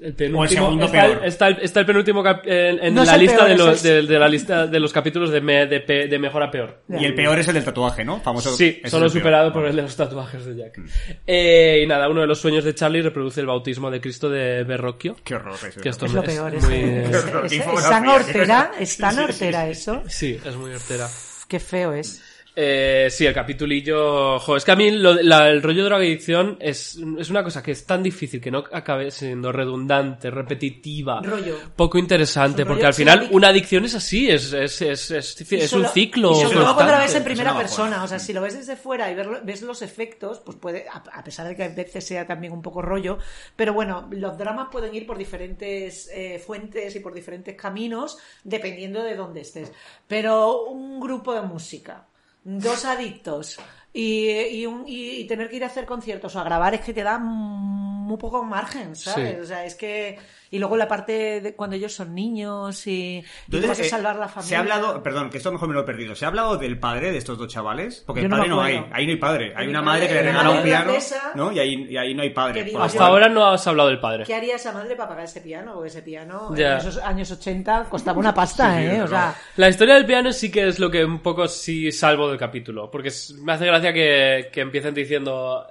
el 0.00 0.14
penúltimo, 0.14 0.48
segundo 0.66 0.86
está, 0.86 1.02
peor. 1.02 1.18
el, 1.22 1.28
está, 1.28 1.48
el, 1.48 1.58
está 1.60 1.80
el 1.80 1.86
penúltimo 1.86 2.24
en, 2.44 2.78
en 2.84 2.94
No 2.94 3.02
es 3.02 3.08
la 3.08 3.14
el 3.14 3.20
lista 3.20 3.36
peor, 3.38 3.48
de, 3.48 3.56
los, 3.56 3.84
el- 3.84 4.06
de, 4.06 4.12
de 4.14 4.18
la 4.18 4.28
lista 4.28 4.66
de 4.66 4.80
los 4.80 4.92
capítulos 4.92 5.30
de, 5.30 5.40
me- 5.40 5.66
de, 5.66 5.80
pe- 5.80 6.08
de 6.08 6.18
mejor 6.18 6.42
a 6.42 6.50
peor. 6.50 6.82
Y 6.88 7.04
el 7.04 7.14
peor 7.14 7.38
es 7.38 7.46
el 7.48 7.54
del 7.54 7.64
tatuaje, 7.64 8.04
¿no? 8.04 8.20
Famoso. 8.20 8.56
Sí, 8.56 8.80
solo 8.86 9.06
el 9.06 9.12
peor. 9.12 9.20
superado 9.22 9.52
por 9.52 9.66
el 9.66 9.76
de 9.76 9.82
los 9.82 9.94
tatuajes 9.96 10.44
de 10.46 10.56
Jack. 10.56 10.80
Eh, 11.26 11.82
y 11.84 11.86
nada, 11.86 12.08
uno 12.08 12.20
de 12.22 12.26
los 12.26 12.40
sueños 12.40 12.64
de 12.64 12.74
Charlie 12.74 13.02
reproduce 13.02 13.40
el 13.40 13.46
bautismo 13.46 13.90
de 13.90 14.00
Cristo 14.00 14.28
de 14.28 14.64
Verrocchio. 14.64 15.16
Qué 15.22 15.34
horror. 15.36 15.56
Que 15.80 15.88
esto 15.90 16.06
Es 16.06 16.12
lo 16.14 16.22
peor. 16.24 16.52
muy... 16.52 16.74
Es, 16.74 17.08
es- 17.14 17.24
Qué 17.50 17.56
es- 17.58 17.88
tan 17.88 18.08
hortera, 18.08 18.72
es 18.80 18.96
tan 18.96 19.18
hortera 19.18 19.68
eso. 19.68 20.02
Sí, 20.08 20.38
es 20.44 20.56
muy 20.56 20.72
hortera. 20.72 21.08
Qué 21.46 21.60
feo 21.60 21.92
es. 21.92 22.22
Eh, 22.54 23.08
sí, 23.10 23.24
el 23.24 23.32
capitulillo... 23.32 24.38
Jo, 24.38 24.56
es 24.56 24.64
que 24.64 24.72
a 24.72 24.76
mí 24.76 24.90
lo- 24.90 25.14
la- 25.14 25.48
el 25.48 25.62
rollo 25.62 25.78
de 25.82 25.88
drogadicción 25.88 26.58
es, 26.60 26.98
es 27.18 27.30
una 27.30 27.42
cosa 27.42 27.62
que 27.62 27.70
es 27.72 27.86
tan 27.86 28.02
difícil 28.02 28.40
que 28.42 28.50
no 28.50 28.62
acabe 28.72 29.10
siendo 29.10 29.50
redundante, 29.52 30.30
repetitiva, 30.30 31.20
Rollo. 31.22 31.56
poco 31.74 31.96
interesante, 31.98 32.66
porque 32.66 32.84
al 32.86 32.92
final 32.94 33.28
una 33.30 33.48
adicción 33.48 33.84
es 33.86 33.94
así, 33.94 34.28
es, 34.30 34.52
es, 34.52 34.82
es, 34.82 35.10
es, 35.10 35.50
Y 35.50 35.54
es 35.56 35.70
solo- 35.70 35.86
un 35.88 35.92
ciclo 35.94 36.32
Y 36.32 36.42
sobre 36.42 36.56
todo 36.56 36.74
cuando 36.74 36.92
la 36.92 36.98
ves 37.00 37.14
en 37.14 37.24
primera 37.24 37.56
persona, 37.56 38.04
o 38.04 38.06
sea, 38.08 38.18
si 38.18 38.32
lo 38.34 38.42
ves 38.42 38.54
desde 38.58 38.76
fuera 38.76 39.10
y 39.10 39.14
ver- 39.14 39.40
ves 39.44 39.62
los 39.62 39.80
efectos, 39.80 40.40
pues 40.44 40.58
puede, 40.58 40.86
a, 40.88 40.98
a 41.18 41.24
pesar 41.24 41.48
de 41.48 41.56
que 41.56 41.62
a 41.64 41.68
veces 41.70 42.04
sea 42.06 42.26
también 42.26 42.52
un 42.52 42.60
poco 42.60 42.82
rollo, 42.82 43.18
pero 43.56 43.72
bueno, 43.72 44.08
los 44.10 44.36
dramas 44.36 44.68
pueden 44.70 44.94
ir 44.94 45.06
por 45.06 45.16
diferentes 45.16 46.10
eh, 46.12 46.38
fuentes 46.44 46.94
y 46.96 47.00
por 47.00 47.14
diferentes 47.14 47.56
caminos, 47.56 48.18
dependiendo 48.44 49.02
de 49.02 49.16
dónde 49.16 49.40
estés. 49.40 49.72
Pero 50.06 50.64
un 50.64 51.00
grupo 51.00 51.32
de 51.34 51.42
música, 51.42 52.06
dos 52.44 52.84
adictos 52.84 53.58
y, 53.92 54.30
y, 54.30 54.66
un- 54.66 54.84
y- 54.86 55.20
y 55.20 55.26
tener 55.26 55.48
que 55.50 55.56
ir 55.56 55.64
a 55.64 55.68
hacer 55.68 55.86
conciertos 55.86 56.34
o 56.36 56.40
a 56.40 56.44
grabar 56.44 56.74
es 56.74 56.80
que 56.80 56.94
te 56.94 57.02
da 57.02 57.18
muy 57.18 58.16
poco 58.16 58.42
margen, 58.42 58.96
¿sabes? 58.96 59.34
Sí. 59.36 59.40
O 59.40 59.44
sea, 59.44 59.64
es 59.64 59.74
que... 59.74 60.18
Y 60.52 60.58
luego 60.58 60.76
la 60.76 60.86
parte 60.86 61.40
de 61.40 61.54
cuando 61.56 61.76
ellos 61.76 61.92
son 61.94 62.14
niños 62.14 62.86
y, 62.86 63.24
Entonces, 63.50 63.80
a 63.80 63.82
eh, 63.82 63.88
salvar 63.88 64.16
la 64.16 64.28
familia. 64.28 64.48
Se 64.48 64.54
ha 64.56 64.60
hablado, 64.60 65.02
perdón, 65.02 65.30
que 65.30 65.38
esto 65.38 65.50
mejor 65.50 65.66
me 65.68 65.74
lo 65.74 65.80
he 65.80 65.84
perdido. 65.84 66.14
¿Se 66.14 66.26
ha 66.26 66.28
hablado 66.28 66.58
del 66.58 66.78
padre 66.78 67.10
de 67.10 67.16
estos 67.16 67.38
dos 67.38 67.48
chavales? 67.48 68.04
Porque 68.06 68.20
Yo 68.20 68.26
el 68.26 68.30
no 68.30 68.36
padre 68.36 68.48
no, 68.50 68.60
hay. 68.62 68.84
Ahí 68.92 69.06
no 69.06 69.12
hay 69.12 69.16
padre. 69.16 69.52
Hay 69.56 69.64
Hay 69.64 69.68
una 69.68 69.80
madre 69.80 70.06
que 70.08 70.14
le 70.14 70.22
regala 70.24 70.50
un 70.50 70.62
piano. 70.62 70.92
¿no? 71.34 71.52
Y 71.52 71.58
ahí, 71.58 71.86
y 71.88 71.96
ahí 71.96 72.14
no 72.14 72.22
hay 72.22 72.30
padre. 72.30 72.52
Que 72.60 72.64
digo 72.64 72.78
yo- 72.78 72.84
Hasta 72.84 73.06
ahora 73.06 73.28
no 73.30 73.46
has 73.46 73.66
hablado 73.66 73.88
del 73.88 73.98
padre. 73.98 74.24
¿Qué 74.26 74.34
haría 74.34 74.56
esa 74.56 74.72
madre 74.72 74.94
para 74.94 75.08
pagar 75.08 75.24
ese 75.24 75.40
piano? 75.40 75.72
Porque 75.72 75.88
ese 75.88 76.02
piano 76.02 76.54
en 76.54 76.62
esos 76.76 76.98
años 76.98 77.30
80 77.30 77.86
costaba 77.88 78.18
una 78.18 78.34
pasta, 78.34 78.76
Sí, 78.76 78.84
¿eh? 78.84 78.96
es 78.98 79.02
O 79.04 79.08
sea, 79.08 79.34
La 79.56 79.70
historia 79.70 79.94
del 79.94 80.04
piano 80.04 80.32
sí 80.32 80.50
que 80.50 80.68
es 80.68 80.78
lo 80.78 80.90
que 80.90 81.02
un 81.02 81.20
poco 81.20 81.48
sí 81.48 81.90
salvo 81.90 82.28
del 82.28 82.38
capítulo, 82.38 82.90
porque 82.90 83.10
me 83.40 83.52
hace 83.52 83.64
gracia 83.64 83.92
que, 83.94 84.50
que 84.52 84.60
empiecen 84.60 84.92
diciendo 84.92 85.66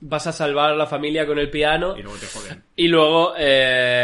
vas 0.00 0.26
a 0.28 0.32
salvar 0.32 0.70
a 0.70 0.76
la 0.76 0.86
familia 0.86 1.26
con 1.26 1.38
el 1.40 1.50
piano 1.50 1.96
Y 1.98 2.02
luego 2.02 2.18
te 2.18 2.26
joden. 2.26 2.62
y 2.76 2.88
luego 2.88 3.34
eh, 3.36 3.94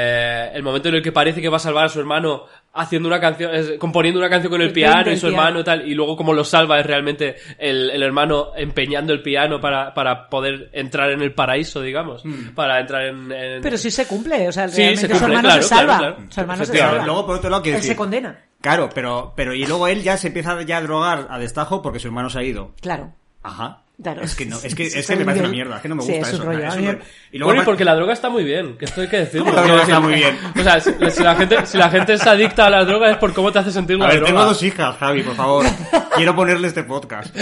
el 0.54 0.62
momento 0.62 0.88
en 0.88 0.96
el 0.96 1.02
que 1.02 1.12
parece 1.12 1.40
que 1.40 1.48
va 1.48 1.56
a 1.56 1.60
salvar 1.60 1.86
a 1.86 1.88
su 1.88 2.00
hermano 2.00 2.44
haciendo 2.74 3.08
una 3.08 3.20
canción, 3.20 3.54
es- 3.54 3.72
componiendo 3.78 4.18
una 4.18 4.30
canción 4.30 4.50
con 4.50 4.60
el 4.62 4.68
El 4.68 4.72
piano 4.72 5.10
y 5.10 5.16
su 5.16 5.26
piano. 5.28 5.36
hermano 5.42 5.60
y 5.60 5.64
tal, 5.64 5.86
y 5.88 5.94
luego 5.94 6.16
como 6.16 6.32
lo 6.32 6.42
salva 6.44 6.80
es 6.80 6.86
realmente 6.86 7.36
el, 7.58 7.90
el 7.90 8.02
hermano 8.02 8.52
empeñando 8.56 9.12
el 9.12 9.22
piano 9.22 9.60
para, 9.60 9.92
para 9.92 10.28
poder 10.28 10.70
entrar 10.72 11.10
en 11.10 11.20
el 11.20 11.34
paraíso, 11.34 11.80
digamos, 11.82 12.22
para 12.54 12.80
entrar 12.80 13.02
en... 13.06 13.30
en- 13.30 13.62
pero 13.62 13.76
sí 13.76 13.90
se 13.90 14.06
cumple, 14.06 14.48
o 14.48 14.52
sea, 14.52 14.68
Sí, 14.68 14.78
realmente 14.78 15.08
se 15.08 15.14
su 15.18 15.24
hermano 15.24 15.42
claro, 15.48 15.62
se 15.62 15.68
salva. 15.68 15.98
claro, 15.98 16.14
claro. 16.16 16.30
Su 16.32 16.40
hermano 16.40 16.64
se 16.64 16.78
salva. 16.78 17.04
Luego, 17.04 17.26
por 17.26 17.36
otro 17.36 17.50
lado, 17.50 17.62
Él 17.64 17.70
se 17.72 17.76
decir... 17.80 17.96
condena. 17.96 18.38
Claro, 18.62 18.88
pero, 18.94 19.32
pero 19.36 19.54
y 19.54 19.66
luego 19.66 19.88
él 19.88 20.02
ya 20.02 20.16
se 20.16 20.28
empieza 20.28 20.62
ya 20.62 20.76
a 20.78 20.82
drogar 20.82 21.26
a 21.30 21.38
destajo 21.38 21.82
porque 21.82 21.98
su 21.98 22.06
hermano 22.08 22.30
se 22.30 22.38
ha 22.38 22.42
ido. 22.44 22.72
Claro. 22.80 23.12
Ajá. 23.42 23.81
Claro. 24.02 24.22
Es 24.22 24.34
que 24.34 24.46
no, 24.46 24.56
es 24.62 24.74
que, 24.74 24.90
Sí, 24.90 24.98
es 24.98 25.06
sí, 25.06 25.12
que 25.12 25.18
me 25.20 25.24
parece 25.24 25.44
una 25.44 25.52
mierda, 25.52 25.76
es 25.76 25.82
que 25.82 25.88
no 25.88 25.94
me 25.94 26.02
sí, 26.02 26.12
gusta 26.12 26.26
es 26.28 26.34
un 26.34 26.40
eso. 26.40 26.50
rollo. 26.50 26.66
es 26.66 26.74
un. 26.76 26.98
Y 27.32 27.38
luego 27.38 27.48
Bueno, 27.50 27.62
y 27.62 27.64
porque 27.64 27.84
la 27.84 27.94
droga 27.94 28.12
está 28.12 28.28
muy 28.30 28.44
bien, 28.44 28.76
que 28.76 28.84
esto 28.86 29.00
hay 29.00 29.08
que 29.08 29.18
decirlo. 29.18 29.52
La 29.52 29.62
droga 29.62 29.82
está 29.82 30.00
decir, 30.00 30.08
muy 30.08 30.14
bien. 30.18 30.36
O 30.58 30.62
sea, 30.62 30.80
si, 30.80 30.90
si 31.10 31.22
la 31.22 31.34
gente, 31.36 31.66
si 31.66 31.78
la 31.78 31.90
gente 31.90 32.12
es 32.14 32.26
adicta 32.26 32.66
a 32.66 32.70
la 32.70 32.84
droga 32.84 33.10
es 33.10 33.16
por 33.18 33.32
cómo 33.32 33.52
te 33.52 33.60
hace 33.60 33.70
sentir 33.70 33.96
la 33.98 34.06
A 34.06 34.08
ver, 34.08 34.16
droga. 34.18 34.32
tengo 34.32 34.44
dos 34.44 34.62
hijas, 34.62 34.96
Javi, 34.98 35.22
por 35.22 35.36
favor. 35.36 35.64
Quiero 36.16 36.34
ponerle 36.34 36.68
este 36.68 36.82
podcast. 36.82 37.34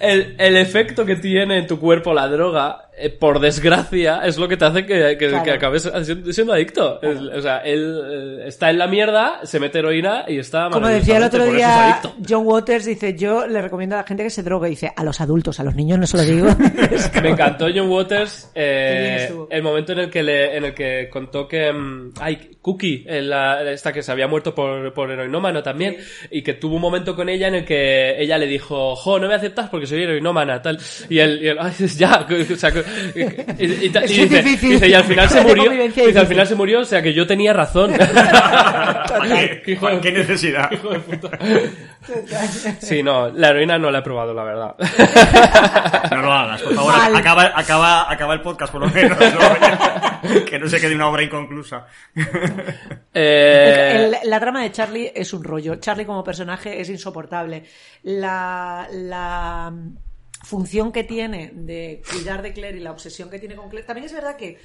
el, 0.00 0.34
el 0.38 0.56
efecto 0.56 1.04
que 1.04 1.16
tiene 1.16 1.58
en 1.58 1.66
tu 1.66 1.78
cuerpo 1.78 2.12
la 2.12 2.28
droga 2.28 2.87
eh, 3.00 3.10
por 3.10 3.40
desgracia, 3.40 4.20
es 4.24 4.36
lo 4.38 4.48
que 4.48 4.56
te 4.56 4.64
hace 4.64 4.86
que, 4.86 5.16
que, 5.18 5.28
Claro. 5.28 5.44
que 5.44 5.50
acabes 5.52 5.90
siendo, 6.02 6.32
siendo 6.32 6.52
adicto. 6.52 7.00
Es- 7.02 7.18
o 7.20 7.40
sea, 7.40 7.58
él 7.58 8.00
eh, 8.10 8.48
está 8.48 8.70
en 8.70 8.78
la 8.78 8.86
mierda, 8.86 9.40
se 9.44 9.60
mete 9.60 9.78
heroína 9.78 10.24
y 10.28 10.38
está 10.38 10.68
Como 10.70 10.86
decía 10.88 11.16
el 11.18 11.24
otro 11.24 11.44
es 11.44 11.52
día. 11.54 12.00
John 12.28 12.46
Waters, 12.46 12.84
dice, 12.86 13.14
yo 13.14 13.46
le 13.46 13.60
recomiendo 13.62 13.96
a 13.96 14.00
la 14.00 14.04
gente 14.06 14.22
que 14.24 14.30
se 14.30 14.42
drogue. 14.42 14.68
Dice, 14.68 14.92
a 14.94 15.04
los 15.04 15.20
adultos, 15.20 15.58
a 15.60 15.64
los 15.64 15.74
niños 15.74 15.98
no 15.98 16.06
se 16.06 16.16
lo 16.16 16.22
digo. 16.24 16.48
Me 17.22 17.30
encantó 17.30 17.66
John 17.74 17.88
Waters 17.90 18.50
eh, 18.54 19.30
el 19.50 19.62
momento 19.62 19.92
en 19.92 19.98
el 20.00 20.10
que 20.10 20.22
le, 20.22 20.56
en 20.56 20.64
el 20.64 20.74
que 20.74 21.08
contó 21.10 21.46
que 21.48 21.72
mm, 21.72 22.12
ay 22.20 22.57
Cookie 22.68 23.02
en 23.08 23.30
la- 23.30 23.62
esta 23.72 23.94
que 23.94 24.02
se 24.02 24.12
había 24.12 24.28
muerto 24.28 24.54
por, 24.54 24.92
por 24.92 25.10
heroinómano 25.10 25.62
también 25.62 25.96
y 26.30 26.42
que 26.42 26.52
tuvo 26.52 26.76
un 26.76 26.82
momento 26.82 27.16
con 27.16 27.30
ella 27.30 27.48
en 27.48 27.54
el 27.54 27.64
que 27.64 28.20
ella 28.20 28.36
le 28.36 28.46
dijo 28.46 28.94
jo 28.94 29.18
no 29.18 29.26
me 29.26 29.34
aceptas 29.34 29.70
porque 29.70 29.86
soy 29.86 30.02
heroinómana 30.02 30.60
tal 30.60 30.78
y 31.08 31.18
él, 31.18 31.38
y 31.42 31.48
él, 31.48 31.56
"Ay, 31.58 31.72
ya 31.96 32.26
o 32.52 32.56
sea, 32.56 32.70
y, 33.14 33.20
y- 33.20 33.24
y 33.24 33.86
Es 33.86 33.92
muy 33.94 34.02
dice, 34.02 34.42
difícil. 34.42 34.70
dice, 34.72 34.88
y 34.88 34.92
al 34.92 35.04
final 35.04 35.28
se 35.30 35.38
De 35.42 35.44
murió 35.54 35.70
dice, 35.70 36.18
al 36.18 36.26
final 36.26 36.46
se 36.46 36.54
murió 36.54 36.80
o 36.80 36.84
sea 36.84 37.00
que 37.00 37.14
yo 37.14 37.26
tenía 37.26 37.54
razón 37.54 37.92
¿Para 37.96 39.06
qué? 39.28 39.62
Hijo 39.72 39.88
de- 39.88 40.00
¿Qué 40.00 40.12
necesidad? 40.12 40.68
sí 42.80 43.02
no 43.02 43.28
la 43.30 43.48
heroína 43.48 43.78
no 43.78 43.90
la 43.90 43.98
he 44.00 44.02
probado 44.02 44.34
la 44.34 44.44
verdad 44.44 44.76
No 46.10 46.22
lo 46.22 46.32
hagas, 46.32 46.62
por 46.62 46.74
favor. 46.74 46.96
Mal. 46.96 47.16
Acaba, 47.16 47.52
acaba, 47.54 48.10
acaba 48.12 48.34
el 48.34 48.40
podcast, 48.40 48.72
por 48.72 48.80
lo 48.82 48.88
menos. 48.88 49.16
¿no? 49.18 50.44
que 50.44 50.58
no 50.58 50.68
se 50.68 50.80
quede 50.80 50.94
una 50.94 51.08
obra 51.08 51.22
inconclusa. 51.22 51.86
eh, 53.14 54.16
El- 54.22 54.30
la 54.30 54.40
trama 54.40 54.62
de 54.62 54.72
Charlie 54.72 55.12
es 55.14 55.32
un 55.32 55.44
rollo. 55.44 55.76
Charlie 55.76 56.06
como 56.06 56.22
personaje 56.24 56.80
es 56.80 56.88
insoportable. 56.88 57.64
La, 58.02 58.88
la 58.92 59.72
función 60.44 60.92
que 60.92 61.04
tiene 61.04 61.50
de 61.54 62.02
cuidar 62.10 62.42
de 62.42 62.52
Claire 62.52 62.78
y 62.78 62.80
la 62.80 62.92
obsesión 62.92 63.28
que 63.30 63.38
tiene 63.38 63.56
con 63.56 63.68
Claire. 63.68 63.86
También 63.86 64.06
es 64.06 64.12
verdad 64.12 64.36
que 64.36 64.58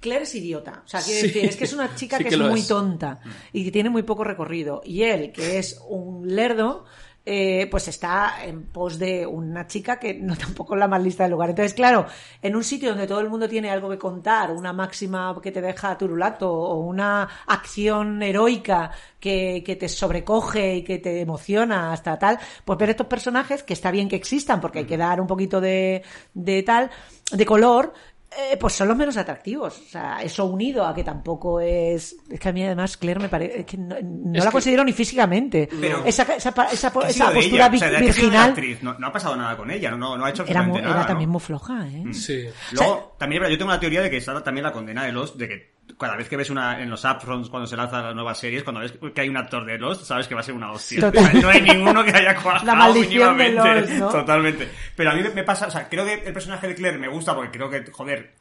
Claire 0.00 0.24
es 0.24 0.34
idiota. 0.34 0.82
O 0.84 0.88
sea, 0.88 1.00
quiero 1.00 1.20
Sí. 1.20 1.26
decir, 1.28 1.44
es 1.44 1.56
que 1.56 1.64
es 1.64 1.72
una 1.72 1.94
chica 1.94 2.16
Sí 2.18 2.24
que, 2.24 2.30
que 2.30 2.34
es 2.36 2.40
muy 2.40 2.60
es. 2.60 2.68
tonta 2.68 3.20
y 3.52 3.64
que 3.64 3.70
tiene 3.70 3.90
muy 3.90 4.02
poco 4.02 4.24
recorrido. 4.24 4.80
Y 4.84 5.02
él, 5.02 5.30
que 5.32 5.58
es 5.58 5.80
un 5.88 6.34
lerdo, 6.34 6.84
eh, 7.32 7.68
pues 7.70 7.86
está 7.86 8.44
en 8.44 8.64
pos 8.64 8.98
de 8.98 9.24
una 9.24 9.64
chica 9.68 10.00
que 10.00 10.14
no 10.14 10.36
tampoco 10.36 10.74
es 10.74 10.80
la 10.80 10.88
más 10.88 11.00
lista 11.00 11.22
del 11.22 11.30
lugar. 11.30 11.50
Entonces, 11.50 11.74
claro, 11.74 12.06
en 12.42 12.56
un 12.56 12.64
sitio 12.64 12.88
donde 12.88 13.06
todo 13.06 13.20
el 13.20 13.30
mundo 13.30 13.48
tiene 13.48 13.70
algo 13.70 13.88
que 13.88 13.98
contar, 13.98 14.50
una 14.50 14.72
máxima 14.72 15.38
que 15.40 15.52
te 15.52 15.60
deja 15.60 15.96
turulato 15.96 16.52
o 16.52 16.80
una 16.80 17.28
acción 17.46 18.20
heroica 18.20 18.90
que, 19.20 19.62
que 19.64 19.76
te 19.76 19.88
sobrecoge 19.88 20.78
y 20.78 20.82
que 20.82 20.98
te 20.98 21.20
emociona 21.20 21.92
hasta 21.92 22.18
tal, 22.18 22.36
pues 22.64 22.76
ver 22.76 22.90
estos 22.90 23.06
personajes 23.06 23.62
que 23.62 23.74
está 23.74 23.92
bien 23.92 24.08
que 24.08 24.16
existan 24.16 24.60
porque 24.60 24.80
hay 24.80 24.86
que 24.86 24.96
dar 24.96 25.20
un 25.20 25.28
poquito 25.28 25.60
de, 25.60 26.02
de 26.34 26.64
tal, 26.64 26.90
de 27.30 27.46
color, 27.46 27.92
eh, 28.30 28.56
pues 28.58 28.74
son 28.74 28.88
los 28.88 28.96
menos 28.96 29.16
atractivos. 29.16 29.78
O 29.78 29.88
sea, 29.88 30.22
eso 30.22 30.44
unido 30.44 30.86
a 30.86 30.94
que 30.94 31.02
tampoco 31.04 31.60
es. 31.60 32.16
Es 32.30 32.38
que 32.40 32.48
a 32.48 32.52
mí 32.52 32.62
además 32.64 32.96
Claire 32.96 33.20
me 33.20 33.28
parece. 33.28 33.64
que 33.64 33.76
no, 33.76 33.96
no 34.02 34.38
Es 34.38 34.44
la 34.44 34.50
que- 34.50 34.52
considero 34.52 34.84
ni 34.84 34.92
físicamente. 34.92 35.68
Pero- 35.80 36.04
esa, 36.04 36.22
esa, 36.22 36.54
esa, 36.72 36.92
po- 36.92 37.00
¿Qué 37.00 37.06
ha 37.06 37.10
esa 37.10 37.12
sido 37.12 37.28
de 37.30 37.34
postura 37.34 37.68
virginal 37.68 38.48
actriz? 38.50 38.82
No, 38.82 38.98
no 38.98 39.06
ha 39.08 39.12
pasado 39.12 39.36
nada 39.36 39.56
con 39.56 39.70
ella, 39.70 39.90
no, 39.90 40.16
no, 40.16 40.24
ha 40.24 40.30
hecho 40.30 40.44
era, 40.46 40.62
mu- 40.62 40.76
absolutamente 40.76 40.86
era 40.88 40.94
nada. 40.94 41.06
también 41.06 41.28
¿no? 41.28 41.32
muy 41.32 41.40
floja, 41.40 41.86
¿eh? 41.88 42.04
sí 42.14 42.44
Luego, 42.72 43.16
también 43.18 43.42
es 43.44 43.50
yo 43.50 43.58
tengo 43.58 43.70
la 43.72 43.80
teoría 43.80 44.02
de 44.02 44.10
que 44.10 44.16
está 44.18 44.42
también 44.42 44.64
la 44.64 44.72
condena 44.72 45.04
de 45.04 45.12
Lost, 45.12 45.36
de 45.36 45.48
que 45.48 45.79
cada 45.98 46.16
vez 46.16 46.28
que 46.28 46.36
ves 46.36 46.50
una 46.50 46.80
en 46.82 46.90
los 46.90 47.04
upfronts 47.04 47.48
cuando 47.48 47.66
se 47.66 47.76
lanzan 47.76 48.04
las 48.04 48.14
nuevas 48.14 48.38
series, 48.38 48.62
cuando 48.62 48.80
ves 48.80 48.92
que 49.14 49.20
hay 49.20 49.28
un 49.28 49.36
actor 49.36 49.64
de 49.64 49.78
Lost, 49.78 50.04
sabes 50.04 50.26
que 50.28 50.34
va 50.34 50.40
a 50.40 50.44
ser 50.44 50.54
una 50.54 50.72
hostia. 50.72 51.10
No 51.42 51.48
hay 51.48 51.62
ninguno 51.62 52.04
que 52.04 52.10
haya 52.10 52.34
cuajado 52.36 52.66
La 52.66 52.74
maldición 52.74 53.36
de 53.36 53.44
mínimamente. 53.44 53.80
Lost, 53.80 53.92
¿no? 54.00 54.08
Totalmente. 54.10 54.68
Pero 54.96 55.10
a 55.10 55.14
mí 55.14 55.22
me- 55.34 55.44
pasa, 55.44 55.66
o 55.66 55.70
sea, 55.70 55.88
creo 55.88 56.04
que 56.04 56.14
el 56.14 56.32
personaje 56.32 56.68
de 56.68 56.74
Claire 56.74 56.98
me 56.98 57.08
gusta 57.08 57.34
porque 57.34 57.50
creo 57.50 57.70
que, 57.70 57.84
joder, 57.90 58.34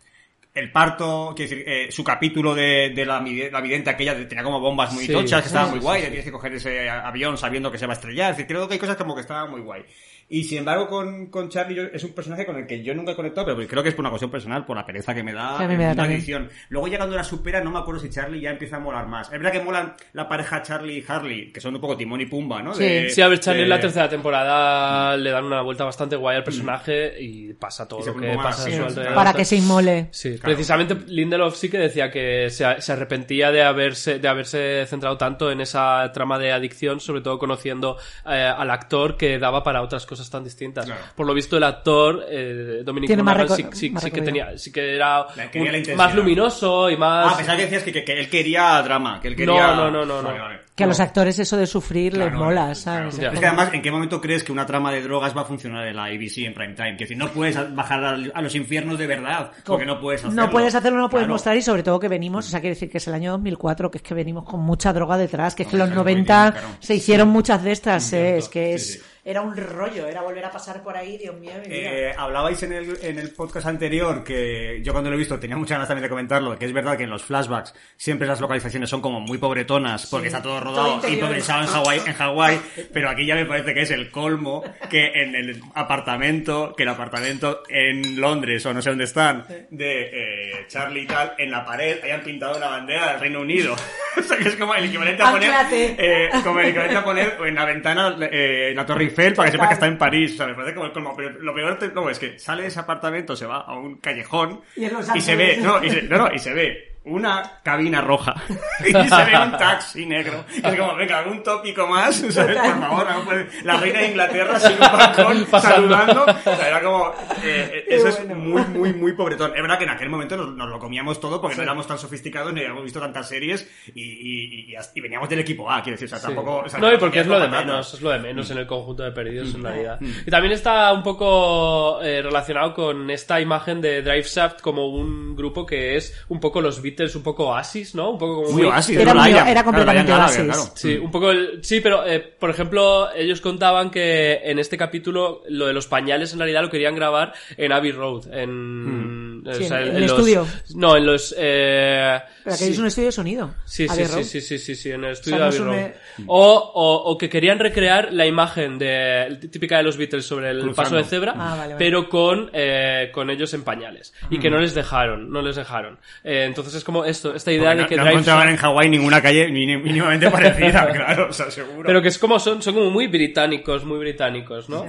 el 0.54 0.72
parto, 0.72 1.34
quiero 1.36 1.50
decir, 1.52 1.64
eh, 1.68 1.92
su 1.92 2.04
capítulo 2.04 2.56
de, 2.56 2.92
de 2.96 3.06
la, 3.06 3.22
la 3.22 3.62
vidente 3.62 3.90
aquella 3.92 4.16
tenía 4.28 4.44
como 4.44 4.60
bombas 4.60 4.92
muy 4.94 5.06
Sí, 5.06 5.14
tochas, 5.14 5.42
que 5.42 5.48
estaba 5.48 5.66
sí, 5.68 5.72
muy 5.74 5.80
guay, 5.80 6.02
sí. 6.02 6.08
tienes 6.08 6.26
que 6.26 6.32
coger 6.32 6.54
ese 6.54 6.90
avión 6.90 7.38
sabiendo 7.38 7.72
que 7.72 7.78
se 7.78 7.86
va 7.86 7.94
a 7.94 7.96
estrellar, 7.96 8.32
es 8.32 8.38
decir, 8.38 8.48
creo 8.48 8.68
que 8.68 8.74
hay 8.74 8.80
cosas 8.80 8.96
como 8.98 9.14
que 9.16 9.22
estaban 9.22 9.52
muy 9.52 9.62
guay. 9.62 9.86
Y 10.32 10.44
sin 10.44 10.60
embargo, 10.60 10.88
con, 10.88 11.28
con 11.28 11.50
Charlie 11.50 11.76
yo- 11.76 11.84
es 11.92 12.04
un 12.04 12.12
personaje 12.14 12.46
con 12.46 12.56
el 12.56 12.68
que 12.68 12.84
yo 12.84 12.94
nunca 12.94 13.14
he 13.14 13.16
conectado, 13.16 13.48
pero 13.48 13.68
creo 13.68 13.82
que 13.82 13.90
es 13.90 13.96
por 13.96 14.04
una 14.04 14.12
cuestión 14.12 14.30
personal, 14.30 14.64
por 14.64 14.78
la 14.78 14.86
pereza 14.86 15.14
que 15.16 15.24
me 15.24 15.34
da 15.34 15.58
Sí, 15.58 15.64
a 15.64 15.68
mí 15.68 15.74
en 15.74 15.80
me 15.80 15.86
da 15.86 15.92
una 15.94 15.96
también. 16.04 16.20
edición. 16.20 16.50
Luego 16.70 16.88
llegando 16.88 17.16
a 17.16 17.18
la 17.18 17.24
supera, 17.24 17.62
no 17.62 17.72
me 17.72 17.80
acuerdo 17.80 18.00
si 18.02 18.10
Charlie 18.10 18.40
ya 18.42 18.52
empieza 18.52 18.76
a 18.78 18.80
molar 18.80 19.08
más. 19.08 19.26
Es 19.28 19.32
verdad 19.40 19.52
que 19.52 19.62
molan 19.62 19.96
la 20.14 20.30
pareja 20.30 20.62
Charlie 20.62 21.00
y 21.00 21.06
Harley, 21.08 21.52
que 21.52 21.60
son 21.60 21.74
un 21.74 21.82
poco 21.82 21.98
Timón 21.98 22.22
y 22.22 22.28
Pumba, 22.28 22.62
¿no? 22.62 22.76
Sí. 22.76 23.10
Sí, 23.10 23.22
a 23.22 23.28
ver, 23.28 23.40
Charlie 23.40 23.64
en 23.64 23.70
la 23.70 23.80
tercera 23.80 24.08
temporada 24.08 25.18
le 25.18 25.32
dan 25.32 25.46
una 25.46 25.62
vuelta 25.62 25.84
bastante 25.84 26.16
guay 26.16 26.38
al 26.38 26.44
personaje 26.44 27.20
y 27.20 27.54
pasa 27.54 27.88
todo 27.88 28.02
Y 28.02 28.06
lo 28.06 28.16
que 28.16 28.28
pasa 28.36 28.66
a 28.68 28.80
más 28.82 28.94
su. 28.94 29.02
Para 29.16 29.34
que 29.34 29.46
se 29.46 29.56
inmole. 29.58 30.10
Sí, 30.12 30.30
Claro. 30.38 30.44
precisamente 30.44 30.96
Lindelof 31.08 31.56
sí 31.56 31.70
que 31.70 31.78
decía 31.80 32.12
que 32.12 32.50
se, 32.50 32.82
se 32.82 32.92
arrepentía 32.92 33.52
de 33.52 33.64
haberse, 33.64 34.20
de 34.20 34.28
haberse 34.28 34.86
centrado 34.86 35.18
tanto 35.18 35.52
en 35.52 35.62
esa 35.62 36.12
trama 36.14 36.38
de 36.38 36.52
adicción, 36.52 37.00
sobre 37.00 37.22
todo 37.22 37.40
conociendo 37.40 37.98
eh, 38.28 38.54
al 38.56 38.70
actor 38.70 39.18
que 39.18 39.40
daba 39.40 39.64
para 39.64 39.82
otras 39.82 40.06
cosas 40.06 40.19
tan 40.28 40.44
distintas. 40.44 40.86
Claro. 40.86 41.02
Por 41.16 41.28
lo 41.28 41.36
visto 41.36 41.56
el 41.58 41.64
actor, 41.64 42.26
eh, 42.28 42.82
Dominic 42.84 43.16
Monaghan, 43.18 43.48
sí, 43.50 43.66
sí- 43.74 43.94
sí 43.96 44.10
que 44.12 44.22
tenía, 44.24 44.58
sí 44.58 44.72
que 44.72 44.96
era 44.96 45.28
un- 45.28 45.96
más 45.96 46.16
luminoso 46.16 46.90
y 46.90 46.98
más... 46.98 47.34
Ah, 47.34 47.38
pensaba 47.38 47.58
que 47.58 47.64
decías 47.66 47.84
que, 47.84 47.92
que- 47.92 48.04
que 48.04 48.20
él 48.22 48.30
quería 48.30 48.82
drama, 48.82 49.20
que 49.22 49.28
él 49.28 49.36
quería... 49.36 49.76
No, 49.76 49.92
no, 49.92 50.04
no, 50.04 50.06
no, 50.06 50.24
Vale, 50.24 50.38
no. 50.40 50.44
vale. 50.46 50.60
Que 50.80 50.84
a 50.84 50.88
No. 50.88 50.92
los 50.92 51.00
actores 51.02 51.38
eso 51.38 51.58
de 51.58 51.68
sufrir 51.68 52.14
les 52.18 52.28
Claro, 52.30 52.40
mola, 52.46 52.62
claro. 52.62 52.76
¿sabes? 52.76 53.18
Ya. 53.18 53.32
Es 53.34 53.40
que 53.40 53.46
además, 53.46 53.70
¿en 53.74 53.82
qué 53.82 53.92
momento 53.92 54.22
crees 54.22 54.46
que 54.46 54.54
una 54.54 54.66
trama 54.66 54.94
de 54.94 55.02
drogas 55.02 55.36
va 55.36 55.42
a 55.42 55.46
funcionar 55.46 55.86
en 55.86 55.94
la 55.98 56.06
ABC 56.06 56.46
en 56.46 56.54
prime 56.54 56.74
time? 56.74 56.94
Que 56.96 57.04
decir, 57.04 57.18
no 57.18 57.28
puedes 57.32 57.58
bajar 57.76 58.02
a 58.34 58.42
los 58.42 58.56
infiernos 58.56 58.98
de 58.98 59.06
verdad, 59.06 59.52
porque 59.66 59.86
no 59.86 60.00
puedes 60.00 60.22
hacerlo. 60.24 60.42
No 60.42 60.50
puedes 60.50 60.74
hacerlo, 60.74 61.00
no 61.00 61.10
puedes 61.10 61.26
Claro. 61.26 61.34
mostrar 61.34 61.58
y 61.58 61.62
sobre 61.62 61.84
todo 61.84 62.00
que 62.00 62.08
venimos, 62.08 62.48
o 62.48 62.50
sea, 62.50 62.62
quiere 62.62 62.76
decir 62.76 62.90
que 62.90 63.00
es 63.00 63.08
el 63.10 63.14
año 63.14 63.32
2004, 63.34 63.92
que 63.92 63.98
es 63.98 64.02
que 64.04 64.14
venimos 64.14 64.46
con 64.46 64.62
mucha 64.62 64.94
droga 64.94 65.18
detrás, 65.18 65.54
que 65.54 65.64
es 65.64 65.70
que 65.70 65.76
No, 65.76 65.80
los 65.84 65.90
claro, 65.90 66.02
90 66.04 66.52
claro. 66.54 66.68
se 66.80 66.96
hicieron 66.96 67.28
muchas 67.28 67.62
de 67.62 67.72
estas, 67.74 68.14
eh, 68.14 68.38
es 68.38 68.48
que 68.48 68.68
Sí, 68.70 68.74
es, 68.76 68.94
sí. 68.94 69.00
Era 69.24 69.42
un 69.42 69.56
rollo, 69.56 70.08
era 70.08 70.22
volver 70.22 70.46
a 70.46 70.52
pasar 70.52 70.82
por 70.82 70.96
ahí, 70.96 71.18
Dios 71.18 71.38
mío. 71.38 71.52
Eh, 71.66 72.14
hablabais 72.18 72.62
en 72.64 72.74
el, 72.74 72.98
en 73.02 73.20
el 73.20 73.32
podcast 73.32 73.68
anterior 73.68 74.24
que 74.24 74.82
yo 74.84 74.94
cuando 74.94 75.10
lo 75.10 75.16
he 75.16 75.20
visto 75.20 75.40
tenía 75.40 75.58
muchas 75.58 75.76
ganas 75.76 75.88
también 75.88 76.04
de 76.04 76.10
comentarlo, 76.10 76.58
que 76.58 76.66
es 76.66 76.74
verdad 76.74 76.98
que 76.98 77.04
en 77.04 77.10
los 77.10 77.24
flashbacks 77.24 77.74
siempre 77.98 78.28
las 78.28 78.40
localizaciones 78.40 78.90
son 78.90 79.02
como 79.02 79.20
muy 79.20 79.38
pobretonas 79.38 80.08
porque 80.08 80.28
está 80.28 80.42
todo 80.42 80.60
rodado 80.60 81.00
Todo 81.00 81.12
y 81.12 81.18
pensado 81.18 81.62
en 81.62 81.68
Hawái, 81.68 82.02
en 82.06 82.14
Hawái, 82.14 82.62
pero 82.94 83.10
aquí 83.10 83.26
ya 83.26 83.36
me 83.36 83.46
parece 83.46 83.74
que 83.74 83.82
es 83.82 83.92
el 83.92 84.10
colmo 84.10 84.64
que 84.90 85.12
en 85.14 85.36
el 85.36 85.62
apartamento, 85.76 86.74
que 86.76 86.84
el 86.84 86.90
apartamento 86.90 87.64
en 87.70 88.20
Londres 88.20 88.66
o 88.66 88.74
no 88.74 88.82
sé 88.82 88.90
dónde 88.90 89.04
están, 89.04 89.46
de 89.70 90.10
eh, 90.14 90.66
Charlie 90.68 91.02
y 91.02 91.08
tal, 91.08 91.34
en 91.38 91.52
la 91.52 91.66
pared 91.66 92.04
hayan 92.04 92.22
pintado 92.22 92.58
una 92.58 92.68
bandera 92.68 93.12
del 93.12 93.20
Reino 93.20 93.42
Unido. 93.42 93.76
o 94.18 94.24
sea 94.24 94.38
que 94.38 94.50
es 94.50 94.56
como 94.56 94.74
el 94.76 94.86
equivalente 94.86 95.24
a 95.24 95.32
poner, 95.32 95.52
eh, 95.72 96.30
como 96.44 96.60
el 96.60 96.68
equivalente 96.68 96.98
a 96.98 97.04
poner 97.04 97.38
en 97.46 97.56
la 97.56 97.66
ventana 97.66 98.18
eh, 98.32 98.74
la 98.76 98.86
Torre 98.86 99.09
Eiffel 99.10 99.34
para 99.34 99.48
que 99.48 99.52
sepas 99.54 99.68
que 99.68 99.74
está 99.76 99.88
en 99.88 99.98
París. 99.98 100.34
O 100.34 100.38
sea, 100.38 100.48
me 100.48 100.56
parece 100.56 100.74
como. 100.76 101.16
Pero 101.16 101.30
lo 101.42 101.54
peor 101.54 101.78
te- 101.80 101.90
no, 101.90 102.10
es 102.10 102.20
que 102.20 102.40
sale 102.40 102.64
de 102.64 102.68
ese 102.70 102.80
apartamento, 102.80 103.36
se 103.36 103.46
va 103.46 103.58
a 103.62 103.74
un 103.78 103.98
callejón 103.98 104.62
Y 104.76 104.90
Los 104.90 105.06
se 105.06 105.36
ve, 105.36 105.58
no, 105.62 105.84
y 105.84 105.90
se, 105.90 106.02
no, 106.04 106.18
no, 106.18 106.34
y 106.34 106.40
se 106.40 106.54
ve 106.54 106.89
una 107.10 107.60
cabina 107.64 108.02
roja 108.02 108.36
y 108.80 108.92
se 108.92 109.24
ve 109.26 109.38
un 109.44 109.52
taxi 109.58 110.06
negro. 110.06 110.44
Es 110.64 110.76
como, 110.80 110.96
venga, 110.96 111.24
un 111.28 111.44
tópico 111.44 111.88
más, 111.88 112.16
¿sabes? 112.30 112.58
Por 112.58 112.80
favor, 112.80 113.08
no 113.12 113.22
puede- 113.26 113.48
la 113.64 113.78
reina 113.78 114.00
de 114.00 114.08
Inglaterra 114.10 114.60
sin 114.60 114.74
un 114.74 114.80
balcón 114.80 115.46
Pasando. 115.52 115.96
saludando. 115.98 116.24
O 116.24 116.56
sea, 116.56 116.68
era 116.68 116.82
como, 116.82 117.10
eh, 117.44 117.72
eh, 117.74 117.86
eso 117.90 118.08
es 118.10 118.28
muy, 118.28 118.62
muy, 118.64 118.94
muy 118.94 119.14
pobretón. 119.14 119.52
Es 119.56 119.62
verdad 119.62 119.78
que 119.78 119.84
en 119.86 119.90
aquel 119.92 120.10
momento 120.10 120.38
nos, 120.38 120.54
nos 120.56 120.70
lo 120.70 120.80
comíamos 120.80 121.20
todo 121.20 121.42
porque 121.42 121.58
no 121.58 121.64
éramos 121.64 121.88
tan 121.88 121.98
sofisticados 121.98 122.54
ni 122.54 122.62
habíamos 122.62 122.84
visto 122.84 123.00
tantas 123.00 123.28
series 123.28 123.70
y, 123.96 124.02
y, 124.04 124.72
y, 124.72 124.76
y 124.96 125.02
veníamos 125.02 125.30
del 125.30 125.40
equipo 125.40 125.70
A, 125.70 125.82
quiero 125.82 125.96
decir, 125.98 126.06
o 126.08 126.10
sea, 126.10 126.20
Sí. 126.20 126.26
tampoco... 126.26 126.64
o 126.66 126.70
sea, 126.70 126.80
no, 126.80 126.94
y 126.94 126.98
porque 126.98 127.22
es 127.22 127.28
lo 127.28 127.40
de 127.40 127.46
patata. 127.48 127.66
menos, 127.66 127.94
es 127.94 128.02
lo 128.02 128.10
de 128.12 128.20
menos 128.20 128.50
en 128.52 128.58
el 128.58 128.68
conjunto 128.68 129.04
de 129.04 129.12
perdidos 129.12 129.54
Mm. 129.54 129.56
en 129.58 129.64
realidad. 129.64 130.00
Y 130.26 130.30
también 130.30 130.54
está 130.54 130.92
un 130.94 131.02
poco 131.04 132.02
eh, 132.02 132.22
relacionado 132.22 132.74
con 132.74 133.10
esta 133.10 133.40
imagen 133.40 133.80
de 133.82 134.02
Drive 134.02 134.24
Shaft 134.24 134.62
como 134.62 134.88
un 134.88 135.36
grupo 135.36 135.66
que 135.66 135.96
es 135.96 136.26
un 136.28 136.40
poco 136.40 136.60
los 136.62 136.82
Beatles, 136.82 136.99
un 137.16 137.24
poco 137.24 137.48
Oasis, 137.48 137.96
¿no? 137.96 138.12
Un 138.12 138.18
poco 138.18 138.44
como 138.44 138.58
Muy 138.58 138.64
oasis, 138.68 138.98
Era 138.98 139.14
muy- 139.14 139.30
era 139.30 139.44
Claro, 139.44 139.64
completamente 139.66 140.12
Gallagher, 140.12 140.42
oasis. 140.42 140.56
claro. 140.56 140.72
Sí, 140.76 140.96
un 140.98 141.12
poco 141.12 141.32
el- 141.32 141.60
sí, 141.64 141.80
pero 141.82 142.06
eh, 142.06 142.20
por 142.20 142.50
ejemplo, 142.50 143.12
ellos 143.14 143.42
contaban 143.42 143.90
que 143.92 144.40
en 144.44 144.60
este 144.60 144.78
capítulo 144.78 145.42
lo 145.50 145.68
de 145.68 145.74
los 145.74 145.88
pañales 145.88 146.34
en 146.34 146.40
realidad 146.40 146.62
lo 146.62 146.70
querían 146.70 146.96
grabar 146.96 147.34
en 147.58 147.72
Abbey 147.72 147.92
Road, 147.92 148.34
en, 148.34 148.50
o 148.50 149.19
Sí, 149.54 149.64
sea, 149.66 149.82
en 149.82 149.96
el 149.96 150.02
los- 150.04 150.12
estudio. 150.12 150.48
No, 150.76 150.96
en 150.98 151.06
los 151.06 151.36
eh, 151.38 152.20
Pero 152.44 152.56
que 152.58 152.64
sí. 152.66 152.72
es 152.72 152.78
un 152.80 152.86
estudio 152.88 153.08
de 153.08 153.12
sonido. 153.12 153.56
Sí, 153.66 153.88
sí, 153.88 154.06
sí, 154.06 154.24
sí, 154.24 154.42
sí, 154.42 154.58
sí, 154.60 154.76
sí, 154.76 154.92
en 154.92 155.04
el 155.04 155.12
estudio 155.12 155.38
no 155.38 155.44
de 155.52 155.58
Abbey 155.60 155.60
Road. 155.60 155.92
O, 156.28 156.72
o, 156.76 157.12
o 157.12 157.18
que 157.18 157.30
querían 157.30 157.60
recrear 157.60 158.12
la 158.12 158.26
imagen 158.26 158.78
de, 158.78 159.40
típica 159.52 159.78
de 159.78 159.84
los 159.84 159.98
Beatles 159.98 160.26
sobre 160.26 160.50
el 160.52 160.58
Cruzando. 160.62 160.76
paso 160.76 160.96
de 160.98 161.04
cebra, 161.04 161.34
Ah, 161.36 161.50
vale, 161.52 161.60
vale. 161.60 161.76
pero 161.78 162.10
con, 162.10 162.50
eh, 162.54 163.10
con 163.14 163.30
ellos 163.30 163.54
en 163.54 163.64
pañales. 163.64 164.14
Y 164.30 164.40
que 164.40 164.50
no 164.50 164.60
les 164.60 164.74
dejaron, 164.74 165.32
no 165.32 165.42
les 165.42 165.56
dejaron. 165.56 165.98
Eh, 166.24 166.46
entonces 166.48 166.74
es 166.76 166.84
como 166.84 167.06
esto, 167.06 167.34
esta 167.36 167.52
idea 167.52 167.70
Porque 167.72 167.76
de 167.78 167.82
no, 167.84 167.88
que 167.90 167.96
no 167.98 168.02
Drive 168.04 168.14
encontraban 168.16 168.50
en 168.50 168.56
Hawái 168.58 168.90
ninguna 168.90 169.22
calle 169.22 169.50
ni- 169.52 169.66
ni- 169.66 169.78
mínimamente 169.78 170.30
parecida, 170.32 170.92
claro, 170.92 171.28
o 171.30 171.34
sea, 171.34 171.50
seguro. 171.52 171.84
Pero 171.86 172.02
que 172.02 172.08
es 172.10 172.18
como 172.18 172.40
son, 172.40 172.62
son 172.62 172.74
como 172.74 172.90
muy 172.90 173.08
británicos, 173.08 173.86
muy 173.86 174.00
británicos, 174.00 174.70
¿no? 174.70 174.86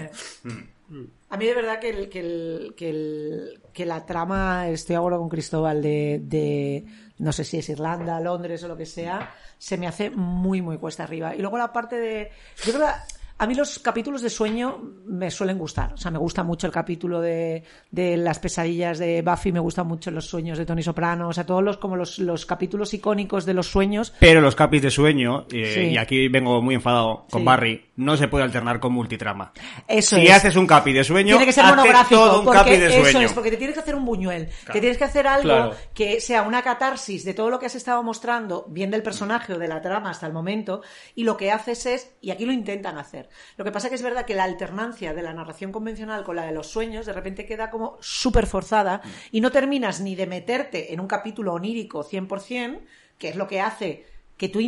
A 1.30 1.36
mí 1.36 1.46
de 1.46 1.54
verdad 1.54 1.78
que, 1.78 1.90
el, 1.90 2.08
que, 2.08 2.20
el, 2.20 2.74
que, 2.76 2.90
el, 2.90 3.62
que 3.72 3.86
la 3.86 4.04
trama, 4.04 4.68
estoy 4.68 4.96
ahora 4.96 5.16
con 5.16 5.28
Cristóbal, 5.28 5.80
de, 5.80 6.20
de, 6.24 6.84
no 7.18 7.32
sé 7.32 7.44
si 7.44 7.58
es 7.58 7.68
Irlanda, 7.68 8.18
Londres 8.18 8.64
o 8.64 8.68
lo 8.68 8.76
que 8.76 8.84
sea, 8.84 9.32
se 9.56 9.78
me 9.78 9.86
hace 9.86 10.10
muy, 10.10 10.60
muy 10.60 10.76
cuesta 10.78 11.04
arriba. 11.04 11.36
Y 11.36 11.38
luego 11.38 11.56
la 11.56 11.72
parte 11.72 11.96
de... 11.96 12.30
Yo 12.64 12.72
creo 12.72 12.86
que 12.86 13.19
a 13.43 13.47
mí 13.47 13.55
los 13.55 13.78
capítulos 13.78 14.20
de 14.20 14.28
sueño 14.28 14.78
me 15.07 15.30
suelen 15.30 15.57
gustar. 15.57 15.95
O 15.95 15.97
sea, 15.97 16.11
me 16.11 16.18
gusta 16.18 16.43
mucho 16.45 16.66
el 16.66 16.72
capítulo 16.74 17.22
de, 17.22 17.64
de 17.91 18.18
las 18.18 18.38
pesadillas 18.38 18.99
de 18.99 19.22
Buffy, 19.22 19.51
me 19.51 19.61
gustan 19.61 19.86
mucho 19.86 20.11
los 20.11 20.26
sueños 20.26 20.59
de 20.59 20.66
Tony 20.66 20.82
Soprano, 20.82 21.28
o 21.28 21.32
sea, 21.32 21.47
todos 21.47 21.62
los 21.62 21.78
como 21.78 21.97
los, 21.97 22.18
los 22.18 22.45
capítulos 22.45 22.93
icónicos 22.93 23.47
de 23.47 23.55
los 23.55 23.66
sueños. 23.66 24.12
Pero 24.20 24.43
los 24.43 24.55
capis 24.55 24.82
de 24.82 24.91
sueño, 24.91 25.47
eh, 25.51 25.72
Sí. 25.74 25.80
y 25.93 25.97
aquí 25.97 26.28
vengo 26.28 26.61
muy 26.61 26.74
enfadado 26.74 27.26
con 27.30 27.41
Sí. 27.41 27.47
Barry, 27.47 27.86
no 27.97 28.16
se 28.18 28.28
puede 28.28 28.45
alternar 28.45 28.78
con 28.78 28.93
multitrama. 28.93 29.53
Eso 29.88 30.16
si 30.16 30.22
es. 30.26 30.32
haces 30.32 30.57
un 30.57 30.66
capi 30.66 30.93
de 30.93 31.03
sueño, 31.03 31.36
Tiene 31.36 31.47
que 31.47 31.53
ser 31.53 31.64
monográfico, 31.64 32.20
todo 32.20 32.38
un 32.41 32.45
porque 32.45 32.59
capi 32.59 32.76
de 32.76 32.86
eso 32.88 33.11
sueño. 33.11 33.26
es, 33.26 33.32
porque 33.32 33.51
te 33.51 33.57
tienes 33.57 33.74
que 33.74 33.80
hacer 33.80 33.95
un 33.95 34.05
buñuel, 34.05 34.49
que 34.70 34.80
tienes 34.80 34.99
que 34.99 35.05
hacer 35.05 35.26
algo 35.26 35.45
Claro. 35.45 35.74
que 35.95 36.20
sea 36.20 36.43
una 36.43 36.61
catarsis 36.61 37.24
de 37.24 37.32
todo 37.32 37.49
lo 37.49 37.59
que 37.59 37.64
has 37.66 37.74
estado 37.74 38.03
mostrando, 38.03 38.66
bien 38.68 38.91
del 38.91 39.03
personaje 39.03 39.55
o 39.55 39.59
de 39.59 39.66
la 39.66 39.80
trama 39.80 40.11
hasta 40.11 40.26
el 40.26 40.34
momento, 40.34 40.82
y 41.14 41.24
lo 41.24 41.38
que 41.38 41.51
haces 41.51 41.86
es, 41.86 42.11
y 42.20 42.30
aquí 42.32 42.45
lo 42.45 42.53
intentan 42.53 42.99
hacer. 42.99 43.29
Lo 43.56 43.64
que 43.64 43.72
pasa 43.72 43.88
que 43.88 43.94
es 43.94 44.02
verdad 44.02 44.24
que 44.24 44.34
la 44.34 44.44
alternancia 44.44 45.14
de 45.14 45.22
la 45.22 45.32
narración 45.32 45.72
convencional 45.72 46.24
con 46.24 46.36
la 46.36 46.44
de 46.44 46.52
los 46.52 46.68
sueños 46.68 47.06
de 47.06 47.12
repente 47.12 47.46
queda 47.46 47.70
como 47.70 47.98
súper 48.00 48.46
forzada 48.46 49.00
y 49.30 49.40
no 49.40 49.50
terminas 49.50 50.00
ni 50.00 50.14
de 50.14 50.26
meterte 50.26 50.92
en 50.92 51.00
un 51.00 51.06
capítulo 51.06 51.54
onírico 51.54 52.04
100%, 52.04 52.80
que 53.18 53.28
es 53.28 53.36
lo 53.36 53.46
que 53.46 53.60
hace 53.60 54.06
que 54.36 54.48
tú 54.48 54.60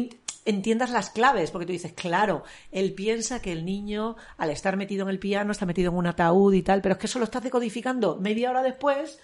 entiendas 0.44 0.90
las 0.90 1.10
claves, 1.10 1.50
porque 1.50 1.66
tú 1.66 1.72
dices, 1.72 1.92
claro, 1.92 2.44
él 2.70 2.92
piensa 2.94 3.40
que 3.40 3.52
el 3.52 3.64
niño, 3.64 4.16
al 4.36 4.50
estar 4.50 4.76
metido 4.76 5.04
en 5.04 5.08
el 5.08 5.18
piano, 5.18 5.52
está 5.52 5.66
metido 5.66 5.90
en 5.90 5.96
un 5.96 6.06
ataúd 6.06 6.52
y 6.52 6.62
tal, 6.62 6.82
pero 6.82 6.94
es 6.94 6.98
que 6.98 7.06
eso 7.06 7.18
lo 7.18 7.24
estás 7.24 7.42
decodificando 7.42 8.16
media 8.16 8.50
hora 8.50 8.62
después 8.62 9.18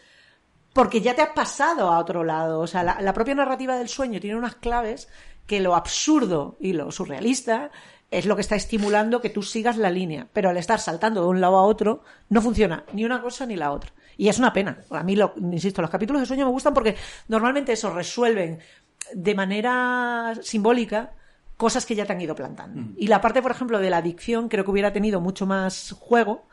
porque 0.72 1.00
ya 1.00 1.14
te 1.14 1.22
has 1.22 1.30
pasado 1.30 1.90
a 1.90 1.98
otro 1.98 2.24
lado. 2.24 2.60
O 2.60 2.66
sea, 2.66 2.82
la 2.82 3.12
propia 3.12 3.34
narrativa 3.34 3.76
del 3.76 3.88
sueño 3.88 4.20
tiene 4.20 4.36
unas 4.36 4.54
claves 4.54 5.08
que 5.48 5.60
lo 5.60 5.74
absurdo 5.74 6.56
y 6.60 6.74
lo 6.74 6.92
surrealista 6.92 7.70
es 8.10 8.26
lo 8.26 8.36
que 8.36 8.42
está 8.42 8.56
estimulando 8.56 9.20
que 9.20 9.30
tú 9.30 9.42
sigas 9.42 9.76
la 9.76 9.90
línea. 9.90 10.28
Pero 10.32 10.50
al 10.50 10.56
estar 10.56 10.80
saltando 10.80 11.22
de 11.22 11.28
un 11.28 11.40
lado 11.40 11.56
a 11.56 11.62
otro, 11.62 12.02
no 12.28 12.40
funciona 12.40 12.84
ni 12.92 13.04
una 13.04 13.20
cosa 13.20 13.46
ni 13.46 13.56
la 13.56 13.70
otra. 13.70 13.92
Y 14.16 14.28
es 14.28 14.38
una 14.38 14.52
pena. 14.52 14.78
A 14.90 15.02
mí, 15.02 15.14
lo, 15.14 15.34
insisto, 15.36 15.82
los 15.82 15.90
capítulos 15.90 16.20
de 16.20 16.26
sueño 16.26 16.46
me 16.46 16.52
gustan 16.52 16.74
porque 16.74 16.96
normalmente 17.28 17.72
eso 17.72 17.92
resuelven 17.92 18.58
de 19.14 19.34
manera 19.34 20.34
simbólica 20.42 21.12
cosas 21.56 21.84
que 21.84 21.94
ya 21.94 22.06
te 22.06 22.12
han 22.12 22.20
ido 22.20 22.34
plantando. 22.34 22.92
Y 22.96 23.08
la 23.08 23.20
parte, 23.20 23.42
por 23.42 23.50
ejemplo, 23.50 23.78
de 23.80 23.90
la 23.90 23.98
adicción 23.98 24.48
creo 24.48 24.64
que 24.64 24.70
hubiera 24.70 24.92
tenido 24.92 25.20
mucho 25.20 25.44
más 25.44 25.94
juego, 25.98 26.46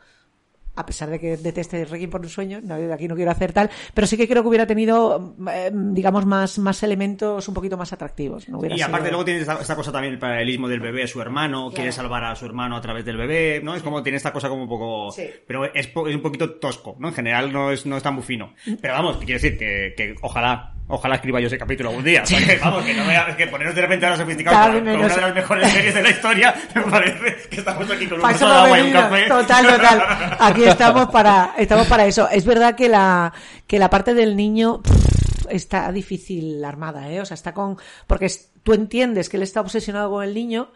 a 0.76 0.86
pesar 0.86 1.10
de 1.10 1.18
que 1.18 1.36
deteste 1.36 1.84
Requiem 1.84 2.10
por 2.10 2.20
un 2.20 2.28
sueño, 2.28 2.60
no, 2.62 2.76
de 2.76 2.92
aquí 2.92 3.08
no 3.08 3.16
quiero 3.16 3.30
hacer 3.30 3.52
tal, 3.52 3.70
pero 3.94 4.06
sí 4.06 4.16
que 4.16 4.28
creo 4.28 4.42
que 4.42 4.48
hubiera 4.48 4.66
tenido, 4.66 5.34
eh, 5.50 5.70
digamos, 5.72 6.26
más, 6.26 6.58
más 6.58 6.82
elementos 6.82 7.48
un 7.48 7.54
poquito 7.54 7.76
más 7.76 7.92
atractivos. 7.92 8.48
No 8.48 8.60
Y 8.64 8.80
aparte 8.82 9.06
sido- 9.06 9.10
luego 9.12 9.24
tiene 9.24 9.40
esta, 9.40 9.60
esta 9.60 9.74
cosa 9.76 9.90
también 9.92 10.12
el 10.14 10.18
paralelismo 10.18 10.68
del 10.68 10.80
bebé, 10.80 11.06
su 11.06 11.20
hermano, 11.20 11.70
quiere 11.74 11.92
salvar 11.92 12.24
a 12.24 12.36
su 12.36 12.44
hermano 12.46 12.76
a 12.76 12.80
través 12.80 13.04
del 13.04 13.16
bebé, 13.16 13.60
¿no? 13.62 13.74
Es 13.74 13.82
como 13.82 14.02
tiene 14.02 14.16
esta 14.16 14.32
cosa 14.32 14.48
como 14.48 14.62
un 14.62 14.68
poco... 14.68 15.10
Sí. 15.10 15.24
Pero 15.46 15.64
es, 15.64 15.86
es 15.88 16.14
un 16.14 16.22
poquito 16.22 16.54
tosco, 16.58 16.96
¿no? 16.98 17.08
En 17.08 17.14
general 17.14 17.52
no 17.52 17.70
es, 17.72 17.86
no 17.86 17.96
es 17.96 18.02
tan 18.02 18.14
muy 18.14 18.22
fino. 18.22 18.54
Pero 18.80 18.94
vamos, 18.94 19.16
quiero 19.18 19.34
decir 19.40 19.58
que, 19.58 19.94
que 19.96 20.14
ojalá, 20.22 20.74
ojalá 20.88 21.16
escriba 21.16 21.40
yo 21.40 21.46
ese 21.48 21.58
capítulo 21.58 21.90
algún 21.90 22.04
día. 22.04 22.22
Porque, 22.28 22.58
vamos, 22.62 22.84
que 22.84 22.94
no 22.94 23.04
me 23.04 23.36
que 23.36 23.46
ponernos 23.46 23.74
de 23.74 23.82
repente 23.82 24.06
a 24.06 24.10
la 24.10 24.16
sofisticada 24.16 24.56
Cada 24.56 24.72
con, 24.72 24.84
con 24.84 24.94
una 24.96 25.08
de 25.08 25.20
las 25.20 25.34
mejores 25.34 25.72
series 25.72 25.94
de 25.94 26.02
la 26.02 26.10
historia, 26.10 26.54
me 26.74 26.82
parece 26.82 27.48
que 27.48 27.56
estamos 27.56 27.90
aquí 27.90 28.06
con 28.06 28.18
un 28.18 28.22
vaso 28.22 28.48
de 28.48 28.54
agua 28.54 28.78
y 28.78 28.82
un 28.82 28.92
café. 28.92 29.28
Total, 29.28 29.66
total. 29.66 30.02
Aquí 30.38 30.64
estamos 30.66 31.06
para, 31.08 31.54
estamos 31.58 31.86
para 31.86 32.06
eso. 32.06 32.28
Es 32.30 32.44
verdad 32.44 32.74
que 32.74 32.88
la, 32.88 33.32
que 33.66 33.78
la 33.78 33.90
parte 33.90 34.14
del 34.14 34.36
niño 34.36 34.82
pff, 34.82 35.46
está 35.50 35.90
difícil 35.92 36.64
armada, 36.64 37.10
¿eh? 37.10 37.20
O 37.20 37.24
sea, 37.24 37.34
está 37.34 37.52
con, 37.52 37.76
porque 38.06 38.30
tú 38.62 38.72
entiendes 38.72 39.28
que 39.28 39.36
él 39.36 39.42
está 39.42 39.60
obsesionado 39.60 40.10
con 40.10 40.24
el 40.24 40.34
niño, 40.34 40.70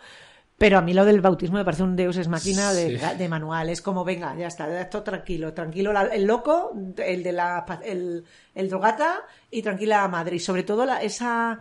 pero 0.61 0.77
a 0.77 0.83
mí 0.83 0.93
lo 0.93 1.07
del 1.07 1.23
bautismo 1.23 1.57
me 1.57 1.65
parece 1.65 1.83
un 1.85 1.97
deus 1.97 2.19
es 2.19 2.29
máquina 2.29 2.75
de, 2.75 2.99
Sí. 2.99 3.17
de 3.17 3.29
manual. 3.31 3.71
Es 3.71 3.81
como, 3.81 4.05
venga, 4.05 4.37
ya 4.37 4.47
está, 4.49 4.79
esto 4.79 5.03
tranquilo, 5.03 5.55
tranquilo 5.55 5.91
la- 5.91 6.03
el 6.09 6.25
loco, 6.25 6.73
el 6.99 7.23
de 7.23 7.33
la, 7.33 7.65
el, 7.83 8.23
el 8.55 8.69
drogata 8.69 9.21
y 9.51 9.63
tranquila 9.63 10.07
madre. 10.09 10.37
Y 10.37 10.39
sobre 10.39 10.63
todo 10.63 10.85
la, 10.85 11.01
esa, 11.03 11.59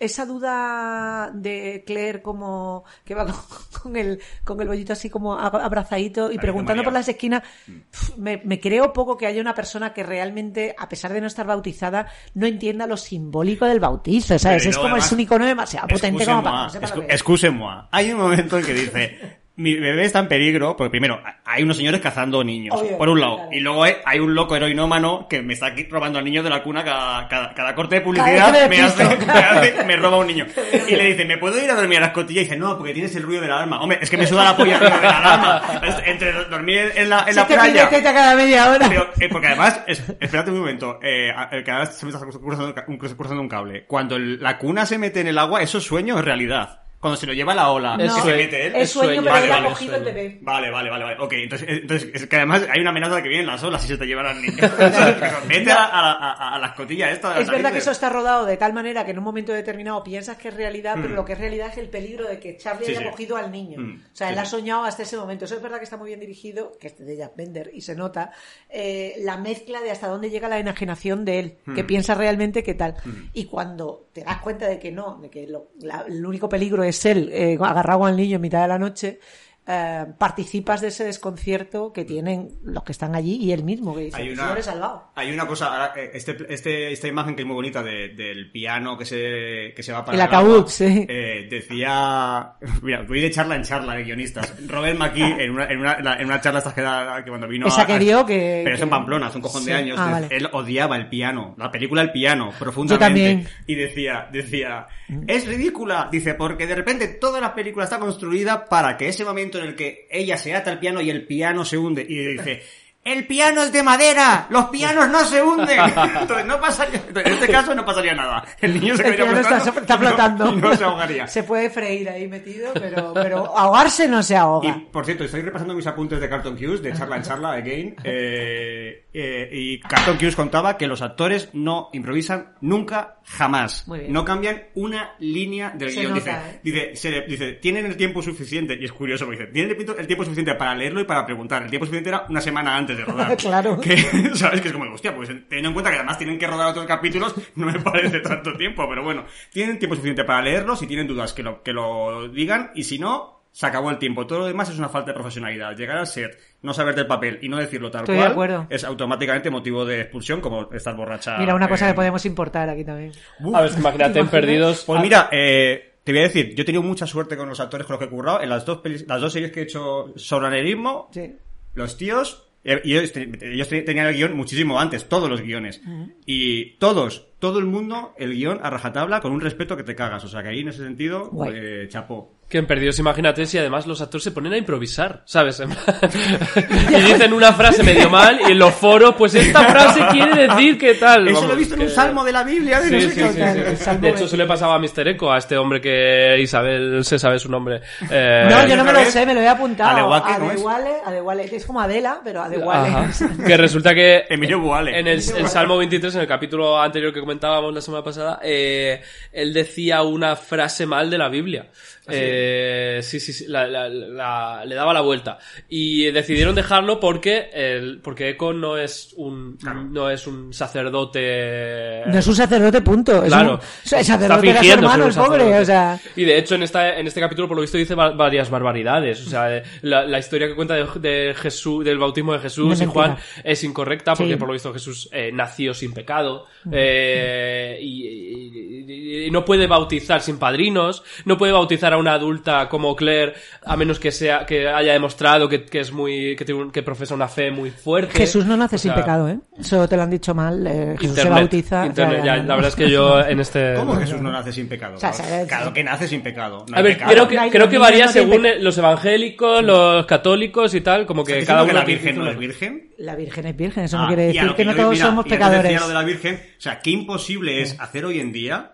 esa 0.00 0.26
duda 0.26 1.30
de 1.32 1.84
Claire 1.86 2.22
como 2.22 2.84
que 3.04 3.14
va 3.14 3.24
con, 3.26 3.34
con 3.82 3.96
el 3.96 4.20
con 4.44 4.60
el 4.60 4.66
bollito 4.66 4.92
así 4.94 5.08
como 5.10 5.38
ab- 5.38 5.62
abrazadito 5.62 6.32
y 6.32 6.38
preguntando 6.38 6.82
por 6.82 6.92
las 6.92 7.06
esquinas 7.08 7.42
pf, 7.66 8.14
me, 8.16 8.40
me 8.44 8.58
creo 8.58 8.92
poco 8.92 9.16
que 9.16 9.26
haya 9.26 9.40
una 9.40 9.54
persona 9.54 9.92
que 9.92 10.02
realmente 10.02 10.74
a 10.78 10.88
pesar 10.88 11.12
de 11.12 11.20
no 11.20 11.26
estar 11.26 11.46
bautizada 11.46 12.06
no 12.34 12.46
entienda 12.46 12.86
lo 12.86 12.96
simbólico 12.96 13.66
del 13.66 13.78
bautizo 13.80 14.38
¿sabes? 14.38 14.62
Pero 14.62 14.70
es 14.70 14.76
como 14.76 14.88
además, 14.88 15.06
es 15.06 15.12
un 15.12 15.20
icono 15.20 15.46
demasiado 15.46 15.86
potente 15.88 16.24
como 16.24 16.42
para 16.42 16.66
no 16.68 17.02
excusez-moi. 17.08 17.82
Hay 17.90 18.10
un 18.12 18.18
momento 18.18 18.58
en 18.58 18.64
que 18.64 18.74
dice, 18.74 19.40
mi 19.60 19.74
bebé 19.76 20.04
está 20.04 20.18
en 20.18 20.28
peligro, 20.28 20.76
porque 20.76 20.90
primero, 20.90 21.20
hay 21.44 21.62
unos 21.62 21.76
señores 21.76 22.00
cazando 22.00 22.42
niños, 22.42 22.74
Obvio, 22.80 22.98
por 22.98 23.08
un 23.08 23.20
lado, 23.20 23.36
claro. 23.36 23.50
y 23.52 23.60
luego 23.60 23.84
hay, 23.84 23.94
hay 24.04 24.18
un 24.18 24.34
loco 24.34 24.56
heroinómano 24.56 25.26
que 25.28 25.42
me 25.42 25.52
está 25.54 25.72
robando 25.88 26.18
al 26.18 26.24
niño 26.24 26.42
de 26.42 26.50
la 26.50 26.62
cuna 26.62 26.82
cada, 26.82 27.28
cada, 27.28 27.54
cada 27.54 27.74
corte 27.74 27.96
de 27.96 28.00
publicidad, 28.00 28.52
me 28.52 28.68
me, 28.68 28.80
hace, 28.82 29.04
me, 29.26 29.32
hace- 29.32 29.84
me 29.84 29.96
roba 29.96 30.16
un 30.18 30.26
niño. 30.26 30.46
Y 30.88 30.96
le 30.96 31.04
dice, 31.04 31.24
¿me 31.24 31.38
puedo 31.38 31.62
ir 31.62 31.70
a 31.70 31.74
dormir 31.74 31.98
a 31.98 32.00
la 32.00 32.06
escotilla? 32.08 32.40
Y 32.40 32.44
dice, 32.44 32.56
no, 32.56 32.76
porque 32.76 32.92
tienes 32.92 33.14
el 33.14 33.22
ruido 33.22 33.42
de 33.42 33.48
la 33.48 33.56
alarma. 33.56 33.80
Hombre, 33.80 33.98
es 34.00 34.10
que 34.10 34.16
me 34.16 34.26
suda 34.26 34.44
la 34.44 34.56
polla 34.56 34.74
el 34.74 34.80
ruido 34.80 34.96
de 34.96 35.02
la 35.02 35.18
alarma. 35.18 35.62
Entre 36.06 36.32
dormir 36.44 36.92
en 36.96 37.08
la, 37.10 37.24
en 37.28 37.36
la 37.36 37.46
playa... 37.46 37.88
cada 38.02 38.34
media 38.34 38.70
hora 38.70 38.86
Pero, 38.88 39.08
eh, 39.20 39.28
porque 39.30 39.46
además, 39.48 39.82
es- 39.86 40.02
espérate 40.20 40.50
un 40.50 40.58
momento, 40.58 40.98
eh, 41.02 41.30
eh, 41.52 41.62
cada 41.64 41.80
vez 41.80 41.90
se 41.96 42.06
me 42.06 42.12
está 42.12 42.24
cruzando, 42.26 42.74
un- 42.88 42.98
cruzando 42.98 43.40
un 43.40 43.48
cable. 43.48 43.84
Cuando 43.86 44.16
el- 44.16 44.40
la 44.42 44.58
cuna 44.58 44.86
se 44.86 44.98
mete 44.98 45.20
en 45.20 45.28
el 45.28 45.38
agua, 45.38 45.62
eso 45.62 45.78
es 45.78 45.84
sueño 45.84 46.18
es 46.18 46.24
realidad. 46.24 46.82
Cuando 47.00 47.16
se 47.16 47.26
lo 47.26 47.32
lleva 47.32 47.54
la 47.54 47.70
ola, 47.70 47.96
no, 47.96 48.04
que 48.04 48.10
se 48.10 48.20
sueño. 48.20 48.36
mete 48.36 48.66
él. 48.66 48.76
es 48.76 48.90
sueño, 48.90 49.06
sueño, 49.14 49.22
pero 49.22 49.32
vale, 49.34 49.46
ha 49.52 49.56
vale, 49.56 49.68
cogido 49.70 49.94
el 49.96 50.02
sueño. 50.02 50.14
bebé 50.16 50.38
Vale, 50.42 50.70
vale, 50.70 50.90
vale, 50.90 51.04
vale. 51.04 51.16
Ok, 51.20 51.32
entonces, 51.32 51.68
entonces 51.70 52.10
es 52.12 52.26
que 52.26 52.36
además 52.36 52.66
hay 52.70 52.80
una 52.82 52.90
amenaza 52.90 53.16
de 53.16 53.22
que 53.22 53.28
vienen 53.30 53.46
las 53.46 53.62
olas 53.64 53.82
y 53.84 53.88
se 53.88 53.96
te 53.96 54.04
llevan 54.06 54.26
al 54.26 54.42
niño. 54.42 54.56
O 54.62 54.76
sea, 54.76 55.40
Vete 55.48 55.72
a, 55.72 55.84
a, 55.84 56.12
a, 56.12 56.54
a 56.56 56.58
la 56.58 56.66
escotilla 56.68 57.10
esta. 57.10 57.30
las 57.30 57.40
es 57.40 57.50
verdad 57.50 57.72
que 57.72 57.78
eso 57.78 57.90
está 57.90 58.10
rodado 58.10 58.44
de 58.44 58.56
tal 58.58 58.74
manera 58.74 59.04
que 59.06 59.12
en 59.12 59.18
un 59.18 59.24
momento 59.24 59.52
determinado 59.52 60.04
piensas 60.04 60.36
que 60.36 60.48
es 60.48 60.54
realidad, 60.54 60.96
pero 61.00 61.14
lo 61.14 61.24
que 61.24 61.32
es 61.32 61.38
realidad 61.38 61.68
es 61.72 61.78
el 61.78 61.88
peligro 61.88 62.28
de 62.28 62.38
que 62.38 62.56
Charlie 62.58 62.82
Mm. 62.82 62.86
Sí, 62.86 62.90
haya 62.92 63.00
sí. 63.00 63.10
cogido 63.10 63.36
al 63.38 63.50
niño. 63.50 63.80
Mm, 63.80 64.02
O 64.12 64.16
sea, 64.16 64.26
sí, 64.28 64.32
él 64.34 64.38
ha 64.38 64.44
soñado 64.44 64.84
hasta 64.84 65.02
ese 65.02 65.16
momento. 65.16 65.46
Eso 65.46 65.56
es 65.56 65.62
verdad 65.62 65.78
que 65.78 65.84
está 65.84 65.96
muy 65.96 66.08
bien 66.08 66.20
dirigido, 66.20 66.72
que 66.78 66.88
es 66.88 66.98
de 66.98 67.16
Jack 67.16 67.34
Bender, 67.36 67.70
y 67.72 67.80
se 67.80 67.94
nota 67.94 68.32
eh, 68.68 69.14
la 69.20 69.36
mezcla 69.38 69.80
de 69.80 69.90
hasta 69.90 70.06
dónde 70.08 70.28
llega 70.30 70.48
la 70.48 70.58
enajenación 70.58 71.24
de 71.24 71.38
él, 71.38 71.54
Mm. 71.64 71.74
que 71.74 71.84
piensa 71.84 72.14
realmente 72.14 72.62
que 72.62 72.74
tal. 72.74 72.94
Y 73.32 73.46
cuando 73.46 74.06
te 74.12 74.22
das 74.24 74.38
cuenta 74.40 74.66
de 74.68 74.78
que 74.78 74.90
no, 74.92 75.18
de 75.20 75.30
que 75.30 75.46
lo- 75.46 75.70
la- 75.80 76.04
el 76.08 76.24
único 76.26 76.48
peligro 76.48 76.82
es 76.82 77.04
él 77.06 77.30
eh, 77.32 77.56
agarrado 77.60 78.04
al 78.06 78.16
niño 78.16 78.36
en 78.36 78.42
mitad 78.42 78.62
de 78.62 78.68
la 78.68 78.78
noche, 78.78 79.20
eh, 79.66 80.06
participas 80.18 80.80
de 80.80 80.88
ese 80.88 81.04
desconcierto 81.04 81.92
que 81.92 82.04
tienen 82.04 82.48
los 82.64 82.82
que 82.82 82.92
están 82.92 83.14
allí 83.14 83.36
y 83.36 83.52
él 83.52 83.62
mismo, 83.62 83.94
que 83.94 84.02
dice, 84.04 84.16
Hay 84.16 84.30
"Señor, 84.30 84.52
una, 84.52 84.62
salvado. 84.62 85.10
hay 85.14 85.30
una 85.32 85.46
cosa, 85.46 85.92
eh, 85.96 86.10
este, 86.14 86.36
este, 86.48 86.92
esta 86.92 87.06
imagen 87.08 87.36
que 87.36 87.42
es 87.42 87.46
muy 87.46 87.54
bonita 87.54 87.82
de- 87.82 88.08
del 88.08 88.50
piano 88.50 88.98
que 88.98 89.04
se, 89.04 89.72
que 89.76 89.82
se 89.82 89.92
va 89.92 90.04
para 90.04 90.16
El 90.16 90.22
ataúd, 90.22 90.66
sí. 90.66 91.06
eh, 91.08 91.46
decía, 91.50 92.52
mira, 92.82 93.02
voy 93.02 93.20
de 93.20 93.30
charla 93.30 93.56
en 93.56 93.62
charla 93.62 93.94
de 93.94 94.04
guionistas. 94.04 94.54
Robert 94.66 94.98
McKee, 94.98 95.22
en 95.44 95.50
una, 95.52 95.64
en 95.66 95.78
una, 95.78 95.94
en 96.18 96.26
una 96.26 96.40
charla 96.40 96.58
esta 96.58 96.74
que, 96.74 96.82
da- 96.82 97.22
que 97.24 97.30
cuando 97.30 97.46
vino 97.46 97.66
Esa 97.68 97.82
a- 97.82 97.86
que 97.86 97.98
dio 97.98 98.24
que- 98.26 98.62
Pero 98.64 98.74
es 98.76 98.82
en 98.82 98.90
Pamplona, 98.90 99.26
hace 99.28 99.36
un 99.38 99.42
cojón 99.42 99.64
de 99.64 99.72
años. 99.74 99.96
Ah, 100.00 100.06
de- 100.06 100.12
vale. 100.12 100.28
Él 100.30 100.48
odiaba 100.52 100.96
el 100.96 101.08
piano, 101.08 101.54
la 101.58 101.70
película 101.70 102.02
El 102.02 102.10
piano, 102.12 102.52
profundamente. 102.58 103.04
también. 103.04 103.48
Y 103.66 103.74
decía, 103.76 104.28
decía, 104.32 104.86
es 105.28 105.46
ridícula, 105.46 106.08
dice, 106.10 106.34
porque 106.34 106.66
de 106.66 106.74
repente 106.74 107.06
toda 107.08 107.40
la 107.40 107.54
película 107.54 107.84
está 107.84 107.98
construida 107.98 108.64
para 108.64 108.96
que 108.96 109.08
ese 109.08 109.24
momento 109.24 109.59
en 109.62 109.68
el 109.70 109.76
que 109.76 110.06
ella 110.10 110.36
se 110.36 110.54
ata 110.54 110.70
al 110.70 110.78
piano 110.78 111.00
y 111.00 111.10
el 111.10 111.26
piano 111.26 111.64
se 111.64 111.78
hunde, 111.78 112.04
y 112.08 112.16
dice, 112.16 112.62
el 113.02 113.26
piano 113.26 113.62
es 113.62 113.72
de 113.72 113.82
madera, 113.82 114.46
los 114.50 114.66
pianos 114.66 115.08
no 115.08 115.24
se 115.24 115.42
hunden. 115.42 115.80
Entonces 116.20 116.46
no 116.46 116.60
pasaría, 116.60 117.00
en 117.14 117.32
este 117.32 117.48
caso 117.48 117.74
no 117.74 117.84
pasaría 117.84 118.14
nada. 118.14 118.44
El 118.60 118.74
niño 118.74 118.96
se 118.96 119.08
El 119.08 119.16
piano 119.16 119.38
está, 119.38 119.60
flotando 119.60 119.70
y 119.70 119.96
no- 119.96 119.98
flotando. 119.98 120.52
y 120.52 120.56
no 120.56 120.76
se 120.76 120.84
ahogaría. 120.84 121.26
Se 121.26 121.42
puede 121.42 121.70
freír 121.70 122.08
ahí 122.10 122.28
metido, 122.28 122.72
pero, 122.74 123.12
pero 123.14 123.56
ahogarse 123.56 124.06
no 124.06 124.22
se 124.22 124.36
ahoga. 124.36 124.68
Y, 124.68 124.72
por 124.92 125.04
cierto, 125.06 125.24
estoy 125.24 125.40
repasando 125.42 125.74
mis 125.74 125.86
apuntes 125.86 126.20
de 126.20 126.28
Carton 126.28 126.54
Hughes, 126.54 126.82
de 126.82 126.92
charla 126.92 127.16
en 127.16 127.22
charla, 127.22 127.52
again, 127.52 127.96
eh, 128.04 129.06
eh, 129.12 129.48
y 129.52 129.80
Carton 129.80 130.16
Hughes 130.16 130.36
contaba 130.36 130.76
que 130.76 130.86
los 130.86 131.02
actores 131.02 131.48
no 131.54 131.88
improvisan 131.92 132.54
nunca, 132.60 133.16
jamás. 133.24 133.86
Muy 133.88 134.00
bien. 134.00 134.12
No 134.12 134.24
cambian 134.24 134.64
una 134.74 135.14
línea 135.18 135.70
del 135.70 135.90
Se 135.90 136.00
guion. 136.00 136.14
nota, 136.14 136.42
dice, 136.62 136.78
¿eh? 136.78 136.90
dice, 136.92 136.96
se- 136.96 137.20
dice, 137.22 137.52
tienen 137.54 137.86
el 137.86 137.96
tiempo 137.96 138.22
suficiente, 138.22 138.76
y 138.80 138.84
es 138.84 138.92
curioso 138.92 139.24
porque 139.24 139.40
dice, 139.40 139.52
tienen 139.52 139.76
el 139.98 140.06
tiempo 140.06 140.24
suficiente 140.24 140.54
para 140.54 140.74
leerlo 140.74 141.00
y 141.00 141.04
para 141.04 141.24
preguntar. 141.24 141.62
El 141.62 141.70
tiempo 141.70 141.86
suficiente 141.86 142.10
era 142.10 142.26
una 142.28 142.40
semana 142.40 142.76
antes 142.76 142.89
de 142.96 143.04
rodar. 143.04 143.36
Claro. 143.36 143.80
Que, 143.80 143.96
¿sabes? 144.34 144.60
Que 144.60 144.68
es 144.68 144.72
como, 144.74 144.92
hostia, 144.92 145.14
pues 145.14 145.28
teniendo 145.28 145.68
en 145.68 145.72
cuenta 145.74 145.90
que 145.90 145.96
además 145.96 146.18
tienen 146.18 146.38
que 146.38 146.46
rodar 146.46 146.68
otros 146.68 146.86
capítulos, 146.86 147.34
no 147.56 147.66
me 147.66 147.78
parece 147.80 148.20
tanto 148.20 148.52
tiempo, 148.56 148.86
pero 148.88 149.02
bueno, 149.02 149.24
tienen 149.52 149.78
tiempo 149.78 149.94
suficiente 149.96 150.24
para 150.24 150.42
leerlo, 150.42 150.76
si 150.76 150.86
tienen 150.86 151.06
dudas 151.06 151.32
que 151.32 151.42
lo, 151.42 151.62
que 151.62 151.72
lo 151.72 152.28
digan, 152.28 152.70
y 152.74 152.84
si 152.84 152.98
no, 152.98 153.40
se 153.52 153.66
acabó 153.66 153.90
el 153.90 153.98
tiempo. 153.98 154.26
Todo 154.28 154.40
lo 154.40 154.46
demás 154.46 154.68
es 154.70 154.78
una 154.78 154.88
falta 154.88 155.10
de 155.10 155.14
profesionalidad. 155.14 155.76
Llegar 155.76 155.98
al 155.98 156.06
set, 156.06 156.38
no 156.62 156.72
saber 156.72 156.94
del 156.94 157.08
papel 157.08 157.40
y 157.42 157.48
no 157.48 157.56
decirlo 157.56 157.90
tal 157.90 158.02
Estoy 158.02 158.14
de 158.14 158.20
cual 158.22 158.32
acuerdo. 158.32 158.66
es 158.70 158.84
automáticamente 158.84 159.50
motivo 159.50 159.84
de 159.84 160.02
expulsión, 160.02 160.40
como 160.40 160.70
estar 160.72 160.94
borracha. 160.94 161.36
Mira, 161.38 161.54
una 161.56 161.68
cosa 161.68 161.86
eh, 161.86 161.88
que 161.90 161.94
podemos 161.94 162.24
importar 162.26 162.68
aquí 162.70 162.84
también. 162.84 163.10
uf. 163.40 163.54
A 163.56 163.62
ver, 163.62 163.72
imagínate 163.76 164.20
en? 164.20 164.28
Perdidos. 164.28 164.84
Pues 164.86 165.02
mira, 165.02 165.28
eh, 165.32 165.94
te 166.04 166.12
voy 166.12 166.20
a 166.20 166.24
decir, 166.24 166.54
yo 166.54 166.62
he 166.62 166.64
tenido 166.64 166.82
mucha 166.84 167.06
suerte 167.08 167.36
con 167.36 167.48
los 167.48 167.58
actores 167.58 167.88
con 167.88 167.94
los 167.94 167.98
que 167.98 168.04
he 168.06 168.08
currado. 168.08 168.40
En 168.40 168.50
las 168.50 168.64
dos, 168.64 168.78
pelis- 168.84 169.04
las 169.08 169.20
dos 169.20 169.32
series 169.32 169.50
que 169.50 169.60
he 169.60 169.62
hecho 169.64 170.12
sobre 170.14 170.46
anerismo, 170.46 171.08
Sí. 171.12 171.34
los 171.74 171.96
tíos, 171.96 172.49
ellos, 172.64 173.12
te- 173.12 173.28
ellos 173.52 173.68
te- 173.68 173.82
tenían 173.82 174.06
el 174.06 174.14
guion 174.14 174.36
muchísimo 174.36 174.78
antes, 174.80 175.08
todos 175.08 175.28
los 175.30 175.40
guiones. 175.42 175.80
Y 176.26 176.76
todos, 176.78 177.28
todo 177.40 177.58
el 177.58 177.64
mundo, 177.64 178.14
el 178.18 178.34
guion 178.34 178.60
a 178.62 178.70
rajatabla 178.70 179.20
con 179.20 179.32
un 179.32 179.40
respeto 179.40 179.76
que 179.76 179.82
te 179.82 179.96
cagas. 179.96 180.22
O 180.24 180.28
sea 180.28 180.42
que 180.42 180.50
ahí 180.50 180.60
en 180.60 180.68
ese 180.68 180.84
sentido, 180.84 181.30
eh, 181.52 181.86
chapó. 181.88 182.36
Que 182.48 182.58
en 182.58 182.66
Perdidos, 182.66 182.98
imagínate 182.98 183.46
si 183.46 183.58
además 183.58 183.86
los 183.86 184.00
actores 184.02 184.24
se 184.24 184.32
ponen 184.32 184.52
a 184.52 184.56
improvisar, 184.58 185.22
¿sabes? 185.24 185.60
En 185.60 185.70
y 186.90 186.94
dicen 187.12 187.32
una 187.32 187.52
frase 187.52 187.82
medio 187.84 188.10
mal 188.10 188.40
y 188.48 188.50
en 188.52 188.58
los 188.58 188.74
foros, 188.74 189.14
pues 189.16 189.36
esta 189.36 189.62
frase 189.70 190.00
quiere 190.10 190.48
decir 190.48 190.76
que 190.76 190.94
tal. 190.94 191.28
Eso 191.28 191.34
Vamos, 191.36 191.48
lo 191.48 191.54
he 191.54 191.58
visto 191.58 191.74
en 191.74 191.80
que- 191.80 191.86
un 191.86 191.92
salmo 191.92 192.24
de 192.24 192.32
la 192.32 192.42
Biblia. 192.42 192.80
de 192.80 192.88
Sí, 192.88 192.94
no 192.94 193.00
sé 193.02 193.10
sí, 193.10 193.20
qué. 193.20 193.32
sí, 193.32 193.40
el 193.70 193.76
salmo 193.76 194.00
De 194.02 194.08
hecho, 194.10 194.24
eso 194.24 194.36
le 194.36 194.46
pasaba 194.46 194.74
a 194.74 194.78
Mr. 194.80 195.08
Echo, 195.08 195.32
a 195.32 195.38
este 195.38 195.56
hombre 195.56 195.80
que 195.80 196.40
Isabel 196.40 197.04
se 197.04 197.18
sabe 197.20 197.38
su 197.38 197.48
nombre. 197.50 197.82
Eh, 198.10 198.46
No, 198.50 198.66
yo 198.66 198.76
no 198.76 198.84
me 198.84 198.92
lo 198.94 199.04
sé, 199.04 199.24
me 199.24 199.34
lo 199.34 199.40
he 199.40 199.48
apuntado. 199.48 199.90
Adeguaque, 199.90 200.32
¿no 200.40 200.44
es? 200.46 200.50
Adeguale, 200.52 200.90
Adeguale, 201.06 201.44
que 201.48 201.56
es 201.56 201.64
como 201.66 201.80
Adela, 201.80 202.20
pero 202.24 202.42
Adeguale. 202.42 202.88
Ajá. 202.88 203.10
Que 203.46 203.56
resulta 203.56 203.94
que 203.94 204.24
Emilio 204.28 204.58
Buale. 204.60 204.98
en 204.98 205.06
el, 205.06 205.18
el 205.18 205.48
Salmo 205.48 205.76
23, 205.78 206.16
en 206.16 206.20
el 206.22 206.26
capítulo 206.26 206.80
anterior 206.80 207.12
que 207.12 207.20
comentábamos 207.30 207.72
la 207.72 207.80
semana 207.80 208.02
pasada, 208.02 208.40
eh, 208.42 209.02
él 209.30 209.54
decía 209.54 210.02
una 210.02 210.34
frase 210.34 210.84
mal 210.84 211.10
de 211.10 211.16
la 211.16 211.28
Biblia. 211.28 211.70
Eh, 212.12 213.00
sí, 213.02 213.20
sí, 213.20 213.32
sí, 213.32 213.46
la- 213.48 213.66
la- 213.66 213.88
la- 213.88 214.64
le 214.64 214.74
daba 214.74 214.92
la 214.92 215.00
vuelta. 215.00 215.38
Y 215.68 216.10
decidieron 216.10 216.54
dejarlo 216.54 217.00
porque 217.00 217.50
el, 217.52 218.00
porque 218.00 218.30
Eco 218.30 218.52
no 218.52 218.76
es 218.76 219.12
un, 219.16 219.58
no 219.90 220.10
es 220.10 220.26
un 220.26 220.52
sacerdote. 220.52 222.02
No 222.06 222.18
es 222.18 222.26
un 222.26 222.34
sacerdote, 222.34 222.80
punto. 222.82 223.22
Es 223.22 223.28
Claro. 223.32 223.54
un, 223.54 223.98
el 223.98 224.04
sacerdote 224.04 224.40
su 224.48 224.54
fingiendo 224.54 224.86
hermano, 224.86 225.04
ser 225.04 225.12
el 225.12 225.18
un 225.18 225.26
pobre. 225.26 225.38
sacerdote. 225.40 225.62
O 225.62 225.64
sea, 225.64 226.00
Y 226.16 226.24
de 226.24 226.38
hecho, 226.38 226.54
en, 226.54 226.62
esta, 226.62 226.98
en 226.98 227.06
este 227.06 227.20
capítulo, 227.20 227.48
por 227.48 227.56
lo 227.56 227.62
visto, 227.62 227.78
dice 227.78 227.94
va- 227.94 228.10
varias 228.10 228.50
barbaridades. 228.50 229.26
O 229.26 229.30
sea, 229.30 229.62
la, 229.82 230.04
la 230.04 230.18
historia 230.18 230.48
que 230.48 230.54
cuenta 230.54 230.74
de, 230.74 230.86
de 231.00 231.34
Jesús, 231.34 231.84
del 231.84 231.98
bautismo 231.98 232.32
de 232.32 232.38
Jesús 232.40 232.78
De 232.78 232.84
y 232.84 232.88
Juan 232.88 233.16
es 233.44 233.64
incorrecta 233.64 234.14
porque, 234.14 234.32
Sí. 234.32 234.38
por 234.38 234.48
lo 234.48 234.54
visto, 234.54 234.72
Jesús 234.72 235.08
eh, 235.12 235.30
nació 235.32 235.74
sin 235.74 235.92
pecado. 235.92 236.46
eh, 236.72 237.78
y, 237.80 238.06
y- 238.06 239.24
y 239.26 239.30
no 239.30 239.44
puede 239.44 239.66
bautizar 239.66 240.20
sin 240.20 240.38
padrinos. 240.38 241.02
No 241.24 241.36
puede 241.38 241.52
bautizar 241.52 241.92
a 241.92 241.96
una 242.00 242.14
adulta 242.14 242.68
como 242.68 242.96
Claire 242.96 243.34
a 243.64 243.76
menos 243.76 244.00
que 244.00 244.10
sea 244.10 244.44
que 244.46 244.68
haya 244.68 244.92
demostrado 244.92 245.48
que, 245.48 245.64
que 245.64 245.80
es 245.80 245.92
muy 245.92 246.34
que, 246.36 246.44
tiene 246.44 246.62
un- 246.62 246.70
que 246.72 246.82
profesa 246.82 247.14
una 247.14 247.28
fe 247.28 247.50
muy 247.50 247.70
fuerte. 247.70 248.16
Jesús 248.18 248.44
no 248.46 248.56
nace 248.56 248.76
O 248.76 248.78
sin 248.78 248.92
pecado, 248.92 249.28
¿eh? 249.28 249.38
Eso 249.58 249.86
te 249.88 249.96
lo 249.96 250.02
han 250.02 250.10
dicho 250.10 250.34
mal. 250.34 250.66
eh, 250.66 250.96
Jesús 250.98 251.16
se 251.16 251.28
bautiza. 251.28 251.86
internet, 251.86 252.22
ya, 252.24 252.36
ya, 252.36 252.42
la 252.42 252.54
verdad 252.56 252.68
es 252.70 252.76
que 252.76 252.90
yo 252.90 253.20
en 253.20 253.40
este 253.40 253.74
¿Cómo 253.74 253.94
Jesús 253.96 254.20
no 254.20 254.32
nace 254.32 254.52
sin 254.52 254.68
pecado? 254.68 254.96
O 254.96 254.98
sea, 254.98 255.12
claro 255.46 255.72
que 255.72 255.84
nace 255.84 256.08
sin 256.08 256.22
pecado. 256.22 256.64
No 256.68 256.74
A 256.74 256.78
hay 256.78 256.84
ver, 256.84 256.92
pecado. 256.94 257.12
creo 257.12 257.28
que, 257.28 257.34
No 257.36 257.42
hay- 257.42 257.50
creo 257.50 257.68
que 257.68 257.78
varía 257.78 258.06
no 258.06 258.12
según 258.12 258.42
pe- 258.42 258.58
los 258.58 258.76
evangélicos, 258.78 259.62
los 259.62 260.06
católicos 260.06 260.74
y 260.74 260.80
tal, 260.80 261.06
como 261.06 261.24
que 261.24 261.38
¿Estás 261.38 261.48
cada 261.48 261.62
uno 261.62 261.68
que 261.72 261.78
la 261.78 261.84
Virgen 261.84 262.18
no 262.18 262.30
es 262.30 262.38
virgen? 262.38 262.90
La 262.98 263.14
Virgen 263.16 263.46
es 263.46 263.56
virgen, 263.56 263.84
eso 263.84 263.96
Ah, 263.98 264.02
no 264.02 264.06
quiere 264.08 264.22
decir 264.26 264.54
que 264.54 264.64
no 264.64 264.74
todos 264.74 264.92
mira, 264.92 265.06
somos 265.06 265.24
decía 265.24 265.38
pecadores. 265.38 265.80
lo 265.80 265.88
de 265.88 265.94
la 265.94 266.02
Virgen, 266.02 266.34
o 266.58 266.60
sea, 266.60 266.80
qué 266.80 266.90
imposible 266.90 267.62
es 267.62 267.78
hacer 267.80 268.04
hoy 268.04 268.20
en 268.20 268.32
día 268.32 268.72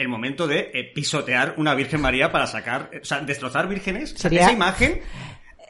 el 0.00 0.08
momento 0.08 0.46
de 0.48 0.70
eh, 0.74 0.90
pisotear 0.94 1.54
una 1.58 1.74
Virgen 1.74 2.00
María 2.00 2.32
para 2.32 2.46
sacar, 2.46 2.88
eh, 2.92 3.00
o 3.02 3.04
sea, 3.04 3.20
destrozar 3.20 3.68
vírgenes. 3.68 4.14
O 4.14 4.18
Sería- 4.18 4.42
Esa 4.42 4.52
imagen 4.52 5.00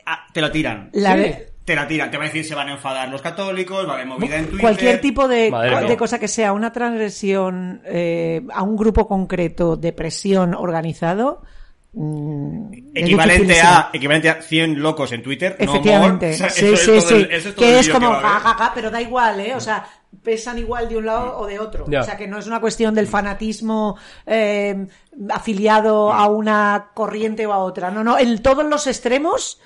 ah, 0.07 0.26
te 0.33 0.41
la 0.41 0.51
tiran. 0.53 0.89
La 0.95 1.12
Sí. 1.14 1.18
de- 1.20 1.51
Te 1.64 1.76
la 1.76 1.87
tiran. 1.87 2.11
Te 2.11 2.16
van 2.16 2.24
a 2.26 2.28
decir 2.31 2.45
se 2.45 2.55
van 2.55 2.68
a 2.68 2.72
enfadar 2.72 3.09
los 3.11 3.22
católicos, 3.22 3.87
va 3.87 3.93
a 3.93 3.95
haber 3.95 4.07
movida 4.07 4.37
en 4.39 4.45
Twitter. 4.47 4.61
Cualquier 4.61 5.01
tipo 5.01 5.28
de, 5.28 5.51
Madre 5.51 5.87
de 5.89 5.97
cosa 5.97 6.18
que 6.18 6.26
sea 6.26 6.53
una 6.53 6.72
transgresión 6.72 7.83
eh, 7.85 8.41
a 8.53 8.62
un 8.62 8.76
grupo 8.76 9.07
concreto 9.07 9.76
de 9.76 9.93
presión 9.93 10.55
organizado. 10.55 11.43
mm, 11.93 12.72
Equivalente 12.95 13.61
a, 13.61 13.91
equivalente 13.93 14.31
a 14.31 14.43
100 14.43 14.81
locos 14.81 15.12
en 15.12 15.22
Twitter. 15.22 15.57
no 15.61 15.66
more. 15.66 15.78
Efectivamente, 15.78 16.31
O 16.31 16.37
sea, 16.37 16.51
sí, 16.51 16.66
eso 16.66 16.72
es 16.74 16.81
sí, 16.81 16.87
todo 16.87 17.01
sí. 17.01 17.14
el- 17.14 17.31
eso 17.33 17.49
es 17.51 17.55
todo 17.55 17.64
que 17.66 17.78
es 17.78 17.89
como 17.89 18.09
va 18.09 18.14
a 18.14 18.18
haber. 18.18 18.31
jajaja, 18.31 18.72
pero 18.74 18.91
da 18.91 19.01
igual, 19.03 19.41
¿eh? 19.41 19.55
O 19.55 19.61
sea, 19.61 19.85
pesan 20.23 20.59
igual 20.59 20.89
de 20.89 20.97
un 20.97 21.07
lado 21.07 21.39
o 21.39 21.47
de 21.47 21.59
otro. 21.59 21.85
O 21.85 22.03
sea, 22.03 22.17
que 22.17 22.27
no 22.27 22.39
es 22.39 22.47
una 22.47 22.61
cuestión 22.61 22.95
del 22.95 23.07
fanatismo 23.07 23.97
eh, 24.27 24.87
afiliado 25.31 26.13
a 26.13 26.27
una 26.29 26.91
corriente 26.95 27.47
o 27.47 27.53
a 27.53 27.59
otra. 27.59 27.91
No, 27.91 28.05
no, 28.05 28.19
en 28.19 28.43
todos 28.43 28.65
los 28.65 28.87
extremos 28.87 29.61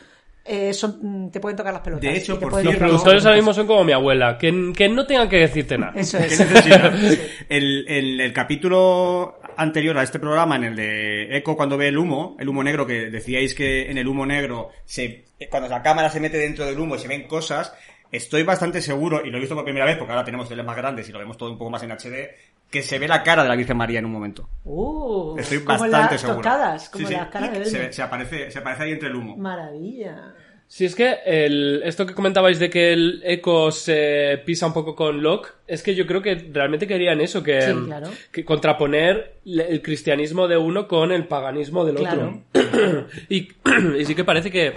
eh, 0.44 0.74
son, 0.74 1.30
te 1.30 1.40
pueden 1.40 1.56
tocar 1.56 1.72
las 1.72 1.82
pelotas. 1.82 2.02
De 2.02 2.18
hecho, 2.18 2.38
por 2.38 2.62
Los 2.62 2.76
productores 2.76 3.24
ahora 3.24 3.36
mismo 3.36 3.54
son 3.54 3.66
como 3.66 3.82
mi 3.82 3.92
abuela, 3.92 4.36
que, 4.36 4.72
que 4.76 4.88
no 4.88 5.06
tengan 5.06 5.28
que 5.28 5.38
decirte 5.38 5.78
nada. 5.78 5.94
Eso 5.96 6.18
¿Qué 6.18 6.26
es. 6.26 6.40
el, 7.48 7.86
el, 7.88 8.20
el 8.20 8.32
capítulo 8.32 9.40
anterior 9.56 9.96
a 9.96 10.02
este 10.02 10.18
programa, 10.18 10.56
en 10.56 10.64
el 10.64 10.76
de 10.76 11.36
Eco 11.36 11.56
cuando 11.56 11.78
ve 11.78 11.88
el 11.88 11.96
humo, 11.96 12.36
el 12.38 12.48
humo 12.48 12.62
negro, 12.62 12.86
que 12.86 13.10
decíais 13.10 13.54
que 13.54 13.90
en 13.90 13.96
el 13.96 14.06
humo 14.06 14.26
negro, 14.26 14.70
se, 14.84 15.24
cuando 15.50 15.68
la 15.68 15.82
cámara 15.82 16.10
se 16.10 16.20
mete 16.20 16.36
dentro 16.36 16.66
del 16.66 16.78
humo 16.78 16.96
y 16.96 16.98
se 16.98 17.08
ven 17.08 17.26
cosas, 17.26 17.72
estoy 18.16 18.42
bastante 18.42 18.80
seguro, 18.80 19.24
y 19.24 19.30
lo 19.30 19.36
he 19.36 19.40
visto 19.40 19.54
por 19.54 19.64
primera 19.64 19.86
vez, 19.86 19.96
porque 19.96 20.12
ahora 20.12 20.24
tenemos 20.24 20.48
teles 20.48 20.64
más 20.64 20.76
grandes 20.76 21.08
y 21.08 21.12
lo 21.12 21.18
vemos 21.18 21.36
todo 21.36 21.50
un 21.50 21.58
poco 21.58 21.70
más 21.70 21.82
en 21.82 21.92
HD, 21.92 22.30
que 22.70 22.82
se 22.82 22.98
ve 22.98 23.06
la 23.08 23.22
cara 23.22 23.42
de 23.42 23.48
la 23.48 23.56
Virgen 23.56 23.76
María 23.76 23.98
en 23.98 24.04
un 24.06 24.12
momento. 24.12 24.48
Uh, 24.64 25.36
Estoy 25.38 25.60
como 25.60 25.78
bastante 25.78 26.18
seguro. 26.18 26.38
tocadas, 26.38 26.88
como 26.90 27.06
Sí, 27.06 27.12
sí. 27.12 27.18
las 27.18 27.28
caras 27.28 27.52
de 27.58 27.64
se, 27.66 27.92
se 27.92 28.02
aparece, 28.02 28.50
se 28.50 28.58
aparece 28.58 28.82
ahí 28.84 28.92
entre 28.92 29.08
el 29.08 29.16
humo. 29.16 29.36
Maravilla. 29.36 30.34
Si 30.66 30.86
es 30.86 30.94
que 30.96 31.18
el, 31.26 31.82
esto 31.84 32.06
que 32.06 32.14
comentabais 32.14 32.58
de 32.58 32.70
que 32.70 32.92
el 32.94 33.20
Echo 33.24 33.70
se 33.70 34.42
pisa 34.46 34.66
un 34.66 34.72
poco 34.72 34.96
con 34.96 35.22
Locke, 35.22 35.52
es 35.68 35.82
que 35.82 35.94
yo 35.94 36.06
creo 36.06 36.22
que 36.22 36.34
realmente 36.52 36.86
querían 36.86 37.20
eso, 37.20 37.42
que, 37.42 37.60
Sí, 37.60 37.72
claro. 37.84 38.08
que 38.32 38.44
contraponer 38.44 39.36
el 39.44 39.82
cristianismo 39.82 40.48
de 40.48 40.56
uno 40.56 40.88
con 40.88 41.12
el 41.12 41.26
paganismo 41.28 41.84
del 41.84 41.98
otro. 41.98 42.42
y, 43.28 43.48
y 43.98 44.04
sí 44.04 44.14
que 44.14 44.24
parece 44.24 44.50
que 44.50 44.72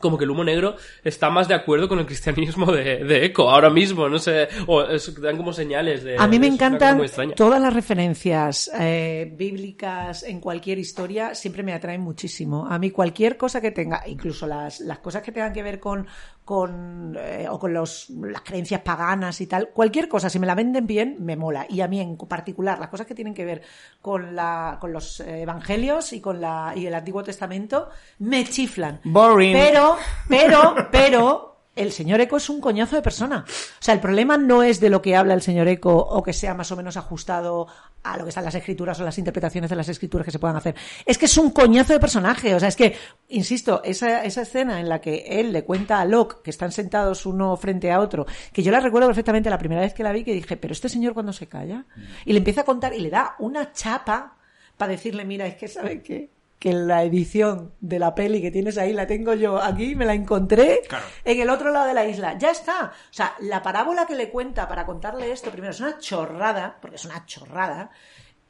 como 0.00 0.18
que 0.18 0.24
el 0.24 0.30
humo 0.30 0.42
negro 0.44 0.76
está 1.04 1.30
más 1.30 1.46
de 1.48 1.54
acuerdo 1.54 1.88
con 1.88 1.98
el 1.98 2.06
cristianismo 2.06 2.72
de, 2.72 3.04
de 3.04 3.24
Echo 3.26 3.48
ahora 3.50 3.70
mismo, 3.70 4.08
no 4.08 4.18
sé, 4.18 4.48
o 4.66 4.82
es- 4.82 5.20
dan 5.20 5.36
como 5.36 5.52
señales 5.52 6.02
de... 6.02 6.16
A 6.18 6.26
mí 6.26 6.38
me 6.38 6.46
encantan 6.46 7.00
todas 7.36 7.60
las 7.60 7.72
referencias 7.72 8.70
eh, 8.78 9.32
bíblicas 9.36 10.22
en 10.22 10.40
cualquier 10.40 10.78
historia, 10.78 11.34
siempre 11.34 11.62
me 11.62 11.72
atraen 11.72 12.00
muchísimo. 12.00 12.66
A 12.68 12.78
mí 12.78 12.90
cualquier 12.90 13.36
cosa 13.36 13.60
que 13.60 13.70
tenga, 13.70 14.02
incluso 14.06 14.46
las, 14.46 14.80
las 14.80 14.98
cosas 15.00 15.22
que 15.22 15.32
tengan 15.32 15.52
que 15.52 15.62
ver 15.62 15.78
con, 15.80 16.06
con 16.44 17.16
eh, 17.18 17.46
o 17.48 17.58
con 17.58 17.72
los, 17.72 18.10
las 18.10 18.42
creencias 18.42 18.80
paganas 18.82 19.40
y 19.40 19.46
tal, 19.46 19.68
cualquier 19.70 20.08
cosa, 20.08 20.28
si 20.30 20.38
me 20.38 20.46
la 20.46 20.54
venden 20.54 20.86
bien, 20.86 21.16
me 21.20 21.36
mola. 21.36 21.66
Y 21.68 21.80
a 21.80 21.88
mí 21.88 22.00
en 22.00 22.16
particular, 22.16 22.78
las 22.78 22.88
cosas 22.88 23.06
que 23.06 23.14
tienen 23.14 23.34
que 23.34 23.44
ver 23.44 23.62
con, 24.00 24.34
la, 24.34 24.78
con 24.80 24.92
los 24.92 25.20
evangelios 25.20 26.12
y 26.12 26.20
con 26.20 26.40
la, 26.40 26.72
y 26.74 26.86
el 26.86 26.94
Antiguo 26.94 27.22
Testamento, 27.22 27.88
me 28.18 28.44
chiflan. 28.44 29.00
Boring. 29.04 29.52
Pero, 29.52 29.89
pero, 30.28 30.74
pero, 30.90 31.50
el 31.76 31.92
señor 31.92 32.20
Eco 32.20 32.36
es 32.36 32.50
un 32.50 32.60
coñazo 32.60 32.96
de 32.96 33.02
persona. 33.02 33.44
O 33.46 33.82
sea, 33.82 33.94
el 33.94 34.00
problema 34.00 34.36
no 34.36 34.62
es 34.62 34.80
de 34.80 34.90
lo 34.90 35.00
que 35.00 35.16
habla 35.16 35.34
el 35.34 35.40
señor 35.40 35.68
Eco 35.68 35.96
o 35.96 36.22
que 36.22 36.32
sea 36.32 36.52
más 36.52 36.70
o 36.72 36.76
menos 36.76 36.96
ajustado 36.96 37.68
a 38.02 38.16
lo 38.16 38.24
que 38.24 38.30
están 38.30 38.44
las 38.44 38.54
escrituras 38.54 38.98
o 39.00 39.04
las 39.04 39.18
interpretaciones 39.18 39.70
de 39.70 39.76
las 39.76 39.88
escrituras 39.88 40.24
que 40.24 40.30
se 40.30 40.38
puedan 40.38 40.56
hacer. 40.56 40.74
Es 41.06 41.16
que 41.16 41.26
es 41.26 41.36
un 41.38 41.50
coñazo 41.50 41.92
de 41.92 42.00
personaje. 42.00 42.54
O 42.54 42.60
sea, 42.60 42.68
es 42.68 42.76
que, 42.76 42.96
insisto, 43.28 43.82
esa, 43.84 44.24
esa 44.24 44.42
escena 44.42 44.80
en 44.80 44.88
la 44.88 45.00
que 45.00 45.24
él 45.26 45.52
le 45.52 45.64
cuenta 45.64 46.00
a 46.00 46.04
Locke 46.04 46.42
que 46.42 46.50
están 46.50 46.72
sentados 46.72 47.24
uno 47.24 47.56
frente 47.56 47.90
a 47.92 48.00
otro, 48.00 48.26
que 48.52 48.62
yo 48.62 48.72
la 48.72 48.80
recuerdo 48.80 49.08
perfectamente 49.08 49.48
la 49.48 49.58
primera 49.58 49.80
vez 49.80 49.94
que 49.94 50.02
la 50.02 50.12
vi, 50.12 50.24
que 50.24 50.34
dije, 50.34 50.56
pero 50.56 50.72
este 50.72 50.88
señor 50.88 51.14
cuando 51.14 51.32
se 51.32 51.46
calla, 51.46 51.86
y 52.24 52.32
le 52.32 52.38
empieza 52.38 52.62
a 52.62 52.64
contar 52.64 52.94
y 52.94 53.00
le 53.00 53.10
da 53.10 53.36
una 53.38 53.72
chapa 53.72 54.36
para 54.76 54.92
decirle, 54.92 55.24
mira, 55.24 55.46
es 55.46 55.56
que 55.56 55.68
sabe 55.68 56.02
qué? 56.02 56.30
Que 56.60 56.72
la 56.74 57.02
edición 57.02 57.72
de 57.80 57.98
la 57.98 58.14
peli 58.14 58.40
que 58.40 58.50
tienes 58.52 58.78
ahí 58.78 58.92
la 58.92 59.06
tengo 59.08 59.34
yo 59.34 59.60
aquí, 59.60 59.96
me 59.96 60.04
la 60.04 60.14
encontré 60.14 60.82
Claro. 60.88 61.04
en 61.24 61.40
el 61.40 61.50
otro 61.50 61.72
lado 61.72 61.86
de 61.86 61.94
la 61.94 62.04
isla. 62.06 62.36
Ya 62.38 62.50
está. 62.50 62.92
O 62.94 63.12
sea, 63.12 63.34
la 63.40 63.62
parábola 63.62 64.06
que 64.06 64.14
le 64.14 64.28
cuenta 64.30 64.68
para 64.68 64.84
contarle 64.86 65.32
esto, 65.32 65.50
primero, 65.50 65.72
es 65.72 65.80
una 65.80 65.98
chorrada, 65.98 66.76
porque 66.80 66.96
es 66.96 67.04
una 67.06 67.24
chorrada. 67.26 67.90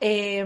Eh, 0.00 0.44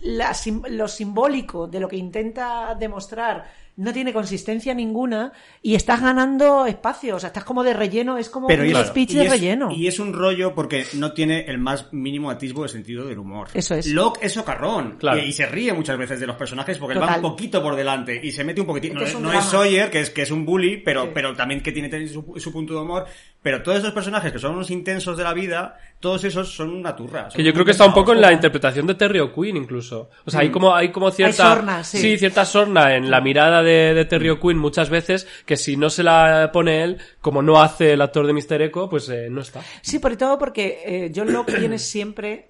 la 0.00 0.32
lo 0.68 0.88
simbólico 0.88 1.66
de 1.68 1.80
lo 1.80 1.88
que 1.88 1.96
intenta 1.96 2.74
demostrar 2.74 3.44
no 3.76 3.92
tiene 3.92 4.12
consistencia 4.12 4.72
ninguna 4.74 5.32
y 5.62 5.74
estás 5.74 6.00
ganando 6.00 6.64
espacio. 6.66 7.16
O 7.16 7.20
sea, 7.20 7.28
estás 7.28 7.44
como 7.44 7.62
de 7.62 7.74
relleno, 7.74 8.16
es 8.18 8.30
como 8.30 8.46
Pero 8.46 8.62
un 8.64 8.84
speech 8.86 9.10
de 9.12 9.24
es- 9.24 9.30
relleno. 9.30 9.70
y 9.70 9.86
es 9.86 9.98
un 9.98 10.12
rollo 10.14 10.54
porque 10.54 10.84
no 10.94 11.12
tiene 11.12 11.44
el 11.46 11.58
más 11.58 11.92
mínimo 11.92 12.30
atisbo 12.30 12.62
de 12.62 12.68
sentido 12.70 13.06
del 13.06 13.18
humor. 13.18 13.48
Eso 13.54 13.74
es. 13.74 13.86
Locke 13.88 14.20
es 14.24 14.32
socarrón. 14.32 14.96
Claro. 14.98 15.18
Y, 15.18 15.26
y 15.26 15.32
se 15.32 15.46
ríe 15.46 15.72
muchas 15.72 15.98
veces 15.98 16.18
de 16.20 16.26
los 16.26 16.36
personajes 16.36 16.78
porque 16.78 16.94
él 16.94 17.02
va 17.02 17.16
un 17.16 17.22
poquito 17.22 17.62
por 17.62 17.76
delante 17.76 18.18
y 18.22 18.32
se 18.32 18.44
mete 18.44 18.60
un 18.60 18.66
poquito. 18.66 18.86
Es 18.86 18.92
No, 18.94 19.00
que 19.00 19.06
es, 19.06 19.20
no 19.20 19.32
es 19.32 19.44
Sawyer, 19.44 19.90
que 19.90 20.00
es, 20.00 20.10
que 20.10 20.22
es 20.22 20.30
un 20.30 20.46
bully, 20.46 20.78
pero, 20.78 21.04
Sí. 21.04 21.10
pero 21.14 21.34
también 21.36 21.60
que 21.62 21.72
tiene, 21.72 21.88
tiene 21.88 22.08
su, 22.08 22.24
su 22.36 22.52
punto 22.52 22.74
de 22.74 22.80
humor. 22.80 23.06
Pero 23.46 23.62
todos 23.62 23.78
esos 23.78 23.92
personajes 23.92 24.32
que 24.32 24.40
son 24.40 24.56
unos 24.56 24.72
intensos 24.72 25.16
de 25.16 25.22
la 25.22 25.32
vida, 25.32 25.78
todos 26.00 26.24
esos 26.24 26.52
son 26.52 26.70
una 26.70 26.96
turra. 26.96 27.30
son 27.30 27.36
Que 27.36 27.44
yo 27.44 27.52
creo 27.52 27.64
que 27.64 27.70
está 27.70 27.86
un 27.86 27.94
poco 27.94 28.12
en 28.12 28.20
la 28.20 28.32
interpretación 28.32 28.88
de 28.88 28.96
Terry 28.96 29.20
O'Quinn 29.20 29.56
incluso. 29.56 30.10
O 30.24 30.32
sea, 30.32 30.40
hay 30.40 30.50
como, 30.50 30.74
hay 30.74 30.90
como 30.90 31.12
cierta... 31.12 31.54
sorna, 31.54 31.84
sí. 31.84 32.18
cierta 32.18 32.44
sorna 32.44 32.96
en 32.96 33.08
la 33.08 33.20
mirada 33.20 33.62
de, 33.62 33.94
de 33.94 34.04
Terry 34.04 34.30
O'Quinn 34.30 34.58
muchas 34.58 34.90
veces 34.90 35.28
que 35.44 35.56
si 35.56 35.76
no 35.76 35.90
se 35.90 36.02
la 36.02 36.50
pone 36.52 36.82
él, 36.82 36.98
como 37.20 37.40
no 37.40 37.62
hace 37.62 37.92
el 37.92 38.02
actor 38.02 38.26
de 38.26 38.32
Mr. 38.32 38.62
Echo, 38.62 38.88
pues 38.88 39.08
eh, 39.10 39.28
no 39.30 39.42
está. 39.42 39.60
Sí, 39.80 40.00
por 40.00 40.16
todo 40.16 40.40
porque 40.40 40.80
eh, 40.84 41.12
John 41.14 41.32
Locke 41.32 41.56
tiene 41.56 41.78
siempre 41.78 42.48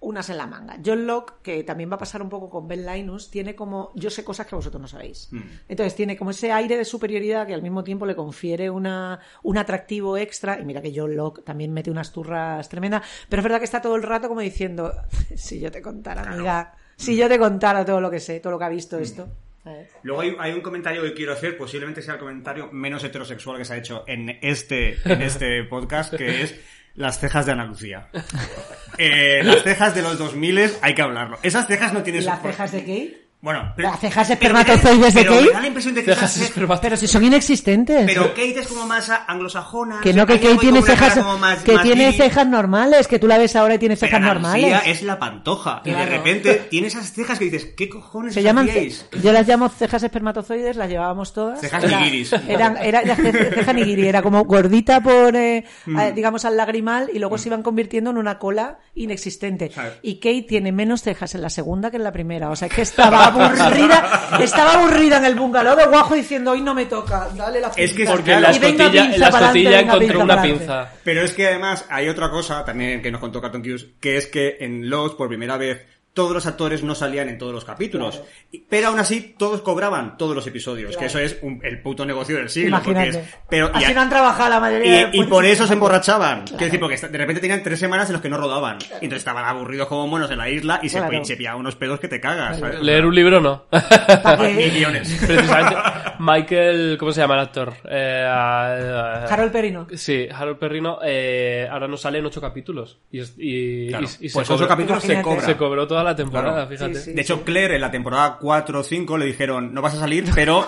unas 0.00 0.30
en 0.30 0.38
la 0.38 0.46
manga. 0.46 0.78
John 0.84 1.06
Locke, 1.06 1.34
que 1.42 1.62
también 1.62 1.90
va 1.90 1.96
a 1.96 1.98
pasar 1.98 2.22
un 2.22 2.28
poco 2.30 2.48
con 2.48 2.66
Ben 2.66 2.86
Linus, 2.86 3.30
tiene 3.30 3.54
como 3.54 3.92
yo 3.94 4.10
sé 4.10 4.24
cosas 4.24 4.46
que 4.46 4.56
vosotros 4.56 4.80
no 4.80 4.88
sabéis. 4.88 5.30
Entonces 5.68 5.94
tiene 5.94 6.16
como 6.16 6.30
ese 6.30 6.52
aire 6.52 6.76
de 6.76 6.84
superioridad 6.84 7.46
que 7.46 7.54
al 7.54 7.62
mismo 7.62 7.84
tiempo 7.84 8.06
le 8.06 8.16
confiere 8.16 8.70
una, 8.70 9.20
un 9.42 9.58
atractivo 9.58 10.16
extra. 10.16 10.58
Y 10.58 10.64
mira 10.64 10.80
que 10.80 10.92
John 10.94 11.14
Locke 11.14 11.42
también 11.42 11.72
mete 11.72 11.90
unas 11.90 12.12
turras 12.12 12.68
tremendas. 12.68 13.02
Pero 13.28 13.40
es 13.40 13.44
verdad 13.44 13.58
que 13.58 13.64
está 13.64 13.82
todo 13.82 13.96
el 13.96 14.02
rato 14.02 14.28
como 14.28 14.40
diciendo, 14.40 14.92
si 15.36 15.60
yo 15.60 15.70
te 15.70 15.82
contara, 15.82 16.22
amiga, 16.22 16.74
si 16.96 17.16
yo 17.16 17.28
te 17.28 17.38
contara 17.38 17.84
todo 17.84 18.00
lo 18.00 18.10
que 18.10 18.20
sé, 18.20 18.40
todo 18.40 18.52
lo 18.52 18.58
que 18.58 18.64
ha 18.64 18.70
visto 18.70 18.98
esto. 18.98 19.28
¿sabes? 19.62 19.90
Luego 20.02 20.22
hay, 20.22 20.34
hay 20.38 20.52
un 20.52 20.62
comentario 20.62 21.02
que 21.02 21.12
quiero 21.12 21.34
hacer, 21.34 21.58
posiblemente 21.58 22.00
sea 22.00 22.14
el 22.14 22.20
comentario 22.20 22.70
menos 22.72 23.04
heterosexual 23.04 23.58
que 23.58 23.66
se 23.66 23.74
ha 23.74 23.76
hecho 23.76 24.04
en 24.06 24.38
este, 24.40 24.96
en 25.04 25.20
este 25.22 25.62
podcast, 25.64 26.14
que 26.14 26.42
es 26.42 26.58
las 26.94 27.18
cejas 27.18 27.46
de 27.46 27.52
Ana 27.52 27.64
Lucía. 27.64 28.08
Eh, 28.98 29.42
las 29.44 29.62
cejas 29.62 29.94
de 29.94 30.02
los 30.02 30.18
2000 30.18 30.72
hay 30.82 30.94
que 30.94 31.02
hablarlo. 31.02 31.38
Esas 31.42 31.66
cejas 31.66 31.92
no 31.92 32.02
tienen 32.02 32.24
¿Las 32.24 32.42
cejas 32.42 32.72
de 32.72 32.80
Kate? 32.80 33.29
Bueno, 33.42 33.72
¿Las 33.78 33.98
cejas 34.00 34.28
pero 34.38 34.52
me 34.52 34.62
da- 34.64 34.74
espermatozoides 34.74 35.14
de 35.14 35.20
me 35.22 35.26
Kate? 35.26 35.52
da 35.54 35.60
la 35.62 35.66
impresión 35.66 35.94
de 35.94 36.04
que 36.04 36.14
Cejas 36.14 36.52
Pero 36.82 36.96
si 36.98 37.06
son 37.06 37.24
inexistentes. 37.24 38.04
Pero 38.04 38.28
Kate 38.34 38.60
es 38.60 38.68
como 38.68 38.86
más 38.86 39.10
anglosajona. 39.26 40.00
Que 40.02 40.12
no, 40.12 40.26
que 40.26 40.38
Kate 40.38 40.58
tiene 40.58 40.82
cejas, 40.82 41.14
como 41.16 41.38
más- 41.38 41.62
que 41.62 41.72
más 41.72 41.82
tiene 41.82 42.12
cejas 42.12 42.46
normales, 42.46 43.08
que 43.08 43.18
tú 43.18 43.26
la 43.26 43.38
ves 43.38 43.56
ahora 43.56 43.76
y 43.76 43.78
tiene 43.78 43.96
cejas 43.96 44.20
normales. 44.20 44.82
Es 44.84 45.02
la 45.02 45.18
pantoja. 45.18 45.80
Y 45.86 45.90
de 45.90 46.04
repente 46.04 46.54
tiene 46.68 46.88
esas 46.88 47.12
cejas 47.12 47.38
que 47.38 47.46
dices, 47.46 47.68
¿qué 47.76 47.88
cojones 47.88 48.34
Se 48.34 48.42
llaman, 48.42 48.68
hacíais? 48.68 49.06
yo 49.22 49.32
las 49.32 49.48
llamo 49.48 49.70
cejas 49.70 50.02
espermatozoides, 50.02 50.76
las 50.76 50.90
llevábamos 50.90 51.32
todas. 51.32 51.60
Cejas 51.60 51.82
Era- 51.84 51.98
nigiris. 51.98 52.32
Eran, 52.46 52.76
era, 52.76 53.00
era 53.00 53.16
ce- 53.16 53.32
ceja 53.54 53.72
nigiri, 53.72 54.06
era 54.06 54.20
como 54.20 54.44
gordita 54.44 55.00
por, 55.02 55.34
eh, 55.34 55.64
Mm. 55.86 55.98
digamos, 56.14 56.44
al 56.44 56.58
lagrimal 56.58 57.08
y 57.14 57.18
luego 57.18 57.38
se 57.38 57.48
iban 57.48 57.62
convirtiendo 57.62 58.10
en 58.10 58.18
una 58.18 58.38
cola 58.38 58.80
inexistente. 58.94 59.70
Y 60.02 60.16
Kate 60.16 60.42
tiene 60.46 60.72
menos 60.72 61.00
cejas 61.02 61.34
en 61.34 61.40
la 61.40 61.48
segunda 61.48 61.90
que 61.90 61.96
en 61.96 62.04
la 62.04 62.12
primera. 62.12 62.50
O 62.50 62.56
sea, 62.56 62.68
que 62.68 62.82
estaba 62.82 63.29
aburrida, 63.30 64.38
estaba 64.40 64.74
aburrida 64.74 65.18
en 65.18 65.24
el 65.24 65.34
bungalow 65.34 65.76
de 65.76 65.86
Guajo 65.86 66.14
diciendo, 66.14 66.52
hoy 66.52 66.60
no 66.60 66.74
me 66.74 66.86
toca, 66.86 67.28
dale 67.34 67.60
la 67.60 67.68
Es 67.76 67.92
que 67.92 67.98
pinza". 67.98 68.12
Porque 68.12 68.32
en 68.32 68.42
la 68.42 68.50
escotilla, 68.50 68.90
pinza 68.90 69.14
en 69.14 69.20
la 69.20 69.28
escotilla 69.28 69.80
encontró 69.80 70.20
una 70.20 70.42
pinza. 70.42 70.88
Pero 71.04 71.22
es 71.22 71.32
que 71.32 71.48
además 71.48 71.84
hay 71.88 72.08
otra 72.08 72.30
cosa 72.30 72.64
también 72.64 73.02
que 73.02 73.10
nos 73.10 73.20
contó 73.20 73.40
Carton 73.40 73.62
Cuse, 73.62 73.90
que 74.00 74.16
es 74.16 74.26
que 74.26 74.58
en 74.60 74.88
Lost, 74.90 75.16
por 75.16 75.28
primera 75.28 75.56
vez, 75.56 75.80
todos 76.20 76.34
los 76.34 76.46
actores 76.46 76.82
no 76.82 76.94
salían 76.94 77.30
en 77.30 77.38
todos 77.38 77.54
los 77.54 77.64
capítulos. 77.64 78.16
Claro. 78.16 78.30
Y- 78.52 78.58
Pero 78.68 78.88
aún 78.88 78.98
así, 78.98 79.34
todos 79.38 79.62
cobraban 79.62 80.18
todos 80.18 80.34
los 80.36 80.46
episodios, 80.46 80.90
que 80.90 81.06
Claro. 81.06 81.06
eso 81.06 81.18
es 81.18 81.38
un- 81.42 81.60
el 81.64 81.80
puto 81.80 82.04
negocio 82.04 82.36
del 82.36 82.50
siglo. 82.50 82.76
porque 82.76 82.90
Imagínate. 82.90 83.18
es- 83.24 83.34
pero, 83.48 83.70
y, 83.74 83.84
Así 83.84 83.94
no 83.94 84.00
han 84.02 84.10
trabajado 84.10 84.50
la 84.50 84.60
mayoría 84.60 85.08
de 85.08 85.16
y- 85.16 85.20
y 85.22 85.24
por 85.24 85.44
eso 85.46 85.66
se 85.66 85.72
emborrachaban. 85.72 86.40
Claro. 86.42 86.58
Quiero 86.58 86.64
decir, 86.66 86.80
porque 86.80 86.96
de 86.98 87.18
repente 87.18 87.40
tenían 87.40 87.62
tres 87.62 87.78
semanas 87.78 88.08
en 88.10 88.12
los 88.14 88.22
que 88.22 88.28
no 88.28 88.36
rodaban. 88.36 88.76
Y 89.00 89.04
entonces 89.04 89.18
estaban 89.18 89.44
aburridos 89.46 89.88
como 89.88 90.06
monos 90.06 90.30
en 90.30 90.36
la 90.38 90.48
isla 90.50 90.78
y 90.82 90.88
se, 90.90 90.98
Claro. 90.98 91.20
y 91.20 91.24
se 91.24 91.36
pillaban 91.36 91.60
unos 91.60 91.76
pedos 91.76 91.98
que 92.00 92.08
te 92.08 92.20
cagas. 92.20 92.58
Claro. 92.58 92.74
¿sabes? 92.74 92.84
Leer 92.86 93.06
un 93.06 93.14
libro 93.14 93.40
no. 93.40 93.64
Mil 94.56 94.70
guiones. 94.72 95.18
Precisamente. 95.26 95.76
Michael, 96.18 96.96
¿cómo 96.98 97.12
se 97.12 97.20
llama 97.22 97.34
el 97.34 97.40
actor? 97.40 97.72
Eh, 97.88 98.24
ah, 98.28 99.24
Harold 99.28 99.52
Perino. 99.52 99.86
Sí, 99.94 100.28
Harold 100.30 100.58
Perrino 100.58 100.98
eh, 101.02 101.66
ahora 101.70 101.88
nos 101.88 102.00
sale 102.02 102.18
en 102.18 102.26
ocho 102.26 102.40
capítulos. 102.40 102.98
Y, 103.10 103.20
y, 103.38 103.88
Claro. 103.88 104.04
y- 104.20 104.26
y 104.26 104.28
se 104.28 104.34
Pues 104.34 104.48
cobró- 104.48 104.56
ocho 104.56 104.68
capítulos 104.68 105.02
se 105.02 105.22
cobra. 105.22 105.40
Se 105.40 105.56
cobró 105.56 105.86
toda 105.86 106.04
la 106.04 106.09
temporada, 106.16 106.52
Claro. 106.66 106.68
fíjate. 106.70 106.94
Sí, 106.96 107.00
sí. 107.10 107.12
De 107.12 107.22
hecho, 107.22 107.42
Claire 107.44 107.74
en 107.76 107.80
la 107.80 107.90
temporada 107.90 108.38
4 108.40 108.80
o 108.80 108.82
5 108.82 109.18
le 109.18 109.26
dijeron, 109.26 109.72
no 109.74 109.82
vas 109.82 109.94
a 109.94 109.98
salir, 110.00 110.24
pero 110.34 110.66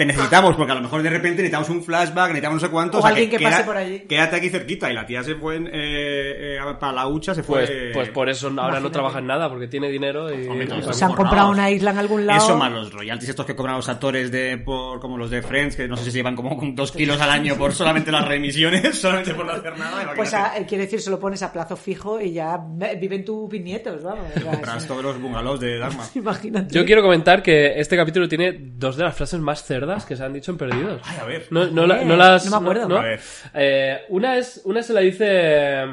te 0.00 0.06
necesitamos, 0.06 0.56
porque 0.56 0.72
a 0.72 0.74
lo 0.76 0.80
mejor 0.80 1.02
de 1.02 1.10
repente 1.10 1.42
necesitamos 1.42 1.68
un 1.68 1.82
flashback, 1.84 2.28
necesitamos 2.28 2.62
no 2.62 2.66
sé 2.66 2.72
cuánto. 2.72 2.98
O 3.00 3.04
alguien 3.06 3.28
que 3.28 3.38
pase 3.38 3.64
por 3.64 3.76
allí. 3.76 4.00
Quédate 4.08 4.36
aquí 4.36 4.48
cerquita. 4.48 4.90
Y 4.90 4.94
la 4.94 5.04
tía 5.04 5.22
se 5.22 5.34
fue 5.34 5.56
en, 5.56 5.66
eh, 5.66 6.56
eh, 6.56 6.58
para 6.80 6.92
la 6.94 7.06
hucha, 7.06 7.34
se 7.34 7.42
fue... 7.42 7.66
Pues, 7.66 7.70
pues 7.92 8.08
por 8.08 8.30
eso 8.30 8.50
ahora 8.56 8.80
no 8.80 8.90
trabaja 8.90 9.18
en 9.18 9.26
nada, 9.26 9.50
porque 9.50 9.68
tiene 9.68 9.90
dinero 9.90 10.32
y... 10.34 10.46
Hombre, 10.48 10.68
Se 10.94 11.04
han 11.04 11.12
comprado 11.14 11.50
una 11.50 11.70
isla 11.70 11.90
en 11.90 11.98
algún 11.98 12.24
lado. 12.26 12.42
Eso 12.42 12.56
más 12.56 12.72
los 12.72 12.92
royalties 12.92 13.28
estos 13.28 13.44
que 13.44 13.54
cobran 13.54 13.76
los 13.76 13.88
actores 13.90 14.30
de 14.30 14.56
por 14.56 15.00
como 15.00 15.18
los 15.18 15.30
de 15.30 15.42
Friends, 15.42 15.76
que 15.76 15.86
no 15.86 15.96
sé 15.98 16.04
si 16.04 16.10
se 16.12 16.16
llevan 16.18 16.34
como 16.36 16.58
dos 16.74 16.92
kilos 16.92 17.20
al 17.20 17.28
año 17.30 17.56
por 17.56 17.72
solamente 17.72 18.10
las 18.10 18.26
remisiones, 18.26 18.98
solamente 19.00 19.34
por 19.34 19.44
no 19.44 19.52
hacer 19.52 19.76
nada. 19.78 20.12
Pues 20.16 20.30
imagínate. 20.32 20.36
a- 20.58 20.62
eh, 20.62 20.66
quiere 20.66 20.84
decir, 20.84 21.00
se 21.00 21.10
lo 21.10 21.18
pones 21.20 21.42
a 21.42 21.52
plazo 21.52 21.76
fijo 21.76 22.20
y 22.20 22.32
ya 22.32 22.58
ve- 22.58 22.96
viven 22.96 23.24
tus 23.24 23.50
bisnietos, 23.50 24.02
vamos. 24.02 24.26
Compras 24.42 24.86
todos 24.86 25.02
los 25.02 25.20
bungalows 25.20 25.60
de 25.60 25.78
Dharma. 25.78 26.04
Imagínate. 26.14 26.74
Yo 26.74 26.84
quiero 26.86 27.02
comentar 27.02 27.42
que 27.42 27.78
este 27.78 27.96
capítulo 27.96 28.28
tiene 28.28 28.52
dos 28.76 28.96
de 28.96 29.04
las 29.04 29.14
frases 29.14 29.40
más 29.40 29.62
cerdas 29.64 29.89
que 30.06 30.16
se 30.16 30.24
han 30.24 30.32
dicho 30.32 30.50
en 30.52 30.58
Perdidos. 30.58 31.00
Ay, 31.04 31.16
a 31.20 31.24
ver. 31.24 31.46
No, 31.50 31.66
no, 31.66 31.86
la- 31.86 32.02
Eh, 32.02 32.04
no 32.04 32.16
las... 32.16 32.44
no 32.46 32.60
me 32.60 32.64
acuerdo. 32.64 32.88
¿no? 32.88 32.96
A 32.96 33.02
ver. 33.02 33.20
Eh, 33.54 33.98
una, 34.08 34.36
es, 34.38 34.60
una 34.64 34.82
se 34.82 34.92
la 34.92 35.00
dice 35.00 35.84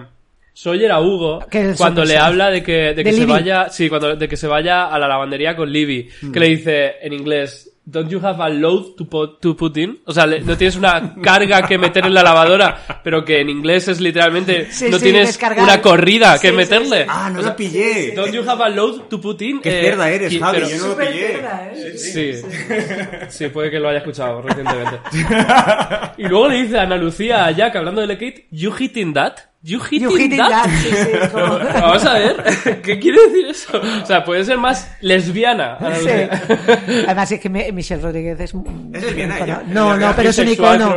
Sawyer 0.53 0.91
a 0.91 0.99
Hugo 1.01 1.45
cuando 1.77 2.03
le 2.03 2.17
habla 2.17 2.49
de 2.49 2.63
que, 2.63 2.71
de 2.71 2.93
De 2.95 3.03
que 3.03 3.11
se 3.13 3.19
Libby. 3.19 3.31
vaya... 3.31 3.69
Sí, 3.69 3.89
cuando, 3.89 4.15
de 4.15 4.27
que 4.27 4.37
se 4.37 4.47
vaya 4.47 4.87
a 4.87 4.97
la 4.97 5.07
lavandería 5.07 5.55
con 5.55 5.71
Libby. 5.71 6.09
Mm. 6.21 6.31
Que 6.31 6.39
le 6.39 6.47
dice 6.47 6.95
en 7.01 7.13
inglés... 7.13 7.66
Don't 7.89 8.09
you 8.09 8.19
have 8.19 8.41
a 8.43 8.49
load 8.49 8.95
to 8.97 9.05
put, 9.05 9.39
to 9.39 9.55
put 9.55 9.77
in? 9.77 9.99
O 10.05 10.11
sea, 10.11 10.25
no 10.25 10.57
tienes 10.57 10.75
una 10.75 11.15
carga 11.23 11.61
que 11.65 11.77
meter 11.77 12.05
en 12.05 12.13
la 12.13 12.21
lavadora, 12.21 12.99
pero 13.01 13.23
que 13.23 13.39
en 13.39 13.49
inglés 13.49 13.87
es 13.87 14.01
literalmente... 14.01 14.69
Sí, 14.71 14.87
no 14.91 14.97
sí, 14.97 15.03
tienes 15.05 15.27
descargar. 15.27 15.63
una 15.63 15.81
corrida 15.81 16.37
que 16.37 16.49
Sí, 16.49 16.53
meterle. 16.53 17.03
sí. 17.03 17.09
Ah, 17.09 17.29
no 17.31 17.39
O 17.39 17.41
sea, 17.43 17.51
lo 17.51 17.55
pillé. 17.55 18.11
Don't 18.13 18.33
you 18.33 18.41
have 18.45 18.61
a 18.61 18.67
load 18.67 19.03
to 19.03 19.21
put 19.21 19.41
in? 19.41 19.61
Qué 19.61 19.79
Eh, 19.79 19.83
cerda 19.83 20.09
eres, 20.11 20.33
y- 20.33 20.37
Javi, 20.39 20.57
pero- 20.57 20.69
yo 20.69 20.77
no 20.79 20.87
lo 20.89 20.97
pillé. 20.97 21.27
cerda, 21.27 21.71
¿eh? 21.73 21.97
Sí. 21.97 22.33
sí, 23.29 23.47
puede 23.47 23.71
que 23.71 23.79
lo 23.79 23.87
haya 23.87 23.99
escuchado 23.99 24.41
recientemente. 24.41 24.97
y 26.17 26.23
luego 26.27 26.49
le 26.49 26.61
dice 26.63 26.79
a 26.79 26.81
Ana 26.81 26.97
Lucía 26.97 27.45
a 27.45 27.51
Jack, 27.51 27.73
hablando 27.77 28.05
de 28.05 28.13
Kate, 28.15 28.47
you 28.51 28.73
hitting 28.77 29.13
that? 29.13 29.37
You 29.67 29.79
hitting, 29.81 30.03
You 30.09 30.15
hitting 30.17 30.37
that? 30.37 30.49
that, 30.49 30.69
sí, 30.81 30.89
sí, 30.89 31.27
como- 31.33 31.57
Vamos 31.59 32.05
a 32.05 32.13
ver, 32.13 32.81
¿qué 32.81 32.99
quiere 32.99 33.17
decir 33.27 33.47
eso? 33.47 33.81
O 34.01 34.05
sea, 34.05 34.23
puede 34.23 34.45
ser 34.45 34.57
más 34.57 34.89
lesbiana. 35.01 35.75
Ana 35.77 35.95
Sí. 35.95 36.09
Además 37.05 37.31
es 37.33 37.39
que 37.41 37.49
me- 37.49 37.69
Michelle 37.73 38.01
Rodríguez 38.01 38.39
es... 38.39 38.53
un- 38.53 38.91
Es 38.95 39.03
lesbiana 39.03 39.39
ella. 39.39 39.63
No, 39.67 39.93
¿Es 39.95 39.99
no, 39.99 40.13
pero 40.15 40.29
es 40.29 40.37
un 40.37 40.47
icono. 40.47 40.95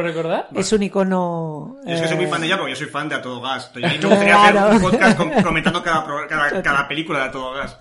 Es 0.54 0.72
un 0.72 0.82
icono... 0.84 1.76
Yo 1.84 1.92
es 1.94 2.00
que 2.02 2.06
soy 2.08 2.16
muy 2.16 2.26
eh, 2.26 2.28
fan 2.28 2.40
de 2.42 2.46
ella 2.46 2.56
porque 2.58 2.72
yo 2.72 2.76
soy 2.76 2.86
fan 2.86 3.08
de 3.08 3.14
A 3.16 3.22
Todo 3.22 3.40
Gas. 3.40 3.72
Yo 3.74 3.80
me 3.80 3.88
gustaría 3.98 4.40
hacer 4.40 4.52
Claro. 4.52 4.76
un 4.76 4.80
podcast 4.82 5.16
com- 5.16 5.42
comentando 5.42 5.82
cada, 5.82 6.26
cada, 6.28 6.62
cada 6.62 6.86
película 6.86 7.18
de 7.18 7.24
A 7.24 7.30
Todo 7.32 7.52
Gas. 7.54 7.76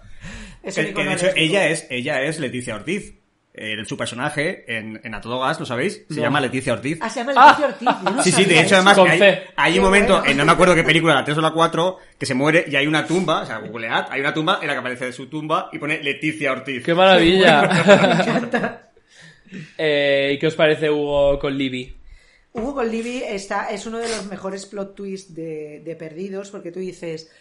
es 0.64 0.74
Que, 0.76 0.92
que 0.94 1.04
de 1.04 1.14
hecho 1.14 1.28
ella 1.36 1.68
es, 1.68 1.86
ella 1.92 2.22
es 2.24 2.40
Leticia 2.40 2.74
Ortiz. 2.76 3.14
Eh, 3.52 3.76
su 3.86 3.98
personaje 3.98 4.64
en, 4.78 5.02
en 5.04 5.14
A 5.16 5.22
Todo 5.22 5.40
Gas, 5.40 5.60
¿lo 5.60 5.66
sabéis? 5.66 6.06
Se 6.08 6.16
No. 6.16 6.22
llama 6.22 6.40
Leticia 6.40 6.72
Ortiz. 6.74 7.00
Ah, 7.02 7.10
se 7.10 7.20
llama 7.20 7.34
Ah. 7.36 7.48
Leticia 7.58 7.68
Ortiz. 7.68 8.14
no 8.16 8.24
Sí, 8.24 8.32
sí, 8.32 8.46
de 8.46 8.62
hecho, 8.62 8.76
además, 8.76 8.98
hay, 9.00 9.40
hay 9.56 9.78
un 9.80 9.84
momento, 9.86 10.24
en 10.26 10.38
no 10.38 10.46
me 10.46 10.52
acuerdo 10.52 10.76
qué 10.76 10.84
película, 10.84 11.16
la 11.16 11.24
3 11.26 11.38
o 11.40 11.42
la 11.42 11.52
4, 11.52 11.98
que 12.18 12.26
se 12.26 12.36
muere 12.36 12.66
y 12.70 12.76
hay 12.76 12.86
una 12.88 13.06
tumba, 13.08 13.42
o 13.42 13.46
sea, 13.46 13.58
googlead, 13.58 14.06
hay 14.12 14.22
una 14.22 14.34
tumba 14.34 14.60
en 14.62 14.68
la 14.68 14.74
que 14.74 14.80
aparece 14.80 15.06
de 15.06 15.14
su 15.14 15.28
tumba 15.28 15.70
y 15.74 15.80
pone 15.80 16.02
Leticia 16.02 16.52
Ortiz. 16.52 16.84
¡Qué 16.86 16.94
maravilla! 16.94 17.62
Me 17.64 18.12
encanta. 18.24 18.92
Eh, 19.78 20.34
¿Y 20.36 20.40
qué 20.40 20.48
os 20.48 20.56
parece 20.56 20.90
Hugo 20.92 21.40
con 21.40 21.58
Libby? 21.58 21.96
Hugo 22.54 22.76
con 22.76 22.90
Libby 22.90 23.24
está, 23.28 23.70
es 23.72 23.86
uno 23.88 23.98
de 23.98 24.08
los 24.10 24.28
mejores 24.28 24.66
plot 24.68 24.96
twists 24.96 25.34
de, 25.34 25.82
de 25.84 25.96
Perdidos, 25.96 26.52
porque 26.52 26.72
tú 26.72 26.80
dices, 26.80 27.32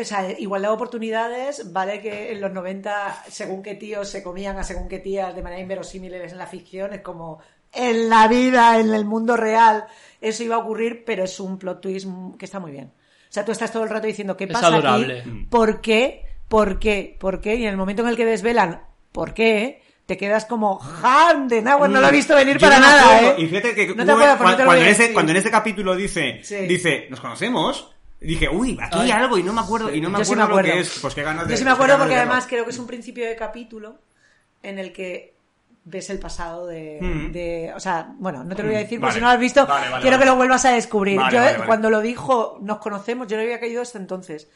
o 0.00 0.04
sea, 0.04 0.30
igualdad 0.38 0.68
de 0.70 0.74
oportunidades, 0.74 1.72
vale 1.72 2.00
que 2.00 2.32
en 2.32 2.40
los 2.40 2.52
90, 2.52 3.24
según 3.28 3.62
qué 3.62 3.74
tíos 3.74 4.08
se 4.08 4.22
comían 4.22 4.58
a 4.58 4.64
según 4.64 4.88
qué 4.88 4.98
tías 4.98 5.34
de 5.34 5.42
manera 5.42 5.62
inverosímiles 5.62 6.32
en 6.32 6.38
la 6.38 6.46
ficción, 6.46 6.92
es 6.94 7.00
como 7.02 7.40
en 7.72 8.08
la 8.08 8.28
vida, 8.28 8.78
en 8.80 8.92
el 8.94 9.04
mundo 9.04 9.36
real, 9.36 9.84
eso 10.20 10.42
iba 10.42 10.56
a 10.56 10.60
ocurrir, 10.60 11.04
pero 11.04 11.24
es 11.24 11.38
un 11.40 11.58
plot 11.58 11.80
twist 11.80 12.08
que 12.38 12.44
está 12.44 12.58
muy 12.60 12.72
bien. 12.72 12.92
O 12.96 13.30
sea, 13.32 13.44
tú 13.44 13.52
estás 13.52 13.70
todo 13.70 13.82
el 13.84 13.90
rato 13.90 14.06
diciendo, 14.06 14.36
¿qué 14.36 14.44
Es 14.44 14.52
pasa 14.52 14.68
adorable. 14.68 15.20
aquí? 15.20 15.46
¿Por 15.50 15.80
qué? 15.80 16.24
¿Por 16.48 16.78
qué? 16.78 17.16
¿Por 17.20 17.40
qué? 17.40 17.56
Y 17.56 17.64
en 17.64 17.70
el 17.70 17.76
momento 17.76 18.02
en 18.02 18.08
el 18.08 18.16
que 18.16 18.24
desvelan, 18.24 18.82
¿por 19.12 19.34
qué? 19.34 19.82
Te 20.06 20.16
quedas 20.16 20.46
como, 20.46 20.78
¡Jan 20.78 21.48
de 21.48 21.60
Nahua! 21.60 21.86
No 21.88 22.00
lo 22.00 22.08
he 22.08 22.12
visto 22.12 22.34
venir 22.34 22.56
Yo 22.56 22.66
para 22.66 22.80
no 22.80 22.86
nada, 22.86 23.20
¿eh? 23.22 23.34
Y 23.36 23.46
fíjate 23.46 23.74
que 23.74 23.88
No 23.88 24.06
te 24.06 24.12
cuando, 24.38 24.72
en 24.74 24.86
ese, 24.86 25.02
decir. 25.02 25.12
cuando 25.12 25.32
en 25.32 25.42
capítulo 25.50 25.94
dice, 25.94 26.40
Sí. 26.42 26.56
dice, 26.66 27.06
¿nos 27.10 27.20
conocemos? 27.20 27.94
Dije, 28.20 28.48
uy, 28.48 28.76
aquí 28.82 28.98
Ay. 29.00 29.10
hay 29.10 29.22
algo 29.22 29.38
y 29.38 29.42
no 29.44 29.52
me 29.52 29.60
acuerdo, 29.60 29.94
y 29.94 30.00
no 30.00 30.10
me 30.10 30.18
Yo 30.18 30.24
sí 30.24 30.32
acuerdo, 30.32 30.46
me 30.48 30.52
acuerdo. 30.52 30.68
lo 30.70 30.74
que 30.74 30.80
es. 30.80 30.98
Pues 31.00 31.14
qué 31.14 31.22
ganas 31.22 31.46
de 31.46 31.52
Yo 31.52 31.56
sí 31.58 31.64
me 31.64 31.70
acuerdo 31.70 31.98
porque 31.98 32.16
además 32.16 32.46
creo 32.48 32.64
que 32.64 32.70
es 32.70 32.78
un 32.78 32.86
principio 32.86 33.24
de 33.26 33.36
capítulo 33.36 33.98
en 34.62 34.78
el 34.80 34.92
que 34.92 35.34
ves 35.84 36.10
el 36.10 36.18
pasado 36.18 36.66
de, 36.66 36.98
Mm. 37.00 37.32
de- 37.32 37.72
o 37.74 37.80
sea, 37.80 38.12
bueno, 38.18 38.42
no 38.44 38.54
te 38.56 38.62
lo 38.62 38.68
voy 38.68 38.76
a 38.76 38.80
decir 38.80 38.98
Vale. 38.98 39.08
porque 39.08 39.14
si 39.14 39.20
no 39.20 39.26
lo 39.28 39.32
has 39.32 39.38
visto, 39.40 39.66
Vale, 39.66 39.88
vale, 39.88 40.02
quiero 40.02 40.18
que 40.18 40.24
lo 40.26 40.36
vuelvas 40.36 40.64
a 40.64 40.72
descubrir. 40.72 41.20
Yo 41.32 41.40
cuando 41.64 41.90
lo 41.90 42.00
dijo, 42.00 42.58
nos 42.60 42.78
conocemos, 42.78 43.26
yo 43.28 43.36
no 43.36 43.42
había 43.44 43.60
caído 43.60 43.80
hasta 43.82 43.98
entonces. 43.98 44.50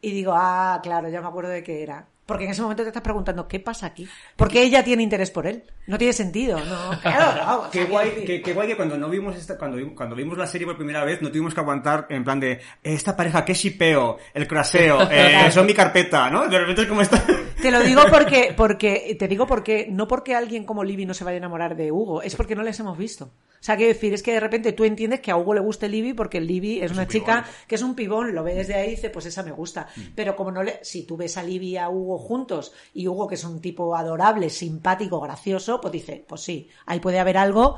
Y 0.00 0.10
digo, 0.10 0.32
ah, 0.36 0.80
claro, 0.82 1.08
ya 1.08 1.22
me 1.22 1.28
acuerdo 1.28 1.50
de 1.50 1.62
qué 1.62 1.82
era. 1.82 2.06
Porque 2.26 2.44
en 2.44 2.50
ese 2.50 2.62
momento 2.62 2.82
te 2.82 2.88
estás 2.88 3.02
preguntando, 3.02 3.46
¿qué 3.46 3.60
pasa 3.60 3.86
aquí? 3.86 4.08
¿Por 4.36 4.48
qué 4.48 4.62
ella 4.62 4.82
tiene 4.82 5.02
interés 5.02 5.30
por 5.30 5.46
él? 5.46 5.64
No 5.86 5.98
tiene 5.98 6.12
sentido, 6.12 6.58
no. 6.58 6.98
Claro, 7.02 7.44
no. 7.44 7.70
Qué 7.70 7.84
guay, 7.84 8.24
qué, 8.26 8.40
qué 8.40 8.52
guay 8.54 8.68
que 8.68 8.76
cuando 8.76 8.96
no 8.96 9.10
vimos 9.10 9.36
esta, 9.36 9.58
cuando, 9.58 9.78
cuando 9.94 10.16
vimos 10.16 10.38
la 10.38 10.46
serie 10.46 10.66
por 10.66 10.76
primera 10.76 11.04
vez 11.04 11.20
no 11.20 11.28
tuvimos 11.28 11.52
que 11.52 11.60
aguantar 11.60 12.06
en 12.08 12.24
plan 12.24 12.40
de 12.40 12.60
esta 12.82 13.14
pareja, 13.14 13.44
qué 13.44 13.52
shipeo, 13.52 14.18
el 14.32 14.48
craseo, 14.48 15.02
eh, 15.10 15.50
son 15.50 15.66
mi 15.66 15.74
carpeta, 15.74 16.30
¿no? 16.30 16.48
De 16.48 16.58
repente 16.58 16.82
es 16.82 16.88
como 16.88 17.02
está. 17.02 17.22
Te 17.64 17.70
lo 17.70 17.82
digo 17.82 18.02
porque, 18.10 18.52
porque, 18.54 19.16
te 19.18 19.26
digo 19.26 19.46
porque, 19.46 19.88
no 19.90 20.06
porque 20.06 20.34
alguien 20.34 20.64
como 20.64 20.84
Libby 20.84 21.06
no 21.06 21.14
se 21.14 21.24
vaya 21.24 21.36
a 21.36 21.38
enamorar 21.38 21.76
de 21.76 21.90
Hugo, 21.90 22.20
es 22.20 22.36
porque 22.36 22.54
no 22.54 22.62
les 22.62 22.78
hemos 22.78 22.98
visto. 22.98 23.24
O 23.24 23.66
sea, 23.66 23.78
quiero 23.78 23.94
decir, 23.94 24.12
es 24.12 24.22
que 24.22 24.34
de 24.34 24.40
repente 24.40 24.72
tú 24.72 24.84
entiendes 24.84 25.20
que 25.20 25.30
a 25.30 25.38
Hugo 25.38 25.54
le 25.54 25.60
guste 25.60 25.88
Libby 25.88 26.12
porque 26.12 26.38
Libby 26.42 26.82
es, 26.82 26.92
una 26.92 27.04
un 27.04 27.08
chica 27.08 27.44
pibón. 27.44 27.54
que 27.66 27.74
es 27.76 27.82
un 27.82 27.94
pibón, 27.94 28.34
lo 28.34 28.44
ve 28.44 28.54
desde 28.54 28.74
ahí 28.74 28.88
y 28.88 28.90
dice, 28.90 29.08
pues 29.08 29.24
esa 29.24 29.42
me 29.42 29.52
gusta. 29.52 29.88
Mm. 29.96 30.00
Pero 30.14 30.36
como 30.36 30.50
no 30.50 30.62
le, 30.62 30.80
si 30.84 31.06
tú 31.06 31.16
ves 31.16 31.38
a 31.38 31.42
Libby 31.42 31.68
y 31.68 31.76
a 31.78 31.88
Hugo 31.88 32.18
juntos 32.18 32.74
y 32.92 33.08
Hugo 33.08 33.26
que 33.26 33.36
es 33.36 33.44
un 33.44 33.62
tipo 33.62 33.96
adorable, 33.96 34.50
simpático, 34.50 35.18
gracioso, 35.18 35.80
pues 35.80 35.92
dice, 35.92 36.22
pues 36.28 36.42
sí, 36.42 36.68
ahí 36.84 37.00
puede 37.00 37.18
haber 37.18 37.38
algo 37.38 37.76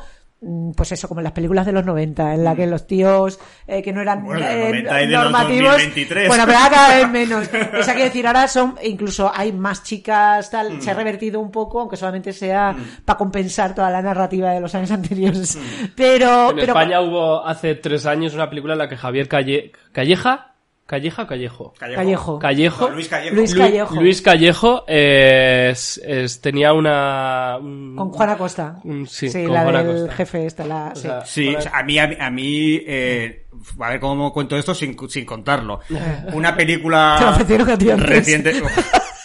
pues 0.77 0.93
eso, 0.93 1.09
como 1.09 1.21
en 1.21 1.25
las 1.25 1.33
películas 1.33 1.65
de 1.67 1.73
los 1.73 1.85
90, 1.85 2.35
en 2.35 2.45
la 2.45 2.55
que 2.55 2.67
los 2.67 2.87
tíos 2.87 3.39
eh, 3.67 3.83
que 3.83 3.93
no 3.93 4.03
eran 4.03 4.23
Mm. 4.23 4.27
Bueno, 4.27 4.47
eh, 4.47 4.69
90 4.69 5.03
y 5.03 5.07
de 5.07 5.13
los 5.13 5.23
normativos, 5.25 5.73
2023. 5.73 6.29
bueno, 6.29 6.45
pero 6.47 6.59
ahora 6.59 6.71
cada 6.75 6.97
vez 6.97 7.09
menos. 7.09 7.49
O 7.81 7.83
sea, 7.83 7.95
quiero 7.95 8.05
decir, 8.09 8.27
ahora 8.27 8.47
son, 8.49 8.77
incluso 8.83 9.31
hay 9.35 9.53
más 9.53 9.83
chicas, 9.83 10.51
tal, 10.51 10.75
Mm. 10.75 10.81
se 10.83 10.91
ha 10.91 10.95
revertido 10.95 11.41
un 11.41 11.51
poco, 11.51 11.81
aunque 11.81 11.97
solamente 11.97 12.33
sea 12.33 12.77
para 13.05 13.17
compensar 13.19 13.75
toda 13.75 13.91
la 13.91 14.03
narrativa 14.03 14.51
de 14.53 14.61
los 14.61 14.75
años 14.75 14.91
anteriores. 14.91 15.59
Pero, 15.97 16.51
En 16.51 16.57
pero 16.57 16.73
España 16.73 17.01
hubo 17.01 17.45
hace 17.47 17.75
tres 17.75 18.05
años 18.07 18.35
una 18.35 18.49
película 18.51 18.75
en 18.75 18.79
la 18.79 18.89
que 18.89 18.97
Javier 18.97 19.29
Calle... 19.29 19.73
Calleja, 19.93 20.56
Calleja 20.87 21.23
o 21.23 21.27
Callejo. 21.27 21.75
Callejo. 21.79 22.39
Callejo. 22.39 22.89
No, 22.89 22.95
Luis 22.95 23.09
Callejo. 23.09 23.35
Luis 23.35 23.55
Lu- 23.55 23.61
Callejo. 23.61 23.95
Luis 23.97 24.23
Callejo 24.23 24.85
eh, 24.87 25.71
es- 25.73 26.01
es- 26.07 26.41
tenía 26.41 26.73
una... 26.73 27.57
un- 27.61 27.97
con 27.97 28.11
Juana 28.13 28.37
Costa. 28.39 28.79
Mm, 28.85 29.05
sí, 29.07 29.31
con 29.33 29.53
la 29.53 29.63
Juana 29.63 29.83
del 29.83 29.97
Costa. 30.03 30.15
jefe 30.15 30.47
esta, 30.47 30.65
la, 30.65 30.93
sí. 30.95 31.03
sea, 31.03 31.25
Sí, 31.27 31.55
o 31.57 31.61
sea, 31.61 31.73
a 31.77 31.83
mí, 31.83 31.99
a 31.99 32.07
mí, 32.07 32.17
a 32.21 32.31
mí, 32.31 32.81
eh, 32.87 33.47
a 33.81 33.89
ver 33.91 33.99
cómo 34.01 34.33
cuento 34.33 34.57
esto 34.57 34.75
sin, 34.77 34.97
sin 35.09 35.25
contarlo. 35.25 35.81
Una 36.33 36.55
película 36.57 37.17
Te 37.19 37.25
lo 37.25 37.31
ofrecieron 37.33 37.69
a 37.71 37.77
ti 37.79 37.91
antes. 37.91 38.09
reciente. 38.09 38.63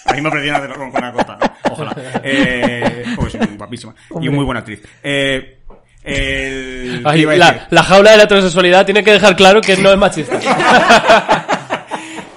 A 0.05 0.13
mí 0.13 0.21
me 0.21 0.29
ofrecieron 0.29 0.57
hacerlo 0.63 0.77
con 0.77 0.87
una 0.97 1.13
cota, 1.13 1.37
¿no? 1.39 1.73
Ojalá. 1.73 1.95
Eh, 2.23 3.03
pues 3.15 3.37
guapísima. 3.55 3.93
Y 4.09 4.13
Hombre. 4.15 4.29
muy 4.31 4.45
buena 4.45 4.59
actriz. 4.61 4.81
Eh, 5.03 5.59
el, 6.03 7.03
Ay, 7.05 7.17
¿qué 7.17 7.21
iba 7.21 7.33
a 7.33 7.37
la, 7.37 7.67
la 7.69 7.83
jaula 7.83 8.09
de 8.11 8.17
la 8.17 8.23
heterosexualidad 8.23 8.83
tiene 8.85 9.03
que 9.03 9.11
dejar 9.13 9.35
claro 9.35 9.61
que 9.61 9.77
no 9.77 9.91
es 9.91 9.97
machista. 9.99 10.39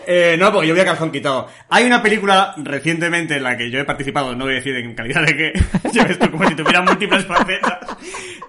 Eh, 0.06 0.36
no, 0.38 0.52
porque 0.52 0.68
yo 0.68 0.74
voy 0.74 0.80
a 0.82 0.84
calzón 0.84 1.10
quitado. 1.10 1.48
Hay 1.68 1.84
una 1.84 2.02
película 2.02 2.54
recientemente 2.58 3.36
en 3.36 3.42
la 3.42 3.56
que 3.56 3.70
yo 3.70 3.78
he 3.80 3.84
participado, 3.84 4.34
no 4.34 4.44
voy 4.44 4.54
a 4.54 4.56
decir 4.56 4.74
en 4.76 4.94
calidad 4.94 5.22
de 5.24 5.36
que, 5.36 5.52
ya 5.92 6.04
ves 6.04 6.18
tú, 6.18 6.30
como 6.30 6.48
si 6.48 6.54
tuviera 6.54 6.80
múltiples 6.82 7.24
facetas, 7.24 7.78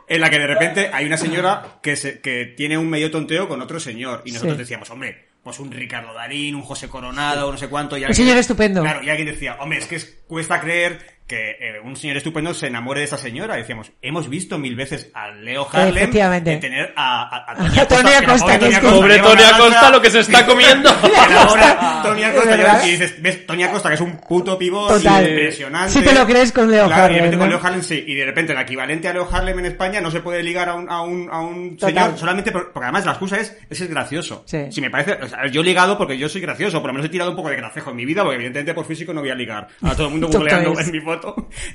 en 0.08 0.22
la 0.22 0.30
que 0.30 0.40
de 0.40 0.48
repente 0.48 0.90
hay 0.94 1.06
una 1.06 1.18
señora 1.18 1.80
que, 1.82 1.96
se, 1.96 2.20
que 2.22 2.46
tiene 2.58 2.78
un 2.78 2.90
medio 2.90 3.10
tonteo 3.12 3.48
con 3.48 3.62
otro 3.62 3.80
señor. 3.80 4.22
Y 4.26 4.32
nosotros 4.32 4.56
Sí. 4.58 4.60
decíamos, 4.64 4.90
hombre, 4.90 5.30
pues 5.44 5.60
un 5.60 5.72
Ricardo 5.72 6.14
Darín, 6.14 6.56
un 6.56 6.64
José 6.64 6.88
Coronado, 6.90 7.52
no 7.52 7.58
sé 7.58 7.68
cuánto. 7.68 7.96
Y 7.98 8.02
Un 8.02 8.06
alguien- 8.08 8.26
señor 8.26 8.38
estupendo. 8.40 8.82
Claro, 8.82 9.04
y 9.04 9.10
alguien 9.10 9.28
decía, 9.28 9.58
hombre, 9.60 9.78
es 9.80 9.86
que 9.88 9.96
es- 9.98 10.18
cuesta 10.28 10.60
creer 10.60 11.15
que 11.28 11.52
eh, 11.60 11.80
un 11.84 11.96
señor 11.96 12.18
estupendo 12.18 12.54
se 12.54 12.68
enamore 12.68 13.00
de 13.00 13.06
esa 13.06 13.18
señora. 13.18 13.56
Y 13.58 13.62
decíamos, 13.62 13.92
hemos 14.02 14.30
visto 14.30 14.58
mil 14.60 14.76
veces 14.76 15.10
a 15.14 15.30
Leo 15.32 15.68
Harlem 15.72 15.98
Efectivamente. 15.98 16.52
de 16.52 16.58
tener 16.58 16.94
a, 16.96 17.24
a, 17.24 17.52
A 17.52 18.26
Costa, 18.28 18.56
es 18.56 18.80
Pobre 18.80 19.18
Tonia 19.20 19.48
una 19.50 19.58
Costa 19.58 19.82
lanza- 19.82 19.90
lo 19.90 20.02
que 20.02 20.12
se 20.12 20.20
está 20.20 20.46
comiendo. 20.48 20.90
ahora 20.90 22.02
Tonia 22.04 22.30
¿De 22.30 22.36
Costa 22.36 22.82
y 22.88 22.92
dices, 22.92 23.22
ves 23.22 23.46
Tonia 23.46 23.72
Costa 23.72 23.90
que 23.90 23.96
es 23.96 24.02
un 24.02 24.18
puto 24.18 24.58
pivot 24.58 25.02
impresionante. 25.04 25.92
Sí 25.92 26.02
te 26.02 26.14
lo 26.14 26.26
crees 26.26 26.52
con 26.52 26.70
Leo 26.70 26.88
Claro, 26.88 27.04
Harlem, 27.06 27.12
y 27.12 27.16
de 27.16 27.22
repente 27.22 27.38
con 27.38 27.50
¿no? 27.50 27.56
Leo 27.56 27.66
Harlem 27.66 27.82
sí, 27.84 28.04
y 28.06 28.16
de 28.16 28.26
repente 28.26 28.54
el 28.54 28.60
equivalente 28.60 29.08
a 29.08 29.14
Leo 29.14 29.28
Harlem 29.32 29.60
en 29.60 29.66
España 29.66 30.02
no 30.02 30.12
se 30.12 30.20
puede 30.22 30.44
ligar 30.44 30.70
a 30.70 30.76
un, 30.76 30.90
a 30.90 31.02
un, 31.02 31.30
a 31.32 31.40
un 31.42 31.80
señor 31.80 32.18
solamente 32.18 32.52
por- 32.52 32.72
porque 32.72 32.86
además 32.86 33.06
la 33.06 33.12
excusa 33.12 33.38
es, 33.38 33.58
es 33.70 33.82
el 33.82 33.88
gracioso. 33.88 34.44
Sí. 34.46 34.66
Si 34.72 34.82
me 34.82 34.90
parece, 34.90 35.14
o 35.14 35.28
sea, 35.28 35.48
yo 35.48 35.62
he 35.62 35.64
ligado 35.64 35.98
porque 35.98 36.18
yo 36.18 36.30
soy 36.30 36.42
gracioso, 36.42 36.80
por 36.82 36.90
lo 36.90 36.94
menos 36.94 37.08
he 37.08 37.10
tirado 37.10 37.32
un 37.32 37.36
poco 37.36 37.50
de 37.50 37.56
gracejo 37.56 37.90
en 37.92 37.96
mi 37.96 38.06
vida, 38.06 38.22
porque 38.24 38.36
evidentemente 38.36 38.74
por 38.74 38.86
físico 38.86 39.14
no 39.14 39.22
voy 39.22 39.30
a 39.32 39.36
ligar. 39.36 39.68
A 39.82 39.94
todo 39.96 40.06
el 40.08 40.12
mundo 40.12 40.28
googleando 40.28 40.80
es. 40.80 40.88
en 40.88 40.92
mi 40.94 41.00
foto. 41.02 41.15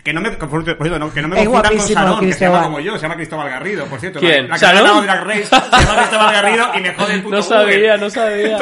Que 0.05 0.13
no 0.13 0.21
me, 0.21 0.31
por 0.33 0.49
por 0.49 0.65
cierto, 0.65 0.99
no, 0.99 1.13
que 1.13 1.23
no 1.23 1.29
me 1.29 1.41
Es 1.41 1.47
confundan 1.47 1.63
con 1.71 1.77
guapísimo, 1.79 2.01
Sarón, 2.01 2.21
que 2.21 2.33
se 2.33 2.45
llama 2.45 2.63
como 2.65 2.81
yo, 2.81 2.97
se 2.97 3.03
llama 3.03 3.17
Cristóbal 3.17 3.51
Garrido, 3.51 3.87
por 3.87 4.01
cierto. 4.01 4.21
¿Quién? 4.21 4.49
La, 4.49 4.57
la 4.57 5.01
Drag 5.03 5.25
Race 5.25 5.45
se 5.45 5.51
llama 5.57 5.97
Cristóbal 5.99 6.33
Garrido 6.33 6.67
y 6.77 6.81
me 6.81 6.95
jode 6.95 7.15
el 7.15 7.23
puto 7.23 7.37
No 7.37 7.43
Google. 7.43 7.59
sabía, 7.59 7.97
no 7.97 8.11
sabía. 8.11 8.59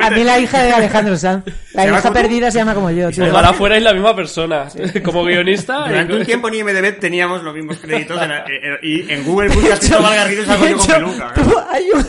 A 0.00 0.10
mí 0.10 0.24
la 0.24 0.38
hija 0.38 0.62
de 0.62 0.72
Alejandro 0.72 1.16
Sanz. 1.16 1.44
La 1.46 1.82
¿Se 1.82 1.86
llama 1.88 1.98
hija 2.00 2.08
como 2.08 2.14
perdida 2.20 2.50
se 2.50 2.58
llama 2.58 2.74
como 2.74 2.90
yo, 2.90 3.10
tío. 3.10 3.26
Ojalá 3.30 3.52
fuerais 3.52 3.82
la 3.82 3.92
misma 3.92 4.14
persona. 4.16 4.66
Como 5.04 5.24
guionista. 5.24 5.86
Durante 5.88 6.14
un 6.14 6.22
y- 6.22 6.24
tiempo 6.24 6.48
en 6.48 6.54
IMDB 6.54 6.98
teníamos 6.98 7.42
los 7.42 7.54
mismos 7.54 7.78
créditos 7.78 8.20
en 8.20 8.28
la- 8.28 8.38
eh, 8.40 8.60
eh, 8.62 8.78
y 8.82 9.12
en 9.12 9.24
Google 9.24 9.48
buscas 9.50 9.78
Cristóbal 9.78 10.14
Garrido 10.14 10.42
y 10.42 10.46
salgo 10.46 10.66
yo 10.66 10.76
con 10.78 10.86
peluca. 10.86 11.32
tú- 11.34 11.56
hay, 11.70 11.90
un- 11.92 12.06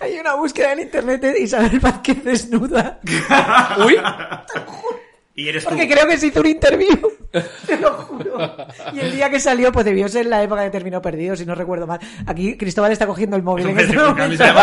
hay 0.00 0.18
una 0.18 0.34
búsqueda 0.34 0.72
en 0.72 0.80
internet 0.80 1.20
de 1.20 1.40
Isabel 1.40 1.78
Vázquez 1.80 2.22
desnuda. 2.24 3.00
Uy, 3.84 3.96
Y 5.40 5.48
eres 5.48 5.64
tú. 5.64 5.70
Porque 5.70 5.88
creo 5.88 6.06
que 6.06 6.18
se 6.18 6.26
hizo 6.26 6.40
un 6.40 6.46
interview. 6.46 7.00
Te 7.66 7.78
lo 7.78 7.92
juro. 7.92 8.56
Y 8.92 9.00
el 9.00 9.12
día 9.12 9.30
que 9.30 9.40
salió, 9.40 9.72
pues 9.72 9.86
debió 9.86 10.06
ser 10.06 10.26
la 10.26 10.42
época 10.42 10.64
que 10.64 10.70
terminó 10.70 11.00
perdido, 11.00 11.34
si 11.34 11.46
no 11.46 11.54
recuerdo 11.54 11.86
mal. 11.86 11.98
Aquí 12.26 12.58
Cristóbal 12.58 12.92
está 12.92 13.06
cogiendo 13.06 13.36
el 13.36 13.42
móvil 13.42 13.68
en 13.70 13.78
este 13.78 13.96
momento. 13.96 14.44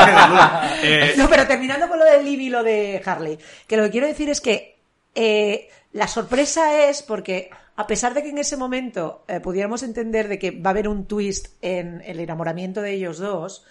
Eh, 0.84 1.16
No, 1.18 1.28
pero 1.30 1.48
terminando 1.48 1.88
con 1.88 1.98
lo 1.98 2.06
de 2.06 2.22
Libby 2.22 2.48
y 2.48 2.50
lo 2.50 2.62
de 2.62 3.02
Harley, 3.04 3.40
que 3.66 3.78
lo 3.78 3.84
que 3.84 3.90
quiero 3.90 4.08
decir 4.08 4.30
es 4.30 4.40
que 4.40 4.78
eh, 5.16 5.70
la 5.94 6.08
sorpresa 6.08 6.88
es 6.88 7.02
porque, 7.02 7.50
a 7.76 7.88
pesar 7.88 8.14
de 8.14 8.22
que 8.22 8.30
en 8.30 8.38
ese 8.38 8.58
momento 8.58 9.24
eh, 9.28 9.40
pudiéramos 9.40 9.82
entender 9.82 10.28
de 10.28 10.38
que 10.38 10.52
va 10.52 10.70
a 10.70 10.74
haber 10.74 10.88
un 10.88 11.06
twist 11.08 11.56
en 11.62 12.04
el 12.06 12.20
enamoramiento 12.20 12.82
de 12.82 12.94
ellos 12.94 13.18
dos, 13.18 13.66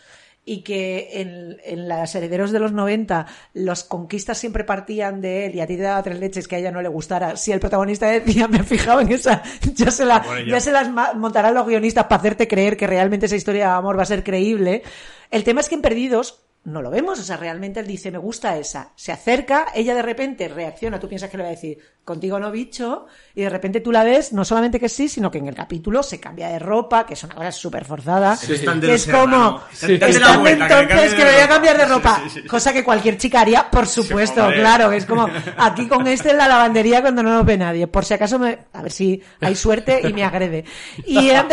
y 0.49 0.63
que 0.63 1.21
en, 1.21 1.59
en 1.65 1.89
las 1.89 2.15
herederos 2.15 2.53
de 2.53 2.61
los 2.61 2.71
90 2.71 3.27
los 3.53 3.83
conquistas 3.83 4.39
siempre 4.39 4.63
partían 4.63 5.21
de 5.21 5.47
él 5.47 5.57
y 5.57 5.61
a 5.61 5.67
ti 5.67 5.77
te 5.77 5.83
daba 5.83 6.03
tres 6.05 6.21
leches 6.21 6.47
que 6.47 6.55
a 6.55 6.59
ella 6.61 6.71
no 6.71 6.81
le 6.81 6.89
gustara. 6.89 7.37
Si 7.37 7.51
el 7.51 7.59
protagonista 7.59 8.07
decía, 8.07 8.47
me 8.47 8.59
he 8.59 8.63
fijado 8.63 9.01
en 9.01 9.11
esa, 9.11 9.43
ya 9.75 9.91
se, 9.91 10.05
la, 10.05 10.25
ello. 10.39 10.53
ya 10.53 10.61
se 10.61 10.71
las 10.71 10.89
montarán 11.17 11.53
los 11.53 11.67
guionistas 11.67 12.05
para 12.05 12.21
hacerte 12.21 12.47
creer 12.47 12.77
que 12.77 12.87
realmente 12.87 13.27
esa 13.27 13.35
historia 13.35 13.67
de 13.67 13.73
amor 13.73 13.99
va 13.99 14.05
a 14.05 14.07
ser 14.07 14.23
creíble. 14.23 14.85
El 15.33 15.43
tema 15.43 15.61
es 15.61 15.69
que 15.69 15.75
en 15.75 15.83
Perdidos 15.83 16.46
no 16.67 16.83
lo 16.83 16.91
vemos, 16.91 17.21
o 17.21 17.23
sea, 17.23 17.37
realmente 17.37 17.79
él 17.79 17.87
dice, 17.87 18.11
me 18.11 18.19
gusta 18.19 18.59
esa. 18.59 18.91
Se 18.97 19.13
acerca, 19.13 19.67
ella 19.73 19.95
de 19.95 20.03
repente 20.03 20.49
reacciona, 20.49 20.99
tú 20.99 21.09
piensas 21.09 21.31
que 21.31 21.37
le 21.37 21.45
va 21.45 21.49
a 21.49 21.53
decir, 21.53 21.79
contigo 22.05 22.41
no 22.41 22.51
bicho, 22.51 23.07
y 23.37 23.43
de 23.43 23.51
repente 23.51 23.81
tú 23.81 23.93
la 23.93 24.03
ves, 24.03 24.33
no 24.33 24.45
solamente 24.45 24.81
que 24.81 24.89
sí, 24.89 25.09
sino 25.09 25.31
que 25.31 25.39
en 25.39 25.47
el 25.47 25.55
capítulo 25.55 26.03
se 26.03 26.19
cambia 26.19 26.49
de 26.49 26.59
ropa, 26.59 27.07
que 27.07 27.15
es 27.15 27.23
una 27.23 27.37
cosa 27.37 27.53
súper 27.53 27.85
forzada. 27.85 28.35
Eso 28.35 28.53
es 28.53 28.65
de 28.65 28.81
que 28.81 29.13
como. 29.13 29.61
Sí. 29.73 29.97
La 29.97 30.09
están 30.09 30.41
vuelta, 30.41 30.67
que 30.67 30.83
entonces 30.83 31.15
que 31.15 31.19
de 31.19 31.25
me 31.25 31.33
voy 31.35 31.43
a 31.43 31.49
cambiar 31.49 31.79
de 31.79 31.85
Sí, 31.85 31.93
ropa, 31.93 32.21
sí, 32.25 32.41
sí. 32.43 32.49
cosa 32.49 32.73
que 32.73 32.83
cualquier 32.83 33.17
chica 33.17 33.43
haría, 33.43 33.71
por 33.71 33.87
supuesto, 33.87 34.49
claro, 34.53 34.91
es 34.91 35.07
como 35.07 35.29
aquí 35.59 35.87
con 35.87 36.07
este 36.09 36.31
en 36.31 36.39
la 36.39 36.49
lavandería 36.49 37.01
cuando 37.01 37.23
no 37.23 37.31
nos 37.31 37.47
ve 37.47 37.57
nadie, 37.57 37.87
por 37.87 38.05
si 38.05 38.15
acaso 38.15 38.41
me, 38.41 38.59
a 38.73 38.83
ver 38.83 38.91
si 38.91 39.23
hay 39.41 39.55
suerte 39.55 40.01
y 40.03 40.13
me 40.13 40.25
agrede. 40.25 40.65
Y, 41.05 41.29
eh, 41.31 41.45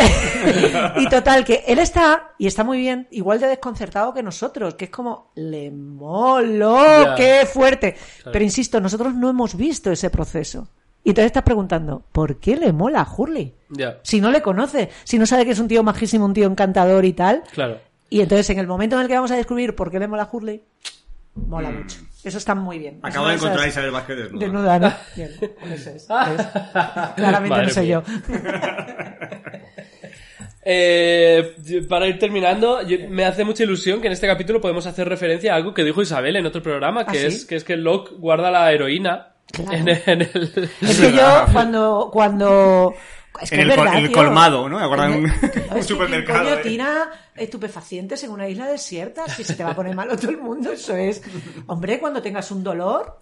y 0.96 1.08
total, 1.08 1.44
que 1.44 1.62
él 1.68 1.78
está, 1.78 2.32
y 2.38 2.48
está 2.48 2.64
muy 2.64 2.78
bien, 2.78 3.06
igual 3.12 3.38
de 3.38 3.46
desconcertado 3.46 4.12
que 4.12 4.22
nosotros, 4.22 4.74
que 4.74 4.86
es 4.86 4.90
como, 4.90 5.03
le 5.34 5.70
molo, 5.70 7.14
qué 7.16 7.46
fuerte. 7.46 7.96
Pero 8.32 8.44
insisto, 8.44 8.80
nosotros 8.80 9.14
no 9.14 9.30
hemos 9.30 9.56
visto 9.56 9.90
ese 9.90 10.10
proceso. 10.10 10.68
Y 11.02 11.10
entonces 11.10 11.26
estás 11.26 11.42
preguntando, 11.42 12.02
¿por 12.12 12.38
qué 12.40 12.56
le 12.56 12.72
mola 12.72 13.00
a 13.02 13.14
Hurley? 13.14 13.54
Si 14.02 14.20
no 14.20 14.30
le 14.30 14.40
conoce, 14.40 14.90
si 15.04 15.18
no 15.18 15.26
sabe 15.26 15.44
que 15.44 15.50
es 15.50 15.58
un 15.58 15.68
tío 15.68 15.82
majísimo, 15.82 16.24
un 16.24 16.34
tío 16.34 16.46
encantador 16.46 17.04
y 17.04 17.12
tal. 17.12 17.42
claro. 17.52 17.78
Y 18.10 18.20
entonces 18.20 18.48
en 18.50 18.58
el 18.60 18.66
momento 18.68 18.94
en 18.96 19.02
el 19.02 19.08
que 19.08 19.14
vamos 19.14 19.30
a 19.32 19.36
descubrir 19.36 19.74
por 19.74 19.90
qué 19.90 19.98
le 19.98 20.06
mola 20.06 20.22
a 20.24 20.28
Hurley, 20.30 20.62
mola 21.34 21.70
mucho. 21.70 21.98
Eso 22.22 22.38
está 22.38 22.54
muy 22.54 22.78
bien. 22.78 23.00
Mm. 23.02 23.06
Acabo 23.06 23.26
de 23.26 23.34
encontrar 23.34 23.64
a 23.64 23.66
Isabel 23.68 23.90
Vázquez 23.90 24.16
desnuda. 24.16 24.44
Desnuda, 24.44 24.78
¿no? 24.78 24.92
Bien, 25.16 25.30
eso 25.72 25.90
es. 25.90 26.06
Claramente 27.16 27.48
Madre 27.48 27.66
no 27.66 27.72
soy 27.72 27.86
mía. 27.86 28.02
yo. 28.02 28.02
Eh, 30.64 31.84
para 31.88 32.06
ir 32.06 32.18
terminando, 32.18 32.80
yo- 32.82 32.96
me 33.08 33.24
hace 33.24 33.44
mucha 33.44 33.64
ilusión 33.64 34.00
que 34.00 34.06
en 34.06 34.14
este 34.14 34.26
capítulo 34.26 34.60
podemos 34.60 34.86
hacer 34.86 35.08
referencia 35.08 35.52
a 35.52 35.56
algo 35.56 35.74
que 35.74 35.84
dijo 35.84 36.00
Isabel 36.02 36.36
en 36.36 36.46
otro 36.46 36.62
programa, 36.62 37.04
que, 37.06 37.18
¿Ah, 37.18 37.20
sí? 37.20 37.26
es, 37.26 37.44
que 37.44 37.56
es 37.56 37.64
que 37.64 37.76
Locke 37.76 38.14
guarda 38.18 38.50
la 38.50 38.72
heroína 38.72 39.30
Claro. 39.52 39.72
en, 39.76 39.88
en 39.88 40.22
el... 40.22 40.70
Es 40.80 41.00
que 41.00 41.12
yo 41.12 41.44
cuando, 41.52 42.08
cuando, 42.12 42.94
es 43.40 43.50
que 43.50 43.56
En 43.56 43.60
el 43.62 43.68
verdad, 43.68 43.98
el 43.98 44.10
colmado, 44.10 44.68
¿no? 44.68 44.80
En 45.04 45.12
un- 45.12 45.32
un 45.76 45.82
supermercado, 45.84 46.40
¿quién 46.40 46.48
coño 46.54 46.60
eh. 46.60 46.62
tira 46.62 47.10
estupefacientes 47.36 48.24
en 48.24 48.30
una 48.30 48.48
isla 48.48 48.66
desierta? 48.66 49.28
Si 49.28 49.44
se 49.44 49.54
te 49.54 49.62
va 49.62 49.70
a 49.72 49.74
poner 49.76 49.94
malo 49.96 50.16
todo 50.16 50.30
el 50.30 50.38
mundo, 50.38 50.72
eso 50.72 50.96
es. 50.96 51.22
Hombre, 51.66 51.98
cuando 52.00 52.22
tengas 52.22 52.50
un 52.50 52.64
dolor, 52.64 53.18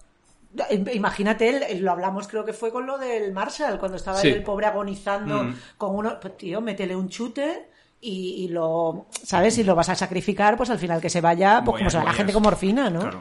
imagínate, 0.93 1.73
el- 1.73 1.83
lo 1.83 1.93
hablamos 1.93 2.29
creo 2.29 2.45
que 2.45 2.53
fue 2.53 2.70
con 2.70 2.87
lo 2.87 2.99
del 2.99 3.33
Marshall, 3.33 3.79
cuando 3.79 3.97
estaba 3.97 4.19
Sí. 4.19 4.29
el 4.29 4.43
pobre 4.43 4.66
agonizando 4.66 5.45
Mm. 5.45 5.55
con 5.79 5.95
uno, 5.97 6.19
pues 6.20 6.37
tío, 6.37 6.61
métele 6.61 6.95
un 6.97 7.09
chute. 7.09 7.69
Y, 8.05 8.45
y 8.45 8.49
lo, 8.49 9.07
¿sabes? 9.23 9.55
Si 9.55 9.62
lo 9.62 9.77
vas 9.77 9.89
a 9.89 9.95
sacrificar, 9.95 10.57
pues 10.57 10.70
al 10.70 10.79
final 10.81 11.01
que 11.01 11.09
se 11.09 11.20
vaya, 11.20 11.62
pues 11.65 11.79
como 11.79 11.89
se 11.89 11.99
va 11.99 12.03
la 12.05 12.12
gente 12.12 12.33
con 12.33 12.43
morfina, 12.43 12.91
¿no? 12.91 12.99
Claro. 12.99 13.20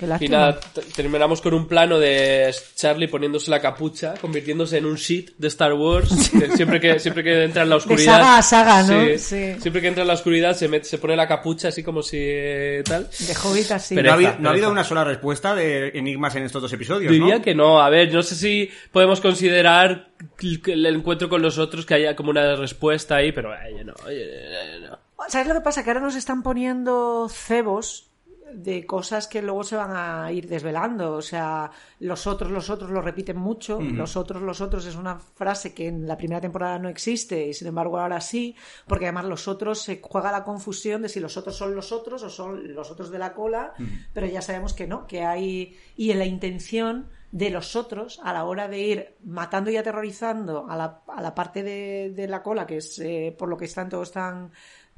Qué 0.00 0.06
Y 0.06 0.08
lástima. 0.08 0.36
nada, 0.38 0.60
terminamos 0.96 1.42
con 1.42 1.52
un 1.52 1.68
plano 1.68 1.98
de 1.98 2.52
Charlie 2.74 3.06
poniéndose 3.06 3.50
la 3.50 3.60
capucha, 3.60 4.14
convirtiéndose 4.20 4.78
en 4.78 4.86
un 4.86 4.94
shit 4.96 5.32
de 5.36 5.48
Star 5.48 5.74
Wars. 5.74 6.08
siempre 6.56 6.80
que 6.80 6.98
siempre 6.98 7.22
que 7.22 7.44
entra 7.44 7.64
en 7.64 7.68
la 7.68 7.76
oscuridad. 7.76 8.14
saga 8.16 8.38
a 8.38 8.42
saga, 8.42 8.82
¿no? 8.84 9.04
Sí, 9.04 9.18
Sí. 9.18 9.60
Siempre 9.60 9.82
que 9.82 9.88
entra 9.88 10.02
en 10.02 10.08
la 10.08 10.14
oscuridad 10.14 10.56
se, 10.56 10.68
mete- 10.68 10.84
se 10.86 10.96
pone 10.98 11.14
la 11.14 11.28
capucha 11.28 11.68
así 11.68 11.82
como 11.82 12.02
si 12.02 12.16
eh, 12.18 12.82
tal. 12.84 13.08
De 13.10 13.34
Hobbit 13.44 13.70
así. 13.72 13.94
Pero- 13.94 14.06
No 14.06 14.12
ha, 14.12 14.14
habido, 14.14 14.30
Pereza, 14.30 14.42
no 14.42 14.48
ha 14.48 14.52
habido 14.52 14.66
pereza. 14.68 14.72
una 14.72 14.84
sola 14.84 15.04
respuesta 15.04 15.54
de 15.54 15.88
enigmas 15.88 16.34
en 16.36 16.44
estos 16.44 16.62
dos 16.62 16.72
episodios, 16.72 17.12
Diría 17.12 17.36
¿no? 17.36 17.42
que 17.42 17.54
no. 17.54 17.82
A 17.82 17.90
ver, 17.90 18.10
no 18.12 18.22
sé 18.22 18.34
si 18.34 18.70
podemos 18.90 19.20
considerar 19.20 20.08
el 20.40 20.86
encuentro 20.86 21.28
con 21.28 21.42
los 21.42 21.58
otros 21.58 21.84
que 21.84 21.94
haya 21.94 22.16
como 22.16 22.30
una 22.30 22.56
respuesta 22.56 23.16
ahí, 23.16 23.32
pero 23.32 23.52
eh, 23.54 23.84
no, 23.84 23.92
eh, 24.08 24.80
no. 24.88 24.98
¿Sabes 25.28 25.48
lo 25.48 25.54
que 25.54 25.60
pasa? 25.60 25.84
Que 25.84 25.90
ahora 25.90 26.00
nos 26.00 26.16
están 26.16 26.42
poniendo 26.42 27.28
cebos 27.30 28.09
de 28.54 28.86
cosas 28.86 29.28
que 29.28 29.42
luego 29.42 29.64
se 29.64 29.76
van 29.76 29.92
a 29.94 30.30
ir 30.32 30.48
desvelando. 30.48 31.14
O 31.14 31.22
sea, 31.22 31.70
los 31.98 32.26
otros, 32.26 32.50
los 32.50 32.70
otros 32.70 32.90
lo 32.90 33.00
repiten 33.02 33.36
mucho. 33.36 33.80
Los 33.80 34.16
otros, 34.16 34.42
los 34.42 34.60
otros 34.60 34.86
es 34.86 34.96
una 34.96 35.18
frase 35.18 35.74
que 35.74 35.88
en 35.88 36.06
la 36.06 36.16
primera 36.16 36.40
temporada 36.40 36.78
no 36.78 36.88
existe 36.88 37.46
y 37.46 37.54
sin 37.54 37.68
embargo 37.68 37.98
ahora 37.98 38.20
sí, 38.20 38.56
porque 38.86 39.06
además 39.06 39.26
los 39.26 39.48
otros 39.48 39.80
se 39.82 40.00
juega 40.02 40.32
la 40.32 40.44
confusión 40.44 41.02
de 41.02 41.08
si 41.08 41.20
los 41.20 41.36
otros 41.36 41.56
son 41.56 41.74
los 41.74 41.92
otros 41.92 42.22
o 42.22 42.30
son 42.30 42.74
los 42.74 42.90
otros 42.90 43.10
de 43.10 43.18
la 43.18 43.34
cola, 43.34 43.74
pero 44.12 44.26
ya 44.26 44.42
sabemos 44.42 44.74
que 44.74 44.86
no, 44.86 45.06
que 45.06 45.24
hay. 45.24 45.76
Y 45.96 46.10
en 46.10 46.18
la 46.18 46.26
intención 46.26 47.08
de 47.32 47.50
los 47.50 47.76
otros 47.76 48.20
a 48.24 48.32
la 48.32 48.44
hora 48.44 48.68
de 48.68 48.78
ir 48.80 49.14
matando 49.24 49.70
y 49.70 49.76
aterrorizando 49.76 50.66
a 50.68 50.76
la, 50.76 51.02
a 51.06 51.22
la 51.22 51.34
parte 51.34 51.62
de, 51.62 52.12
de 52.14 52.26
la 52.26 52.42
cola, 52.42 52.66
que 52.66 52.78
es 52.78 52.98
eh, 52.98 53.34
por 53.38 53.48
lo 53.48 53.56
que 53.56 53.66
están 53.66 53.88
todos 53.88 54.10
tan, 54.10 54.50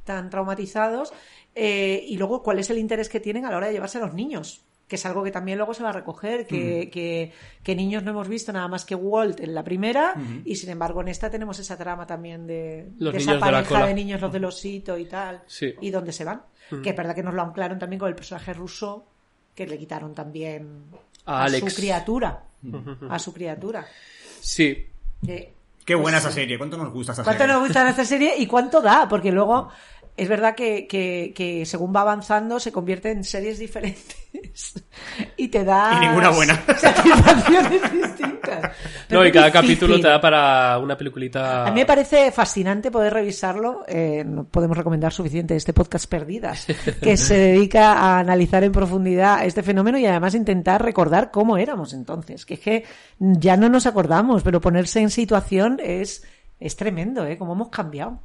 tan 0.04 0.30
traumatizados, 0.30 1.12
eh, 1.54 2.04
y 2.06 2.16
luego 2.16 2.42
cuál 2.42 2.58
es 2.58 2.70
el 2.70 2.78
interés 2.78 3.08
que 3.08 3.20
tienen 3.20 3.44
a 3.46 3.50
la 3.50 3.56
hora 3.58 3.66
de 3.68 3.74
llevarse 3.74 3.98
a 3.98 4.02
los 4.02 4.14
niños 4.14 4.64
que 4.88 4.96
es 4.96 5.06
algo 5.06 5.22
que 5.24 5.30
también 5.30 5.56
luego 5.56 5.72
se 5.72 5.82
va 5.82 5.88
a 5.88 5.92
recoger, 5.92 6.46
que, 6.46 6.90
que, 6.92 7.32
que 7.62 7.74
niños 7.74 8.02
no 8.02 8.10
hemos 8.10 8.28
visto 8.28 8.52
nada 8.52 8.68
más 8.68 8.84
que 8.84 8.94
Walt 8.94 9.40
en 9.40 9.54
la 9.54 9.64
primera, 9.64 10.12
y 10.44 10.54
sin 10.56 10.68
embargo 10.68 11.00
en 11.00 11.08
esta 11.08 11.30
tenemos 11.30 11.58
esa 11.58 11.78
trama 11.78 12.06
también 12.06 12.46
de, 12.46 12.90
Los 12.98 13.14
de 13.14 13.20
niños 13.20 13.22
esa 13.22 13.32
de 13.46 13.52
la 13.52 13.62
pareja 13.62 13.86
de 13.86 13.94
niños, 13.94 14.20
los 14.20 14.30
del 14.30 14.44
osito 14.44 14.98
y 14.98 15.06
tal, 15.06 15.44
Sí. 15.46 15.72
y 15.80 15.88
dónde 15.88 16.12
se 16.12 16.24
van. 16.24 16.42
Que 16.82 16.90
es 16.90 16.96
verdad 16.96 17.14
que 17.14 17.22
nos 17.22 17.32
lo 17.32 17.40
anclaron 17.40 17.78
también 17.78 18.00
con 18.00 18.10
el 18.10 18.14
personaje 18.14 18.52
ruso, 18.52 19.06
que 19.54 19.66
le 19.66 19.78
quitaron 19.78 20.12
también 20.14 20.82
A 21.24 21.38
a, 21.40 21.44
Alex. 21.44 21.72
su 21.72 21.80
criatura. 21.80 22.44
A 23.08 23.18
su 23.18 23.32
criatura. 23.32 23.86
Sí. 24.42 24.88
Que- 25.24 25.54
Qué 25.86 25.94
buena 25.94 26.18
pues 26.18 26.26
esa 26.26 26.34
serie, 26.34 26.58
¿cuánto 26.58 26.76
nos 26.76 26.92
gusta 26.92 27.12
esta 27.12 27.24
¿Cuánto 27.24 27.44
serie? 27.44 27.54
nos 27.54 27.62
gusta 27.66 27.88
esta 27.88 28.04
serie 28.04 28.34
y 28.36 28.46
cuánto 28.46 28.82
da? 28.82 29.06
Porque 29.08 29.32
luego 29.32 29.70
es 30.16 30.28
verdad 30.28 30.54
que, 30.54 30.86
que, 30.86 31.32
que 31.34 31.64
según 31.66 31.94
va 31.94 32.02
avanzando 32.02 32.60
se 32.60 32.70
convierte 32.70 33.10
en 33.10 33.24
series 33.24 33.58
diferentes 33.58 34.16
y 35.36 35.48
te 35.48 35.64
da 35.64 35.98
Y 36.02 36.06
ninguna 36.06 36.30
buena. 36.30 36.54
satisfacciones 36.78 37.92
distintas. 37.92 38.72
Pero 39.08 39.20
No, 39.20 39.26
y 39.26 39.32
cada 39.32 39.46
difícil. 39.46 39.52
capítulo 39.68 40.00
te 40.00 40.08
da 40.08 40.20
para 40.20 40.78
una 40.78 40.96
peliculita. 40.96 41.66
A 41.66 41.70
mí 41.70 41.80
me 41.80 41.86
parece 41.86 42.30
fascinante 42.30 42.90
poder 42.90 43.12
revisarlo. 43.14 43.84
eh, 43.88 44.22
no 44.26 44.44
podemos 44.44 44.76
recomendar 44.76 45.12
suficiente 45.12 45.56
este 45.56 45.72
podcast 45.72 46.06
Perdidas, 46.08 46.66
que 47.02 47.16
se 47.16 47.34
dedica 47.36 47.92
a 47.94 48.18
analizar 48.18 48.64
en 48.64 48.72
profundidad 48.72 49.44
este 49.44 49.62
fenómeno 49.62 49.98
y 49.98 50.06
además 50.06 50.34
intentar 50.34 50.82
recordar 50.82 51.30
cómo 51.30 51.56
éramos 51.56 51.92
entonces. 51.94 52.44
Que 52.44 52.54
es 52.54 52.60
que 52.60 52.84
ya 53.18 53.56
no 53.56 53.68
nos 53.68 53.86
acordamos, 53.86 54.42
pero 54.42 54.60
ponerse 54.60 55.00
en 55.00 55.10
situación 55.10 55.80
es, 55.82 56.24
es 56.60 56.76
tremendo, 56.76 57.24
¿eh? 57.26 57.38
Cómo 57.38 57.52
hemos 57.54 57.68
cambiado. 57.70 58.20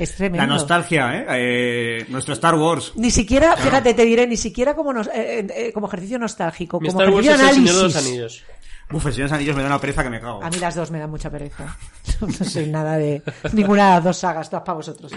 Es 0.00 0.14
tremendo. 0.16 0.38
La 0.38 0.46
nostalgia, 0.46 1.14
¿eh? 1.14 1.26
Eh, 1.28 2.06
Nuestro 2.08 2.34
Star 2.34 2.54
Wars. 2.56 2.92
Ni 2.96 3.10
siquiera, 3.10 3.56
fíjate, 3.56 3.94
te 3.94 4.04
diré, 4.04 4.26
ni 4.26 4.36
siquiera 4.36 4.74
como, 4.74 4.92
nos- 4.92 5.08
eh, 5.08 5.46
eh, 5.54 5.72
como 5.72 5.86
ejercicio 5.88 6.18
nostálgico, 6.18 6.80
Mi 6.80 6.88
como 6.88 7.00
Star 7.00 7.14
Wars 7.14 7.26
ejercicio 7.26 7.46
es 7.50 7.50
el 7.50 7.54
Señor 7.54 7.76
de 7.76 7.82
los 7.82 7.94
análisis. 7.96 8.08
Anillos. 8.12 8.44
Uf, 8.92 9.06
el 9.06 9.12
Señor 9.12 9.16
de 9.16 9.22
los 9.30 9.32
Anillos 9.38 9.56
me 9.56 9.62
da 9.62 9.68
una 9.68 9.78
pereza 9.80 10.02
que 10.02 10.10
me 10.10 10.20
cago. 10.20 10.42
A 10.42 10.50
mí 10.50 10.58
las 10.58 10.74
dos 10.74 10.90
me 10.90 10.98
dan 10.98 11.10
mucha 11.10 11.30
pereza. 11.30 11.76
No 12.20 12.32
soy 12.44 12.66
nada 12.66 12.96
de 12.98 13.22
ninguna 13.52 13.86
de 13.88 13.94
las 13.96 14.04
dos 14.04 14.16
sagas, 14.18 14.50
todas 14.50 14.64
para 14.64 14.76
vosotros. 14.76 15.12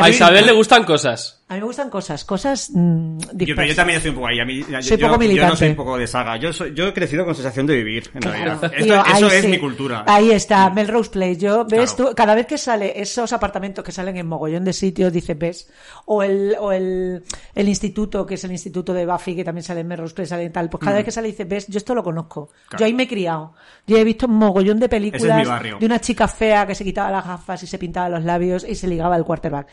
A, 0.00 0.08
Isabel 0.10 0.44
le 0.46 0.52
gustan 0.52 0.84
cosas. 0.84 1.35
A 1.48 1.54
mí 1.54 1.60
me 1.60 1.66
gustan 1.66 1.90
cosas, 1.90 2.24
cosas 2.24 2.70
mm, 2.74 3.18
Yo, 3.34 3.54
pero 3.54 3.64
yo 3.68 3.74
también 3.76 3.98
estoy 3.98 4.08
un 4.10 4.16
poco 4.16 4.26
ahí. 4.26 4.40
A 4.40 4.44
mí, 4.44 4.62
Soy 4.62 4.82
yo- 4.82 4.96
poco 4.96 5.00
yo 5.00 5.08
no 5.12 5.18
militante. 5.18 5.56
soy 5.56 5.68
un 5.68 5.76
poco 5.76 5.96
de 5.96 6.06
saga. 6.08 6.36
Yo, 6.38 6.52
soy, 6.52 6.74
yo 6.74 6.88
he 6.88 6.92
crecido 6.92 7.24
con 7.24 7.36
sensación 7.36 7.66
de 7.66 7.76
vivir, 7.76 8.10
en 8.14 8.20
Claro, 8.20 8.36
realidad. 8.36 8.72
Esto- 8.76 9.04
eso 9.16 9.26
es 9.30 9.42
sí. 9.44 9.48
mi 9.48 9.58
cultura. 9.60 10.02
Ahí 10.08 10.32
está, 10.32 10.68
Melrose 10.70 11.10
Place. 11.10 11.36
Yo, 11.36 11.64
ves 11.64 11.94
Claro. 11.94 12.10
tú, 12.10 12.16
cada 12.16 12.34
vez 12.34 12.46
que 12.46 12.58
sale 12.58 13.00
esos 13.00 13.32
apartamentos 13.32 13.84
que 13.84 13.92
salen 13.92 14.16
en 14.16 14.26
mogollón 14.26 14.64
de 14.64 14.72
sitios, 14.72 15.12
dices, 15.12 15.38
ves, 15.38 15.70
o 16.06 16.22
el, 16.24 16.56
o 16.58 16.72
el, 16.72 17.22
el 17.54 17.68
instituto, 17.68 18.26
que 18.26 18.34
es 18.34 18.42
el 18.42 18.50
instituto 18.50 18.92
de 18.92 19.06
Buffy, 19.06 19.36
que 19.36 19.44
también 19.44 19.62
sale 19.62 19.80
en 19.80 19.86
Melrose 19.86 20.14
Place, 20.14 20.30
sale 20.30 20.42
en 20.44 20.52
tal, 20.52 20.68
pues 20.68 20.82
cada 20.82 20.96
vez 20.96 21.04
que 21.04 21.12
sale 21.12 21.28
dices, 21.28 21.48
ves, 21.48 21.66
yo 21.68 21.78
esto 21.78 21.94
lo 21.94 22.02
conozco. 22.02 22.48
Mm. 22.50 22.68
Claro. 22.70 22.80
Yo 22.80 22.86
ahí 22.86 22.92
me 22.92 23.04
he 23.04 23.08
criado. 23.08 23.54
Yo 23.86 23.96
he 23.98 24.02
visto 24.02 24.26
un 24.26 24.34
mogollón 24.34 24.80
de 24.80 24.88
películas 24.88 25.46
barrio. 25.46 25.78
de 25.78 25.86
una 25.86 26.00
chica 26.00 26.26
fea 26.26 26.66
que 26.66 26.74
se 26.74 26.82
quitaba 26.82 27.08
las 27.12 27.24
gafas 27.24 27.62
y 27.62 27.68
se 27.68 27.78
pintaba 27.78 28.08
los 28.08 28.24
labios 28.24 28.66
y 28.68 28.74
se 28.74 28.88
ligaba 28.88 29.14
al 29.14 29.24
quarterback. 29.24 29.68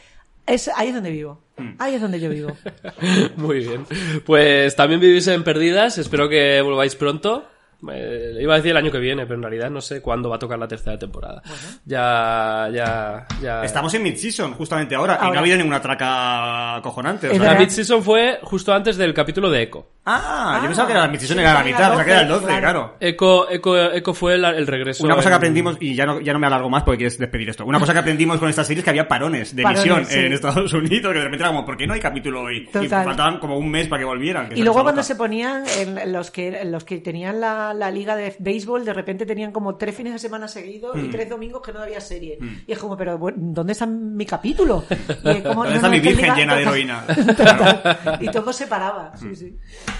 Es, 0.45 0.69
ahí 0.75 0.89
es 0.89 0.93
donde 0.93 1.11
vivo. 1.11 1.39
Mm. 1.57 1.69
Ahí 1.79 1.95
es 1.95 2.01
donde 2.01 2.19
yo 2.19 2.29
vivo. 2.29 2.57
Muy 3.37 3.59
bien. 3.59 3.85
Pues 4.25 4.75
también 4.75 4.99
vivís 4.99 5.27
en 5.27 5.43
Perdidas. 5.43 5.97
Espero 5.97 6.29
que 6.29 6.61
volváis 6.61 6.95
pronto. 6.95 7.45
Eh, 7.91 8.37
iba 8.39 8.53
a 8.53 8.57
decir 8.57 8.71
el 8.71 8.77
año 8.77 8.91
que 8.91 8.99
viene, 8.99 9.23
pero 9.23 9.35
en 9.35 9.43
realidad 9.43 9.69
no 9.69 9.81
sé 9.81 10.01
cuándo 10.01 10.29
va 10.29 10.37
a 10.37 10.39
tocar 10.39 10.57
la 10.59 10.67
tercera 10.67 10.97
temporada. 10.97 11.41
Ya, 11.85 12.69
ya, 12.73 13.25
ya. 13.41 13.63
Estamos 13.63 13.93
en 13.93 14.03
mid-season, 14.03 14.53
justamente 14.53 14.95
ahora, 14.95 15.19
y 15.23 15.27
no 15.31 15.33
ha 15.35 15.39
habido 15.39 15.57
ninguna 15.57 15.81
traca 15.81 16.79
cojonante. 16.81 17.27
o 17.27 17.31
Es 17.31 17.37
sea- 17.39 17.53
La 17.53 17.59
mid-season 17.59 18.01
fue 18.03 18.39
justo 18.43 18.73
antes 18.73 18.95
del 18.97 19.13
capítulo 19.13 19.49
de 19.49 19.63
Echo. 19.63 19.87
Ah, 20.05 20.55
Ah, 20.55 20.59
yo 20.61 20.65
pensaba 20.67 20.87
que 20.87 20.93
la 20.93 21.07
mid-season 21.07 21.37
sí, 21.37 21.41
era 21.43 21.53
la 21.53 21.59
era 21.61 21.65
mitad, 21.69 21.91
o 21.93 21.95
sea 21.95 22.03
que 22.05 22.11
era 22.11 22.21
el 22.21 22.27
12, 22.27 22.41
12, 22.45 22.59
claro. 22.59 22.61
claro. 22.61 22.97
Echo, 22.99 23.49
Echo, 23.49 23.91
Echo 23.93 24.13
fue 24.13 24.37
la- 24.37 24.49
el 24.49 24.67
regreso. 24.67 25.03
Una 25.05 25.15
cosa 25.15 25.29
que 25.29 25.33
en- 25.35 25.37
aprendimos, 25.37 25.77
y 25.79 25.95
ya 25.95 26.05
no, 26.05 26.19
ya 26.19 26.33
no 26.33 26.39
me 26.39 26.47
alargo 26.47 26.69
más 26.69 26.83
porque 26.83 26.97
quieres 26.99 27.17
despedir 27.17 27.49
esto. 27.49 27.65
Una 27.65 27.79
cosa 27.79 27.93
que 27.93 27.99
aprendimos 27.99 28.37
con 28.37 28.49
esta 28.49 28.63
serie 28.63 28.79
es 28.79 28.83
que 28.83 28.89
había 28.89 29.07
parones 29.07 29.55
de 29.55 29.63
Parones, 29.63 29.85
emisión 29.85 30.05
sí. 30.05 30.19
en 30.25 30.33
Estados 30.33 30.73
Unidos, 30.73 31.11
que 31.13 31.19
de 31.19 31.23
repente 31.25 31.43
era 31.43 31.47
como, 31.53 31.65
¿por 31.65 31.77
qué 31.77 31.87
no 31.87 31.93
hay 31.93 31.99
capítulo 32.01 32.41
hoy? 32.43 32.69
Y 32.81 32.87
faltaban 32.87 33.39
como 33.39 33.57
un 33.57 33.69
mes 33.69 33.87
para 33.87 33.99
que 34.01 34.05
volvieran. 34.05 34.49
que 34.49 34.55
Y 34.59 34.63
luego 34.63 34.83
cuando 34.83 35.03
se 35.03 35.15
ponían, 35.15 35.63
en 35.77 36.11
los 36.11 36.31
que 36.31 36.47
en 36.61 36.71
los 36.71 36.83
que 36.83 36.97
tenían 36.99 37.39
la, 37.39 37.72
la 37.73 37.91
liga 37.91 38.15
de 38.15 38.35
béisbol, 38.39 38.85
de 38.85 38.93
repente 38.93 39.25
tenían 39.25 39.51
como 39.51 39.75
tres 39.75 39.95
fines 39.95 40.13
de 40.13 40.19
semana 40.19 40.47
seguidos 40.47 40.95
Mm. 40.95 41.05
y 41.05 41.09
tres 41.09 41.29
domingos 41.29 41.61
que 41.61 41.71
no 41.73 41.79
había 41.79 41.99
serie. 42.01 42.37
Y 42.67 42.71
es 42.71 42.77
como, 42.79 42.95
pero 42.97 43.17
bueno, 43.17 43.37
¿dónde 43.39 43.73
está 43.73 43.85
mi 43.85 44.25
capítulo? 44.25 44.83
Y 44.89 45.29
es 45.29 45.41
como, 45.43 45.63
¿Dónde 45.63 45.75
está 45.75 45.89
mi 45.89 45.97
es 45.97 46.03
que 46.03 46.09
virgen 46.09 46.25
liga- 46.25 46.35
llena 46.37 46.55
de 46.55 46.61
heroína? 46.61 47.05
Y 48.21 48.27
todo 48.29 48.53
se 48.53 48.67
paraba. 48.67 49.15
Sí, 49.17 49.35
sí. 49.35 49.45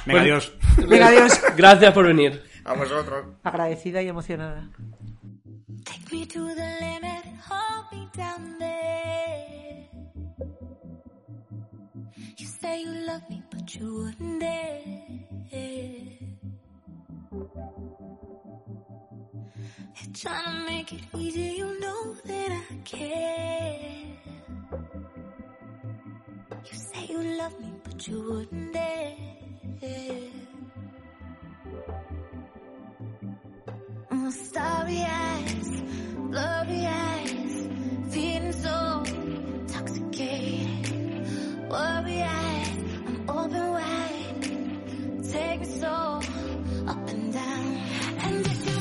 Venga, 0.06 0.20
Bueno. 0.20 0.20
adiós. 0.22 0.54
Venga, 0.90 1.08
adiós. 1.08 1.42
Gracias 1.58 1.94
por 1.94 2.06
venir. 2.08 2.42
A 2.66 2.74
vosotros. 2.74 3.26
Agradecida 3.44 4.02
y 4.02 4.08
emocionada. 4.08 4.70
Take 5.84 6.16
me 6.16 6.26
to 6.28 6.46
the 6.56 6.80
limit, 6.80 7.26
hold 7.50 7.92
me 7.92 8.08
down 8.16 8.58
there. 8.58 9.90
You 12.38 12.48
say 12.48 12.84
you 12.84 12.92
love 13.06 13.22
me, 13.30 13.44
but 13.52 13.68
you 13.76 13.86
wouldn't 14.06 14.40
dare. 14.40 16.23
You're 17.34 17.46
trying 20.14 20.46
to 20.46 20.72
make 20.72 20.94
it 20.94 21.02
easy, 21.18 21.56
you 21.58 21.80
know 21.80 22.14
that 22.26 22.52
I 22.52 22.76
care. 22.86 23.80
You 26.66 26.78
say 26.78 27.06
you 27.10 27.24
love 27.40 27.60
me, 27.60 27.74
but 27.84 28.08
you 28.08 28.22
wouldn't 28.22 28.74
dare. 28.74 29.16
Mm, 34.12 34.32
Starry 34.32 35.02
eyes, 35.04 35.82
blurry 36.18 36.86
eyes, 36.86 37.68
feeling 38.14 38.54
so 38.54 39.04
intoxicated. 39.08 40.90
Worry 41.70 42.22
eyes, 42.22 42.78
I'm 43.08 43.30
open 43.30 43.72
wide. 43.72 44.13
Take 45.34 45.62
me 45.62 45.66
so 45.66 46.22
up 46.88 47.10
and 47.10 47.34
down. 47.34 47.78
And 48.20 48.73